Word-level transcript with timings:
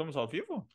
Estamos 0.00 0.16
ao 0.16 0.26
vivo? 0.26 0.66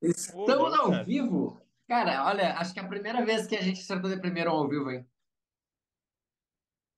Estamos 0.00 0.72
ao 0.72 1.04
vivo? 1.04 1.60
Cara, 1.86 2.24
olha, 2.24 2.54
acho 2.56 2.72
que 2.72 2.80
é 2.80 2.82
a 2.82 2.88
primeira 2.88 3.22
vez 3.22 3.46
que 3.46 3.54
a 3.54 3.60
gente 3.60 3.80
acertou 3.80 4.08
de 4.08 4.18
primeiro 4.18 4.50
ao 4.50 4.66
vivo, 4.66 4.90
hein? 4.90 5.06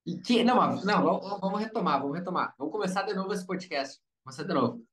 E 0.07 0.21
que... 0.21 0.45
Não, 0.45 0.55
não, 0.85 1.03
vamos, 1.03 1.41
vamos 1.41 1.61
retomar, 1.61 2.01
vamos 2.01 2.17
retomar. 2.17 2.55
Vamos 2.57 2.73
começar 2.73 3.03
de 3.03 3.13
novo 3.15 3.33
esse 3.33 3.45
podcast. 3.45 4.01
Vamos 4.25 4.37
começar 4.37 4.45
de 4.45 4.55
novo. 4.55 4.90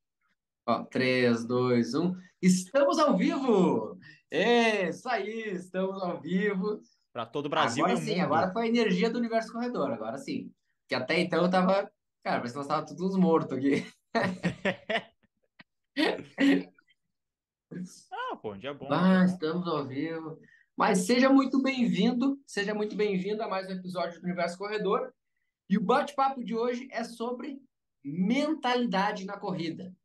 Ó, 0.68 0.84
3, 0.84 1.46
2, 1.46 1.94
1. 1.94 2.16
Estamos 2.42 3.00
ao 3.00 3.16
vivo! 3.16 3.98
É, 4.30 4.90
isso 4.90 5.08
aí, 5.08 5.54
estamos 5.54 6.04
ao 6.04 6.20
vivo. 6.20 6.82
Para 7.14 7.26
todo 7.26 7.46
o 7.46 7.50
Brasil 7.50 7.86
agora 7.86 7.98
e 7.98 8.04
o 8.04 8.06
sim, 8.06 8.16
mundo. 8.16 8.24
agora 8.26 8.52
foi 8.52 8.64
a 8.64 8.68
energia 8.68 9.10
do 9.10 9.18
universo 9.18 9.54
corredor, 9.54 9.94
agora 9.94 10.18
sim. 10.18 10.52
Que 10.86 10.94
até 10.94 11.22
então 11.22 11.42
eu 11.42 11.50
tava. 11.50 11.90
Cara, 12.22 12.40
parece 12.40 12.54
que 12.54 12.58
nós 12.58 12.68
tava 12.68 12.86
todos 12.86 13.16
mortos 13.16 13.58
aqui. 13.58 13.88
ah, 18.12 18.36
pô, 18.36 18.54
um 18.54 18.58
dia 18.58 18.74
bom. 18.74 18.90
Ah, 18.92 18.98
dia 18.98 19.20
bom. 19.20 19.24
estamos 19.24 19.66
ao 19.70 19.88
vivo. 19.88 20.38
Mas 20.76 21.06
seja 21.06 21.30
muito 21.30 21.62
bem-vindo, 21.62 22.38
seja 22.46 22.74
muito 22.74 22.94
bem-vindo 22.94 23.42
a 23.42 23.48
mais 23.48 23.70
um 23.70 23.72
episódio 23.72 24.20
do 24.20 24.26
Universo 24.26 24.58
Corredor. 24.58 25.14
E 25.70 25.78
o 25.78 25.84
bate-papo 25.84 26.44
de 26.44 26.54
hoje 26.54 26.90
é 26.92 27.06
sobre 27.06 27.58
mentalidade 28.04 29.26
na 29.26 29.38
corrida. 29.38 29.96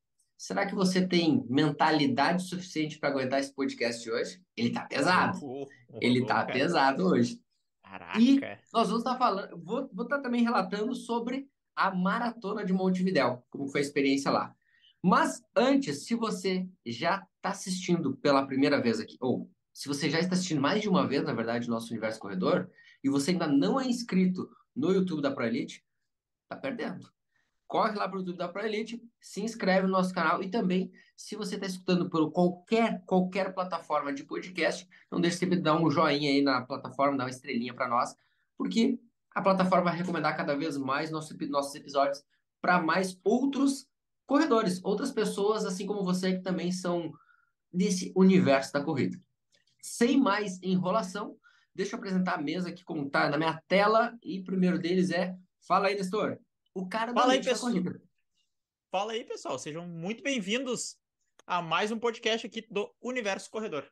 Será 0.42 0.66
que 0.66 0.74
você 0.74 1.06
tem 1.06 1.46
mentalidade 1.48 2.42
suficiente 2.42 2.98
para 2.98 3.10
aguentar 3.10 3.38
esse 3.38 3.54
podcast 3.54 4.02
de 4.02 4.10
hoje? 4.10 4.42
Ele 4.56 4.72
tá 4.72 4.86
pesado. 4.86 5.38
Oh, 5.40 5.68
oh, 5.88 5.98
Ele 6.02 6.26
tá 6.26 6.44
cara. 6.44 6.52
pesado 6.52 7.06
hoje. 7.06 7.40
Caraca. 7.80 8.18
E 8.18 8.40
nós 8.72 8.88
vamos 8.88 9.04
estar 9.04 9.16
falando, 9.16 9.56
vou 9.62 10.02
estar 10.02 10.18
também 10.18 10.42
relatando 10.42 10.96
sobre 10.96 11.48
a 11.76 11.94
maratona 11.94 12.64
de 12.64 12.72
Montevidéu, 12.72 13.46
como 13.50 13.68
foi 13.68 13.82
a 13.82 13.84
experiência 13.84 14.32
lá. 14.32 14.52
Mas 15.00 15.40
antes, 15.54 16.06
se 16.06 16.16
você 16.16 16.68
já 16.84 17.24
está 17.36 17.50
assistindo 17.50 18.16
pela 18.16 18.44
primeira 18.44 18.82
vez 18.82 18.98
aqui, 18.98 19.16
ou 19.20 19.48
se 19.72 19.86
você 19.86 20.10
já 20.10 20.18
está 20.18 20.34
assistindo 20.34 20.60
mais 20.60 20.82
de 20.82 20.88
uma 20.88 21.06
vez, 21.06 21.22
na 21.22 21.32
verdade, 21.32 21.68
o 21.68 21.70
nosso 21.70 21.92
Universo 21.92 22.18
Corredor, 22.18 22.68
e 23.04 23.08
você 23.08 23.30
ainda 23.30 23.46
não 23.46 23.80
é 23.80 23.86
inscrito 23.86 24.50
no 24.74 24.90
YouTube 24.90 25.22
da 25.22 25.30
Pro 25.30 25.46
Elite, 25.46 25.84
tá 26.48 26.56
perdendo. 26.56 27.08
Corre 27.72 27.96
lá 27.96 28.06
para 28.06 28.18
o 28.18 28.20
YouTube 28.20 28.36
da 28.36 28.48
Pro 28.48 28.62
Elite, 28.62 29.02
se 29.18 29.40
inscreve 29.40 29.86
no 29.86 29.92
nosso 29.94 30.12
canal 30.12 30.42
e 30.42 30.50
também, 30.50 30.92
se 31.16 31.34
você 31.34 31.54
está 31.54 31.66
escutando 31.66 32.10
por 32.10 32.30
qualquer, 32.30 33.02
qualquer 33.06 33.54
plataforma 33.54 34.12
de 34.12 34.24
podcast, 34.24 34.86
não 35.10 35.18
deixe 35.18 35.46
de 35.46 35.56
dar 35.56 35.80
um 35.80 35.90
joinha 35.90 36.28
aí 36.28 36.42
na 36.42 36.60
plataforma, 36.60 37.16
dar 37.16 37.24
uma 37.24 37.30
estrelinha 37.30 37.72
para 37.72 37.88
nós, 37.88 38.14
porque 38.58 39.00
a 39.34 39.40
plataforma 39.40 39.84
vai 39.84 39.96
recomendar 39.96 40.36
cada 40.36 40.54
vez 40.54 40.76
mais 40.76 41.10
nosso, 41.10 41.34
nossos 41.48 41.74
episódios 41.74 42.22
para 42.60 42.78
mais 42.78 43.18
outros 43.24 43.88
corredores, 44.26 44.78
outras 44.84 45.10
pessoas, 45.10 45.64
assim 45.64 45.86
como 45.86 46.04
você, 46.04 46.34
que 46.34 46.42
também 46.42 46.70
são 46.70 47.10
desse 47.72 48.12
universo 48.14 48.70
da 48.70 48.84
corrida. 48.84 49.18
Sem 49.80 50.20
mais 50.20 50.62
enrolação, 50.62 51.38
deixa 51.74 51.94
eu 51.94 51.98
apresentar 51.98 52.34
a 52.34 52.42
mesa 52.42 52.70
que 52.70 52.84
como 52.84 53.08
tá 53.08 53.30
na 53.30 53.38
minha 53.38 53.58
tela 53.66 54.14
e 54.22 54.40
o 54.40 54.44
primeiro 54.44 54.78
deles 54.78 55.10
é, 55.10 55.34
fala 55.66 55.86
aí, 55.86 55.94
Nestor, 55.94 56.38
o 56.74 56.88
cara 56.88 57.12
Fala 57.12 57.26
da 57.26 57.32
aí, 57.32 57.44
pessoal. 57.44 57.72
corrida. 57.72 58.02
Fala 58.90 59.12
aí, 59.12 59.24
pessoal. 59.24 59.58
Sejam 59.58 59.86
muito 59.86 60.22
bem-vindos 60.22 60.98
a 61.46 61.60
mais 61.60 61.90
um 61.90 61.98
podcast 61.98 62.46
aqui 62.46 62.66
do 62.70 62.94
Universo 63.00 63.50
Corredor. 63.50 63.86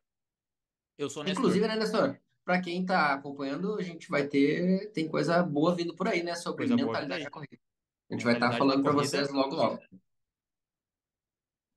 Eu 0.96 1.10
sou 1.10 1.22
o 1.22 1.24
Nestor. 1.24 1.40
Inclusive, 1.40 1.66
né, 1.66 1.76
Nestor? 1.76 2.18
Para 2.44 2.60
quem 2.60 2.84
tá 2.84 3.14
acompanhando, 3.14 3.74
a 3.76 3.82
gente 3.82 4.08
vai 4.08 4.26
ter, 4.26 4.90
tem 4.92 5.08
coisa 5.08 5.42
boa 5.42 5.74
vindo 5.74 5.94
por 5.94 6.08
aí, 6.08 6.22
né, 6.22 6.34
sobre 6.34 6.66
Coisa 6.66 6.76
mentalidade 6.76 7.24
da 7.24 7.30
corrida. 7.30 7.58
A 8.10 8.14
gente 8.14 8.24
vai 8.24 8.34
estar 8.34 8.50
Mentalidade 8.50 8.58
falando 8.58 8.82
para 8.82 8.92
vocês 8.92 9.30
logo, 9.30 9.54
logo. 9.54 9.78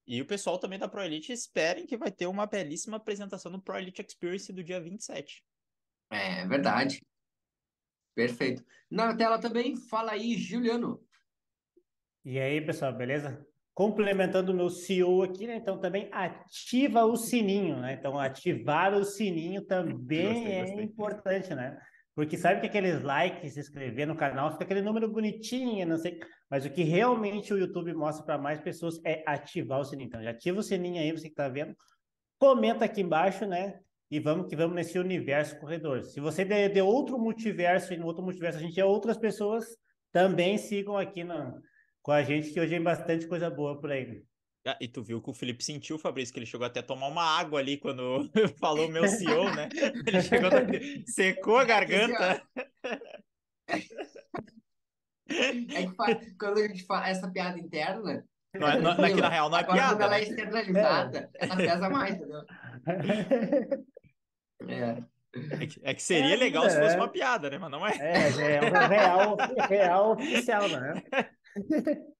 E 0.06 0.22
o 0.22 0.25
pessoal 0.25 0.58
também 0.58 0.80
da 0.80 0.88
Pro 0.88 1.02
Elite 1.02 1.31
esperem 1.31 1.85
que 1.85 1.96
vai 1.96 2.12
ter 2.12 2.28
uma 2.28 2.46
belíssima 2.46 2.97
apresentação 2.97 3.52
no 3.52 3.62
Pro 3.62 3.78
Elite 3.78 4.02
Experience 4.02 4.52
do 4.52 4.64
dia 4.64 4.81
27. 4.81 5.44
É 6.09 6.46
verdade. 6.46 7.02
Perfeito. 8.16 8.63
Na 8.90 9.16
tela 9.16 9.40
também, 9.40 9.75
fala 9.75 10.12
aí, 10.12 10.35
Juliano. 10.38 11.00
E 12.24 12.40
aí, 12.40 12.62
pessoal, 12.62 12.94
beleza? 12.94 13.46
Complementando 13.74 14.51
o 14.51 14.56
meu 14.56 14.69
CEO 14.69 15.24
aqui, 15.24 15.47
né? 15.47 15.56
Então 15.56 15.79
também 15.79 16.07
ativa 16.12 17.03
o 17.06 17.18
sininho, 17.18 17.79
né? 17.79 17.94
Então 17.94 18.19
ativar 18.19 18.94
o 18.94 19.03
sininho 19.03 19.66
também 19.66 20.28
Gostei, 20.34 20.52
é 20.53 20.62
gostei. 20.62 20.84
importante, 20.85 21.56
né? 21.56 21.78
Porque 22.16 22.38
sabe 22.38 22.62
que 22.62 22.68
aqueles 22.68 23.02
likes, 23.02 23.56
se 23.56 23.59
inscrever 23.59 24.06
no 24.06 24.16
canal, 24.16 24.52
fica 24.52 24.63
aquele 24.63 24.84
número 24.84 25.12
bonitinho, 25.12 25.88
não 25.88 25.97
sei. 25.97 26.19
Mas 26.50 26.63
o 26.66 26.69
que 26.69 26.84
realmente 26.84 27.52
o 27.52 27.57
YouTube 27.57 27.91
mostra 27.94 28.23
para 28.23 28.38
mais 28.38 28.62
pessoas 28.62 29.02
é 29.03 29.23
ativar 29.25 29.79
o 29.79 29.84
sininho. 29.84 30.07
Então 30.07 30.23
já 30.23 30.29
ativa 30.29 30.59
o 30.59 30.63
sininho 30.63 31.02
aí, 31.02 31.12
você 31.12 31.28
que 31.28 31.35
tá 31.35 31.50
vendo. 31.50 31.75
Comenta 32.38 32.85
aqui 32.85 33.02
embaixo, 33.02 33.47
né? 33.47 33.79
E 34.13 34.19
vamos 34.19 34.47
que 34.47 34.56
vamos 34.56 34.75
nesse 34.75 35.00
universo 35.00 35.59
corredor. 35.59 36.03
Se 36.03 36.19
você 36.19 36.44
é 36.44 36.69
de 36.69 36.79
outro 36.84 37.18
multiverso 37.18 37.96
e 37.96 37.97
no 37.97 38.06
outro 38.06 38.24
multiverso 38.24 38.59
a 38.59 38.62
gente 38.62 38.79
é 38.79 38.85
outras 38.85 39.18
pessoas, 39.18 39.66
também 40.12 40.56
sigam 40.56 40.96
aqui 40.96 41.24
no, 41.24 41.59
com 42.00 42.12
a 42.12 42.22
gente, 42.22 42.52
que 42.52 42.59
hoje 42.59 42.69
tem 42.69 42.84
bastante 42.84 43.25
coisa 43.25 43.50
boa 43.50 43.81
por 43.81 43.91
aí. 43.91 44.22
Ah, 44.68 44.78
e 44.79 44.88
tu 44.88 45.02
viu 45.02 45.19
que 45.19 45.31
o 45.31 45.34
Felipe 45.34 45.63
sentiu, 45.63 45.97
Fabrício, 45.97 46.31
que 46.31 46.40
ele 46.40 46.46
chegou 46.46 46.68
até 46.68 46.81
a 46.81 46.84
tomar 46.84 47.07
uma 47.07 47.23
água 47.23 47.59
ali 47.59 47.75
quando 47.75 48.29
falou 48.62 48.88
meu 48.88 49.07
CEO, 49.07 49.52
né? 49.56 49.68
Ele 50.06 50.22
chegou, 50.22 50.50
a- 50.50 50.62
secou 51.07 51.57
a 51.57 51.66
garganta. 51.66 52.44
É 53.68 53.79
que 55.88 55.96
fa- 55.96 56.19
quando 56.40 56.59
a 56.59 56.68
gente 56.68 56.85
faz 56.85 57.18
essa 57.18 57.31
piada 57.31 57.57
interna, 57.59 58.23
Não 58.53 58.69
é- 58.69 58.79
não 58.79 58.91
é- 59.03 59.12
aqui 59.12 59.22
na 59.22 59.29
real 59.29 59.50
não 59.50 59.57
é 59.57 59.62
agora 59.62 59.81
quando 59.81 59.97
piada, 59.97 60.03
ela 60.03 60.18
é 60.18 60.22
né? 60.22 60.28
externalizada, 60.28 61.31
ela 61.40 61.56
pesa 61.56 61.90
mais, 61.90 62.13
entendeu? 62.16 62.46
É. 64.68 65.03
É 65.59 65.66
que, 65.66 65.81
é 65.84 65.96
que 65.96 66.03
seria 66.03 66.35
É, 66.35 66.38
legal 66.38 66.69
se 66.69 66.79
fosse 66.79 66.96
é. 66.96 66.97
uma 66.97 67.07
piada, 67.07 67.50
né? 67.50 67.57
Mas 67.57 67.72
não 67.72 67.88
é. 67.88 67.97
É, 67.97 68.57
é 68.57 68.62
o 68.62 68.88
real, 68.88 69.35
real 69.68 70.12
oficial, 70.12 70.69
né? 70.69 71.01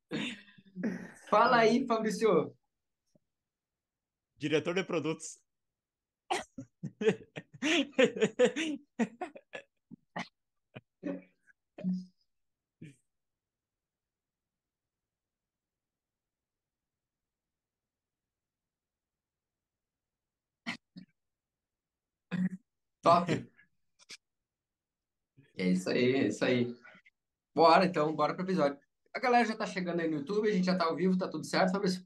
Fala 1.30 1.58
aí, 1.58 1.86
Fabrício. 1.86 2.56
Diretor 4.38 4.74
de 4.74 4.84
produtos. 4.84 5.40
Top. 23.04 23.28
É 25.56 25.68
isso 25.68 25.88
aí, 25.88 26.16
é 26.16 26.28
isso 26.30 26.44
aí. 26.44 26.76
Bora, 27.54 27.86
então, 27.86 28.16
bora 28.16 28.34
pro 28.34 28.44
episódio. 28.44 28.80
A 29.14 29.20
galera 29.20 29.46
já 29.46 29.56
tá 29.56 29.68
chegando 29.68 30.00
aí 30.00 30.10
no 30.10 30.18
YouTube, 30.18 30.50
a 30.50 30.52
gente 30.52 30.66
já 30.66 30.76
tá 30.76 30.86
ao 30.86 30.96
vivo, 30.96 31.16
tá 31.16 31.28
tudo 31.28 31.46
certo, 31.46 31.72
Fabrício? 31.72 32.04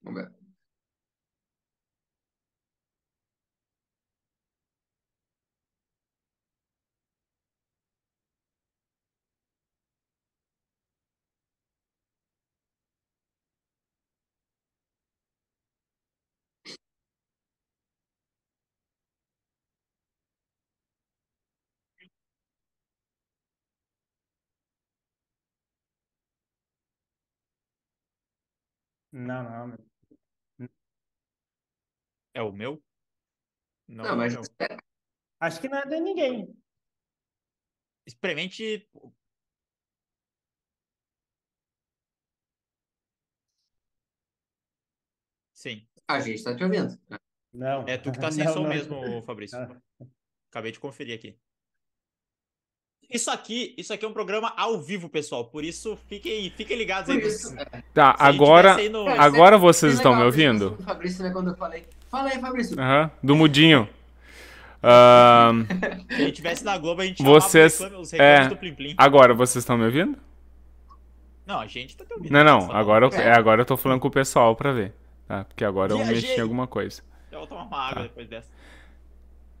Vamos 0.00 0.22
ver. 0.22 0.35
Não, 29.16 29.42
não. 29.68 30.68
É 32.34 32.42
o 32.42 32.52
meu? 32.52 32.84
Não, 33.88 34.04
Não, 34.04 34.10
é 34.10 34.12
o 34.12 34.16
mas 34.18 34.34
meu. 34.34 34.42
Acho 35.40 35.58
que 35.58 35.68
não 35.70 35.78
é 35.78 35.86
de 35.86 35.98
ninguém. 36.00 36.54
Experimente. 38.04 38.86
Sim. 45.54 45.88
a 46.06 46.20
gente 46.20 46.44
tá 46.44 46.54
te 46.54 46.62
ouvindo. 46.62 47.00
Não. 47.54 47.88
É 47.88 47.96
tu 47.96 48.12
que 48.12 48.20
tá 48.20 48.30
sem 48.30 48.44
Não, 48.44 48.52
som 48.52 48.62
não. 48.64 48.68
mesmo, 48.68 49.22
Fabrício. 49.22 49.58
Ah. 49.58 49.80
Acabei 50.50 50.72
de 50.72 50.78
conferir 50.78 51.16
aqui. 51.18 51.40
Isso 53.10 53.30
aqui, 53.30 53.72
isso 53.78 53.92
aqui 53.92 54.04
é 54.04 54.08
um 54.08 54.12
programa 54.12 54.52
ao 54.56 54.80
vivo, 54.80 55.08
pessoal. 55.08 55.44
Por 55.44 55.64
isso, 55.64 55.96
fiquem, 56.08 56.50
fiquem 56.56 56.76
ligados 56.76 57.08
aí. 57.08 57.18
Isso, 57.18 57.54
nos- 57.54 57.62
é, 57.72 57.82
Tá, 57.94 58.16
se 58.16 58.22
agora, 58.24 58.76
no- 58.88 59.08
É, 59.08 59.18
agora 59.18 59.56
vocês 59.56 59.92
bem 59.92 59.96
estão 59.98 60.14
me 60.16 60.22
ouvindo? 60.24 60.66
apresentação 60.66 60.76
do 60.78 60.84
Fabrício, 60.84 61.24
né, 61.24 61.30
quando 61.30 61.50
eu 61.50 61.56
falei. 61.56 61.84
Fala 62.10 62.30
aí, 62.30 62.40
Fabrício. 62.40 62.80
Aham, 62.80 63.10
do 63.22 63.36
mudinho. 63.36 63.88
Ahn, 64.82 65.64
Se 66.08 66.14
a 66.14 66.18
gente 66.18 66.32
tivesse 66.32 66.64
na 66.64 66.76
Globo, 66.78 67.00
a 67.00 67.06
gente 67.06 67.22
Vocês- 67.22 67.74
chamava 67.76 67.98
os 68.00 68.12
é. 68.12 68.48
do 68.48 68.56
Plim 68.56 68.74
Plim. 68.74 68.94
agora, 68.98 69.34
vocês 69.34 69.62
estão 69.62 69.76
me 69.78 69.84
ouvindo? 69.84 70.16
Não, 71.46 71.60
a 71.60 71.66
gente 71.66 71.96
tá 71.96 72.04
te 72.04 72.12
ouvindo. 72.12 72.32
Não, 72.32 72.44
não. 72.44 72.60
Só- 72.62 72.72
Agora 72.72 73.06
eu, 73.06 73.10
É. 73.12 73.28
é, 73.28 73.32
agora 73.32 73.60
eu 73.62 73.64
tô 73.64 73.76
falando 73.76 74.00
com 74.00 74.08
o 74.08 74.10
pessoal 74.10 74.54
pra 74.56 74.72
ver. 74.72 74.92
Tá? 75.28 75.44
Porque 75.44 75.64
agora 75.64 75.92
eu 75.92 75.98
mexi 76.04 76.26
em 76.36 76.40
alguma 76.40 76.66
coisa. 76.66 77.02
Eu 77.32 77.38
vou 77.40 77.46
tomar 77.48 77.62
uma 77.64 77.78
água 77.78 77.94
Tá. 77.96 78.02
depois 78.02 78.28
dessa. 78.28 78.48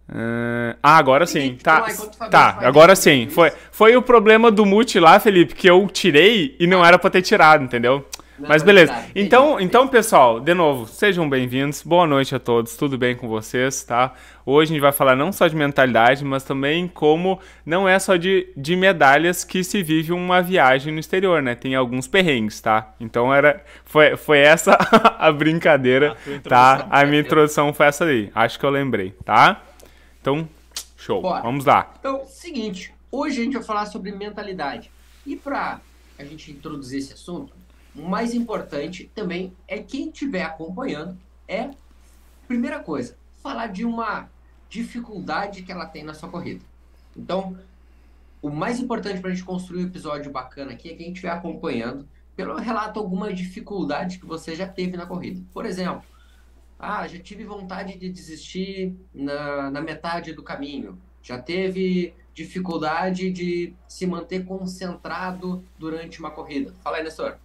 Ah, 0.08 0.76
Ah, 0.82 0.96
agora 0.98 1.26
sim. 1.26 1.56
Tá, 1.62 1.84
tá. 2.30 2.58
Agora 2.60 2.94
sim. 2.94 3.28
Foi, 3.30 3.52
foi 3.70 3.96
o 3.96 4.02
problema 4.02 4.50
do 4.50 4.64
mute 4.64 5.00
lá, 5.00 5.18
Felipe, 5.18 5.54
que 5.54 5.68
eu 5.68 5.86
tirei 5.88 6.56
e 6.58 6.66
não 6.66 6.84
era 6.84 6.98
pra 6.98 7.10
ter 7.10 7.22
tirado, 7.22 7.64
entendeu? 7.64 8.04
Não, 8.38 8.50
Mas 8.50 8.62
beleza. 8.62 8.94
Então, 9.14 9.58
então, 9.58 9.88
pessoal, 9.88 10.38
de 10.40 10.52
novo, 10.52 10.86
sejam 10.86 11.26
bem-vindos. 11.28 11.82
Boa 11.82 12.06
noite 12.06 12.34
a 12.34 12.38
todos. 12.38 12.76
Tudo 12.76 12.98
bem 12.98 13.16
com 13.16 13.26
vocês, 13.26 13.82
tá? 13.82 14.12
Hoje 14.44 14.70
a 14.70 14.74
gente 14.74 14.82
vai 14.82 14.92
falar 14.92 15.16
não 15.16 15.32
só 15.32 15.48
de 15.48 15.56
mentalidade, 15.56 16.22
mas 16.22 16.44
também 16.44 16.86
como 16.86 17.40
não 17.64 17.88
é 17.88 17.98
só 17.98 18.14
de, 18.16 18.46
de 18.54 18.76
medalhas 18.76 19.42
que 19.42 19.64
se 19.64 19.82
vive 19.82 20.12
uma 20.12 20.42
viagem 20.42 20.92
no 20.92 21.00
exterior, 21.00 21.40
né? 21.40 21.54
Tem 21.54 21.74
alguns 21.74 22.06
perrengues, 22.06 22.60
tá? 22.60 22.92
Então 23.00 23.32
era 23.34 23.62
foi, 23.86 24.16
foi 24.18 24.38
essa 24.38 24.76
a 25.18 25.32
brincadeira, 25.32 26.14
A 26.44 26.48
tá? 26.48 26.86
A 26.90 27.06
minha 27.06 27.22
introdução 27.22 27.72
foi 27.72 27.86
essa 27.86 28.04
aí. 28.04 28.30
Acho 28.34 28.58
que 28.58 28.66
eu 28.66 28.70
lembrei, 28.70 29.14
tá? 29.24 29.62
Então, 30.26 30.48
show. 30.96 31.22
Bora. 31.22 31.40
Vamos 31.40 31.64
lá. 31.64 31.94
Então, 32.00 32.26
seguinte, 32.26 32.92
hoje 33.12 33.40
a 33.40 33.44
gente 33.44 33.52
vai 33.52 33.62
falar 33.62 33.86
sobre 33.86 34.10
mentalidade. 34.10 34.90
E 35.24 35.36
para 35.36 35.80
a 36.18 36.24
gente 36.24 36.50
introduzir 36.50 36.98
esse 36.98 37.12
assunto, 37.12 37.54
o 37.94 38.02
mais 38.02 38.34
importante 38.34 39.08
também 39.14 39.52
é 39.68 39.78
quem 39.78 40.08
estiver 40.08 40.42
acompanhando 40.42 41.16
é, 41.46 41.70
primeira 42.48 42.80
coisa, 42.80 43.16
falar 43.40 43.68
de 43.68 43.84
uma 43.84 44.28
dificuldade 44.68 45.62
que 45.62 45.70
ela 45.70 45.86
tem 45.86 46.02
na 46.02 46.12
sua 46.12 46.28
corrida. 46.28 46.64
Então, 47.16 47.56
o 48.42 48.50
mais 48.50 48.80
importante 48.80 49.20
para 49.20 49.30
a 49.30 49.32
gente 49.32 49.44
construir 49.44 49.84
um 49.84 49.86
episódio 49.86 50.32
bacana 50.32 50.72
aqui 50.72 50.90
é 50.90 50.96
quem 50.96 51.12
estiver 51.12 51.30
acompanhando, 51.30 52.04
pelo 52.34 52.56
relato 52.56 52.98
alguma 52.98 53.32
dificuldade 53.32 54.18
que 54.18 54.26
você 54.26 54.56
já 54.56 54.66
teve 54.66 54.96
na 54.96 55.06
corrida. 55.06 55.40
Por 55.52 55.64
exemplo, 55.64 56.02
ah, 56.78 57.06
já 57.08 57.18
tive 57.18 57.44
vontade 57.44 57.96
de 57.98 58.08
desistir 58.10 58.94
na, 59.14 59.70
na 59.70 59.80
metade 59.80 60.32
do 60.32 60.42
caminho. 60.42 60.98
Já 61.22 61.38
teve 61.40 62.14
dificuldade 62.34 63.30
de 63.30 63.72
se 63.88 64.06
manter 64.06 64.44
concentrado 64.44 65.64
durante 65.78 66.20
uma 66.20 66.30
corrida. 66.30 66.72
Fala 66.82 66.98
aí, 66.98 67.02
Nestor. 67.04 67.36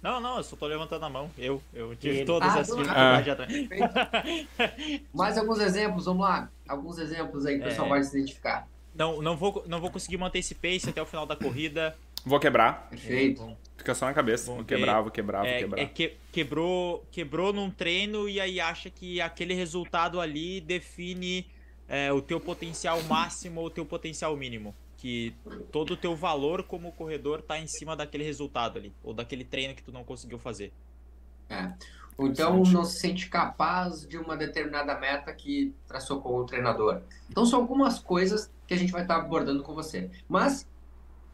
Não, 0.00 0.20
não, 0.20 0.38
eu 0.38 0.42
só 0.42 0.56
tô 0.56 0.66
levantando 0.66 1.04
a 1.04 1.08
mão. 1.10 1.30
Eu, 1.38 1.62
eu 1.72 1.94
tive 1.94 2.16
Ele- 2.16 2.24
todas 2.24 2.48
Ah, 2.56 2.58
essas 2.60 2.74
tu- 2.74 2.82
dificuldades 2.82 3.26
já 3.26 3.36
também. 3.36 3.68
Mais 5.14 5.38
alguns 5.38 5.60
exemplos, 5.60 6.06
vamos 6.06 6.22
lá. 6.24 6.50
Alguns 6.66 6.98
exemplos 6.98 7.46
aí 7.46 7.56
que 7.56 7.60
o 7.60 7.64
pessoal 7.68 7.86
É. 7.86 7.90
pode 7.90 8.06
se 8.06 8.16
identificar. 8.18 8.66
Não, 8.94 9.22
não, 9.22 9.36
vou, 9.36 9.62
não 9.66 9.80
vou 9.80 9.90
conseguir 9.90 10.16
manter 10.18 10.40
esse 10.40 10.54
pace 10.54 10.88
até 10.90 11.00
o 11.00 11.06
final 11.06 11.24
da 11.24 11.36
corrida. 11.36 11.96
Vou 12.24 12.40
quebrar. 12.40 12.88
Perfeito. 12.90 13.56
Fica 13.82 13.96
só 13.96 14.06
na 14.06 14.14
cabeça. 14.14 14.48
Bom, 14.52 14.62
quebrar, 14.62 15.00
vou 15.00 15.08
é, 15.08 15.10
quebrar. 15.10 15.80
é 15.80 15.86
que, 15.86 16.16
quebrou, 16.30 17.04
quebrou 17.10 17.52
num 17.52 17.68
treino 17.68 18.28
e 18.28 18.40
aí 18.40 18.60
acha 18.60 18.88
que 18.88 19.20
aquele 19.20 19.54
resultado 19.54 20.20
ali 20.20 20.60
define 20.60 21.44
é, 21.88 22.12
o 22.12 22.22
teu 22.22 22.38
potencial 22.38 23.02
máximo 23.02 23.60
ou 23.60 23.66
o 23.66 23.70
teu 23.70 23.84
potencial 23.84 24.36
mínimo. 24.36 24.72
Que 24.96 25.34
todo 25.72 25.94
o 25.94 25.96
teu 25.96 26.14
valor 26.14 26.62
como 26.62 26.92
corredor 26.92 27.42
tá 27.42 27.58
em 27.58 27.66
cima 27.66 27.96
daquele 27.96 28.22
resultado 28.22 28.78
ali. 28.78 28.92
Ou 29.02 29.12
daquele 29.12 29.42
treino 29.42 29.74
que 29.74 29.82
tu 29.82 29.90
não 29.90 30.04
conseguiu 30.04 30.38
fazer. 30.38 30.72
Ou 32.16 32.28
então 32.28 32.62
não 32.62 32.84
se 32.84 33.00
sente 33.00 33.28
capaz 33.28 34.06
de 34.06 34.16
uma 34.16 34.36
determinada 34.36 34.96
meta 34.96 35.32
que 35.32 35.74
traçou 35.88 36.20
com 36.20 36.36
o 36.36 36.44
treinador. 36.44 37.00
Então 37.28 37.44
são 37.44 37.58
algumas 37.58 37.98
coisas 37.98 38.48
que 38.64 38.74
a 38.74 38.76
gente 38.76 38.92
vai 38.92 39.02
estar 39.02 39.16
abordando 39.16 39.64
com 39.64 39.74
você. 39.74 40.08
Mas 40.28 40.68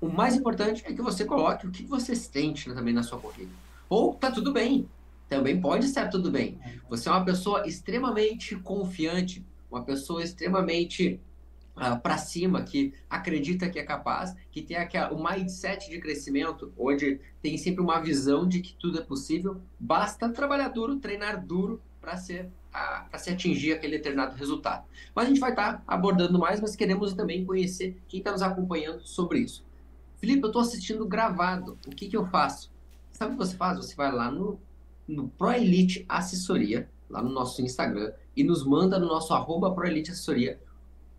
o 0.00 0.08
mais 0.08 0.34
importante 0.34 0.82
é 0.86 0.92
que 0.92 1.02
você 1.02 1.24
coloque 1.24 1.66
o 1.66 1.70
que 1.70 1.84
você 1.84 2.14
sente 2.14 2.72
também 2.72 2.94
na 2.94 3.02
sua 3.02 3.18
corrida. 3.18 3.50
Ou 3.88 4.14
tá 4.14 4.30
tudo 4.30 4.52
bem. 4.52 4.88
Também 5.28 5.60
pode 5.60 5.86
estar 5.86 6.08
tudo 6.08 6.30
bem. 6.30 6.58
Você 6.88 7.08
é 7.08 7.12
uma 7.12 7.24
pessoa 7.24 7.66
extremamente 7.66 8.56
confiante, 8.56 9.44
uma 9.70 9.82
pessoa 9.82 10.22
extremamente 10.22 11.20
para 12.02 12.18
cima, 12.18 12.62
que 12.62 12.92
acredita 13.08 13.68
que 13.68 13.78
é 13.78 13.84
capaz, 13.84 14.34
que 14.50 14.62
tem 14.62 14.76
aquela, 14.76 15.12
o 15.12 15.22
mindset 15.22 15.88
de 15.88 16.00
crescimento, 16.00 16.72
onde 16.76 17.20
tem 17.40 17.56
sempre 17.56 17.80
uma 17.80 18.00
visão 18.00 18.48
de 18.48 18.60
que 18.60 18.74
tudo 18.74 18.98
é 18.98 19.02
possível. 19.02 19.60
Basta 19.78 20.28
trabalhar 20.28 20.68
duro, 20.68 20.96
treinar 20.96 21.44
duro 21.44 21.80
para 22.00 22.16
ser 22.16 22.50
para 22.70 23.18
se 23.18 23.30
atingir 23.30 23.72
aquele 23.72 23.96
determinado 23.96 24.36
resultado. 24.36 24.84
Mas 25.14 25.24
a 25.24 25.28
gente 25.28 25.40
vai 25.40 25.50
estar 25.50 25.82
abordando 25.86 26.38
mais, 26.38 26.60
mas 26.60 26.76
queremos 26.76 27.12
também 27.12 27.44
conhecer 27.44 27.96
quem 28.06 28.18
está 28.18 28.30
nos 28.30 28.42
acompanhando 28.42 29.00
sobre 29.04 29.40
isso. 29.40 29.64
Felipe, 30.18 30.42
eu 30.42 30.48
estou 30.48 30.62
assistindo 30.62 31.06
gravado. 31.06 31.78
O 31.86 31.90
que, 31.90 32.08
que 32.08 32.16
eu 32.16 32.26
faço? 32.26 32.70
Sabe 33.12 33.34
o 33.34 33.38
que 33.38 33.46
você 33.46 33.56
faz? 33.56 33.76
Você 33.78 33.94
vai 33.94 34.12
lá 34.12 34.30
no, 34.30 34.60
no 35.06 35.28
Pro 35.28 35.52
Elite 35.52 36.04
Assessoria, 36.08 36.88
lá 37.08 37.22
no 37.22 37.30
nosso 37.30 37.62
Instagram, 37.62 38.12
e 38.36 38.44
nos 38.44 38.64
manda 38.64 38.98
no 38.98 39.06
nosso 39.06 39.32
arroba 39.32 39.72
Pro 39.72 39.86
Elite 39.86 40.10
Assessoria 40.10 40.60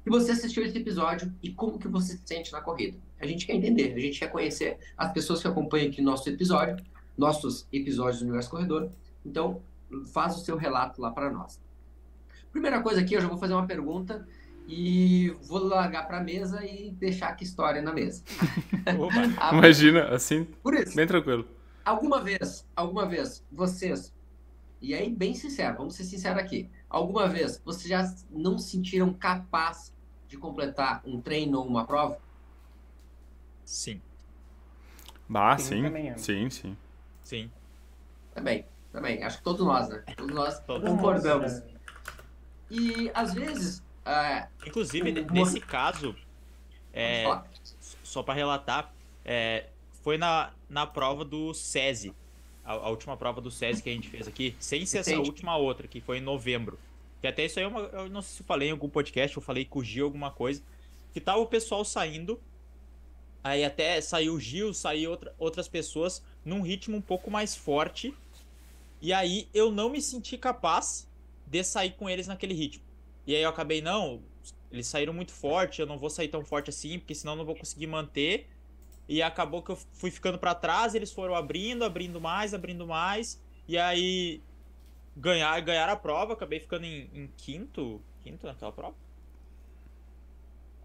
que 0.04 0.10
você 0.10 0.32
assistiu 0.32 0.64
esse 0.64 0.78
episódio 0.78 1.32
e 1.42 1.52
como 1.52 1.78
que 1.78 1.88
você 1.88 2.18
se 2.18 2.22
sente 2.26 2.52
na 2.52 2.62
corrida. 2.62 2.98
A 3.20 3.28
gente 3.28 3.46
quer 3.46 3.54
entender, 3.54 3.94
a 3.94 4.00
gente 4.00 4.20
quer 4.20 4.32
conhecer 4.32 4.80
as 4.98 5.12
pessoas 5.12 5.42
que 5.42 5.48
acompanham 5.48 5.90
aqui 5.90 6.02
nosso 6.02 6.28
episódio, 6.28 6.84
nossos 7.16 7.68
episódios 7.72 8.20
do 8.20 8.24
Universo 8.24 8.50
Corredor. 8.50 8.90
Então, 9.24 9.62
faz 10.08 10.36
o 10.36 10.40
seu 10.40 10.58
relato 10.58 11.00
lá 11.00 11.12
para 11.12 11.30
nós. 11.30 11.60
Primeira 12.52 12.82
coisa 12.82 13.02
aqui, 13.02 13.14
eu 13.14 13.22
já 13.22 13.28
vou 13.28 13.38
fazer 13.38 13.54
uma 13.54 13.68
pergunta 13.68 14.28
e 14.70 15.32
vou 15.48 15.60
largar 15.66 16.08
para 16.08 16.20
a 16.20 16.24
mesa 16.24 16.66
e 16.66 16.92
deixar 16.92 17.30
aqui 17.30 17.44
história 17.44 17.82
na 17.82 17.94
mesa. 17.94 18.24
Opa, 19.00 19.22
A- 19.38 19.52
Imagina, 19.52 20.10
assim, 20.16 20.48
Por 20.64 20.74
isso, 20.76 20.96
bem 20.96 21.08
tranquilo. 21.08 21.48
alguma 21.86 22.22
vez, 22.24 22.68
alguma 22.76 23.08
vez, 23.08 23.46
vocês, 23.52 24.14
e 24.82 24.94
aí 24.96 25.10
bem 25.16 25.34
sincero, 25.36 25.78
vamos 25.78 25.96
ser 25.96 26.06
sinceros 26.06 26.40
aqui, 26.42 26.72
alguma 26.90 27.28
vez 27.30 27.62
vocês 27.66 27.88
já 27.90 28.04
não 28.30 28.58
se 28.60 28.72
sentiram 28.72 29.14
capaz 29.14 29.94
de 30.28 30.38
completar 30.38 31.02
um 31.06 31.22
treino 31.22 31.60
ou 31.60 31.68
uma 31.68 31.86
prova? 31.88 32.22
sim, 33.66 34.02
Bah, 35.28 35.58
Sim, 35.58 35.64
sim. 35.64 35.84
também. 35.84 36.18
Sim, 36.18 36.50
sim. 36.50 36.78
sim. 37.24 37.52
Também, 38.34 38.66
também. 38.92 39.24
Acho 39.24 39.38
que 39.38 39.44
todos 39.44 39.66
nós, 39.66 39.88
né? 39.90 40.04
Todos 40.16 40.36
nós 40.36 40.60
Todos 40.66 40.90
concordamos. 40.90 41.52
Nossa. 41.52 41.70
E 42.70 43.12
às 43.14 43.34
vezes, 43.34 43.84
é, 44.10 44.48
Inclusive, 44.66 45.12
nesse 45.32 45.60
caso, 45.60 46.16
é, 46.94 47.24
só 48.04 48.24
para 48.24 48.34
relatar, 48.34 48.94
é, 49.24 49.68
foi 50.04 50.18
na, 50.18 50.52
na 50.70 50.86
prova 50.88 51.24
do 51.24 51.54
SESI, 51.54 52.14
a, 52.64 52.74
a 52.74 52.90
última 52.90 53.16
prova 53.18 53.40
do 53.42 53.52
SESI 53.52 53.82
que 53.84 53.90
a 53.90 53.94
gente 53.94 54.10
fez 54.10 54.28
aqui, 54.28 54.56
sem 54.60 54.86
ser 54.86 55.00
essa 55.00 55.12
Entendi. 55.12 55.30
última 55.30 55.56
outra, 55.58 55.88
que 55.88 56.02
foi 56.02 56.18
em 56.18 56.22
novembro. 56.22 56.80
Que 57.22 57.28
até 57.28 57.46
isso 57.46 57.60
aí, 57.60 57.66
uma- 57.66 57.82
eu 57.82 58.10
não 58.10 58.22
sei 58.22 58.38
se 58.38 58.42
eu 58.42 58.46
falei 58.46 58.70
em 58.70 58.72
algum 58.72 58.90
podcast, 58.90 59.36
eu 59.36 59.44
falei 59.44 59.66
com 59.66 59.80
o 59.80 59.84
Gil 59.84 60.06
alguma 60.06 60.32
coisa, 60.32 60.64
que 61.14 61.20
tava 61.20 61.40
o 61.40 61.46
pessoal 61.46 61.84
saindo, 61.84 62.40
aí 63.44 63.64
até 63.64 64.00
saiu 64.02 64.34
o 64.36 64.40
Gil, 64.40 64.74
saiu 64.74 65.12
outra, 65.12 65.34
outras 65.38 65.68
pessoas, 65.68 66.24
num 66.46 66.62
ritmo 66.62 66.96
um 66.98 67.02
pouco 67.02 67.30
mais 67.30 67.56
forte, 67.56 68.14
e 69.02 69.12
aí 69.14 69.48
eu 69.54 69.72
não 69.72 69.90
me 69.90 70.02
senti 70.02 70.38
capaz 70.38 71.08
de 71.46 71.64
sair 71.64 71.92
com 71.92 72.10
eles 72.10 72.28
naquele 72.28 72.54
ritmo. 72.54 72.84
E 73.30 73.36
aí 73.36 73.44
eu 73.44 73.50
acabei, 73.50 73.80
não, 73.80 74.24
eles 74.72 74.88
saíram 74.88 75.14
muito 75.14 75.32
forte, 75.32 75.80
eu 75.80 75.86
não 75.86 76.00
vou 76.00 76.10
sair 76.10 76.30
tão 76.30 76.44
forte 76.44 76.72
assim, 76.72 76.98
porque 76.98 77.14
senão 77.14 77.34
eu 77.34 77.38
não 77.38 77.46
vou 77.46 77.56
conseguir 77.56 77.86
manter. 77.86 78.50
E 79.08 79.22
acabou 79.22 79.62
que 79.62 79.70
eu 79.70 79.76
fui 79.76 80.10
ficando 80.10 80.40
pra 80.40 80.56
trás, 80.56 80.96
eles 80.96 81.12
foram 81.12 81.36
abrindo, 81.36 81.86
abrindo 81.86 82.20
mais, 82.20 82.56
abrindo 82.56 82.88
mais. 82.88 83.40
E 83.68 83.78
aí 83.78 84.42
ganhar, 85.16 85.62
ganhar 85.62 85.88
a 85.90 85.96
prova, 85.96 86.34
acabei 86.34 86.60
ficando 86.60 86.88
em, 86.88 87.08
em 87.14 87.28
quinto, 87.38 88.02
quinto 88.24 88.48
naquela 88.48 88.72
prova. 88.72 88.96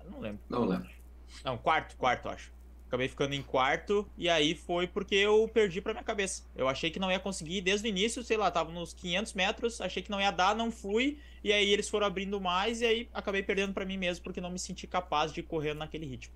Eu 0.05 0.11
não 0.11 0.21
lembro. 0.21 0.43
Não 0.47 0.67
lembro. 0.67 0.91
Não, 1.43 1.57
quarto, 1.57 1.97
quarto, 1.97 2.29
acho. 2.29 2.53
Acabei 2.95 3.09
ficando 3.09 3.35
em 3.35 3.43
quarto, 3.43 4.07
e 4.17 4.29
aí 4.29 4.55
foi 4.55 4.87
porque 4.87 5.17
eu 5.17 5.51
perdi 5.53 5.81
pra 5.81 5.93
minha 5.93 6.05
cabeça. 6.05 6.45
Eu 6.55 6.69
achei 6.69 6.93
que 6.93 7.01
não 7.01 7.11
ia 7.11 7.19
conseguir 7.19 7.61
desde 7.61 7.89
o 7.89 7.91
início, 7.91 8.23
sei 8.23 8.37
lá, 8.37 8.49
tava 8.53 8.71
nos 8.71 8.95
500 8.95 9.33
metros, 9.33 9.81
achei 9.81 10.01
que 10.01 10.13
não 10.13 10.21
ia 10.21 10.31
dar, 10.31 10.55
não 10.55 10.71
fui, 10.71 11.19
e 11.43 11.53
aí 11.53 11.71
eles 11.71 11.89
foram 11.89 12.07
abrindo 12.07 12.41
mais, 12.41 12.83
e 12.83 12.87
aí 12.87 13.09
acabei 13.13 13.43
perdendo 13.43 13.75
pra 13.75 13.85
mim 13.85 13.99
mesmo, 13.99 14.23
porque 14.23 14.41
não 14.41 14.49
me 14.49 14.61
senti 14.61 14.87
capaz 14.87 15.33
de 15.33 15.43
correr 15.43 15.75
naquele 15.75 16.07
ritmo. 16.07 16.33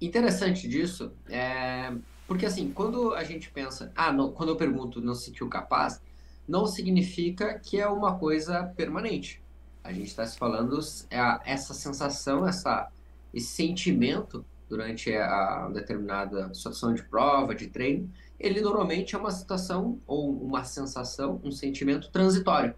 Interessante 0.00 0.68
disso 0.68 1.12
é 1.28 1.92
porque 2.28 2.46
assim, 2.46 2.70
quando 2.70 3.12
a 3.14 3.24
gente 3.24 3.50
pensa, 3.50 3.90
ah, 3.96 4.12
não, 4.12 4.30
quando 4.30 4.50
eu 4.50 4.56
pergunto 4.56 5.00
não 5.00 5.16
se 5.16 5.24
sentiu 5.24 5.48
capaz, 5.48 6.00
não 6.46 6.64
significa 6.64 7.58
que 7.58 7.80
é 7.80 7.88
uma 7.88 8.16
coisa 8.16 8.72
permanente. 8.76 9.42
A 9.82 9.92
gente 9.92 10.06
está 10.06 10.24
se 10.24 10.38
falando 10.38 10.78
é 11.10 11.40
essa 11.44 11.74
sensação, 11.74 12.46
essa 12.46 12.88
esse 13.34 13.48
sentimento 13.48 14.44
durante 14.68 15.14
a 15.14 15.68
determinada 15.72 16.52
situação 16.52 16.92
de 16.92 17.02
prova, 17.02 17.54
de 17.54 17.68
treino, 17.68 18.10
ele 18.38 18.60
normalmente 18.60 19.14
é 19.14 19.18
uma 19.18 19.30
situação 19.30 19.98
ou 20.06 20.30
uma 20.30 20.64
sensação, 20.64 21.40
um 21.42 21.50
sentimento 21.50 22.10
transitório. 22.10 22.74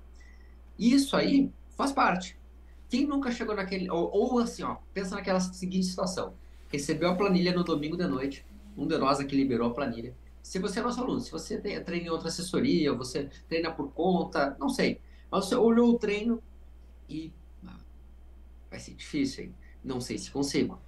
Isso 0.78 1.16
aí 1.16 1.50
faz 1.76 1.92
parte. 1.92 2.38
Quem 2.88 3.06
nunca 3.06 3.30
chegou 3.30 3.54
naquele. 3.54 3.90
Ou, 3.90 4.10
ou, 4.12 4.38
assim, 4.38 4.62
ó, 4.62 4.76
pensa 4.94 5.14
naquela 5.14 5.40
seguinte 5.40 5.86
situação: 5.86 6.34
recebeu 6.68 7.10
a 7.10 7.14
planilha 7.14 7.52
no 7.52 7.62
domingo 7.62 7.96
de 7.96 8.06
noite, 8.06 8.44
um 8.76 8.86
de 8.86 8.96
nós 8.96 9.20
aqui 9.20 9.36
liberou 9.36 9.70
a 9.70 9.74
planilha. 9.74 10.14
Se 10.42 10.58
você 10.58 10.80
é 10.80 10.82
nosso 10.82 11.00
aluno, 11.00 11.20
se 11.20 11.30
você 11.30 11.58
treina 11.58 12.06
em 12.06 12.10
outra 12.10 12.28
assessoria, 12.28 12.92
você 12.94 13.28
treina 13.48 13.70
por 13.70 13.92
conta, 13.92 14.56
não 14.58 14.68
sei. 14.68 15.00
Mas 15.30 15.44
você 15.44 15.54
olhou 15.54 15.90
o 15.90 15.98
treino 15.98 16.42
e. 17.08 17.32
Ah, 17.66 17.76
vai 18.70 18.80
ser 18.80 18.94
difícil, 18.94 19.44
hein? 19.44 19.54
Não 19.84 20.00
sei 20.00 20.18
se 20.18 20.30
consigo. 20.30 20.80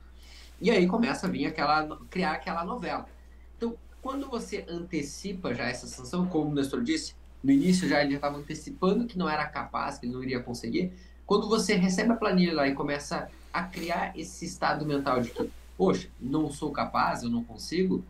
E 0.63 0.71
aí 0.71 0.87
começa 0.87 1.27
a 1.27 1.31
vir 1.31 1.45
aquela. 1.45 1.99
criar 2.09 2.35
aquela 2.35 2.65
novela. 2.65 3.07
Então, 3.57 3.77
quando 4.01 4.31
você 4.31 4.65
antecipa 4.69 5.53
já 5.53 5.65
essa 5.65 5.89
sanção, 5.89 6.25
como 6.27 6.53
o 6.53 6.55
Nestor 6.55 6.85
disse, 6.85 7.17
no 7.43 7.51
início 7.51 7.89
já 7.89 8.01
ele 8.01 8.11
já 8.11 8.17
estava 8.17 8.39
antecipando 8.39 9.05
que 9.05 9.19
não 9.19 9.29
era 9.29 9.45
capaz, 9.47 9.99
que 9.99 10.07
ele 10.07 10.13
não 10.13 10.23
iria 10.23 10.41
conseguir. 10.41 10.93
Quando 11.27 11.49
você 11.49 11.75
recebe 11.75 12.13
a 12.13 12.17
planilha 12.17 12.55
lá 12.55 12.69
e 12.69 12.75
começa 12.75 13.29
a 13.53 13.65
criar 13.65 14.17
esse 14.17 14.45
estado 14.45 14.87
mental 14.87 15.21
de 15.21 15.31
que, 15.31 15.51
poxa, 15.77 16.09
não 16.21 16.49
sou 16.49 16.71
capaz, 16.71 17.25
eu 17.25 17.29
não 17.29 17.43
consigo, 17.43 18.05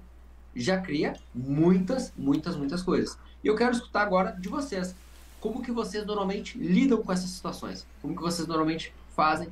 já 0.54 0.78
cria 0.78 1.14
muitas, 1.34 2.12
muitas, 2.14 2.54
muitas 2.54 2.82
coisas. 2.82 3.18
E 3.42 3.46
eu 3.46 3.56
quero 3.56 3.72
escutar 3.72 4.02
agora 4.02 4.32
de 4.32 4.50
vocês. 4.50 4.94
Como 5.40 5.62
que 5.62 5.72
vocês 5.72 6.04
normalmente 6.04 6.58
lidam 6.58 7.02
com 7.02 7.10
essas 7.10 7.30
situações? 7.30 7.86
Como 8.02 8.14
que 8.14 8.20
vocês 8.20 8.46
normalmente 8.46 8.94
fazem 9.16 9.48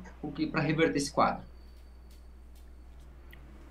para 0.51 0.61
reverter 0.61 0.97
esse 0.97 1.11
quadro? 1.11 1.50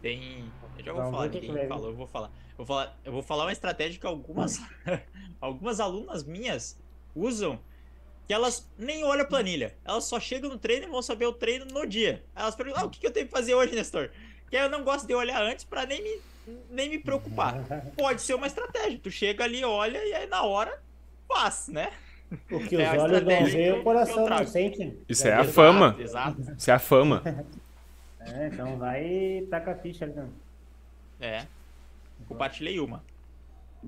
Tem. 0.00 0.44
Eu 0.78 0.84
já 0.84 0.92
vou 0.92 1.10
falar, 1.10 1.28
ninguém 1.28 1.68
falou, 1.68 1.90
eu 1.90 1.96
vou 1.96 2.06
falar. 2.06 2.30
Vou 2.56 2.66
falar, 2.66 2.98
eu 3.04 3.12
vou 3.12 3.22
falar 3.22 3.44
uma 3.44 3.52
estratégia 3.52 3.98
que 3.98 4.06
algumas, 4.06 4.60
algumas 5.40 5.80
alunas 5.80 6.24
minhas 6.24 6.78
usam, 7.14 7.58
que 8.26 8.34
elas 8.34 8.68
nem 8.78 9.04
olham 9.04 9.24
a 9.24 9.26
planilha. 9.26 9.74
Elas 9.84 10.04
só 10.04 10.20
chegam 10.20 10.50
no 10.50 10.58
treino 10.58 10.86
e 10.86 10.90
vão 10.90 11.02
saber 11.02 11.26
o 11.26 11.32
treino 11.32 11.64
no 11.66 11.86
dia. 11.86 12.22
Elas 12.34 12.54
perguntam, 12.54 12.82
ah, 12.82 12.86
o 12.86 12.90
que, 12.90 13.00
que 13.00 13.06
eu 13.06 13.10
tenho 13.10 13.26
que 13.26 13.32
fazer 13.32 13.54
hoje, 13.54 13.74
Nestor? 13.74 14.10
Que 14.50 14.56
eu 14.56 14.68
não 14.68 14.84
gosto 14.84 15.06
de 15.06 15.14
olhar 15.14 15.42
antes 15.42 15.64
para 15.64 15.86
nem 15.86 16.02
me, 16.02 16.20
nem 16.70 16.88
me 16.90 16.98
preocupar. 16.98 17.64
Pode 17.96 18.22
ser 18.22 18.34
uma 18.34 18.46
estratégia. 18.46 19.00
Tu 19.02 19.10
chega 19.10 19.44
ali, 19.44 19.64
olha 19.64 20.04
e 20.04 20.14
aí 20.14 20.26
na 20.26 20.42
hora 20.42 20.80
faz, 21.26 21.68
né? 21.68 21.90
Porque 22.48 22.76
é 22.76 22.96
os 22.96 23.02
olhos 23.02 23.22
não 23.22 23.44
veem, 23.44 23.72
o 23.72 23.82
coração 23.82 24.28
não 24.28 24.46
sente. 24.46 24.96
Isso 25.08 25.26
é, 25.26 25.30
é 25.30 25.34
a 25.34 25.44
fama. 25.44 25.96
Exato. 25.98 26.40
Isso 26.56 26.70
é 26.70 26.74
a 26.74 26.78
fama. 26.78 27.22
É, 28.20 28.48
então 28.48 28.76
vai 28.76 29.04
e 29.04 29.46
taca 29.46 29.72
a 29.72 29.74
ficha 29.74 30.04
ali. 30.04 30.14
É. 31.20 31.46
Compartilhei 32.28 32.78
uma. 32.78 33.02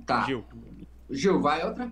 Tá. 0.07 0.25
Gil. 0.25 0.45
Gil, 1.11 1.41
vai 1.41 1.65
outra? 1.65 1.91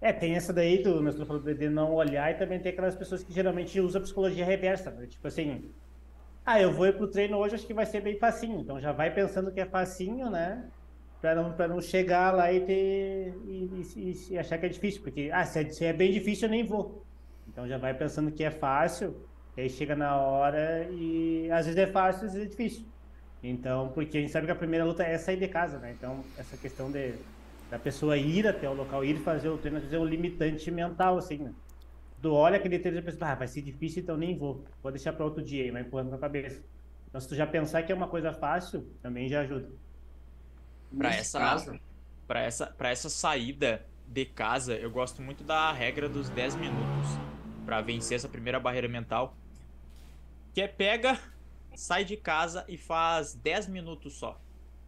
É, 0.00 0.12
tem 0.12 0.34
essa 0.34 0.52
daí 0.52 0.82
do 0.82 1.02
meu 1.02 1.12
falou 1.26 1.42
de 1.42 1.68
não 1.68 1.92
olhar 1.92 2.30
e 2.30 2.34
também 2.34 2.58
tem 2.58 2.72
aquelas 2.72 2.96
pessoas 2.96 3.22
que 3.22 3.32
geralmente 3.32 3.78
usam 3.78 4.00
psicologia 4.00 4.44
reversa, 4.44 4.90
né? 4.90 5.06
Tipo 5.06 5.28
assim, 5.28 5.70
ah, 6.44 6.60
eu 6.60 6.72
vou 6.72 6.86
ir 6.86 6.96
pro 6.96 7.06
treino 7.06 7.36
hoje, 7.36 7.54
acho 7.54 7.66
que 7.66 7.74
vai 7.74 7.84
ser 7.84 8.00
bem 8.00 8.18
facinho. 8.18 8.60
Então 8.60 8.80
já 8.80 8.92
vai 8.92 9.12
pensando 9.12 9.52
que 9.52 9.60
é 9.60 9.66
facinho, 9.66 10.30
né? 10.30 10.64
Pra 11.20 11.34
não, 11.34 11.52
pra 11.52 11.68
não 11.68 11.82
chegar 11.82 12.34
lá 12.34 12.50
e 12.50 12.60
ter 12.60 13.34
e, 13.46 13.84
e, 13.94 14.26
e 14.30 14.38
achar 14.38 14.56
que 14.56 14.64
é 14.64 14.70
difícil, 14.70 15.02
porque 15.02 15.30
ah, 15.32 15.44
se 15.44 15.60
é, 15.60 15.68
se 15.68 15.84
é 15.84 15.92
bem 15.92 16.10
difícil 16.10 16.48
eu 16.48 16.50
nem 16.50 16.64
vou. 16.64 17.04
Então 17.46 17.68
já 17.68 17.76
vai 17.76 17.92
pensando 17.92 18.32
que 18.32 18.42
é 18.42 18.50
fácil, 18.50 19.14
e 19.56 19.62
aí 19.62 19.70
chega 19.70 19.96
na 19.96 20.16
hora 20.16 20.88
e 20.90 21.50
às 21.50 21.66
vezes 21.66 21.78
é 21.78 21.86
fácil, 21.86 22.26
às 22.26 22.32
vezes 22.32 22.46
é 22.46 22.50
difícil. 22.50 22.84
Então, 23.42 23.88
porque 23.88 24.18
a 24.18 24.20
gente 24.20 24.32
sabe 24.32 24.46
que 24.46 24.52
a 24.52 24.56
primeira 24.56 24.84
luta 24.84 25.02
é 25.02 25.16
sair 25.16 25.38
de 25.38 25.48
casa, 25.48 25.78
né? 25.78 25.94
Então, 25.96 26.22
essa 26.36 26.56
questão 26.56 26.90
de, 26.90 27.14
da 27.70 27.78
pessoa 27.78 28.16
ir 28.16 28.46
até 28.46 28.68
o 28.68 28.74
local, 28.74 29.04
ir 29.04 29.18
fazer 29.18 29.48
o 29.48 29.56
treino, 29.56 29.78
às 29.78 29.84
vezes 29.84 29.96
é 29.96 29.98
um 29.98 30.04
limitante 30.04 30.70
mental, 30.70 31.16
assim, 31.16 31.38
né? 31.38 31.52
Tu 32.20 32.30
olha 32.30 32.56
aquele 32.58 32.78
treino 32.78 32.98
e 32.98 33.02
pensa, 33.02 33.26
ah, 33.26 33.34
vai 33.34 33.48
ser 33.48 33.62
difícil, 33.62 34.02
então 34.02 34.16
nem 34.16 34.36
vou. 34.36 34.62
Vou 34.82 34.92
deixar 34.92 35.14
para 35.14 35.24
outro 35.24 35.42
dia 35.42 35.66
e 35.66 35.70
vai 35.70 35.80
empurrando 35.82 36.10
na 36.10 36.18
cabeça. 36.18 36.62
Então, 37.08 37.20
se 37.20 37.26
tu 37.26 37.34
já 37.34 37.46
pensar 37.46 37.82
que 37.82 37.90
é 37.90 37.94
uma 37.94 38.08
coisa 38.08 38.32
fácil, 38.32 38.86
também 39.02 39.26
já 39.26 39.40
ajuda. 39.40 39.68
Para 40.96 41.14
essa, 41.14 41.78
para 42.26 42.40
essa, 42.42 42.66
para 42.66 42.90
essa 42.90 43.08
saída 43.08 43.86
de 44.06 44.26
casa, 44.26 44.74
eu 44.74 44.90
gosto 44.90 45.22
muito 45.22 45.42
da 45.42 45.72
regra 45.72 46.08
dos 46.08 46.28
10 46.28 46.56
minutos 46.56 47.29
para 47.70 47.80
vencer 47.80 48.16
essa 48.16 48.28
primeira 48.28 48.58
barreira 48.58 48.88
mental. 48.88 49.36
Que 50.52 50.62
é 50.62 50.66
pega 50.66 51.16
sai 51.72 52.04
de 52.04 52.16
casa 52.16 52.64
e 52.66 52.76
faz 52.76 53.34
10 53.36 53.68
minutos 53.68 54.14
só 54.14 54.40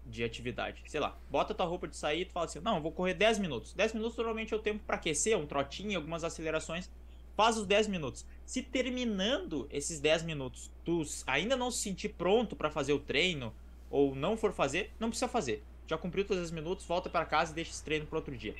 de 0.04 0.24
atividade. 0.24 0.82
Sei 0.88 0.98
lá, 0.98 1.16
bota 1.30 1.54
tua 1.54 1.64
roupa 1.64 1.86
de 1.86 1.96
sair 1.96 2.22
e 2.22 2.24
tu 2.24 2.32
fala 2.32 2.46
assim: 2.46 2.58
"Não, 2.58 2.82
vou 2.82 2.90
correr 2.90 3.14
10 3.14 3.38
minutos". 3.38 3.72
10 3.72 3.92
minutos 3.92 4.16
normalmente 4.16 4.52
é 4.52 4.56
o 4.56 4.60
tempo 4.60 4.82
para 4.84 4.96
aquecer, 4.96 5.38
um 5.38 5.46
trotinho, 5.46 5.96
algumas 5.96 6.24
acelerações. 6.24 6.90
Faz 7.36 7.56
os 7.56 7.66
10 7.66 7.86
minutos. 7.86 8.26
Se 8.44 8.64
terminando 8.64 9.68
esses 9.70 10.00
10 10.00 10.24
minutos, 10.24 10.68
tu 10.84 11.04
ainda 11.24 11.54
não 11.54 11.70
se 11.70 11.84
sentir 11.84 12.08
pronto 12.08 12.56
para 12.56 12.68
fazer 12.68 12.94
o 12.94 12.98
treino 12.98 13.54
ou 13.88 14.12
não 14.12 14.36
for 14.36 14.52
fazer, 14.52 14.92
não 14.98 15.08
precisa 15.08 15.28
fazer. 15.28 15.62
Já 15.86 15.96
cumpriu 15.96 16.24
todos 16.24 16.42
os 16.42 16.50
10 16.50 16.60
minutos, 16.60 16.84
volta 16.84 17.08
para 17.08 17.24
casa 17.24 17.52
e 17.52 17.54
deixa 17.54 17.70
esse 17.70 17.84
treino 17.84 18.06
para 18.06 18.18
outro 18.18 18.36
dia. 18.36 18.56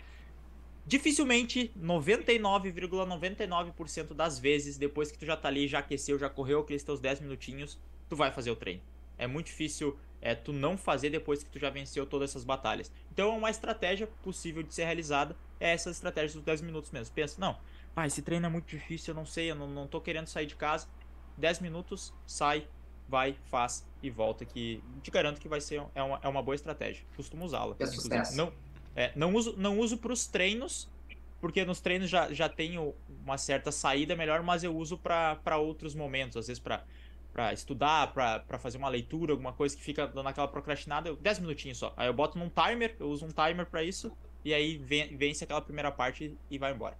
Dificilmente, 0.87 1.73
99,99% 1.79 3.73
,99 3.77 4.15
das 4.15 4.39
vezes, 4.39 4.77
depois 4.77 5.12
que 5.12 5.19
tu 5.19 5.25
já 5.25 5.37
tá 5.37 5.49
ali, 5.49 5.69
já 5.69 5.79
aqueceu, 5.79 6.19
já 6.19 6.29
correu 6.29 6.61
aqueles 6.61 6.83
teus 6.83 7.01
10 7.01 7.21
minutinhos, 7.21 7.79
tu 8.09 8.17
vai 8.17 8.33
fazer 8.33 8.51
o 8.51 8.57
treino. 8.57 8.83
É 9.17 9.27
muito 9.27 9.47
difícil 9.47 9.97
é, 10.21 10.35
tu 10.35 10.53
não 10.53 10.77
fazer 10.77 11.11
depois 11.11 11.43
que 11.43 11.51
tu 11.51 11.59
já 11.59 11.71
venceu 11.71 12.05
todas 12.05 12.31
essas 12.31 12.45
batalhas. 12.45 12.91
Então, 13.12 13.37
uma 13.37 13.51
estratégia 13.51 14.07
possível 14.23 14.62
de 14.62 14.75
ser 14.75 14.85
realizada 14.85 15.37
é 15.61 15.73
essa 15.73 15.91
estratégia 15.91 16.35
dos 16.35 16.45
10 16.45 16.62
minutos 16.62 16.91
mesmo. 16.91 17.15
Pensa, 17.15 17.41
não, 17.41 17.59
ah, 17.95 18.07
esse 18.07 18.23
treino 18.23 18.47
é 18.47 18.49
muito 18.49 18.67
difícil, 18.67 19.12
eu 19.12 19.17
não 19.17 19.27
sei, 19.27 19.51
eu 19.51 19.55
não, 19.55 19.69
não 19.69 19.87
tô 19.87 20.01
querendo 20.01 20.27
sair 20.27 20.47
de 20.47 20.57
casa. 20.57 20.89
10 21.37 21.61
minutos, 21.61 22.12
sai, 22.27 22.67
vai, 23.09 23.37
faz 23.45 23.87
e 24.03 24.11
volta, 24.11 24.45
que 24.45 24.83
te 25.03 25.11
garanto 25.11 25.41
que 25.41 25.49
vai 25.49 25.61
ser 25.61 25.83
é 25.95 26.03
uma, 26.03 26.21
é 26.23 26.29
uma 26.29 26.43
boa 26.43 26.55
estratégia. 26.55 27.05
Costumo 27.17 27.45
usá-la. 27.45 27.77
É 27.79 27.87
sucesso. 27.87 28.37
Não, 28.37 28.53
é, 28.95 29.13
não 29.15 29.35
uso, 29.35 29.55
não 29.57 29.79
uso 29.79 29.97
para 29.97 30.13
os 30.13 30.27
treinos, 30.27 30.89
porque 31.41 31.65
nos 31.65 31.81
treinos 31.81 32.09
já, 32.09 32.33
já 32.33 32.49
tenho 32.49 32.95
uma 33.25 33.39
certa 33.39 33.73
saída 33.73 34.15
melhor, 34.15 34.43
mas 34.43 34.63
eu 34.63 34.77
uso 34.77 34.97
para 34.97 35.57
outros 35.57 35.95
momentos, 35.95 36.37
às 36.37 36.47
vezes 36.47 36.61
para 36.61 36.85
para 37.33 37.51
estudar, 37.53 38.13
para 38.13 38.59
fazer 38.59 38.77
uma 38.77 38.91
leitura, 38.91 39.33
alguma 39.33 39.55
coisa 39.55 39.75
que 39.75 39.83
fica 39.83 40.07
dando 40.07 40.29
aquela 40.29 40.47
procrastinada, 40.47 41.15
10 41.15 41.39
minutinhos 41.39 41.79
só. 41.79 41.93
Aí 41.97 42.07
eu 42.07 42.13
boto 42.13 42.39
num 42.39 42.51
timer, 42.51 42.95
eu 43.01 43.09
uso 43.09 43.25
um 43.25 43.31
timer 43.31 43.65
para 43.65 43.83
isso, 43.83 44.13
e 44.45 44.53
aí 44.53 44.77
vence 44.77 45.43
aquela 45.43 45.63
primeira 45.63 45.91
parte 45.91 46.37
e 46.51 46.59
vai 46.59 46.73
embora. 46.73 46.95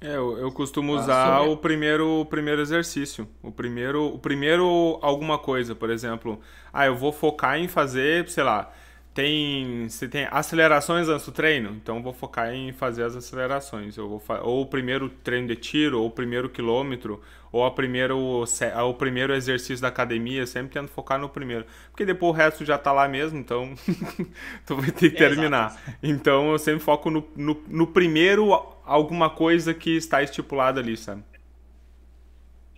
É, 0.00 0.16
eu, 0.16 0.38
eu 0.38 0.50
costumo 0.50 0.94
ah, 0.94 1.00
usar 1.00 1.40
o 1.42 1.58
primeiro, 1.58 2.20
o 2.20 2.24
primeiro 2.24 2.62
exercício. 2.62 3.28
O 3.42 3.52
primeiro, 3.52 4.06
o 4.06 4.18
primeiro 4.18 4.98
alguma 5.02 5.38
coisa, 5.38 5.74
por 5.74 5.90
exemplo. 5.90 6.40
Ah, 6.72 6.86
eu 6.86 6.96
vou 6.96 7.12
focar 7.12 7.58
em 7.58 7.68
fazer, 7.68 8.26
sei 8.30 8.42
lá, 8.42 8.72
tem, 9.20 9.86
se 9.90 10.08
tem 10.08 10.26
acelerações 10.30 11.06
antes 11.06 11.26
do 11.26 11.32
treino, 11.32 11.72
então 11.72 12.02
vou 12.02 12.14
focar 12.14 12.54
em 12.54 12.72
fazer 12.72 13.02
as 13.02 13.14
acelerações. 13.14 13.98
Eu 13.98 14.08
vou 14.08 14.22
ou 14.42 14.62
o 14.62 14.66
primeiro 14.66 15.10
treino 15.10 15.46
de 15.46 15.56
tiro, 15.56 16.00
ou 16.00 16.06
o 16.06 16.10
primeiro 16.10 16.48
quilômetro, 16.48 17.20
ou 17.52 17.62
a 17.66 17.70
primeiro, 17.70 18.18
o 18.18 18.94
primeiro 18.94 19.34
exercício 19.34 19.82
da 19.82 19.88
academia, 19.88 20.46
sempre 20.46 20.72
tento 20.72 20.88
focar 20.88 21.18
no 21.18 21.28
primeiro. 21.28 21.66
Porque 21.90 22.06
depois 22.06 22.32
o 22.32 22.34
resto 22.34 22.64
já 22.64 22.78
tá 22.78 22.92
lá 22.92 23.06
mesmo, 23.06 23.38
então 23.38 23.74
tu 24.64 24.76
vai 24.76 24.90
ter 24.90 25.10
que 25.10 25.18
terminar. 25.18 25.78
É, 25.86 25.94
então 26.02 26.52
eu 26.52 26.58
sempre 26.58 26.80
foco 26.80 27.10
no, 27.10 27.28
no, 27.36 27.62
no, 27.68 27.86
primeiro 27.86 28.54
alguma 28.86 29.28
coisa 29.28 29.74
que 29.74 29.98
está 29.98 30.22
estipulada 30.22 30.80
ali, 30.80 30.96
sabe? 30.96 31.22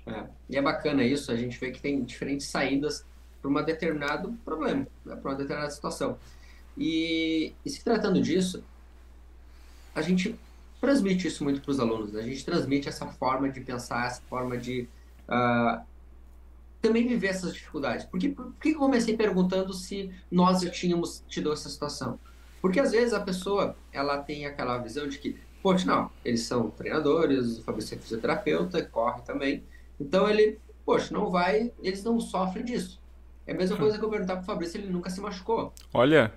É, 0.09 0.25
e 0.51 0.57
é 0.57 0.63
bacana 0.63 1.05
isso, 1.05 1.31
a 1.31 1.37
gente 1.37 1.57
vê 1.61 1.71
que 1.71 1.81
tem 1.81 2.03
diferentes 2.03 2.49
saídas 2.49 3.07
para 3.43 3.51
um 3.51 3.65
determinado 3.65 4.33
problema, 4.45 4.87
né, 5.05 5.17
para 5.17 5.31
uma 5.31 5.37
determinada 5.37 5.71
situação. 5.71 6.17
E, 6.79 7.53
e, 7.65 7.71
se 7.71 7.85
tratando 7.85 8.23
disso, 8.23 8.65
a 9.95 10.01
gente 10.01 10.39
transmite 10.81 11.27
isso 11.27 11.45
muito 11.45 11.61
para 11.61 11.71
os 11.71 11.81
alunos, 11.81 12.13
né? 12.13 12.21
a 12.21 12.25
gente 12.25 12.45
transmite 12.45 12.89
essa 12.89 13.07
forma 13.07 13.49
de 13.51 13.61
pensar, 13.61 14.07
essa 14.07 14.23
forma 14.23 14.57
de 14.57 14.89
uh, 15.29 15.83
também 16.81 17.07
viver 17.07 17.29
essas 17.29 17.53
dificuldades. 17.53 18.07
Por 18.07 18.19
que, 18.19 18.31
por 18.31 18.53
que 18.55 18.71
eu 18.71 18.79
comecei 18.79 19.17
perguntando 19.17 19.73
se 19.75 20.11
nós 20.31 20.63
já 20.63 20.71
tínhamos 20.71 21.23
tido 21.29 21.53
essa 21.53 21.69
situação? 21.69 22.19
Porque 22.61 22.81
às 22.81 22.93
vezes 22.93 23.13
a 23.13 23.21
pessoa 23.21 23.77
ela 23.93 24.19
tem 24.19 24.47
aquela 24.47 24.79
visão 24.79 25.07
de 25.07 25.19
que, 25.19 25.37
poxa, 25.63 25.85
não, 25.85 26.11
eles 26.25 26.43
são 26.43 26.71
treinadores, 26.71 27.59
o 27.59 27.63
Fabrício 27.63 27.97
é 27.97 27.99
fisioterapeuta, 27.99 28.83
corre 28.85 29.21
também, 29.23 29.63
então 30.01 30.29
ele, 30.29 30.59
poxa, 30.87 31.13
não 31.13 31.31
vai, 31.31 31.73
eles 31.83 32.03
não 32.03 32.19
sofrem 32.19 32.65
disso. 32.65 33.02
É 33.47 33.53
a 33.53 33.57
mesma 33.57 33.77
coisa 33.77 33.99
que 33.99 34.05
eu 34.05 34.09
perguntar 34.09 34.37
pro 34.37 34.45
Fabrício 34.45 34.79
se 34.79 34.87
ele 34.87 34.93
nunca 34.93 35.11
se 35.11 35.21
machucou. 35.21 35.73
Olha. 35.93 36.33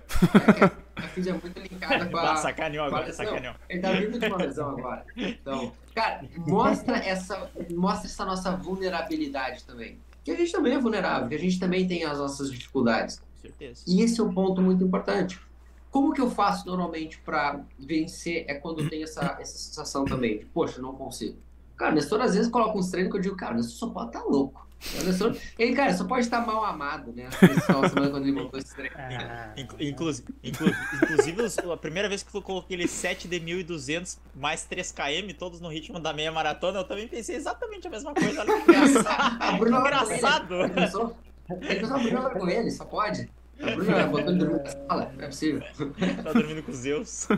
É, 0.60 0.86
a 0.96 1.02
física 1.02 1.36
é 1.36 1.40
muito 1.40 1.60
linkada 1.60 2.06
com 2.06 2.16
a. 2.16 2.32
Ah, 2.32 2.36
sacaneou 2.36 2.86
agora, 2.86 3.12
sacaneou. 3.12 3.54
Ele 3.68 3.80
tá 3.80 3.92
vindo 3.92 4.18
de 4.18 4.26
uma 4.26 4.36
lesão 4.36 4.70
agora. 4.70 5.04
Então, 5.16 5.72
cara, 5.94 6.24
mostra 6.38 6.96
essa, 6.96 7.50
mostra 7.70 8.08
essa 8.08 8.24
nossa 8.24 8.56
vulnerabilidade 8.56 9.64
também. 9.64 9.98
Que 10.24 10.32
a 10.32 10.36
gente 10.36 10.50
também 10.50 10.74
é 10.74 10.78
vulnerável, 10.78 11.28
que 11.28 11.34
a 11.36 11.38
gente 11.38 11.60
também 11.60 11.86
tem 11.86 12.04
as 12.04 12.18
nossas 12.18 12.50
dificuldades. 12.50 13.20
Com 13.20 13.40
certeza. 13.40 13.84
E 13.86 14.02
esse 14.02 14.20
é 14.20 14.24
um 14.24 14.34
ponto 14.34 14.60
muito 14.60 14.82
importante. 14.82 15.38
Como 15.90 16.12
que 16.12 16.20
eu 16.20 16.30
faço 16.30 16.66
normalmente 16.66 17.18
para 17.18 17.60
vencer? 17.78 18.44
É 18.48 18.54
quando 18.54 18.88
tem 18.88 19.02
essa, 19.04 19.38
essa 19.40 19.56
sensação 19.56 20.04
também 20.04 20.40
de, 20.40 20.44
poxa, 20.46 20.82
não 20.82 20.92
consigo. 20.92 21.38
Cara, 21.76 21.92
o 21.92 21.94
Nestor 21.94 22.20
às 22.20 22.34
vezes 22.34 22.50
coloca 22.50 22.76
uns 22.76 22.90
treinos 22.90 23.12
que 23.12 23.18
eu 23.18 23.22
digo, 23.22 23.36
cara, 23.36 23.54
o 23.54 23.56
Nestor 23.56 23.76
só 23.76 23.88
pode 23.90 24.08
estar 24.08 24.20
tá 24.20 24.26
louco. 24.26 24.65
Ele, 25.58 25.74
cara, 25.74 25.96
só 25.96 26.04
pode 26.04 26.22
estar 26.22 26.44
mal 26.46 26.64
amado, 26.64 27.12
né? 27.12 27.28
quando 27.90 28.22
ele 28.22 28.32
montou 28.32 28.58
esse 28.58 28.74
treino. 28.74 28.96
Ah. 29.16 29.52
Inclusive, 29.80 30.26
inclusive, 30.42 31.72
a 31.72 31.76
primeira 31.76 32.08
vez 32.08 32.22
que 32.22 32.34
eu 32.34 32.42
coloquei 32.42 32.76
ele 32.76 32.88
7 32.88 33.28
de 33.28 33.40
1.200 33.40 34.18
mais 34.34 34.64
3 34.64 34.92
km, 34.92 35.34
todos 35.38 35.60
no 35.60 35.68
ritmo 35.68 35.98
da 35.98 36.12
meia 36.12 36.30
maratona, 36.30 36.80
eu 36.80 36.84
também 36.84 37.08
pensei 37.08 37.36
exatamente 37.36 37.86
a 37.86 37.90
mesma 37.90 38.12
coisa. 38.14 38.40
Olha 38.40 38.54
que 38.54 38.70
engraçado. 38.70 39.66
engraçado. 39.66 40.54
Ele 40.54 40.70
pensou, 40.70 41.16
ele 41.50 41.80
pensou, 41.80 41.96
a 41.96 41.98
Bruna 42.00 42.30
com 42.30 42.48
ele, 42.48 42.70
só 42.70 42.84
pode. 42.84 43.30
A 43.60 43.70
Bruna 43.70 44.06
botou 44.06 44.30
ele 44.30 44.38
dormir 44.38 44.62
na 44.62 44.70
sala, 44.70 45.12
não 45.16 45.24
é 45.24 45.26
possível. 45.26 45.62
Tá 46.22 46.32
dormindo 46.32 46.62
com 46.62 46.72
Zeus. 46.72 47.28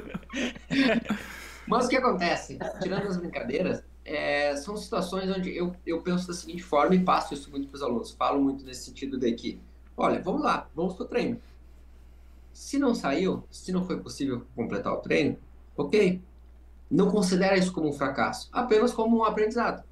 Mas 1.66 1.86
o 1.86 1.88
que 1.88 1.96
acontece? 1.96 2.58
Tirando 2.82 3.06
as 3.06 3.16
brincadeiras, 3.18 3.84
é, 4.08 4.56
são 4.56 4.74
situações 4.74 5.30
onde 5.30 5.54
eu, 5.54 5.76
eu 5.86 6.00
penso 6.00 6.26
da 6.26 6.32
seguinte 6.32 6.62
forma 6.62 6.94
e 6.94 7.04
passo 7.04 7.34
isso 7.34 7.50
muito 7.50 7.68
para 7.68 7.76
os 7.76 7.82
alunos. 7.82 8.10
Falo 8.12 8.40
muito 8.40 8.64
nesse 8.64 8.86
sentido 8.86 9.18
de 9.18 9.30
que, 9.32 9.60
olha, 9.96 10.20
vamos 10.22 10.42
lá, 10.42 10.66
vamos 10.74 10.94
para 10.94 11.04
o 11.04 11.06
treino. 11.08 11.38
Se 12.52 12.78
não 12.78 12.94
saiu, 12.94 13.44
se 13.50 13.70
não 13.70 13.84
foi 13.84 14.00
possível 14.00 14.46
completar 14.56 14.94
o 14.94 14.96
treino, 14.96 15.36
ok. 15.76 16.22
Não 16.90 17.10
considera 17.10 17.58
isso 17.58 17.70
como 17.70 17.88
um 17.88 17.92
fracasso, 17.92 18.48
apenas 18.50 18.94
como 18.94 19.18
um 19.18 19.24
aprendizado. 19.24 19.84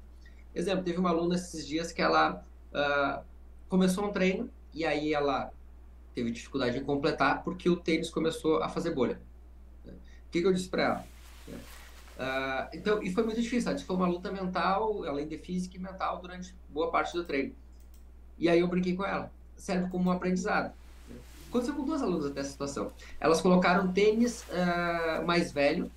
Exemplo, 0.53 0.83
teve 0.83 0.97
uma 0.97 1.11
aluna 1.11 1.35
esses 1.35 1.67
dias 1.67 1.91
que 1.91 2.01
ela 2.01 2.43
uh, 2.73 3.23
começou 3.69 4.03
um 4.03 4.11
treino 4.11 4.49
e 4.73 4.83
aí 4.83 5.13
ela 5.13 5.51
teve 6.15 6.31
dificuldade 6.31 6.75
em 6.75 6.83
completar 6.83 7.43
porque 7.43 7.69
o 7.69 7.77
tênis 7.77 8.09
começou 8.09 8.63
a 8.63 8.67
fazer 8.67 8.95
bolha. 8.95 9.21
O 9.85 10.31
que, 10.31 10.41
que 10.41 10.47
eu 10.47 10.53
disse 10.53 10.67
para 10.67 10.83
ela? 10.83 11.05
Uh, 12.17 12.67
então, 12.73 13.03
e 13.03 13.11
foi 13.11 13.23
muito 13.23 13.39
difícil, 13.39 13.61
sabe? 13.61 13.83
Foi 13.83 13.95
uma 13.95 14.07
luta 14.07 14.31
mental, 14.31 15.03
além 15.03 15.27
de 15.27 15.37
física 15.37 15.77
e 15.77 15.79
mental, 15.79 16.19
durante 16.19 16.55
boa 16.69 16.89
parte 16.89 17.13
do 17.13 17.23
treino. 17.23 17.53
E 18.39 18.49
aí 18.49 18.59
eu 18.59 18.67
brinquei 18.67 18.95
com 18.95 19.05
ela. 19.05 19.31
Serve 19.55 19.89
como 19.89 20.09
um 20.09 20.11
aprendizado. 20.11 20.73
Aconteceu 21.49 21.75
com 21.75 21.85
duas 21.85 22.01
alunas 22.01 22.25
até 22.25 22.41
essa 22.41 22.51
situação. 22.51 22.91
Elas 23.19 23.39
colocaram 23.39 23.91
tênis 23.93 24.43
uh, 24.49 25.25
mais 25.25 25.51
velho 25.51 25.91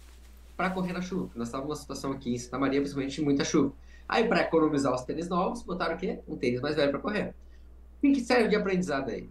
para 0.56 0.70
correr 0.70 0.92
na 0.92 1.00
chuva. 1.00 1.30
Nós 1.34 1.48
estávamos 1.48 1.70
numa 1.70 1.80
situação 1.80 2.12
aqui 2.12 2.34
em 2.34 2.38
Santa 2.38 2.58
Maria, 2.58 2.80
principalmente 2.80 3.20
muita 3.22 3.44
chuva. 3.44 3.72
Aí, 4.06 4.28
para 4.28 4.42
economizar 4.42 4.94
os 4.94 5.02
tênis 5.02 5.28
novos, 5.28 5.62
botaram 5.62 5.94
o 5.94 5.98
quê? 5.98 6.20
Um 6.28 6.36
tênis 6.36 6.60
mais 6.60 6.76
velho 6.76 6.90
para 6.90 7.00
correr. 7.00 7.34
O 7.98 8.12
que 8.12 8.20
serve 8.20 8.48
de 8.48 8.56
aprendizado 8.56 9.08
aí? 9.08 9.28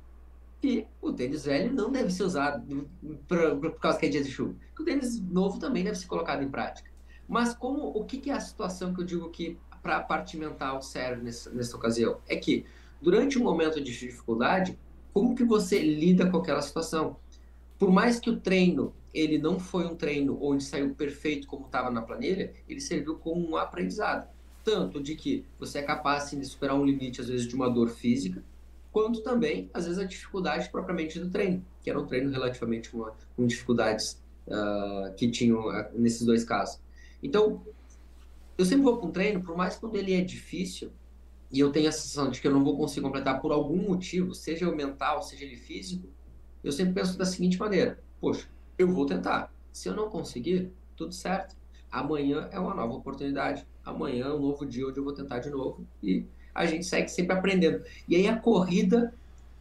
Que 0.62 0.88
o 1.02 1.12
tênis 1.12 1.46
velho 1.46 1.74
não 1.74 1.92
deve 1.92 2.12
ser 2.12 2.24
usado 2.24 2.90
por 3.28 3.80
causa 3.80 3.98
que 3.98 4.06
é 4.06 4.10
dia 4.10 4.24
de 4.24 4.32
chuva. 4.32 4.56
Que 4.76 4.82
o 4.82 4.86
tênis 4.86 5.20
novo 5.20 5.60
também 5.60 5.84
deve 5.84 5.98
ser 5.98 6.08
colocado 6.08 6.44
em 6.44 6.50
prática. 6.50 6.90
Mas 7.28 7.54
como 7.54 7.88
o 7.88 8.04
que, 8.06 8.18
que 8.18 8.30
é 8.30 8.34
a 8.34 8.40
situação 8.40 8.94
que 8.94 9.02
eu 9.02 9.06
digo 9.06 9.30
que 9.30 9.58
para 9.82 9.98
a 9.98 10.04
parte 10.04 10.36
mental 10.36 10.82
serve 10.82 11.24
nessa, 11.24 11.50
nessa 11.52 11.78
ocasião? 11.78 12.20
É 12.28 12.36
que 12.36 12.66
durante 13.02 13.40
um 13.40 13.44
momento 13.44 13.82
de 13.82 13.98
dificuldade, 13.98 14.78
como 15.14 15.36
que 15.36 15.44
você 15.44 15.80
lida 15.80 16.30
com 16.30 16.38
aquela 16.38 16.62
situação? 16.62 17.18
Por 17.78 17.92
mais 17.92 18.20
que 18.20 18.30
o 18.30 18.40
treino 18.40 18.94
ele 19.14 19.38
não 19.38 19.60
foi 19.60 19.86
um 19.86 19.96
treino 19.96 20.38
onde 20.42 20.64
saiu 20.64 20.94
perfeito 20.94 21.48
como 21.48 21.66
estava 21.66 21.90
na 21.90 22.02
planilha, 22.02 22.54
ele 22.68 22.80
serviu 22.80 23.16
como 23.16 23.50
um 23.50 23.58
aprendizado. 23.58 24.30
Tanto 24.64 25.02
de 25.02 25.16
que 25.16 25.46
você 25.58 25.80
é 25.80 25.82
capaz 25.82 26.26
assim, 26.26 26.40
de 26.40 26.46
superar 26.46 26.76
um 26.76 26.86
limite, 26.86 27.22
às 27.22 27.28
vezes, 27.28 27.48
de 27.48 27.56
uma 27.56 27.70
dor 27.70 27.90
física, 27.90 28.44
quanto 28.92 29.22
também, 29.22 29.70
às 29.74 29.86
vezes, 29.86 30.00
a 30.00 30.04
dificuldade 30.04 30.70
propriamente 30.70 31.20
do 31.20 31.30
treino, 31.30 31.66
que 31.82 31.90
era 31.90 32.00
um 32.00 32.06
treino 32.06 32.32
relativamente 32.32 32.90
com, 32.90 33.10
com 33.36 33.46
dificuldades 33.46 34.22
uh, 34.48 35.14
que 35.16 35.30
tinham 35.30 35.68
uh, 35.68 35.86
nesses 35.94 36.26
dois 36.26 36.44
casos. 36.44 36.82
Então, 37.22 37.64
eu 38.58 38.66
sempre 38.66 38.84
vou 38.84 38.98
para 38.98 39.08
um 39.08 39.12
treino, 39.12 39.42
por 39.42 39.56
mais 39.56 39.76
quando 39.76 39.96
ele 39.96 40.14
é 40.14 40.22
difícil, 40.22 40.92
e 41.52 41.60
eu 41.60 41.72
tenho 41.72 41.90
a 41.90 41.92
sensação 41.92 42.30
de 42.30 42.40
que 42.40 42.48
eu 42.48 42.52
não 42.52 42.64
vou 42.64 42.78
conseguir 42.78 43.02
completar 43.02 43.42
por 43.42 43.52
algum 43.52 43.78
motivo, 43.78 44.34
seja 44.36 44.70
o 44.70 44.76
mental, 44.76 45.22
seja 45.22 45.46
ele 45.46 45.56
físico, 45.56 46.08
eu 46.64 46.72
sempre 46.72 46.94
penso 46.94 47.18
da 47.18 47.26
seguinte 47.26 47.58
maneira: 47.58 48.00
poxa, 48.20 48.48
eu 48.78 48.88
vou 48.88 49.06
tentar. 49.06 49.54
Se 49.72 49.88
eu 49.88 49.96
não 49.96 50.10
conseguir, 50.10 50.72
tudo 50.96 51.14
certo. 51.14 51.56
Amanhã 51.90 52.50
é 52.52 52.60
uma 52.60 52.74
nova 52.76 52.94
oportunidade. 52.94 53.66
Amanhã 53.84 54.26
é 54.26 54.34
um 54.34 54.40
novo 54.40 54.66
dia 54.66 54.88
onde 54.88 55.00
eu 55.00 55.04
vou 55.04 55.14
tentar 55.14 55.40
de 55.40 55.50
novo 55.50 55.88
e 56.04 56.26
a 56.60 56.66
gente 56.66 56.86
segue 56.86 57.08
sempre 57.08 57.34
aprendendo. 57.34 57.82
E 58.06 58.18
aí 58.18 58.28
a 58.28 58.36
corrida 58.36 59.14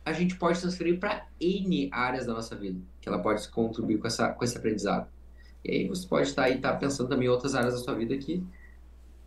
a 0.05 0.13
gente 0.13 0.35
pode 0.35 0.61
transferir 0.61 0.99
para 0.99 1.27
N 1.41 1.89
áreas 1.93 2.27
da 2.27 2.35
nossa 2.35 2.57
vida, 2.57 2.81
que 3.01 3.09
ela 3.09 3.23
pode 3.23 3.47
contribuir 3.51 3.99
com, 3.99 4.09
essa, 4.09 4.31
com 4.31 4.45
esse 4.45 4.59
aprendizado. 4.59 5.07
E 5.65 5.71
aí 5.71 5.89
você 5.89 6.09
pode 6.09 6.29
estar 6.29 6.43
aí 6.45 6.59
tá 6.59 6.75
pensando 6.75 7.09
também 7.09 7.29
em 7.29 7.31
outras 7.31 7.55
áreas 7.55 7.75
da 7.75 7.79
sua 7.79 7.95
vida 7.95 8.17
que 8.19 8.45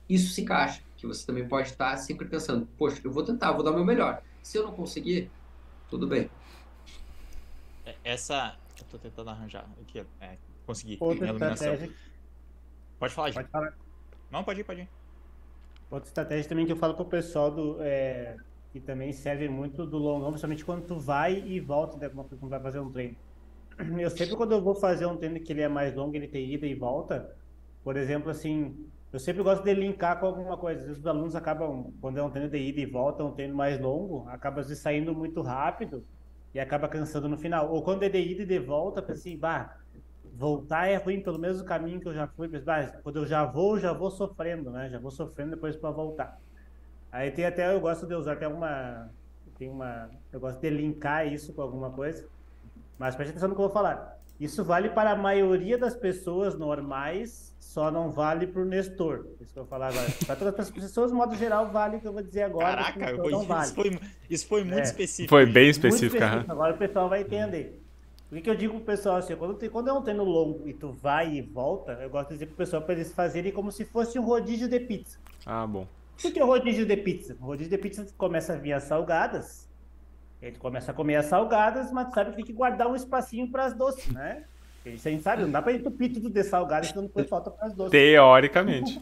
isso 0.09 0.33
se 0.33 0.41
encaixa, 0.41 0.81
que 0.97 1.07
você 1.07 1.25
também 1.25 1.47
pode 1.47 1.69
estar 1.69 1.95
sempre 1.95 2.27
pensando, 2.27 2.67
poxa, 2.77 2.99
eu 3.05 3.11
vou 3.11 3.23
tentar, 3.23 3.53
vou 3.53 3.63
dar 3.63 3.71
o 3.71 3.75
meu 3.75 3.85
melhor. 3.85 4.21
Se 4.43 4.57
eu 4.57 4.63
não 4.63 4.73
conseguir, 4.73 5.31
tudo 5.89 6.05
bem. 6.05 6.29
É, 7.85 7.95
essa, 8.03 8.57
eu 8.77 8.85
tô 8.91 8.97
tentando 8.97 9.29
arranjar 9.29 9.65
aqui, 9.79 10.05
é, 10.19 10.35
consegui. 10.65 10.97
Outra 10.99 11.31
estratégia. 11.31 11.89
Pode 12.99 13.13
falar, 13.13 13.31
Pode 13.31 13.47
falar. 13.47 13.73
Não, 14.29 14.43
pode 14.43 14.59
ir, 14.59 14.63
pode 14.65 14.81
ir. 14.81 15.00
Outra 15.91 16.07
estratégia 16.07 16.49
também 16.49 16.65
que 16.65 16.71
eu 16.71 16.77
falo 16.77 16.95
pro 16.95 17.05
pessoal 17.05 17.51
do, 17.51 17.77
é, 17.81 18.37
que 18.71 18.79
também 18.79 19.11
serve 19.11 19.49
muito 19.49 19.85
do 19.85 19.97
longão, 19.97 20.29
principalmente 20.29 20.65
quando 20.65 20.85
tu 20.85 20.97
vai 20.97 21.37
e 21.45 21.59
volta, 21.59 21.97
né, 21.97 22.09
quando 22.09 22.49
vai 22.49 22.59
fazer 22.61 22.79
um 22.79 22.89
treino. 22.89 23.17
Eu 23.99 24.09
sempre 24.09 24.35
quando 24.35 24.53
eu 24.53 24.61
vou 24.61 24.73
fazer 24.73 25.05
um 25.05 25.17
treino 25.17 25.39
que 25.39 25.51
ele 25.51 25.61
é 25.61 25.67
mais 25.67 25.93
longo, 25.93 26.15
ele 26.15 26.27
tem 26.27 26.53
ida 26.53 26.65
e 26.65 26.73
volta, 26.73 27.35
por 27.83 27.97
exemplo, 27.97 28.29
assim, 28.29 28.89
eu 29.11 29.19
sempre 29.19 29.43
gosto 29.43 29.63
de 29.63 29.73
linkar 29.73 30.19
com 30.19 30.27
alguma 30.27 30.55
coisa. 30.57 30.79
Às 30.81 30.87
vezes 30.87 31.01
os 31.01 31.07
alunos 31.07 31.35
acabam, 31.35 31.91
quando 31.99 32.17
é 32.17 32.23
um 32.23 32.29
treino 32.29 32.49
de 32.49 32.57
ida 32.57 32.79
e 32.79 32.85
volta, 32.85 33.23
um 33.23 33.33
treino 33.33 33.55
mais 33.55 33.79
longo, 33.79 34.27
acaba 34.29 34.63
saindo 34.63 35.13
muito 35.13 35.41
rápido 35.41 36.05
e 36.53 36.59
acaba 36.59 36.87
cansando 36.87 37.27
no 37.27 37.37
final. 37.37 37.71
Ou 37.71 37.83
quando 37.83 38.03
é 38.03 38.09
de 38.09 38.19
ida 38.19 38.43
e 38.43 38.45
de 38.45 38.59
volta, 38.59 39.03
assim, 39.11 39.37
bah, 39.37 39.80
voltar 40.41 40.87
é 40.87 40.95
ruim 40.95 41.21
pelo 41.21 41.37
mesmo 41.37 41.63
caminho 41.63 42.01
que 42.01 42.07
eu 42.07 42.13
já 42.15 42.25
fui, 42.25 42.47
mas 42.47 42.91
quando 43.03 43.17
eu 43.17 43.27
já 43.27 43.45
vou, 43.45 43.79
já 43.79 43.93
vou 43.93 44.09
sofrendo, 44.09 44.71
né? 44.71 44.89
Já 44.89 44.97
vou 44.97 45.11
sofrendo 45.11 45.51
depois 45.51 45.75
para 45.77 45.91
voltar. 45.91 46.39
Aí 47.11 47.29
tem 47.29 47.45
até, 47.45 47.71
eu 47.71 47.79
gosto 47.79 48.07
de 48.07 48.15
usar 48.15 48.33
até 48.33 48.47
uma, 48.47 49.11
tem 49.59 49.69
uma, 49.69 50.09
eu 50.33 50.39
gosto 50.39 50.59
de 50.59 50.69
linkar 50.71 51.31
isso 51.31 51.53
com 51.53 51.61
alguma 51.61 51.91
coisa, 51.91 52.27
mas 52.97 53.15
preste 53.15 53.29
atenção 53.29 53.49
no 53.49 53.55
que 53.55 53.61
eu 53.61 53.65
vou 53.65 53.73
falar. 53.73 54.17
Isso 54.39 54.63
vale 54.63 54.89
para 54.89 55.11
a 55.11 55.15
maioria 55.15 55.77
das 55.77 55.95
pessoas 55.95 56.57
normais, 56.57 57.55
só 57.59 57.91
não 57.91 58.11
vale 58.11 58.47
para 58.47 58.63
o 58.63 58.65
Nestor. 58.65 59.27
Isso 59.39 59.53
que 59.53 59.59
eu 59.59 59.63
vou 59.63 59.69
falar 59.69 59.89
agora. 59.89 60.07
Para 60.25 60.35
todas 60.35 60.59
as 60.59 60.71
pessoas, 60.71 61.11
de 61.11 61.17
modo 61.17 61.35
geral, 61.35 61.69
vale 61.69 61.97
o 61.97 62.01
que 62.01 62.07
eu 62.07 62.13
vou 62.13 62.23
dizer 62.23 62.41
agora. 62.41 62.77
Caraca, 62.77 63.27
isso, 63.27 63.43
vale. 63.43 63.71
foi, 63.71 63.99
isso 64.27 64.47
foi 64.47 64.63
muito 64.63 64.79
é. 64.79 64.83
específico. 64.83 65.29
Foi 65.29 65.45
bem 65.45 65.69
específico. 65.69 66.15
específico. 66.15 66.51
Agora 66.51 66.73
o 66.73 66.77
pessoal 66.79 67.07
vai 67.07 67.21
entender. 67.21 67.80
O 68.31 68.35
que, 68.35 68.41
que 68.41 68.49
eu 68.49 68.55
digo 68.55 68.75
pro 68.75 68.85
pessoal 68.85 69.17
assim, 69.17 69.35
quando, 69.35 69.55
tem, 69.55 69.69
quando 69.69 69.89
é 69.89 69.93
um 69.93 70.01
treino 70.01 70.23
longo 70.23 70.65
e 70.65 70.73
tu 70.73 70.89
vai 70.89 71.33
e 71.33 71.41
volta, 71.41 71.99
eu 72.01 72.09
gosto 72.09 72.29
de 72.29 72.35
dizer 72.35 72.45
pro 72.45 72.55
pessoal 72.55 72.81
para 72.81 72.93
eles 72.93 73.11
fazerem 73.11 73.51
como 73.51 73.73
se 73.73 73.83
fosse 73.83 74.17
um 74.17 74.23
rodízio 74.23 74.69
de 74.69 74.79
pizza. 74.79 75.19
Ah, 75.45 75.67
bom. 75.67 75.85
O 76.23 76.31
que 76.31 76.39
é 76.39 76.43
o 76.43 76.47
rodízio 76.47 76.85
de 76.85 76.95
pizza? 76.95 77.35
O 77.41 77.45
rodízio 77.45 77.69
de 77.69 77.77
pizza 77.77 78.07
começa 78.17 78.53
a 78.53 78.55
vir 78.55 78.71
as 78.71 78.83
salgadas, 78.83 79.69
ele 80.41 80.55
começa 80.55 80.91
a 80.91 80.93
comer 80.93 81.17
as 81.17 81.25
salgadas, 81.25 81.91
mas 81.91 82.13
sabe 82.13 82.29
que 82.29 82.37
tem 82.37 82.45
que 82.45 82.53
guardar 82.53 82.87
um 82.87 82.95
espacinho 82.95 83.51
para 83.51 83.65
as 83.65 83.73
doces, 83.73 84.07
né? 84.13 84.45
Isso 84.85 85.07
a 85.07 85.11
gente 85.11 85.23
sabe, 85.23 85.43
não 85.43 85.51
dá 85.51 85.61
para 85.61 85.73
entupir 85.73 86.13
tudo 86.13 86.29
de 86.29 86.43
salgado, 86.43 86.87
senão 86.87 87.03
depois 87.03 87.27
falta 87.27 87.51
para 87.51 87.67
as 87.67 87.73
doces. 87.73 87.91
Teoricamente. 87.91 88.99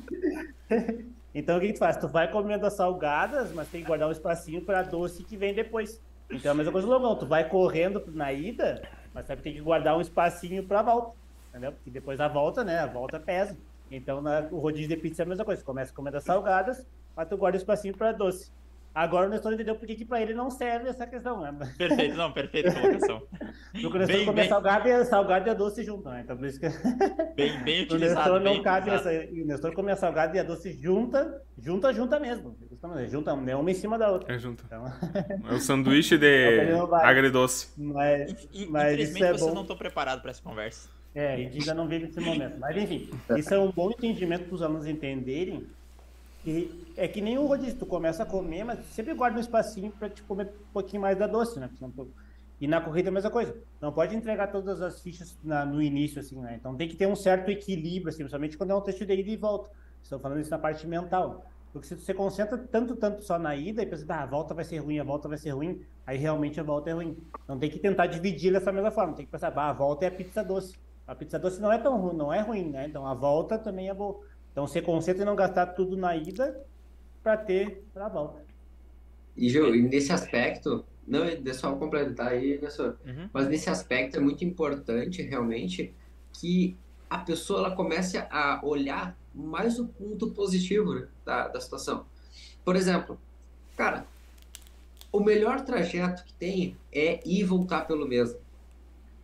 então 1.34 1.58
o 1.58 1.62
que 1.62 1.72
tu 1.72 1.80
faz? 1.80 1.98
Tu 1.98 2.08
vai 2.08 2.30
comendo 2.32 2.66
as 2.66 2.74
salgadas, 2.74 3.54
mas 3.54 3.68
tem 3.70 3.82
que 3.82 3.88
guardar 3.88 4.10
um 4.10 4.12
espacinho 4.12 4.62
para 4.62 4.82
doce 4.82 5.24
que 5.24 5.38
vem 5.38 5.54
depois. 5.54 6.02
Então 6.32 6.50
é 6.50 6.54
a 6.54 6.56
mesma 6.56 6.72
coisa 6.72 6.88
do 6.88 6.94
longão, 6.94 7.16
tu 7.16 7.26
vai 7.26 7.48
correndo 7.48 8.04
na 8.08 8.34
ida, 8.34 8.82
mas 9.28 9.38
que 9.38 9.44
tem 9.44 9.54
que 9.54 9.62
guardar 9.62 9.98
um 9.98 10.02
espacinho 10.02 10.64
para 10.64 10.80
a 10.80 10.84
volta, 10.84 11.14
entendeu? 11.50 11.72
Porque 11.74 11.90
depois 11.90 12.20
a 12.20 12.28
volta, 12.28 12.64
né? 12.64 12.80
A 12.80 12.86
volta 12.86 13.20
pesa. 13.20 13.58
Então 13.92 14.22
na, 14.22 14.48
o 14.52 14.60
rodízio 14.60 14.90
de 14.90 14.98
pizza 14.98 15.24
é 15.24 15.26
a 15.26 15.28
mesma 15.28 15.46
coisa. 15.46 15.64
Começa 15.64 15.94
comendo 15.94 16.18
as 16.18 16.24
salgadas, 16.24 16.86
mas 17.16 17.28
tu 17.28 17.38
guarda 17.38 17.58
um 17.58 17.62
espacinho 17.62 17.96
para 17.96 18.12
doce. 18.12 18.52
Agora 18.94 19.28
o 19.28 19.30
Nestor 19.30 19.54
entendeu 19.54 19.76
porque 19.76 19.96
que 19.96 20.04
para 20.04 20.22
ele 20.22 20.34
não 20.34 20.50
serve 20.50 20.90
essa 20.90 21.06
questão, 21.06 21.42
né? 21.42 21.56
Perfeito, 21.78 22.18
não, 22.18 22.32
perfeita 22.32 22.72
colocação. 22.80 23.22
Porque 23.72 23.88
o 23.88 24.00
Nestor 24.00 24.26
come 24.26 24.42
bem... 24.42 24.50
salgado, 24.50 24.90
e, 24.90 25.06
salgado 25.06 25.48
e 25.48 25.52
a 25.52 25.54
doce 25.54 25.84
junto, 25.84 26.10
né? 26.10 26.22
Então 26.24 26.36
por 26.36 26.46
isso 26.48 26.60
que... 26.60 26.68
Bem, 27.36 27.64
bem 27.64 27.84
utilizado. 27.84 28.32
O 28.32 28.40
Nestor 28.40 28.42
não 28.42 28.64
cabe 28.64 28.90
essa... 28.90 29.10
O 29.10 29.46
Nestor 29.46 29.74
come 29.74 29.92
a 29.92 29.96
salgada 29.96 30.36
e 30.36 30.40
a 30.40 30.44
doce 30.44 30.74
junta, 30.74 31.42
junta, 31.58 31.94
junta 31.94 32.20
mesmo. 32.20 32.58
Junta 33.10 33.32
é 33.32 33.56
uma 33.56 33.72
em 33.72 33.76
cima 33.76 33.98
da 33.98 34.12
outra. 34.12 34.34
É 34.34 34.40
junta. 34.40 34.64
Então... 34.66 34.86
É 35.50 35.54
o 35.54 35.60
sanduíche 35.60 36.18
de 36.18 36.72
agridoce. 37.04 37.70
Mas, 37.78 38.50
mas 38.70 38.94
Infelizmente 38.94 39.24
é 39.24 39.34
vocês 39.34 39.54
não 39.54 39.62
estão 39.62 39.78
preparados 39.78 40.22
para 40.22 40.32
essa 40.32 40.42
conversa. 40.42 40.90
É, 41.14 41.34
a 41.34 41.38
gente 41.38 41.60
ainda 41.60 41.74
não 41.74 41.88
vive 41.88 42.06
esse 42.06 42.20
momento. 42.20 42.60
Mas 42.60 42.78
enfim, 42.78 43.10
isso 43.38 43.54
é 43.54 43.60
um 43.60 43.72
bom 43.72 43.92
entendimento 43.92 44.46
para 44.46 44.56
os 44.56 44.62
alunos 44.62 44.86
entenderem 44.86 45.68
que 46.44 46.94
é 46.96 47.08
que 47.08 47.22
nem 47.22 47.38
o 47.38 47.46
rodízio, 47.46 47.78
tu 47.78 47.86
começa 47.86 48.24
a 48.24 48.26
comer, 48.26 48.64
mas 48.64 48.86
sempre 48.88 49.14
guarda 49.14 49.38
um 49.38 49.42
espacinho 49.42 49.92
para 49.92 50.10
te 50.10 50.22
comer 50.24 50.48
um 50.48 50.74
pouquinho 50.74 51.02
mais 51.02 51.18
da 51.18 51.28
doce, 51.28 51.60
né? 51.60 51.70
E 52.60 52.68
na 52.68 52.82
corrida 52.82 53.08
é 53.08 53.12
a 53.12 53.14
mesma 53.14 53.32
coisa. 53.32 53.56
Não 53.80 53.92
pode 53.92 54.16
entregar 54.16 54.48
todas 54.48 54.82
as 54.82 55.02
fichas 55.02 55.38
na, 55.44 55.66
no 55.66 55.82
início, 55.82 56.20
assim, 56.20 56.40
né? 56.40 56.56
Então 56.60 56.76
tem 56.76 56.88
que 56.88 56.96
ter 56.96 57.08
um 57.08 57.16
certo 57.16 57.50
equilíbrio, 57.50 58.10
assim, 58.10 58.20
principalmente 58.20 58.58
quando 58.58 58.72
é 58.72 58.76
um 58.76 58.82
texto 58.82 59.06
de 59.06 59.14
ida 59.14 59.30
e 59.30 59.38
volta. 59.38 59.70
Estou 60.04 60.20
falando 60.20 60.42
isso 60.42 60.52
na 60.52 60.60
parte 60.60 60.86
mental. 60.86 61.46
Porque 61.72 61.88
se 61.88 61.96
você 61.96 62.14
concentra 62.14 62.58
tanto, 62.58 62.96
tanto 62.96 63.24
só 63.24 63.38
na 63.38 63.56
ida 63.56 63.84
e 63.84 63.86
pensa, 63.86 64.06
ah, 64.10 64.24
a 64.24 64.26
volta 64.26 64.54
vai 64.54 64.66
ser 64.66 64.80
ruim, 64.80 65.00
a 65.00 65.04
volta 65.04 65.28
vai 65.30 65.38
ser 65.38 65.52
ruim, 65.52 65.82
aí 66.06 66.18
realmente 66.18 66.60
a 66.60 66.64
volta 66.64 66.90
é 66.90 66.94
ruim. 66.94 67.16
Então 67.44 67.60
tem 67.60 67.70
que 67.70 67.80
tentar 67.80 68.08
dividir 68.08 68.52
dessa 68.52 68.72
mesma 68.72 68.92
forma. 68.92 69.14
Tem 69.14 69.26
que 69.26 69.32
pensar, 69.32 69.54
ah, 69.56 69.70
a 69.70 69.74
volta 69.74 70.06
é 70.06 70.08
a 70.08 70.12
pizza 70.12 70.44
doce. 70.44 70.76
A 71.08 71.16
pizza 71.16 71.40
doce 71.40 71.62
não 71.62 71.72
é 71.72 71.78
tão 71.78 71.98
ruim, 72.00 72.16
não 72.16 72.34
é 72.34 72.42
ruim, 72.42 72.70
né? 72.70 72.88
Então 72.88 73.06
a 73.06 73.14
volta 73.14 73.58
também 73.58 73.88
é 73.88 73.94
boa. 73.94 74.20
Então 74.60 74.68
você 74.68 74.82
concentra 74.82 75.24
em 75.24 75.26
não 75.26 75.38
gastar 75.38 75.68
tudo 75.68 75.96
na 75.96 76.18
ida 76.18 76.62
para 77.24 77.38
ter 77.38 77.82
para 77.94 78.08
a 78.08 78.10
volta. 78.10 78.44
E, 79.38 79.48
Gil, 79.48 79.74
e 79.74 79.82
nesse 79.82 80.12
aspecto, 80.12 80.86
não, 81.08 81.22
deixa 81.42 81.66
eu 81.66 81.78
complementar 81.78 82.28
aí, 82.28 82.58
professor, 82.58 82.98
uhum. 83.06 83.30
mas 83.32 83.48
nesse 83.48 83.70
aspecto 83.70 84.18
é 84.18 84.20
muito 84.20 84.44
importante 84.44 85.22
realmente 85.22 85.94
que 86.34 86.76
a 87.10 87.20
pessoa 87.20 87.60
ela 87.60 87.76
comece 87.76 88.18
a 88.18 88.60
olhar 88.62 89.18
mais 89.34 89.80
o 89.80 89.88
ponto 89.88 90.30
positivo 90.32 90.94
né, 90.94 91.08
da, 91.24 91.48
da 91.48 91.62
situação. 91.62 92.06
Por 92.66 92.76
exemplo, 92.76 93.18
cara, 93.78 94.06
o 95.10 95.22
melhor 95.22 95.64
trajeto 95.64 96.26
que 96.26 96.34
tem 96.34 96.76
é 96.92 97.22
ir 97.26 97.40
e 97.40 97.44
voltar 97.46 97.88
pelo 97.88 98.06
mesmo. 98.06 98.38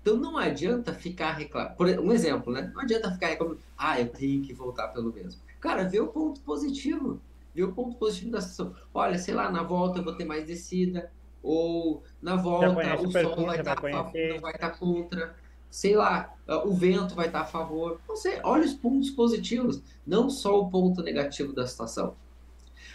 Então 0.06 0.18
não 0.18 0.38
adianta 0.38 0.94
ficar 0.94 1.32
reclamando. 1.32 1.76
Por 1.76 1.88
um 1.88 2.12
exemplo, 2.12 2.54
né? 2.54 2.72
Não 2.76 2.84
adianta 2.84 3.12
ficar 3.12 3.26
reclamando, 3.26 3.58
ah, 3.76 4.00
eu 4.00 4.08
tenho 4.08 4.44
que 4.44 4.54
voltar 4.54 4.90
pelo 4.90 5.12
mesmo. 5.12 5.42
Cara, 5.60 5.84
vê 5.84 6.00
o 6.00 6.10
ponto 6.10 6.42
positivo. 6.42 7.20
Vê 7.56 7.64
o 7.64 7.72
ponto 7.72 7.96
positivo 7.96 8.30
da 8.30 8.40
situação. 8.40 8.76
Olha, 8.94 9.18
sei 9.18 9.34
lá, 9.34 9.52
na 9.52 9.64
volta 9.64 9.98
eu 9.98 10.04
vou 10.04 10.14
ter 10.14 10.24
mais 10.24 10.46
descida. 10.46 11.12
Ou 11.42 12.04
na 12.22 12.36
volta 12.36 12.70
o 13.02 13.12
sol 13.12 13.46
vai 13.48 13.60
estar, 13.60 13.82
vai 13.82 14.54
estar 14.54 14.70
contra 14.78 15.36
sei 15.72 15.96
lá, 15.96 16.34
o 16.64 16.74
vento 16.74 17.16
vai 17.16 17.26
estar 17.26 17.42
a 17.42 17.46
favor. 17.46 18.00
Não 18.08 18.16
sei, 18.16 18.40
olha 18.44 18.64
os 18.64 18.74
pontos 18.74 19.10
positivos, 19.10 19.82
não 20.08 20.30
só 20.30 20.58
o 20.62 20.70
ponto 20.70 21.02
negativo 21.02 21.52
da 21.52 21.68
situação. 21.68 22.16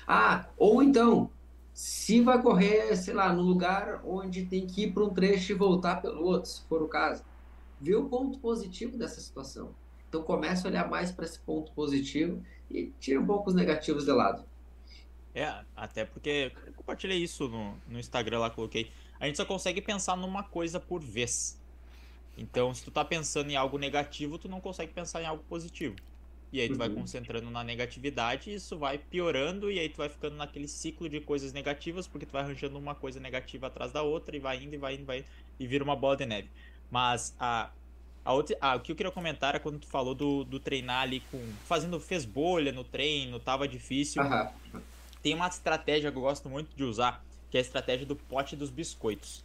Ah, 0.06 0.46
ou 0.56 0.82
então, 0.82 1.28
se 1.72 2.20
vai 2.20 2.40
correr, 2.42 2.94
sei 2.96 3.14
lá, 3.14 3.32
no 3.32 3.42
lugar 3.42 4.02
onde 4.04 4.44
tem 4.44 4.66
que 4.66 4.84
ir 4.84 4.92
para 4.92 5.04
um 5.04 5.10
trecho 5.10 5.52
e 5.52 5.54
voltar 5.54 6.02
pelo 6.02 6.22
outro, 6.22 6.50
se 6.50 6.62
for 6.68 6.82
o 6.82 6.88
caso, 6.88 7.24
vê 7.80 7.94
o 7.94 8.04
ponto 8.04 8.38
positivo 8.38 8.96
dessa 8.98 9.20
situação. 9.20 9.74
Então 10.08 10.22
comece 10.22 10.66
a 10.66 10.70
olhar 10.70 10.90
mais 10.90 11.12
para 11.12 11.24
esse 11.24 11.38
ponto 11.38 11.72
positivo 11.72 12.44
e 12.70 12.92
tira 12.98 13.20
um 13.20 13.26
pouco 13.26 13.48
os 13.48 13.54
negativos 13.54 14.04
de 14.04 14.12
lado. 14.12 14.44
É, 15.34 15.64
até 15.76 16.04
porque 16.04 16.52
eu 16.66 16.72
compartilhei 16.72 17.18
isso 17.18 17.48
no, 17.48 17.76
no 17.86 17.98
Instagram 17.98 18.40
lá, 18.40 18.50
coloquei. 18.50 18.90
A 19.20 19.26
gente 19.26 19.36
só 19.36 19.44
consegue 19.44 19.80
pensar 19.80 20.16
numa 20.16 20.42
coisa 20.42 20.80
por 20.80 21.00
vez. 21.00 21.60
Então, 22.36 22.74
se 22.74 22.82
tu 22.82 22.90
tá 22.90 23.04
pensando 23.04 23.50
em 23.50 23.56
algo 23.56 23.78
negativo, 23.78 24.38
tu 24.38 24.48
não 24.48 24.60
consegue 24.60 24.92
pensar 24.92 25.22
em 25.22 25.26
algo 25.26 25.44
positivo. 25.48 25.94
E 26.52 26.60
aí 26.60 26.68
tu 26.68 26.72
uhum. 26.72 26.78
vai 26.78 26.88
concentrando 26.90 27.50
na 27.50 27.62
negatividade 27.62 28.50
e 28.50 28.54
isso 28.54 28.76
vai 28.76 28.98
piorando 28.98 29.70
e 29.70 29.78
aí 29.78 29.88
tu 29.88 29.98
vai 29.98 30.08
ficando 30.08 30.36
naquele 30.36 30.66
ciclo 30.66 31.08
de 31.08 31.20
coisas 31.20 31.52
negativas, 31.52 32.06
porque 32.08 32.26
tu 32.26 32.32
vai 32.32 32.42
arranjando 32.42 32.76
uma 32.76 32.94
coisa 32.94 33.20
negativa 33.20 33.68
atrás 33.68 33.92
da 33.92 34.02
outra 34.02 34.36
e 34.36 34.40
vai 34.40 34.62
indo 34.62 34.74
e 34.74 34.78
vai 34.78 34.94
indo, 34.94 35.04
vai 35.04 35.24
e 35.58 35.66
vira 35.66 35.84
uma 35.84 35.94
bola 35.94 36.16
de 36.16 36.26
neve. 36.26 36.48
Mas 36.90 37.34
a 37.38 37.70
a 38.24 38.32
outra, 38.32 38.56
ah, 38.60 38.76
o 38.76 38.80
que 38.80 38.92
eu 38.92 38.96
queria 38.96 39.10
comentar 39.10 39.54
é 39.54 39.58
quando 39.58 39.78
tu 39.78 39.86
falou 39.86 40.14
do, 40.14 40.44
do 40.44 40.60
treinar 40.60 41.02
ali 41.02 41.20
com 41.30 41.38
fazendo 41.64 41.98
fez 41.98 42.24
bolha 42.24 42.70
no 42.70 42.84
treino, 42.84 43.40
tava 43.40 43.66
difícil. 43.66 44.22
Uhum. 44.22 44.80
Tem 45.22 45.34
uma 45.34 45.48
estratégia 45.48 46.12
que 46.12 46.18
eu 46.18 46.22
gosto 46.22 46.48
muito 46.48 46.74
de 46.76 46.84
usar, 46.84 47.24
que 47.50 47.56
é 47.56 47.60
a 47.60 47.62
estratégia 47.62 48.06
do 48.06 48.14
pote 48.14 48.56
dos 48.56 48.70
biscoitos. 48.70 49.44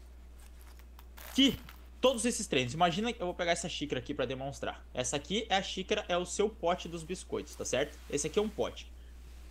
Que 1.33 1.57
todos 2.05 2.23
esses 2.23 2.45
treinos. 2.45 2.75
Imagina 2.75 3.09
eu 3.09 3.25
vou 3.25 3.33
pegar 3.33 3.53
essa 3.53 3.67
xícara 3.67 3.97
aqui 3.97 4.13
para 4.13 4.27
demonstrar. 4.27 4.85
Essa 4.93 5.15
aqui 5.15 5.47
é 5.49 5.55
a 5.55 5.61
xícara, 5.63 6.05
é 6.07 6.15
o 6.15 6.23
seu 6.23 6.47
pote 6.47 6.87
dos 6.87 7.01
biscoitos, 7.01 7.55
tá 7.55 7.65
certo? 7.65 7.97
Esse 8.11 8.27
aqui 8.27 8.37
é 8.37 8.41
um 8.43 8.47
pote. 8.47 8.87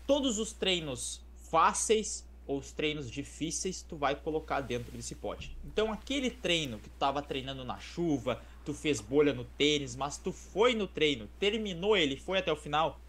Todos 0.07 0.38
os 0.38 0.53
treinos 0.53 1.21
fáceis 1.51 2.25
ou 2.47 2.59
os 2.61 2.71
treinos 2.71 3.11
difíceis 3.11 3.83
tu 3.83 3.97
vai 3.97 4.14
colocar 4.14 4.61
dentro 4.61 4.93
desse 4.93 5.17
pote. 5.17 5.57
Então 5.64 5.93
aquele 5.93 6.31
treino 6.31 6.79
que 6.79 6.88
tu 6.88 6.97
tava 6.97 7.21
treinando 7.21 7.64
na 7.64 7.81
chuva, 7.81 8.40
tu 8.64 8.73
fez 8.73 9.01
bolha 9.01 9.33
no 9.33 9.45
tênis, 9.45 9.97
mas 9.97 10.17
tu 10.17 10.31
foi 10.31 10.77
no 10.77 10.87
treino, 10.87 11.29
terminou 11.40 11.97
ele, 11.97 12.17
foi 12.17 12.38
até 12.38 12.53
o 12.53 12.57
final, 12.57 13.01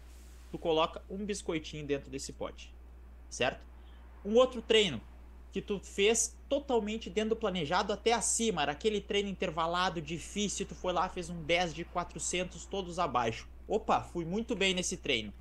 tu 0.50 0.58
coloca 0.58 1.00
um 1.08 1.24
biscoitinho 1.24 1.86
dentro 1.86 2.10
desse 2.10 2.32
pote. 2.32 2.74
Certo? 3.30 3.64
Um 4.24 4.34
outro 4.34 4.60
treino 4.60 5.00
que 5.52 5.62
tu 5.62 5.78
fez 5.78 6.35
totalmente 6.48 7.10
dentro 7.10 7.30
do 7.30 7.36
planejado 7.36 7.92
até 7.92 8.12
acima. 8.12 8.62
Era 8.62 8.72
aquele 8.72 9.00
treino 9.00 9.28
intervalado, 9.28 10.00
difícil. 10.00 10.66
Tu 10.66 10.74
foi 10.74 10.92
lá, 10.92 11.08
fez 11.08 11.30
um 11.30 11.42
10 11.42 11.74
de 11.74 11.84
400, 11.84 12.64
todos 12.66 12.98
abaixo. 12.98 13.48
Opa, 13.68 14.00
fui 14.00 14.24
muito 14.24 14.54
bem 14.54 14.74
nesse 14.74 14.96
treino. 14.96 15.32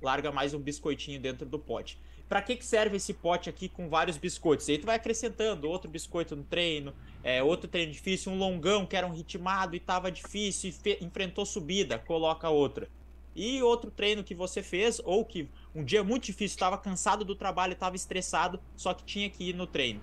Larga 0.00 0.32
mais 0.32 0.54
um 0.54 0.58
biscoitinho 0.58 1.20
dentro 1.20 1.46
do 1.46 1.58
pote. 1.58 1.98
Para 2.28 2.40
que, 2.40 2.56
que 2.56 2.64
serve 2.64 2.96
esse 2.96 3.12
pote 3.12 3.50
aqui 3.50 3.68
com 3.68 3.88
vários 3.88 4.16
biscoitos? 4.16 4.68
Aí 4.68 4.78
tu 4.78 4.86
vai 4.86 4.96
acrescentando 4.96 5.68
outro 5.68 5.90
biscoito 5.90 6.34
no 6.34 6.42
treino, 6.42 6.94
é, 7.22 7.42
outro 7.42 7.68
treino 7.68 7.92
difícil, 7.92 8.32
um 8.32 8.38
longão 8.38 8.86
que 8.86 8.96
era 8.96 9.06
um 9.06 9.12
ritmado 9.12 9.76
e 9.76 9.80
tava 9.80 10.10
difícil 10.10 10.72
e 10.84 11.04
enfrentou 11.04 11.44
subida, 11.44 11.98
coloca 11.98 12.48
outra. 12.48 12.88
E 13.36 13.62
outro 13.62 13.90
treino 13.90 14.22
que 14.22 14.34
você 14.34 14.62
fez, 14.62 15.00
ou 15.04 15.24
que 15.24 15.48
um 15.74 15.84
dia 15.84 16.04
muito 16.04 16.24
difícil, 16.24 16.54
estava 16.54 16.78
cansado 16.78 17.24
do 17.24 17.34
trabalho, 17.34 17.72
estava 17.72 17.96
estressado, 17.96 18.60
só 18.76 18.94
que 18.94 19.04
tinha 19.04 19.28
que 19.28 19.50
ir 19.50 19.54
no 19.54 19.66
treino. 19.66 20.00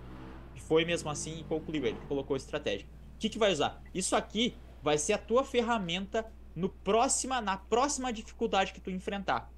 Foi 0.59 0.85
mesmo 0.85 1.09
assim 1.09 1.39
e 1.39 1.43
concluiu 1.43 1.85
ele, 1.85 1.97
colocou 2.07 2.35
estratégia. 2.35 2.87
O 3.15 3.19
que, 3.19 3.29
que 3.29 3.39
vai 3.39 3.51
usar? 3.51 3.81
Isso 3.93 4.15
aqui 4.15 4.55
vai 4.81 4.97
ser 4.97 5.13
a 5.13 5.17
tua 5.17 5.43
ferramenta 5.43 6.25
no 6.55 6.69
próxima, 6.69 7.39
na 7.39 7.57
próxima 7.57 8.11
dificuldade 8.11 8.73
que 8.73 8.81
tu 8.81 8.89
enfrentar. 8.89 9.51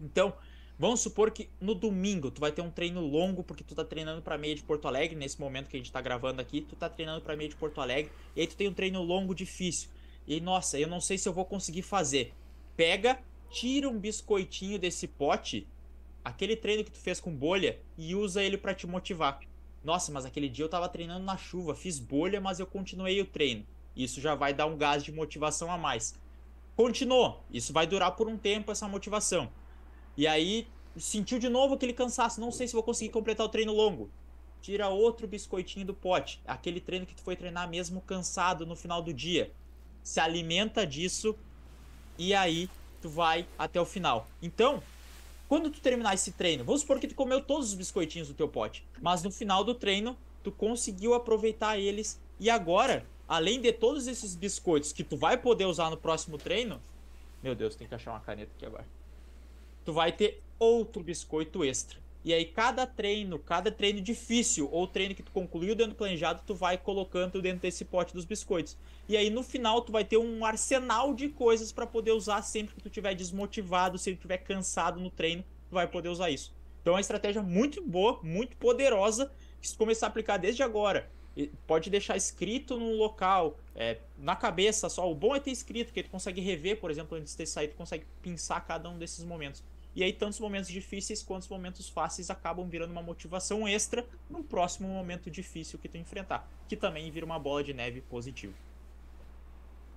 Então, 0.00 0.32
vamos 0.78 1.00
supor 1.00 1.30
que 1.30 1.48
no 1.60 1.74
domingo 1.74 2.30
tu 2.30 2.40
vai 2.40 2.52
ter 2.52 2.62
um 2.62 2.70
treino 2.70 3.00
longo 3.00 3.42
porque 3.42 3.64
tu 3.64 3.74
tá 3.74 3.84
treinando 3.84 4.22
para 4.22 4.38
meia 4.38 4.54
de 4.54 4.62
Porto 4.62 4.86
Alegre, 4.86 5.16
nesse 5.16 5.40
momento 5.40 5.68
que 5.68 5.76
a 5.76 5.80
gente 5.80 5.90
tá 5.90 6.00
gravando 6.00 6.40
aqui, 6.40 6.60
tu 6.60 6.76
tá 6.76 6.88
treinando 6.88 7.20
para 7.22 7.36
meia 7.36 7.48
de 7.48 7.56
Porto 7.56 7.80
Alegre, 7.80 8.12
e 8.36 8.40
aí 8.40 8.46
tu 8.46 8.56
tem 8.56 8.68
um 8.68 8.74
treino 8.74 9.02
longo 9.02 9.34
difícil. 9.34 9.90
E 10.26 10.40
nossa, 10.40 10.78
eu 10.78 10.86
não 10.86 11.00
sei 11.00 11.18
se 11.18 11.28
eu 11.28 11.32
vou 11.32 11.44
conseguir 11.44 11.82
fazer. 11.82 12.32
Pega 12.76 13.18
tira 13.50 13.88
um 13.88 13.98
biscoitinho 13.98 14.78
desse 14.78 15.08
pote, 15.08 15.66
aquele 16.24 16.54
treino 16.56 16.84
que 16.84 16.90
tu 16.90 16.98
fez 16.98 17.20
com 17.20 17.34
bolha, 17.34 17.78
e 17.98 18.14
usa 18.14 18.42
ele 18.42 18.56
para 18.56 18.74
te 18.74 18.86
motivar. 18.86 19.40
Nossa, 19.82 20.12
mas 20.12 20.26
aquele 20.26 20.48
dia 20.48 20.64
eu 20.64 20.68
tava 20.68 20.88
treinando 20.88 21.24
na 21.24 21.36
chuva, 21.36 21.74
fiz 21.74 21.98
bolha, 21.98 22.40
mas 22.40 22.60
eu 22.60 22.66
continuei 22.66 23.20
o 23.20 23.26
treino. 23.26 23.66
Isso 23.96 24.20
já 24.20 24.34
vai 24.34 24.52
dar 24.52 24.66
um 24.66 24.76
gás 24.76 25.02
de 25.02 25.10
motivação 25.10 25.70
a 25.70 25.78
mais. 25.78 26.14
Continuou. 26.76 27.42
Isso 27.50 27.72
vai 27.72 27.86
durar 27.86 28.14
por 28.14 28.28
um 28.28 28.36
tempo 28.36 28.70
essa 28.70 28.86
motivação. 28.86 29.50
E 30.16 30.26
aí 30.26 30.68
sentiu 30.96 31.38
de 31.38 31.48
novo 31.48 31.74
aquele 31.74 31.92
cansaço, 31.92 32.40
não 32.40 32.50
sei 32.50 32.66
se 32.66 32.74
vou 32.74 32.82
conseguir 32.82 33.10
completar 33.10 33.46
o 33.46 33.48
treino 33.48 33.72
longo. 33.72 34.10
Tira 34.60 34.88
outro 34.88 35.26
biscoitinho 35.26 35.86
do 35.86 35.94
pote, 35.94 36.40
aquele 36.46 36.80
treino 36.80 37.06
que 37.06 37.14
tu 37.14 37.22
foi 37.22 37.34
treinar 37.34 37.68
mesmo 37.68 38.00
cansado 38.02 38.66
no 38.66 38.76
final 38.76 39.00
do 39.00 39.12
dia. 39.12 39.50
Se 40.02 40.20
alimenta 40.20 40.86
disso 40.86 41.36
e 42.18 42.34
aí 42.34 42.68
tu 43.00 43.08
vai 43.08 43.46
até 43.58 43.80
o 43.80 43.86
final. 43.86 44.26
Então, 44.42 44.82
quando 45.50 45.68
tu 45.68 45.80
terminar 45.80 46.14
esse 46.14 46.30
treino, 46.30 46.64
vamos 46.64 46.82
supor 46.82 47.00
que 47.00 47.08
tu 47.08 47.14
comeu 47.16 47.40
todos 47.40 47.70
os 47.70 47.74
biscoitinhos 47.74 48.28
do 48.28 48.34
teu 48.34 48.46
pote, 48.46 48.86
mas 49.02 49.20
no 49.20 49.32
final 49.32 49.64
do 49.64 49.74
treino 49.74 50.16
tu 50.44 50.52
conseguiu 50.52 51.12
aproveitar 51.12 51.76
eles 51.76 52.20
e 52.38 52.48
agora, 52.48 53.04
além 53.26 53.60
de 53.60 53.72
todos 53.72 54.06
esses 54.06 54.36
biscoitos 54.36 54.92
que 54.92 55.02
tu 55.02 55.16
vai 55.16 55.36
poder 55.36 55.64
usar 55.64 55.90
no 55.90 55.96
próximo 55.96 56.38
treino, 56.38 56.80
meu 57.42 57.52
Deus, 57.56 57.74
tem 57.74 57.88
que 57.88 57.94
achar 57.96 58.12
uma 58.12 58.20
caneta 58.20 58.52
aqui 58.56 58.64
agora. 58.64 58.86
Tu 59.84 59.92
vai 59.92 60.12
ter 60.12 60.40
outro 60.56 61.02
biscoito 61.02 61.64
extra. 61.64 61.98
E 62.22 62.34
aí 62.34 62.44
cada 62.44 62.86
treino, 62.86 63.38
cada 63.38 63.70
treino 63.70 64.00
difícil 64.00 64.68
ou 64.70 64.86
treino 64.86 65.14
que 65.14 65.22
tu 65.22 65.32
concluiu 65.32 65.74
dentro 65.74 65.92
do 65.92 65.96
planejado, 65.96 66.42
tu 66.46 66.54
vai 66.54 66.76
colocando 66.76 67.40
dentro 67.40 67.60
desse 67.60 67.84
pote 67.84 68.12
dos 68.12 68.24
biscoitos. 68.24 68.76
E 69.08 69.16
aí 69.16 69.30
no 69.30 69.42
final 69.42 69.80
tu 69.80 69.90
vai 69.90 70.04
ter 70.04 70.18
um 70.18 70.44
arsenal 70.44 71.14
de 71.14 71.28
coisas 71.28 71.72
para 71.72 71.86
poder 71.86 72.12
usar 72.12 72.42
sempre 72.42 72.74
que 72.74 72.82
tu 72.82 72.88
estiver 72.88 73.14
desmotivado, 73.14 73.96
se 73.96 74.12
tu 74.12 74.16
estiver 74.16 74.38
cansado 74.38 75.00
no 75.00 75.10
treino, 75.10 75.42
tu 75.68 75.74
vai 75.74 75.86
poder 75.86 76.10
usar 76.10 76.30
isso. 76.30 76.54
Então 76.82 76.92
é 76.92 76.96
uma 76.96 77.00
estratégia 77.00 77.42
muito 77.42 77.82
boa, 77.82 78.20
muito 78.22 78.56
poderosa, 78.56 79.32
que 79.60 79.68
se 79.68 79.76
começar 79.76 80.06
a 80.06 80.08
aplicar 80.08 80.36
desde 80.36 80.62
agora, 80.62 81.10
pode 81.66 81.90
deixar 81.90 82.16
escrito 82.16 82.76
num 82.76 82.96
local, 82.96 83.58
é, 83.74 83.98
na 84.18 84.34
cabeça 84.34 84.88
só. 84.88 85.10
O 85.10 85.14
bom 85.14 85.34
é 85.34 85.40
ter 85.40 85.50
escrito, 85.50 85.88
porque 85.88 86.02
tu 86.02 86.10
consegue 86.10 86.40
rever, 86.40 86.80
por 86.80 86.90
exemplo, 86.90 87.16
antes 87.16 87.32
de 87.32 87.38
ter 87.38 87.46
saído, 87.46 87.74
tu 87.74 87.76
consegue 87.76 88.04
pensar 88.22 88.60
cada 88.60 88.88
um 88.88 88.98
desses 88.98 89.24
momentos. 89.24 89.62
E 89.94 90.04
aí, 90.04 90.12
tantos 90.12 90.38
momentos 90.38 90.70
difíceis 90.70 91.22
quanto 91.22 91.42
os 91.42 91.48
momentos 91.48 91.88
fáceis 91.88 92.30
acabam 92.30 92.68
virando 92.68 92.92
uma 92.92 93.02
motivação 93.02 93.66
extra 93.66 94.06
no 94.28 94.42
próximo 94.42 94.88
momento 94.88 95.30
difícil 95.30 95.78
que 95.78 95.88
tu 95.88 95.96
enfrentar, 95.96 96.48
que 96.68 96.76
também 96.76 97.10
vira 97.10 97.26
uma 97.26 97.38
bola 97.38 97.64
de 97.64 97.74
neve 97.74 98.00
positivo. 98.00 98.54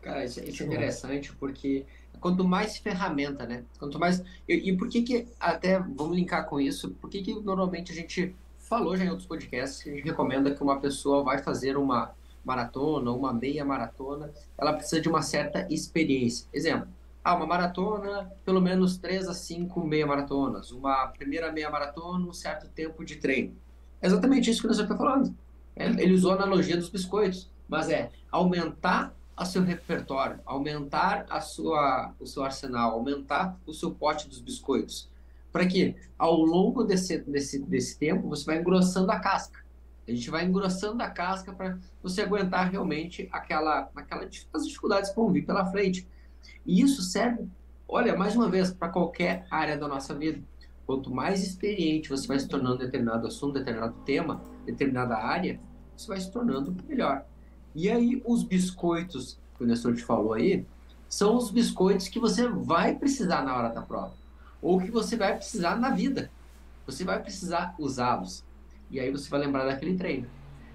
Cara, 0.01 0.25
isso, 0.25 0.43
isso 0.43 0.63
é 0.63 0.65
interessante 0.65 1.31
porque 1.33 1.85
quanto 2.19 2.43
mais 2.43 2.77
ferramenta, 2.77 3.45
né? 3.45 3.63
Quanto 3.79 3.97
mais. 3.97 4.21
E, 4.47 4.69
e 4.69 4.77
por 4.77 4.89
que 4.89 5.01
que, 5.01 5.27
até 5.39 5.79
vamos 5.79 6.15
linkar 6.15 6.45
com 6.47 6.59
isso, 6.59 6.91
por 6.91 7.09
que 7.09 7.21
que 7.21 7.33
normalmente 7.33 7.91
a 7.91 7.95
gente 7.95 8.35
falou 8.57 8.97
já 8.97 9.05
em 9.05 9.09
outros 9.09 9.27
podcasts 9.27 9.83
que 9.83 9.89
a 9.89 9.93
gente 9.93 10.05
recomenda 10.05 10.53
que 10.53 10.61
uma 10.61 10.79
pessoa 10.79 11.23
vai 11.23 11.41
fazer 11.41 11.77
uma 11.77 12.13
maratona, 12.43 13.11
uma 13.11 13.31
meia 13.31 13.63
maratona, 13.63 14.33
ela 14.57 14.73
precisa 14.73 14.99
de 14.99 15.07
uma 15.07 15.21
certa 15.21 15.65
experiência. 15.69 16.47
Exemplo, 16.51 16.87
ah, 17.23 17.35
uma 17.35 17.45
maratona, 17.45 18.31
pelo 18.43 18.59
menos 18.59 18.97
3 18.97 19.29
a 19.29 19.33
5 19.33 19.85
meia 19.85 20.05
maratonas, 20.05 20.71
uma 20.71 21.07
primeira 21.07 21.51
meia 21.51 21.69
maratona, 21.69 22.27
um 22.27 22.33
certo 22.33 22.67
tempo 22.69 23.05
de 23.05 23.15
treino. 23.15 23.55
É 24.01 24.07
exatamente 24.07 24.49
isso 24.49 24.61
que 24.61 24.67
nós 24.67 24.77
estamos 24.77 25.01
falando. 25.01 25.35
É, 25.75 25.85
ele 25.85 26.13
usou 26.13 26.31
a 26.31 26.35
analogia 26.35 26.75
dos 26.75 26.89
biscoitos, 26.89 27.49
mas 27.67 27.89
é 27.89 28.11
aumentar 28.29 29.13
o 29.39 29.45
seu 29.45 29.63
repertório, 29.63 30.39
aumentar 30.45 31.25
a 31.29 31.39
sua, 31.39 32.13
o 32.19 32.25
seu 32.27 32.43
arsenal, 32.43 32.91
aumentar 32.91 33.57
o 33.65 33.73
seu 33.73 33.91
pote 33.91 34.27
dos 34.27 34.39
biscoitos. 34.39 35.09
Para 35.51 35.65
que 35.65 35.95
ao 36.17 36.35
longo 36.35 36.83
desse, 36.83 37.19
desse, 37.19 37.59
desse 37.59 37.97
tempo 37.97 38.27
você 38.27 38.45
vai 38.45 38.59
engrossando 38.59 39.11
a 39.11 39.19
casca. 39.19 39.63
A 40.07 40.11
gente 40.11 40.29
vai 40.29 40.43
engrossando 40.45 41.01
a 41.01 41.09
casca 41.09 41.53
para 41.53 41.77
você 42.01 42.21
aguentar 42.21 42.69
realmente 42.69 43.29
aquela, 43.31 43.89
aquela, 43.95 44.27
as 44.53 44.67
dificuldades 44.67 45.09
que 45.09 45.15
vão 45.15 45.31
vir 45.31 45.45
pela 45.45 45.65
frente. 45.65 46.07
E 46.65 46.81
isso 46.81 47.01
serve, 47.01 47.47
olha, 47.87 48.15
mais 48.15 48.35
uma 48.35 48.49
vez, 48.49 48.71
para 48.71 48.89
qualquer 48.89 49.45
área 49.49 49.77
da 49.77 49.87
nossa 49.87 50.13
vida. 50.13 50.41
Quanto 50.85 51.11
mais 51.11 51.41
experiente 51.41 52.09
você 52.09 52.27
vai 52.27 52.39
se 52.39 52.47
tornando 52.47 52.75
em 52.75 52.85
determinado 52.85 53.27
assunto, 53.27 53.53
determinado 53.53 53.95
tema, 54.05 54.41
determinada 54.65 55.15
área, 55.17 55.59
você 55.95 56.07
vai 56.07 56.19
se 56.19 56.31
tornando 56.31 56.75
melhor. 56.87 57.25
E 57.75 57.89
aí, 57.89 58.21
os 58.25 58.43
biscoitos 58.43 59.37
que 59.57 59.63
o 59.63 59.67
Nestor 59.67 59.95
te 59.95 60.03
falou 60.03 60.33
aí, 60.33 60.65
são 61.07 61.37
os 61.37 61.51
biscoitos 61.51 62.07
que 62.07 62.19
você 62.19 62.47
vai 62.47 62.95
precisar 62.95 63.43
na 63.43 63.55
hora 63.55 63.69
da 63.69 63.81
prova. 63.81 64.13
Ou 64.61 64.79
que 64.79 64.89
você 64.89 65.15
vai 65.15 65.35
precisar 65.35 65.75
na 65.75 65.91
vida. 65.91 66.31
Você 66.85 67.03
vai 67.03 67.21
precisar 67.21 67.75
usá-los. 67.77 68.43
E 68.89 68.99
aí 68.99 69.11
você 69.11 69.29
vai 69.29 69.39
lembrar 69.39 69.65
daquele 69.65 69.95
treino. 69.95 70.27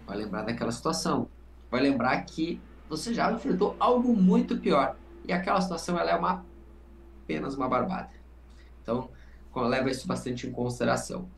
Vai 0.07 0.17
lembrar 0.17 0.43
daquela 0.43 0.73
situação. 0.73 1.29
Vai 1.71 1.81
lembrar 1.81 2.23
que 2.23 2.61
você 2.89 3.13
já 3.13 3.31
enfrentou 3.33 3.77
algo 3.79 4.15
muito 4.15 4.57
pior. 4.59 4.97
E 5.29 5.33
aquela 5.33 5.61
situação 5.61 5.99
ela 5.99 6.11
é 6.11 6.17
uma, 6.17 6.45
apenas 7.23 7.55
uma 7.55 7.69
barbada. 7.69 8.11
Então, 8.83 9.11
leva 9.55 9.91
isso 9.91 10.09
bastante 10.09 10.47
em 10.47 10.53
consideração. 10.53 11.29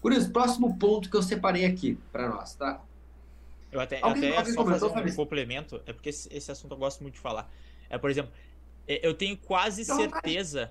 Curioso, 0.00 0.30
próximo 0.30 0.78
ponto 0.78 1.10
que 1.10 1.16
eu 1.16 1.22
separei 1.22 1.64
aqui 1.64 1.98
para 2.12 2.28
nós, 2.28 2.54
tá? 2.54 2.80
Eu 3.72 3.80
até, 3.80 4.00
alguém, 4.00 4.30
até 4.30 4.38
alguém 4.38 4.54
só 4.54 4.64
fazer 4.64 5.10
um 5.10 5.14
complemento, 5.14 5.82
é 5.84 5.92
porque 5.92 6.08
esse, 6.08 6.32
esse, 6.32 6.50
assunto 6.50 6.72
eu 6.72 6.78
gosto 6.78 7.02
muito 7.02 7.14
de 7.14 7.20
falar. 7.20 7.50
É, 7.88 7.98
por 7.98 8.08
exemplo, 8.08 8.32
é, 8.86 9.04
eu 9.06 9.14
tenho 9.14 9.36
quase 9.36 9.82
então, 9.82 9.96
certeza. 9.96 10.70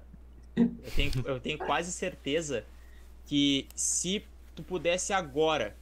Eu 0.55 0.91
tenho, 0.95 1.11
eu 1.25 1.39
tenho 1.39 1.57
quase 1.57 1.91
certeza 1.91 2.65
que 3.25 3.67
se 3.75 4.23
tu 4.55 4.63
pudesse 4.63 5.13
agora, 5.13 5.75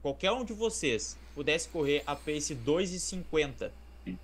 qualquer 0.00 0.30
um 0.32 0.44
de 0.44 0.52
vocês, 0.52 1.18
pudesse 1.34 1.68
correr 1.68 2.02
a 2.06 2.14
pace 2.14 2.54
2,50, 2.54 3.70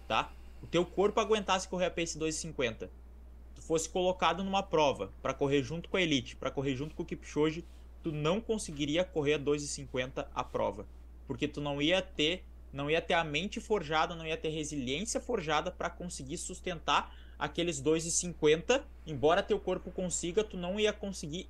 tá? 0.06 0.30
O 0.62 0.66
teu 0.66 0.84
corpo 0.84 1.20
aguentasse 1.20 1.68
correr 1.68 1.86
a 1.86 1.90
pace 1.90 2.18
2,50. 2.18 2.88
Tu 3.54 3.62
fosse 3.62 3.88
colocado 3.88 4.42
numa 4.44 4.62
prova 4.62 5.12
para 5.22 5.34
correr 5.34 5.62
junto 5.62 5.88
com 5.88 5.96
a 5.96 6.02
elite, 6.02 6.36
para 6.36 6.50
correr 6.50 6.76
junto 6.76 6.94
com 6.94 7.02
o 7.02 7.06
Kipchoge, 7.06 7.64
tu 8.02 8.12
não 8.12 8.40
conseguiria 8.40 9.04
correr 9.04 9.34
a 9.34 9.38
2,50 9.38 10.26
a 10.34 10.44
prova 10.44 10.86
porque 11.28 11.46
tu 11.46 11.60
não 11.60 11.80
ia 11.80 12.00
ter 12.02 12.42
não 12.70 12.90
ia 12.90 13.00
ter 13.00 13.14
a 13.14 13.24
mente 13.24 13.60
forjada, 13.60 14.14
não 14.14 14.26
ia 14.26 14.36
ter 14.36 14.50
resiliência 14.50 15.18
forjada 15.20 15.70
para 15.70 15.88
conseguir 15.88 16.36
sustentar 16.36 17.14
aqueles 17.38 17.82
2,50, 17.82 18.82
embora 19.06 19.42
teu 19.42 19.58
corpo 19.58 19.90
consiga, 19.90 20.44
tu 20.44 20.58
não 20.58 20.78
ia 20.78 20.92
conseguir 20.92 21.48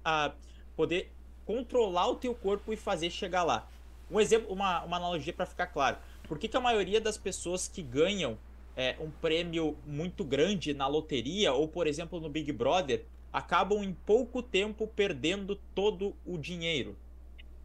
uh, 0.00 0.34
poder 0.74 1.12
controlar 1.44 2.08
o 2.08 2.14
teu 2.14 2.34
corpo 2.34 2.72
e 2.72 2.76
fazer 2.76 3.10
chegar 3.10 3.42
lá. 3.42 3.68
Um 4.10 4.18
exemplo, 4.18 4.50
uma, 4.50 4.82
uma 4.82 4.96
analogia 4.96 5.32
para 5.32 5.44
ficar 5.44 5.66
claro. 5.66 5.98
Por 6.30 6.38
que, 6.38 6.46
que 6.46 6.56
a 6.56 6.60
maioria 6.60 7.00
das 7.00 7.18
pessoas 7.18 7.66
que 7.66 7.82
ganham 7.82 8.38
é, 8.76 8.94
um 9.00 9.10
prêmio 9.10 9.76
muito 9.84 10.22
grande 10.24 10.72
na 10.72 10.86
loteria 10.86 11.52
ou, 11.52 11.66
por 11.66 11.88
exemplo, 11.88 12.20
no 12.20 12.28
Big 12.28 12.52
Brother, 12.52 13.04
acabam 13.32 13.82
em 13.82 13.92
pouco 13.92 14.40
tempo 14.40 14.86
perdendo 14.86 15.56
todo 15.74 16.14
o 16.24 16.38
dinheiro? 16.38 16.96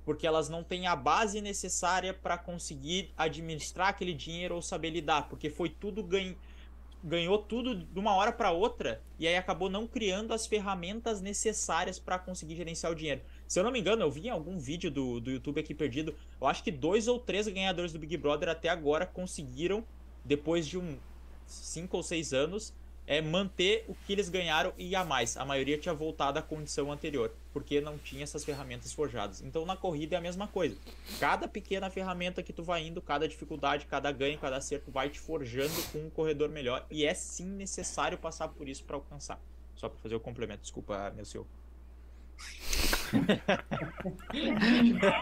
porque 0.03 0.27
elas 0.27 0.49
não 0.49 0.63
têm 0.63 0.85
a 0.85 0.95
base 0.95 1.41
necessária 1.41 2.13
para 2.13 2.37
conseguir 2.37 3.11
administrar 3.17 3.89
aquele 3.89 4.13
dinheiro 4.13 4.53
ou 4.53 4.61
saber 4.61 4.91
lidar, 4.91 5.27
porque 5.27 5.49
foi 5.49 5.67
tudo 5.67 6.03
ganho, 6.03 6.37
ganhou 7.03 7.39
tudo 7.39 7.75
de 7.75 7.99
uma 7.99 8.13
hora 8.13 8.31
para 8.31 8.51
outra 8.51 9.01
e 9.17 9.27
aí 9.27 9.35
acabou 9.35 9.67
não 9.67 9.87
criando 9.87 10.31
as 10.31 10.45
ferramentas 10.45 11.21
necessárias 11.21 11.97
para 11.97 12.19
conseguir 12.19 12.55
gerenciar 12.55 12.91
o 12.91 12.95
dinheiro. 12.95 13.21
Se 13.47 13.59
eu 13.59 13.63
não 13.63 13.71
me 13.71 13.79
engano, 13.79 14.01
eu 14.01 14.11
vi 14.11 14.27
em 14.27 14.29
algum 14.29 14.57
vídeo 14.57 14.89
do, 14.89 15.19
do 15.19 15.31
YouTube 15.31 15.59
aqui 15.59 15.73
perdido, 15.73 16.15
eu 16.41 16.47
acho 16.47 16.63
que 16.63 16.71
dois 16.71 17.07
ou 17.07 17.19
três 17.19 17.47
ganhadores 17.47 17.93
do 17.93 17.99
Big 17.99 18.17
Brother 18.17 18.49
até 18.49 18.69
agora 18.69 19.05
conseguiram, 19.05 19.83
depois 20.23 20.67
de 20.67 20.77
um 20.77 20.97
cinco 21.45 21.97
ou 21.97 22.03
seis 22.03 22.33
anos, 22.33 22.73
é 23.07 23.21
manter 23.21 23.85
o 23.87 23.93
que 23.93 24.13
eles 24.13 24.29
ganharam 24.29 24.73
e 24.77 24.95
a 24.95 25.03
mais. 25.03 25.37
A 25.37 25.45
maioria 25.45 25.77
tinha 25.77 25.93
voltado 25.93 26.39
à 26.39 26.41
condição 26.41 26.91
anterior, 26.91 27.31
porque 27.53 27.79
não 27.79 27.97
tinha 27.97 28.23
essas 28.23 28.43
ferramentas 28.43 28.91
forjadas. 28.93 29.41
Então 29.41 29.65
na 29.65 29.77
corrida 29.77 30.15
é 30.15 30.17
a 30.17 30.21
mesma 30.21 30.47
coisa. 30.47 30.75
Cada 31.19 31.47
pequena 31.47 31.89
ferramenta 31.89 32.41
que 32.41 32.51
tu 32.51 32.63
vai 32.63 32.85
indo, 32.85 33.01
cada 33.01 33.27
dificuldade, 33.27 33.85
cada 33.85 34.11
ganho, 34.11 34.39
cada 34.39 34.57
acerto 34.57 34.91
vai 34.91 35.09
te 35.09 35.19
forjando 35.19 35.73
com 35.91 35.99
um 35.99 36.09
corredor 36.09 36.49
melhor 36.49 36.85
e 36.89 37.05
é 37.05 37.13
sim 37.13 37.45
necessário 37.45 38.17
passar 38.17 38.47
por 38.49 38.67
isso 38.67 38.83
para 38.83 38.95
alcançar. 38.95 39.39
Só 39.75 39.89
para 39.89 39.99
fazer 39.99 40.15
o 40.15 40.19
complemento, 40.19 40.61
desculpa, 40.61 41.11
meu 41.15 41.25
senhor. 41.25 41.45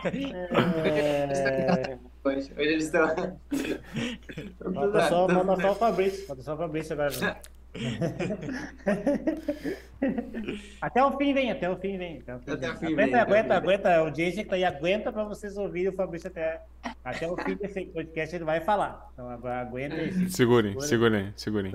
É... 0.05 1.97
Hoje 2.23 2.51
eles 2.57 2.85
estão. 2.85 3.37
Manda 4.73 5.09
só, 5.09 5.27
manda 5.27 5.61
só 5.61 5.71
o 5.71 5.75
Fabrício. 5.75 6.25
Manda 6.29 6.41
só 6.41 6.53
o 6.53 6.57
Fabrício 6.57 6.93
agora. 6.93 7.41
Até 10.79 11.03
o 11.03 11.17
fim 11.17 11.33
vem, 11.33 11.51
até 11.51 11.69
o 11.69 11.75
fim 11.77 11.97
vem. 11.97 12.19
Até 12.19 12.35
o 12.35 12.39
fim, 12.39 12.51
até 12.51 12.67
vem. 12.67 12.75
O 12.75 12.79
fim 12.79 12.85
aguenta, 12.85 13.11
vem, 13.11 13.15
aguenta, 13.15 13.55
aguenta. 13.55 13.89
O 13.89 14.05
audiência 14.05 14.43
que 14.43 14.49
tá 14.49 14.55
aí 14.55 14.63
aguenta 14.63 15.11
para 15.11 15.23
vocês 15.23 15.57
ouvirem 15.57 15.89
o 15.89 15.95
Fabrício 15.95 16.29
até, 16.29 16.61
até 17.03 17.27
o 17.27 17.35
fim 17.35 17.55
desse 17.55 17.85
podcast 17.85 18.35
ele 18.35 18.45
vai 18.45 18.61
falar. 18.61 19.09
Então 19.13 19.29
agora 19.29 19.61
aguenta 19.61 19.95
aí. 19.95 20.29
Segurem, 20.29 20.79
segurem, 20.79 21.33
segurem. 21.35 21.71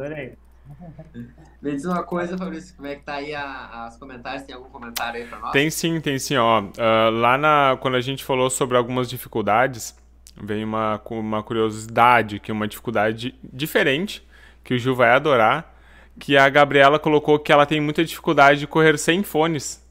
Me 1.61 1.73
diz 1.73 1.85
uma 1.85 2.03
coisa, 2.03 2.37
Fabrício, 2.37 2.75
como 2.77 2.89
é 2.89 2.95
que 2.95 3.03
tá 3.03 3.15
aí 3.15 3.35
a, 3.35 3.91
comentários? 3.99 4.45
Tem 4.45 4.55
algum 4.55 4.69
comentário 4.71 5.21
aí 5.21 5.27
para 5.27 5.39
nós? 5.39 5.53
Tem 5.53 5.71
sim, 5.71 6.01
tem 6.01 6.19
sim, 6.19 6.37
ó. 6.37 6.63
Uh, 6.63 7.11
lá 7.11 7.37
na, 7.37 7.77
quando 7.81 7.97
a 7.97 8.01
gente 8.01 8.25
falou 8.25 8.49
sobre 8.49 8.77
algumas 8.77 9.09
dificuldades, 9.09 9.97
vem 10.41 10.65
uma, 10.65 11.01
uma 11.11 11.43
curiosidade, 11.43 12.39
que 12.39 12.51
é 12.51 12.55
uma 12.55 12.69
dificuldade 12.69 13.35
diferente, 13.43 14.27
que 14.63 14.75
o 14.75 14.79
Gil 14.79 14.95
vai 14.95 15.11
adorar, 15.11 15.75
que 16.19 16.37
a 16.37 16.49
Gabriela 16.49 16.99
colocou 16.99 17.39
que 17.39 17.53
ela 17.53 17.67
tem 17.67 17.81
muita 17.81 18.05
dificuldade 18.05 18.61
de 18.61 18.67
correr 18.67 18.99
sem 18.99 19.23
fones. 19.23 19.85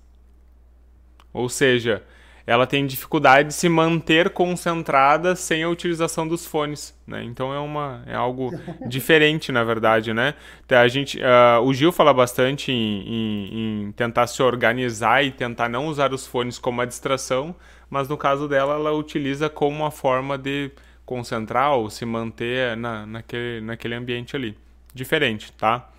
Ou 1.33 1.49
seja, 1.49 2.03
ela 2.47 2.65
tem 2.65 2.87
dificuldade 2.87 3.49
de 3.49 3.53
se 3.53 3.67
manter 3.67 4.29
concentrada 4.29 5.35
sem 5.35 5.63
a 5.63 5.69
utilização 5.69 6.25
dos 6.25 6.45
fones, 6.45 6.97
né? 7.05 7.21
Então 7.25 7.53
é 7.53 7.59
uma 7.59 8.01
é 8.07 8.15
algo 8.15 8.57
diferente, 8.87 9.51
na 9.51 9.65
verdade, 9.65 10.13
né? 10.13 10.33
A 10.69 10.87
gente, 10.87 11.19
uh, 11.19 11.61
o 11.61 11.73
Gil 11.73 11.91
fala 11.91 12.13
bastante 12.13 12.71
em, 12.71 13.01
em, 13.01 13.87
em, 13.87 13.91
tentar 13.91 14.27
se 14.27 14.41
organizar 14.41 15.25
e 15.25 15.29
tentar 15.29 15.67
não 15.67 15.87
usar 15.87 16.13
os 16.13 16.25
fones 16.25 16.57
como 16.57 16.77
uma 16.79 16.87
distração, 16.87 17.53
mas 17.89 18.07
no 18.07 18.15
caso 18.15 18.47
dela, 18.47 18.75
ela 18.75 18.93
utiliza 18.93 19.49
como 19.49 19.75
uma 19.75 19.91
forma 19.91 20.37
de 20.37 20.71
concentrar 21.05 21.73
ou 21.73 21.89
se 21.89 22.05
manter 22.05 22.77
na, 22.77 23.05
naquele, 23.05 23.59
naquele 23.59 23.95
ambiente 23.95 24.37
ali. 24.37 24.57
Diferente, 24.93 25.51
tá? 25.51 25.89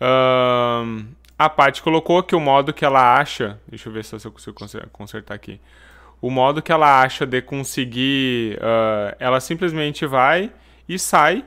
Uh, 0.00 1.04
a 1.38 1.48
Paty 1.48 1.82
colocou 1.82 2.22
que 2.22 2.34
o 2.34 2.40
modo 2.40 2.72
que 2.72 2.84
ela 2.84 3.18
acha. 3.18 3.60
Deixa 3.68 3.88
eu 3.88 3.92
ver 3.92 4.04
se 4.04 4.14
eu 4.14 4.30
consigo 4.30 4.88
consertar 4.92 5.34
aqui. 5.34 5.60
O 6.20 6.30
modo 6.30 6.62
que 6.62 6.72
ela 6.72 7.02
acha 7.02 7.26
de 7.26 7.42
conseguir. 7.42 8.56
Uh, 8.58 9.16
ela 9.18 9.40
simplesmente 9.40 10.06
vai 10.06 10.52
e 10.88 10.98
sai. 10.98 11.44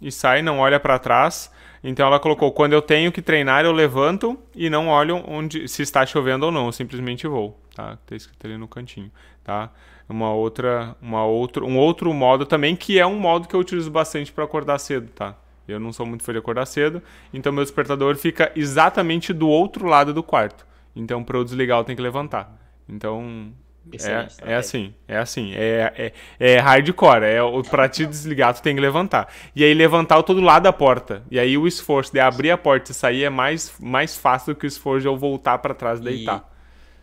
E 0.00 0.10
sai, 0.12 0.42
não 0.42 0.58
olha 0.58 0.78
para 0.78 0.98
trás. 0.98 1.50
Então 1.82 2.06
ela 2.06 2.20
colocou: 2.20 2.52
quando 2.52 2.74
eu 2.74 2.82
tenho 2.82 3.10
que 3.10 3.22
treinar, 3.22 3.64
eu 3.64 3.72
levanto 3.72 4.38
e 4.54 4.68
não 4.68 4.88
olho 4.88 5.24
onde 5.26 5.66
se 5.68 5.82
está 5.82 6.04
chovendo 6.04 6.46
ou 6.46 6.52
não. 6.52 6.66
Eu 6.66 6.72
simplesmente 6.72 7.26
vou. 7.26 7.58
Tá? 7.74 7.96
Tá 8.06 8.14
escrito 8.14 8.46
ali 8.46 8.56
no 8.56 8.68
cantinho. 8.68 9.10
Tá? 9.42 9.70
Uma 10.08 10.32
outra, 10.32 10.94
uma 11.00 11.24
outro, 11.24 11.66
um 11.66 11.78
outro 11.78 12.12
modo 12.12 12.44
também 12.44 12.76
que 12.76 12.98
é 12.98 13.06
um 13.06 13.18
modo 13.18 13.48
que 13.48 13.54
eu 13.54 13.60
utilizo 13.60 13.90
bastante 13.90 14.32
para 14.32 14.44
acordar 14.44 14.78
cedo, 14.78 15.08
tá? 15.12 15.36
Eu 15.70 15.80
não 15.80 15.92
sou 15.92 16.06
muito 16.06 16.24
fã 16.24 16.32
de 16.32 16.38
acordar 16.38 16.66
cedo, 16.66 17.02
então 17.32 17.52
meu 17.52 17.64
despertador 17.64 18.16
fica 18.16 18.52
exatamente 18.54 19.32
do 19.32 19.48
outro 19.48 19.86
lado 19.86 20.12
do 20.12 20.22
quarto. 20.22 20.66
Então, 20.94 21.22
para 21.22 21.38
eu 21.38 21.44
desligar, 21.44 21.78
eu 21.78 21.84
tenho 21.84 21.96
que 21.96 22.02
levantar. 22.02 22.56
Então, 22.88 23.52
é, 23.92 24.52
é 24.52 24.56
assim, 24.56 24.94
é 25.08 25.16
assim, 25.16 25.52
é, 25.54 26.12
é, 26.38 26.54
é 26.54 26.58
hardcore, 26.58 27.24
é 27.24 27.38
para 27.68 27.88
te 27.88 28.06
desligar 28.06 28.54
tu 28.54 28.62
tem 28.62 28.74
que 28.74 28.80
levantar. 28.80 29.32
E 29.54 29.64
aí 29.64 29.72
levantar 29.72 30.18
o 30.18 30.22
todo 30.22 30.40
lado 30.40 30.64
da 30.64 30.72
porta. 30.72 31.24
E 31.30 31.38
aí 31.38 31.56
o 31.56 31.66
esforço 31.66 32.12
de 32.12 32.20
abrir 32.20 32.50
a 32.50 32.58
porta 32.58 32.92
e 32.92 32.94
sair 32.94 33.24
é 33.24 33.30
mais, 33.30 33.72
mais 33.80 34.16
fácil 34.16 34.54
do 34.54 34.58
que 34.58 34.66
o 34.66 34.68
esforço 34.68 35.02
de 35.02 35.08
eu 35.08 35.16
voltar 35.16 35.58
para 35.58 35.74
trás 35.74 36.00
e 36.00 36.04
deitar. 36.04 36.48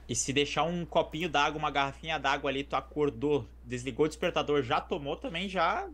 E 0.07 0.15
se 0.15 0.31
deixar 0.31 0.63
um 0.63 0.85
copinho 0.85 1.27
d'água, 1.27 1.59
uma 1.59 1.71
garrafinha 1.71 2.17
d'água 2.17 2.49
ali, 2.49 2.63
tu 2.63 2.75
acordou, 2.75 3.45
desligou 3.65 4.05
o 4.05 4.07
despertador, 4.07 4.63
já 4.63 4.79
tomou 4.79 5.17
também, 5.17 5.49
já 5.49 5.85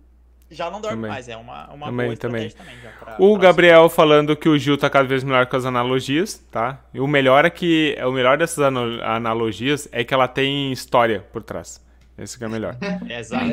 já 0.53 0.69
não 0.71 0.79
dorme 0.81 0.97
Também. 0.97 1.11
mais. 1.11 1.27
É 1.27 1.35
uma, 1.37 1.67
uma 1.73 1.85
Também, 1.87 2.05
boa 2.07 2.17
também. 2.17 2.49
também. 2.49 2.75
já 2.81 2.89
pra- 2.91 3.15
O 3.19 3.33
pra- 3.33 3.41
Gabriel 3.47 3.89
falando 3.89 4.35
que 4.35 4.47
o 4.49 4.57
Gil 4.57 4.77
tá 4.77 4.89
cada 4.89 5.07
vez 5.07 5.23
melhor 5.23 5.45
com 5.47 5.55
as 5.55 5.65
analogias, 5.65 6.37
tá? 6.51 6.79
E 6.93 6.99
o 6.99 7.07
melhor 7.07 7.45
é 7.45 7.49
que 7.49 7.97
o 8.05 8.11
melhor 8.11 8.37
dessas 8.37 8.59
analogias 9.03 9.87
é 9.91 10.03
que 10.03 10.13
ela 10.13 10.27
tem 10.27 10.71
história 10.71 11.25
por 11.31 11.43
trás. 11.43 11.83
Esse 12.17 12.37
que 12.37 12.43
é 12.43 12.47
o 12.47 12.49
melhor. 12.51 12.77
Exato. 13.09 13.45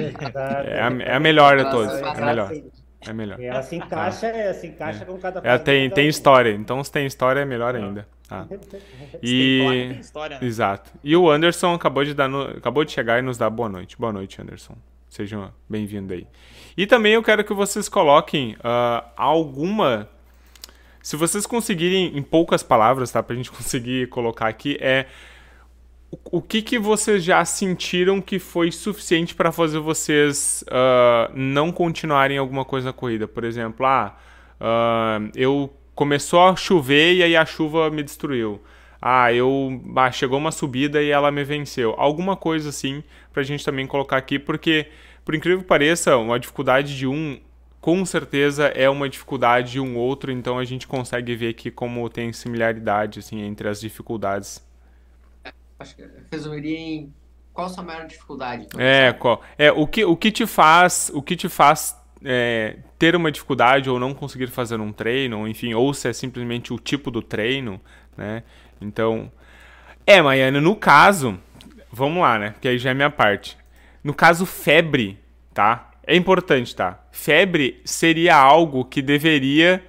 É 0.67 0.81
a, 0.83 0.91
é 1.13 1.15
a 1.15 1.21
melhor 1.21 1.57
de 1.57 1.71
todas. 1.71 2.01
É 2.01 2.25
melhor. 2.25 2.53
É 3.09 3.13
melhor. 3.15 3.41
E 3.41 3.47
ela 3.47 3.63
se 3.63 3.77
encaixa, 3.77 4.27
ela 4.27 4.53
se 4.53 4.67
encaixa 4.67 5.07
com 5.07 5.17
cada 5.19 5.41
Ela 5.43 5.59
tem, 5.59 5.89
tem 5.89 6.07
história. 6.07 6.51
Então, 6.53 6.85
se 6.85 6.93
tem 6.93 7.07
história, 7.07 7.41
é 7.41 7.45
melhor 7.47 7.75
ainda. 7.75 8.07
Tá. 8.29 8.47
E. 9.23 9.89
tem 9.91 10.01
história, 10.01 10.39
né? 10.39 10.47
Exato. 10.47 10.91
E 11.03 11.17
o 11.17 11.31
Anderson 11.31 11.75
acabou 11.75 12.05
de, 12.05 12.13
dar 12.15 12.29
no- 12.29 12.43
acabou 12.43 12.85
de 12.85 12.93
chegar 12.93 13.19
e 13.19 13.23
nos 13.23 13.39
dar 13.39 13.49
boa 13.51 13.69
noite. 13.71 13.97
Boa 13.99 14.13
noite, 14.13 14.41
Anderson. 14.41 14.75
Sejam 15.11 15.53
bem-vindos 15.69 16.17
aí. 16.17 16.27
E 16.77 16.87
também 16.87 17.15
eu 17.15 17.23
quero 17.23 17.43
que 17.43 17.53
vocês 17.53 17.89
coloquem 17.89 18.57
ah, 18.63 19.05
alguma. 19.17 20.09
Se 21.03 21.17
vocês 21.17 21.45
conseguirem, 21.47 22.17
em 22.17 22.23
poucas 22.23 22.63
palavras, 22.63 23.11
tá? 23.11 23.21
Pra 23.21 23.35
gente 23.35 23.51
conseguir 23.51 24.09
colocar 24.09 24.47
aqui, 24.47 24.79
é. 24.81 25.07
o- 26.31 26.41
que, 26.41 26.63
que 26.63 26.79
vocês 26.79 27.25
já 27.25 27.45
sentiram 27.45 28.21
que 28.21 28.39
foi 28.39 28.71
suficiente 28.71 29.35
para 29.35 29.51
fazer 29.51 29.81
vocês 29.81 30.65
ah, 30.71 31.29
não 31.35 31.73
continuarem 31.73 32.39
alguma 32.39 32.65
coisa 32.65 32.87
na 32.87 32.93
corrida? 32.93 33.27
Por 33.27 33.43
exemplo, 33.43 33.85
ah, 33.85 34.17
ah, 34.61 35.19
eu 35.35 35.75
começou 35.93 36.41
a 36.41 36.55
chover 36.55 37.15
e 37.15 37.23
aí 37.25 37.37
a 37.37 37.45
chuva 37.45 37.91
me 37.91 38.05
destruiu. 38.05 38.61
Ah, 39.03 39.33
eu 39.33 39.83
ah, 39.97 40.13
chegou 40.13 40.39
uma 40.39 40.53
subida 40.53 41.03
e 41.03 41.11
ela 41.11 41.33
me 41.33 41.43
venceu. 41.43 41.95
Alguma 41.99 42.37
coisa 42.37 42.69
assim 42.69 43.03
pra 43.33 43.43
gente 43.43 43.65
também 43.65 43.87
colocar 43.87 44.17
aqui, 44.17 44.39
porque 44.39 44.89
por 45.25 45.35
incrível 45.35 45.61
que 45.61 45.67
pareça, 45.67 46.17
uma 46.17 46.39
dificuldade 46.39 46.97
de 46.97 47.07
um 47.07 47.39
com 47.81 48.05
certeza 48.05 48.67
é 48.67 48.91
uma 48.91 49.09
dificuldade 49.09 49.73
de 49.73 49.81
um 49.81 49.97
outro, 49.97 50.31
então 50.31 50.59
a 50.59 50.65
gente 50.65 50.87
consegue 50.87 51.35
ver 51.35 51.49
aqui 51.49 51.71
como 51.71 52.09
tem 52.11 52.33
similaridade 52.33 53.21
assim 53.21 53.41
entre 53.41 53.69
as 53.69 53.81
dificuldades. 53.81 54.63
Acho 55.79 55.97
que 55.97 56.03
eu 56.03 56.11
resumiria 56.31 56.79
em 56.79 57.15
qual 57.55 57.67
a 57.67 57.71
sua 57.71 57.83
maior 57.83 58.07
dificuldade. 58.07 58.67
É, 58.77 59.13
qual, 59.15 59.43
é 59.57 59.73
o 59.73 59.87
que 59.87 60.05
o 60.05 60.15
que 60.15 60.31
te 60.31 60.47
faz, 60.47 61.11
o 61.15 61.23
que 61.23 61.35
te 61.35 61.49
faz 61.49 61.97
é, 62.23 62.77
ter 62.99 63.17
uma 63.17 63.33
dificuldade 63.33 63.89
ou 63.89 63.99
não 63.99 64.13
conseguir 64.13 64.49
fazer 64.49 64.79
um 64.79 64.93
treino, 64.93 65.49
enfim, 65.49 65.73
ou 65.73 65.95
se 65.95 66.09
é 66.09 66.13
simplesmente 66.13 66.73
o 66.73 66.79
tipo 66.79 67.11
do 67.11 67.23
treino, 67.23 67.81
né? 68.15 68.43
Então, 68.79 69.31
é, 70.07 70.21
Maiana, 70.21 70.61
no 70.61 70.77
caso, 70.77 71.39
vamos 71.93 72.23
lá, 72.23 72.39
né? 72.39 72.51
Porque 72.51 72.69
aí 72.69 72.79
já 72.79 72.91
é 72.91 72.95
minha 72.95 73.11
parte. 73.11 73.57
No 74.03 74.15
caso 74.15 74.47
febre, 74.47 75.19
tá? 75.53 75.91
É 76.07 76.17
importante, 76.17 76.75
tá? 76.75 76.99
Febre 77.13 77.81
seria 77.85 78.35
algo 78.37 78.85
que 78.85 79.01
deveria 79.03 79.83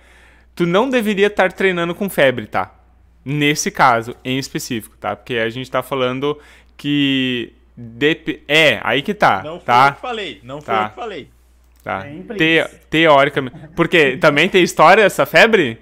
tu 0.54 0.66
não 0.68 0.90
deveria 0.90 1.28
estar 1.28 1.52
treinando 1.54 1.96
com 1.96 2.10
febre, 2.10 2.46
tá? 2.46 2.76
Nesse 3.24 3.72
caso, 3.72 4.16
em 4.24 4.38
específico, 4.38 4.96
tá? 4.98 5.16
Porque 5.16 5.36
a 5.36 5.50
gente 5.50 5.70
tá 5.72 5.82
falando 5.82 6.38
que 6.76 7.54
dep- 7.78 8.44
é, 8.48 8.80
aí 8.84 9.02
que 9.02 9.14
tá, 9.14 9.38
Não 9.44 9.52
foi 9.54 9.60
eu 9.60 9.60
tá? 9.62 9.92
que 9.94 10.02
falei. 10.02 10.40
Não 10.44 10.62
foi 10.62 10.74
Tá. 10.76 10.84
eu 10.84 10.90
que 10.90 10.96
falei. 10.96 11.30
Tá. 11.84 12.06
É. 12.06 12.36
Te- 12.36 12.76
teoricamente. 12.90 13.56
Porque 13.76 14.18
também 14.18 14.50
tem 14.50 14.62
história 14.62 15.02
essa 15.04 15.26
febre? 15.26 15.80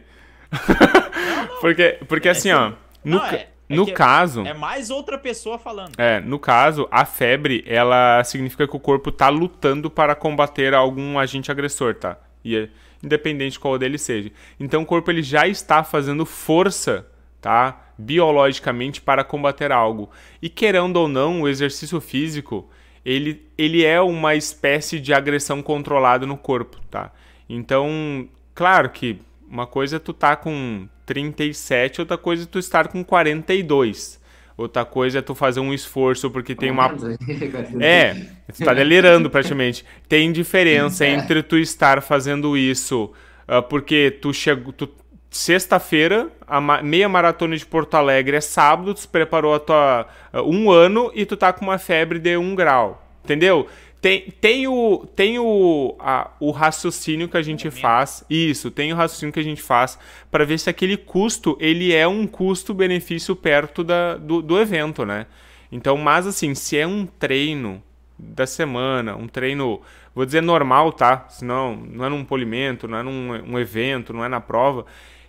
porque 1.62 1.97
porque 2.08 2.29
assim, 2.29 2.51
ó, 2.51 2.71
no, 3.03 3.17
Não, 3.17 3.25
é- 3.25 3.47
é 3.69 3.75
no 3.75 3.86
que 3.86 3.91
caso, 3.93 4.45
É 4.45 4.53
mais 4.53 4.89
outra 4.89 5.17
pessoa 5.17 5.58
falando. 5.60 5.91
é, 5.97 6.19
no 6.19 6.39
caso, 6.39 6.88
a 6.91 7.05
febre, 7.05 7.63
ela 7.67 8.23
significa 8.23 8.67
que 8.67 8.75
o 8.75 8.79
corpo 8.79 9.12
tá 9.12 9.29
lutando 9.29 9.89
para 9.89 10.15
combater 10.15 10.73
algum 10.73 11.17
agente 11.19 11.51
agressor, 11.51 11.95
tá? 11.95 12.17
E 12.43 12.55
é- 12.58 12.69
independente 13.03 13.60
qual 13.60 13.77
dele 13.77 13.97
seja. 13.97 14.32
Então 14.60 14.82
o 14.82 14.86
corpo 14.86 15.10
ele 15.12 15.21
já 15.23 15.47
está 15.47 15.84
fazendo 15.84 16.25
força, 16.25 17.08
tá? 17.39 17.79
Biologicamente 17.97 19.01
para 19.01 19.23
combater 19.23 19.71
algo. 19.71 20.10
E 20.41 20.49
querendo 20.49 20.97
ou 20.97 21.08
não, 21.08 21.41
o 21.41 21.47
exercício 21.47 22.01
físico, 22.01 22.69
ele, 23.05 23.45
ele 23.58 23.86
é 23.86 24.01
uma 24.01 24.36
espécie 24.36 24.99
de 24.99 25.13
agressão 25.13 25.62
controlada 25.62 26.25
no 26.25 26.36
corpo, 26.38 26.77
tá? 26.91 27.12
Então, 27.47 28.27
claro 28.53 28.89
que 28.89 29.21
uma 29.49 29.65
coisa 29.65 29.95
é 29.95 29.99
tu 29.99 30.13
tá 30.13 30.36
com 30.36 30.88
37, 31.13 32.01
outra 32.01 32.17
coisa 32.19 32.43
é 32.43 32.45
tu 32.45 32.59
estar 32.59 32.87
com 32.87 33.03
42. 33.03 34.19
Outra 34.55 34.85
coisa 34.85 35.19
é 35.19 35.21
tu 35.21 35.33
fazer 35.33 35.59
um 35.59 35.73
esforço 35.73 36.29
porque 36.29 36.53
tem 36.53 36.69
uma 36.69 36.91
é, 37.81 38.27
você 38.51 38.63
tá 38.63 38.73
delirando 38.73 39.29
praticamente. 39.29 39.83
Tem 40.07 40.31
diferença 40.31 41.05
entre 41.07 41.41
tu 41.41 41.57
estar 41.57 42.01
fazendo 42.03 42.55
isso 42.55 43.11
ah, 43.47 43.61
porque 43.61 44.11
tu 44.21 44.31
chegou. 44.33 44.71
Tu, 44.71 44.87
Sexta-feira, 45.31 46.27
a 46.47 46.59
ma- 46.59 46.81
meia 46.81 47.07
maratona 47.07 47.55
de 47.55 47.63
Porto 47.63 47.93
Alegre 47.95 48.35
é 48.37 48.41
sábado, 48.41 48.95
tu 48.95 49.01
se 49.01 49.07
preparou 49.07 49.53
a 49.53 49.59
tua, 49.59 50.07
ah, 50.33 50.41
um 50.41 50.71
ano 50.71 51.11
e 51.13 51.23
tu 51.25 51.37
tá 51.37 51.53
com 51.53 51.65
uma 51.65 51.77
febre 51.77 52.17
de 52.19 52.35
um 52.35 52.53
grau. 52.55 53.03
Entendeu? 53.23 53.67
Tem, 54.01 54.31
tem, 54.39 54.65
o, 54.67 55.05
tem 55.13 55.39
o, 55.39 55.95
a- 55.99 56.31
o 56.39 56.51
raciocínio 56.51 57.27
que 57.27 57.35
a 57.35 57.41
gente 57.41 57.69
faz. 57.69 58.23
Isso, 58.29 58.71
tem 58.71 58.93
o 58.93 58.95
raciocínio 58.95 59.33
que 59.33 59.39
a 59.39 59.43
gente 59.43 59.62
faz 59.62 59.99
para 60.31 60.45
ver 60.45 60.57
se 60.57 60.69
aquele 60.69 60.95
custo 60.95 61.57
ele 61.59 61.93
é 61.93 62.07
um 62.07 62.25
custo-benefício 62.25 63.35
perto 63.35 63.83
da, 63.83 64.15
do, 64.15 64.41
do 64.41 64.57
evento, 64.57 65.05
né? 65.05 65.25
Então, 65.71 65.97
mas 65.97 66.25
assim, 66.25 66.55
se 66.55 66.77
é 66.77 66.88
um 66.88 67.05
treino 67.05 67.83
da 68.17 68.47
semana, 68.47 69.15
um 69.17 69.27
treino, 69.27 69.81
vou 70.15 70.25
dizer 70.25 70.41
normal, 70.41 70.93
tá? 70.93 71.25
Senão 71.29 71.75
não 71.75 72.05
é 72.05 72.09
num 72.09 72.23
polimento, 72.23 72.88
não 72.88 72.97
é 72.99 73.03
num 73.03 73.53
um 73.53 73.59
evento, 73.59 74.13
não 74.13 74.23
é 74.23 74.29
na 74.29 74.39
prova, 74.39 74.85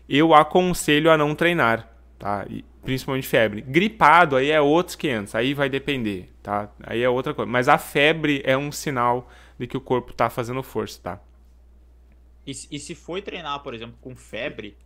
eu 0.08 0.32
aconselho 0.34 1.10
a 1.10 1.16
não 1.16 1.34
treinar, 1.34 1.88
tá? 2.20 2.46
E, 2.50 2.64
principalmente 2.84 3.28
febre. 3.28 3.62
Gripado 3.62 4.36
aí 4.36 4.50
é 4.52 4.60
outros 4.62 4.96
500, 4.96 5.34
aí 5.36 5.54
vai 5.54 5.70
depender, 5.70 6.30
tá? 6.42 6.70
Aí 6.84 7.02
é 7.02 7.10
outra 7.10 7.34
coisa. 7.34 7.50
Mas 7.50 7.68
a 7.68 7.78
febre 7.78 8.42
é 8.46 8.58
um 8.58 8.72
sinal 8.72 9.30
de 9.58 9.68
que 9.68 9.78
o 9.78 9.82
corpo 9.82 10.14
tá 10.14 10.30
fazendo 10.30 10.62
força, 10.62 11.00
tá? 11.02 11.20
E, 12.46 12.54
se- 12.54 12.68
e 12.70 12.78
se 12.78 12.94
foi 12.94 13.22
treinar, 13.22 13.62
por 13.62 13.74
exemplo, 13.74 13.98
com 14.00 14.16
febre, 14.16 14.78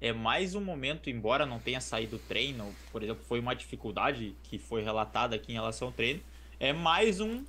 é 0.00 0.12
mais 0.12 0.54
um 0.54 0.62
momento, 0.64 1.10
embora 1.10 1.46
não 1.46 1.60
tenha 1.60 1.80
saído 1.80 2.18
do 2.18 2.24
treino, 2.24 2.78
por 2.90 3.02
exemplo, 3.02 3.24
foi 3.24 3.40
uma 3.40 3.54
dificuldade 3.56 4.38
que 4.42 4.58
foi 4.58 4.82
relatada 4.82 5.36
aqui 5.36 5.52
em 5.52 5.56
relação 5.56 5.88
ao 5.88 5.94
treino, 5.94 6.22
é 6.60 6.72
mais 6.72 7.20
um, 7.20 7.46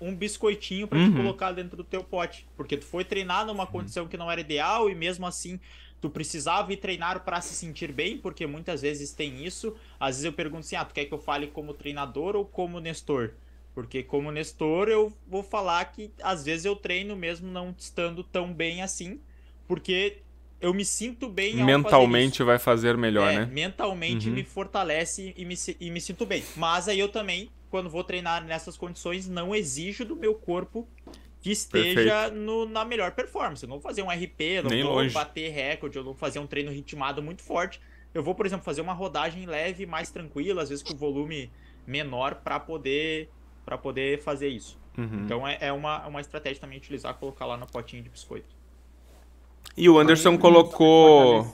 um 0.00 0.16
biscoitinho 0.16 0.88
pra 0.88 1.00
Uhum. 1.00 1.00
te 1.00 1.10
colocar 1.10 1.52
dentro 1.52 1.76
do 1.76 1.84
teu 1.84 2.04
pote. 2.04 2.48
Porque 2.56 2.76
tu 2.78 2.86
foi 2.86 3.04
treinar 3.04 3.46
numa 3.46 3.66
condição 3.66 4.08
que 4.08 4.16
não 4.18 4.30
era 4.30 4.40
ideal 4.42 4.90
e 4.90 4.94
mesmo 4.94 5.26
assim 5.26 5.60
tu 6.02 6.10
precisava 6.10 6.72
ir 6.72 6.78
treinar 6.78 7.24
pra 7.24 7.40
se 7.40 7.54
sentir 7.54 7.92
bem, 7.92 8.18
porque 8.18 8.44
muitas 8.44 8.82
vezes 8.82 9.12
tem 9.12 9.46
isso. 9.46 9.74
Às 10.00 10.16
vezes 10.16 10.24
eu 10.24 10.32
pergunto 10.32 10.60
assim, 10.66 10.74
ah, 10.74 10.84
tu 10.84 10.92
quer 10.92 11.04
que 11.04 11.14
eu 11.14 11.18
fale 11.18 11.46
como 11.46 11.72
treinador 11.72 12.34
ou 12.34 12.44
como 12.44 12.80
Nestor? 12.80 13.30
Porque 13.72 14.02
como 14.02 14.32
Nestor 14.32 14.88
eu 14.88 15.12
vou 15.26 15.44
falar 15.44 15.84
que 15.86 16.10
às 16.20 16.44
vezes 16.44 16.64
eu 16.66 16.74
treino 16.74 17.14
mesmo 17.16 17.48
não 17.50 17.72
estando 17.78 18.24
tão 18.24 18.52
bem 18.52 18.82
assim, 18.82 19.20
porque 19.68 20.18
eu 20.60 20.74
me 20.74 20.84
sinto 20.84 21.28
bem 21.28 21.52
fazer 21.54 21.64
Mentalmente 21.66 22.34
isso. 22.34 22.44
vai 22.44 22.58
fazer 22.58 22.96
melhor, 22.98 23.32
É, 23.32 23.38
né? 23.38 23.46
mentalmente 23.46 24.28
Uhum. 24.28 24.34
me 24.34 24.44
fortalece 24.44 25.32
e 25.36 25.44
me, 25.44 25.54
e 25.80 25.90
me 25.90 26.00
sinto 26.00 26.26
bem. 26.26 26.42
Mas 26.56 26.88
aí 26.88 26.98
eu 26.98 27.08
também, 27.08 27.48
quando 27.70 27.88
vou 27.88 28.02
treinar 28.02 28.44
nessas 28.44 28.76
condições, 28.76 29.28
não 29.28 29.54
exijo 29.54 30.04
do 30.04 30.16
meu 30.16 30.34
corpo 30.34 30.86
que 31.42 31.50
esteja 31.50 32.30
no- 32.30 32.64
na 32.66 32.84
melhor 32.84 33.10
performance. 33.12 33.62
Eu 33.64 33.68
não 33.68 33.76
vou 33.76 33.82
fazer 33.82 34.02
um 34.02 34.10
RP, 34.10 34.40
eu 34.58 34.62
não 34.62 34.70
Nem 34.70 34.82
vou 34.84 34.94
longe. 34.94 35.12
bater 35.12 35.50
recorde, 35.50 35.96
eu 35.98 36.02
não 36.04 36.12
vou 36.12 36.18
fazer 36.18 36.38
um 36.38 36.46
treino 36.46 36.70
ritmado 36.70 37.20
muito 37.22 37.42
forte. 37.42 37.80
Eu 38.14 38.22
vou, 38.22 38.34
por 38.34 38.46
exemplo, 38.46 38.64
fazer 38.64 38.80
uma 38.80 38.92
rodagem 38.92 39.44
leve, 39.44 39.84
mais 39.84 40.10
tranquila, 40.10 40.62
às 40.62 40.68
vezes 40.68 40.84
com 40.84 40.96
volume 40.96 41.50
menor 41.86 42.36
para 42.36 42.58
poder 42.60 43.28
para 43.64 43.76
poder 43.76 44.20
fazer 44.22 44.48
isso. 44.48 44.78
Uhum. 44.96 45.22
Então 45.24 45.46
é, 45.46 45.56
é 45.60 45.72
uma, 45.72 46.06
uma 46.06 46.20
estratégia 46.20 46.60
também 46.60 46.78
utilizar, 46.78 47.14
colocar 47.14 47.46
lá 47.46 47.56
no 47.56 47.66
potinho 47.66 48.02
de 48.02 48.08
biscoito. 48.08 48.54
E 49.76 49.88
o 49.88 49.98
Anderson 49.98 50.36
colocou. 50.38 51.46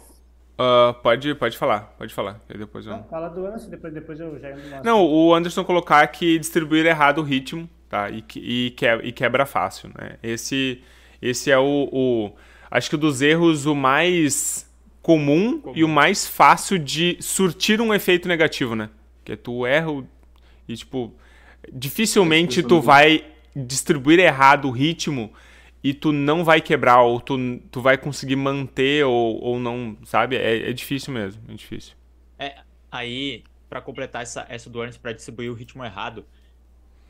Ah, 0.60 0.94
pode, 1.02 1.34
pode 1.36 1.56
falar, 1.56 1.94
pode 1.96 2.12
falar. 2.12 2.40
Aí 2.48 2.58
depois 2.58 2.84
eu... 2.84 2.92
Não, 2.92 3.04
fala 3.04 3.28
do 3.28 3.46
Anderson, 3.46 3.70
depois, 3.70 3.94
depois 3.94 4.18
eu 4.18 4.38
já 4.40 4.82
Não, 4.82 5.06
o 5.06 5.32
Anderson 5.32 5.62
colocar 5.64 6.04
que 6.08 6.36
distribuir 6.38 6.84
errado 6.84 7.18
o 7.18 7.22
ritmo, 7.22 7.68
tá? 7.88 8.10
E, 8.10 8.22
que- 8.22 8.40
e, 8.40 8.70
que- 8.72 8.86
e 9.04 9.12
quebra 9.12 9.46
fácil, 9.46 9.90
né? 9.98 10.16
Esse, 10.22 10.82
esse 11.20 11.50
é 11.50 11.58
o, 11.58 11.88
o- 11.92 12.32
Acho 12.70 12.90
que 12.90 12.96
dos 12.98 13.22
erros 13.22 13.64
o 13.64 13.74
mais 13.74 14.70
comum, 15.00 15.58
Comum. 15.60 15.72
e 15.76 15.82
o 15.84 15.88
mais 15.88 16.26
fácil 16.26 16.78
de 16.78 17.16
surtir 17.20 17.80
um 17.80 17.94
efeito 17.94 18.28
negativo, 18.28 18.74
né? 18.74 18.90
Que 19.24 19.32
é 19.32 19.36
tu 19.36 19.64
erra 19.64 19.88
e, 20.68 20.76
tipo, 20.76 21.14
dificilmente 21.72 22.62
tu 22.62 22.80
vai 22.80 23.24
distribuir 23.56 24.18
errado 24.18 24.68
o 24.68 24.70
ritmo 24.70 25.32
e 25.82 25.94
tu 25.94 26.12
não 26.12 26.44
vai 26.44 26.60
quebrar, 26.60 27.00
ou 27.02 27.20
tu, 27.20 27.38
tu 27.70 27.80
vai 27.80 27.96
conseguir 27.96 28.36
manter, 28.36 29.04
ou, 29.06 29.40
ou 29.42 29.58
não, 29.58 29.96
sabe? 30.04 30.36
É, 30.36 30.68
é 30.68 30.72
difícil 30.72 31.14
mesmo, 31.14 31.40
é 31.48 31.54
difícil. 31.54 31.94
Aí, 32.90 33.44
pra 33.68 33.80
completar 33.80 34.22
essa, 34.22 34.46
essa 34.48 34.70
do 34.70 34.82
Ernst, 34.82 35.00
pra 35.00 35.12
distribuir 35.12 35.50
o 35.50 35.54
ritmo 35.54 35.84
errado, 35.84 36.24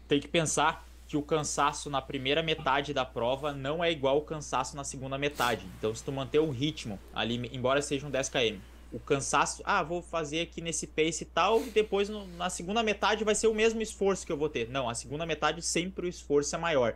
tem 0.09 0.19
que 0.19 0.27
pensar 0.27 0.87
que 1.07 1.17
o 1.17 1.23
cansaço 1.23 1.89
na 1.89 2.03
primeira 2.03 2.43
metade 2.43 2.93
da 2.93 3.05
prova 3.05 3.53
não 3.53 3.83
é 3.83 3.91
igual 3.91 4.17
ao 4.17 4.23
cansaço 4.23 4.77
na 4.77 4.85
segunda 4.85 5.17
metade. 5.17 5.67
Então, 5.79 5.95
se 5.95 6.05
tu 6.05 6.13
manter 6.13 6.39
o 6.39 6.51
ritmo 6.51 6.99
ali, 7.15 7.49
embora 7.53 7.81
seja 7.81 8.07
um 8.07 8.11
10 8.11 8.29
km, 8.29 8.59
o 8.93 8.99
cansaço, 8.99 9.63
ah, 9.65 9.83
vou 9.83 10.03
fazer 10.03 10.43
aqui 10.43 10.61
nesse 10.61 10.87
pace 10.87 11.25
e 11.25 11.27
tal, 11.27 11.63
e 11.63 11.71
depois 11.71 12.09
no, 12.09 12.27
na 12.37 12.51
segunda 12.51 12.83
metade 12.83 13.25
vai 13.25 13.35
ser 13.35 13.47
o 13.47 13.55
mesmo 13.55 13.81
esforço 13.81 14.27
que 14.27 14.33
eu 14.33 14.37
vou 14.37 14.49
ter. 14.49 14.69
Não, 14.69 14.89
a 14.89 14.95
segunda 14.95 15.25
metade 15.25 15.63
sempre 15.63 16.07
o 16.07 16.09
esforço 16.09 16.55
é 16.55 16.59
maior. 16.59 16.95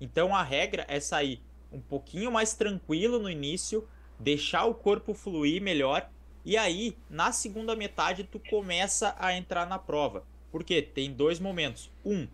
Então 0.00 0.34
a 0.34 0.42
regra 0.42 0.84
é 0.88 0.98
sair 1.00 1.40
um 1.72 1.80
pouquinho 1.80 2.30
mais 2.30 2.54
tranquilo 2.54 3.18
no 3.18 3.30
início, 3.30 3.88
deixar 4.18 4.64
o 4.66 4.74
corpo 4.74 5.14
fluir 5.14 5.62
melhor, 5.62 6.08
e 6.44 6.56
aí 6.56 6.96
na 7.08 7.32
segunda 7.32 7.74
metade 7.74 8.24
tu 8.24 8.40
começa 8.50 9.14
a 9.18 9.36
entrar 9.36 9.66
na 9.66 9.78
prova. 9.78 10.24
Porque 10.50 10.82
tem 10.82 11.12
dois 11.12 11.40
momentos. 11.40 11.90
Um, 12.04 12.28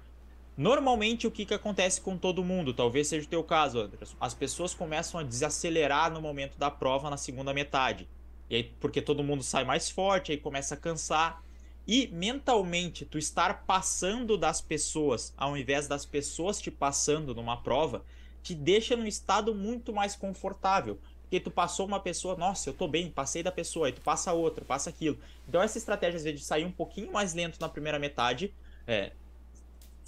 Normalmente, 0.59 1.25
o 1.25 1.31
que, 1.31 1.45
que 1.45 1.55
acontece 1.55 2.01
com 2.01 2.19
todo 2.19 2.43
mundo? 2.43 2.75
Talvez 2.75 3.07
seja 3.07 3.25
o 3.25 3.31
teu 3.31 3.45
caso, 3.45 3.79
Anderson. 3.79 4.17
As 4.21 4.35
pessoas 4.35 4.75
começam 4.75 5.21
a 5.21 5.23
desacelerar 5.23 6.13
no 6.13 6.21
momento 6.21 6.59
da 6.59 6.69
prova 6.69 7.09
na 7.09 7.17
segunda 7.17 7.55
metade. 7.55 8.09
E 8.51 8.57
aí, 8.57 8.65
porque 8.81 9.01
todo 9.01 9.23
mundo 9.23 9.45
sai 9.45 9.63
mais 9.63 9.89
forte, 9.89 10.33
aí 10.33 10.37
começa 10.37 10.75
a 10.75 10.77
cansar. 10.77 11.41
E 11.87 12.09
mentalmente, 12.09 13.05
tu 13.05 13.19
estar 13.19 13.67
passando 13.67 14.37
das 14.37 14.61
pessoas, 14.61 15.33
ao 15.37 15.57
invés 15.57 15.87
das 15.87 16.05
pessoas 16.05 16.61
te 16.61 16.73
passando 16.73 17.33
numa 17.37 17.59
prova, 17.59 18.05
te 18.43 18.53
deixa 18.53 18.97
num 18.97 19.07
estado 19.07 19.55
muito 19.55 19.93
mais 19.93 20.17
confortável. 20.17 20.99
Porque 21.23 21.39
tu 21.39 21.53
passou 21.53 21.87
uma 21.87 22.01
pessoa, 22.01 22.35
nossa, 22.35 22.71
eu 22.71 22.75
tô 22.75 22.89
bem, 22.89 23.13
passei 23.13 23.45
da 23.45 23.53
pessoa, 23.53 23.87
aí 23.87 23.93
tu 23.93 24.01
passa 24.01 24.33
outra, 24.33 24.65
passa 24.65 24.91
aquilo. 24.91 25.19
Então 25.47 25.63
essa 25.63 25.79
estratégia, 25.79 26.17
às 26.17 26.25
vezes, 26.25 26.41
de 26.41 26.47
sair 26.47 26.65
um 26.65 26.73
pouquinho 26.73 27.13
mais 27.13 27.33
lento 27.33 27.61
na 27.61 27.69
primeira 27.69 27.99
metade, 28.01 28.53
é, 28.89 29.13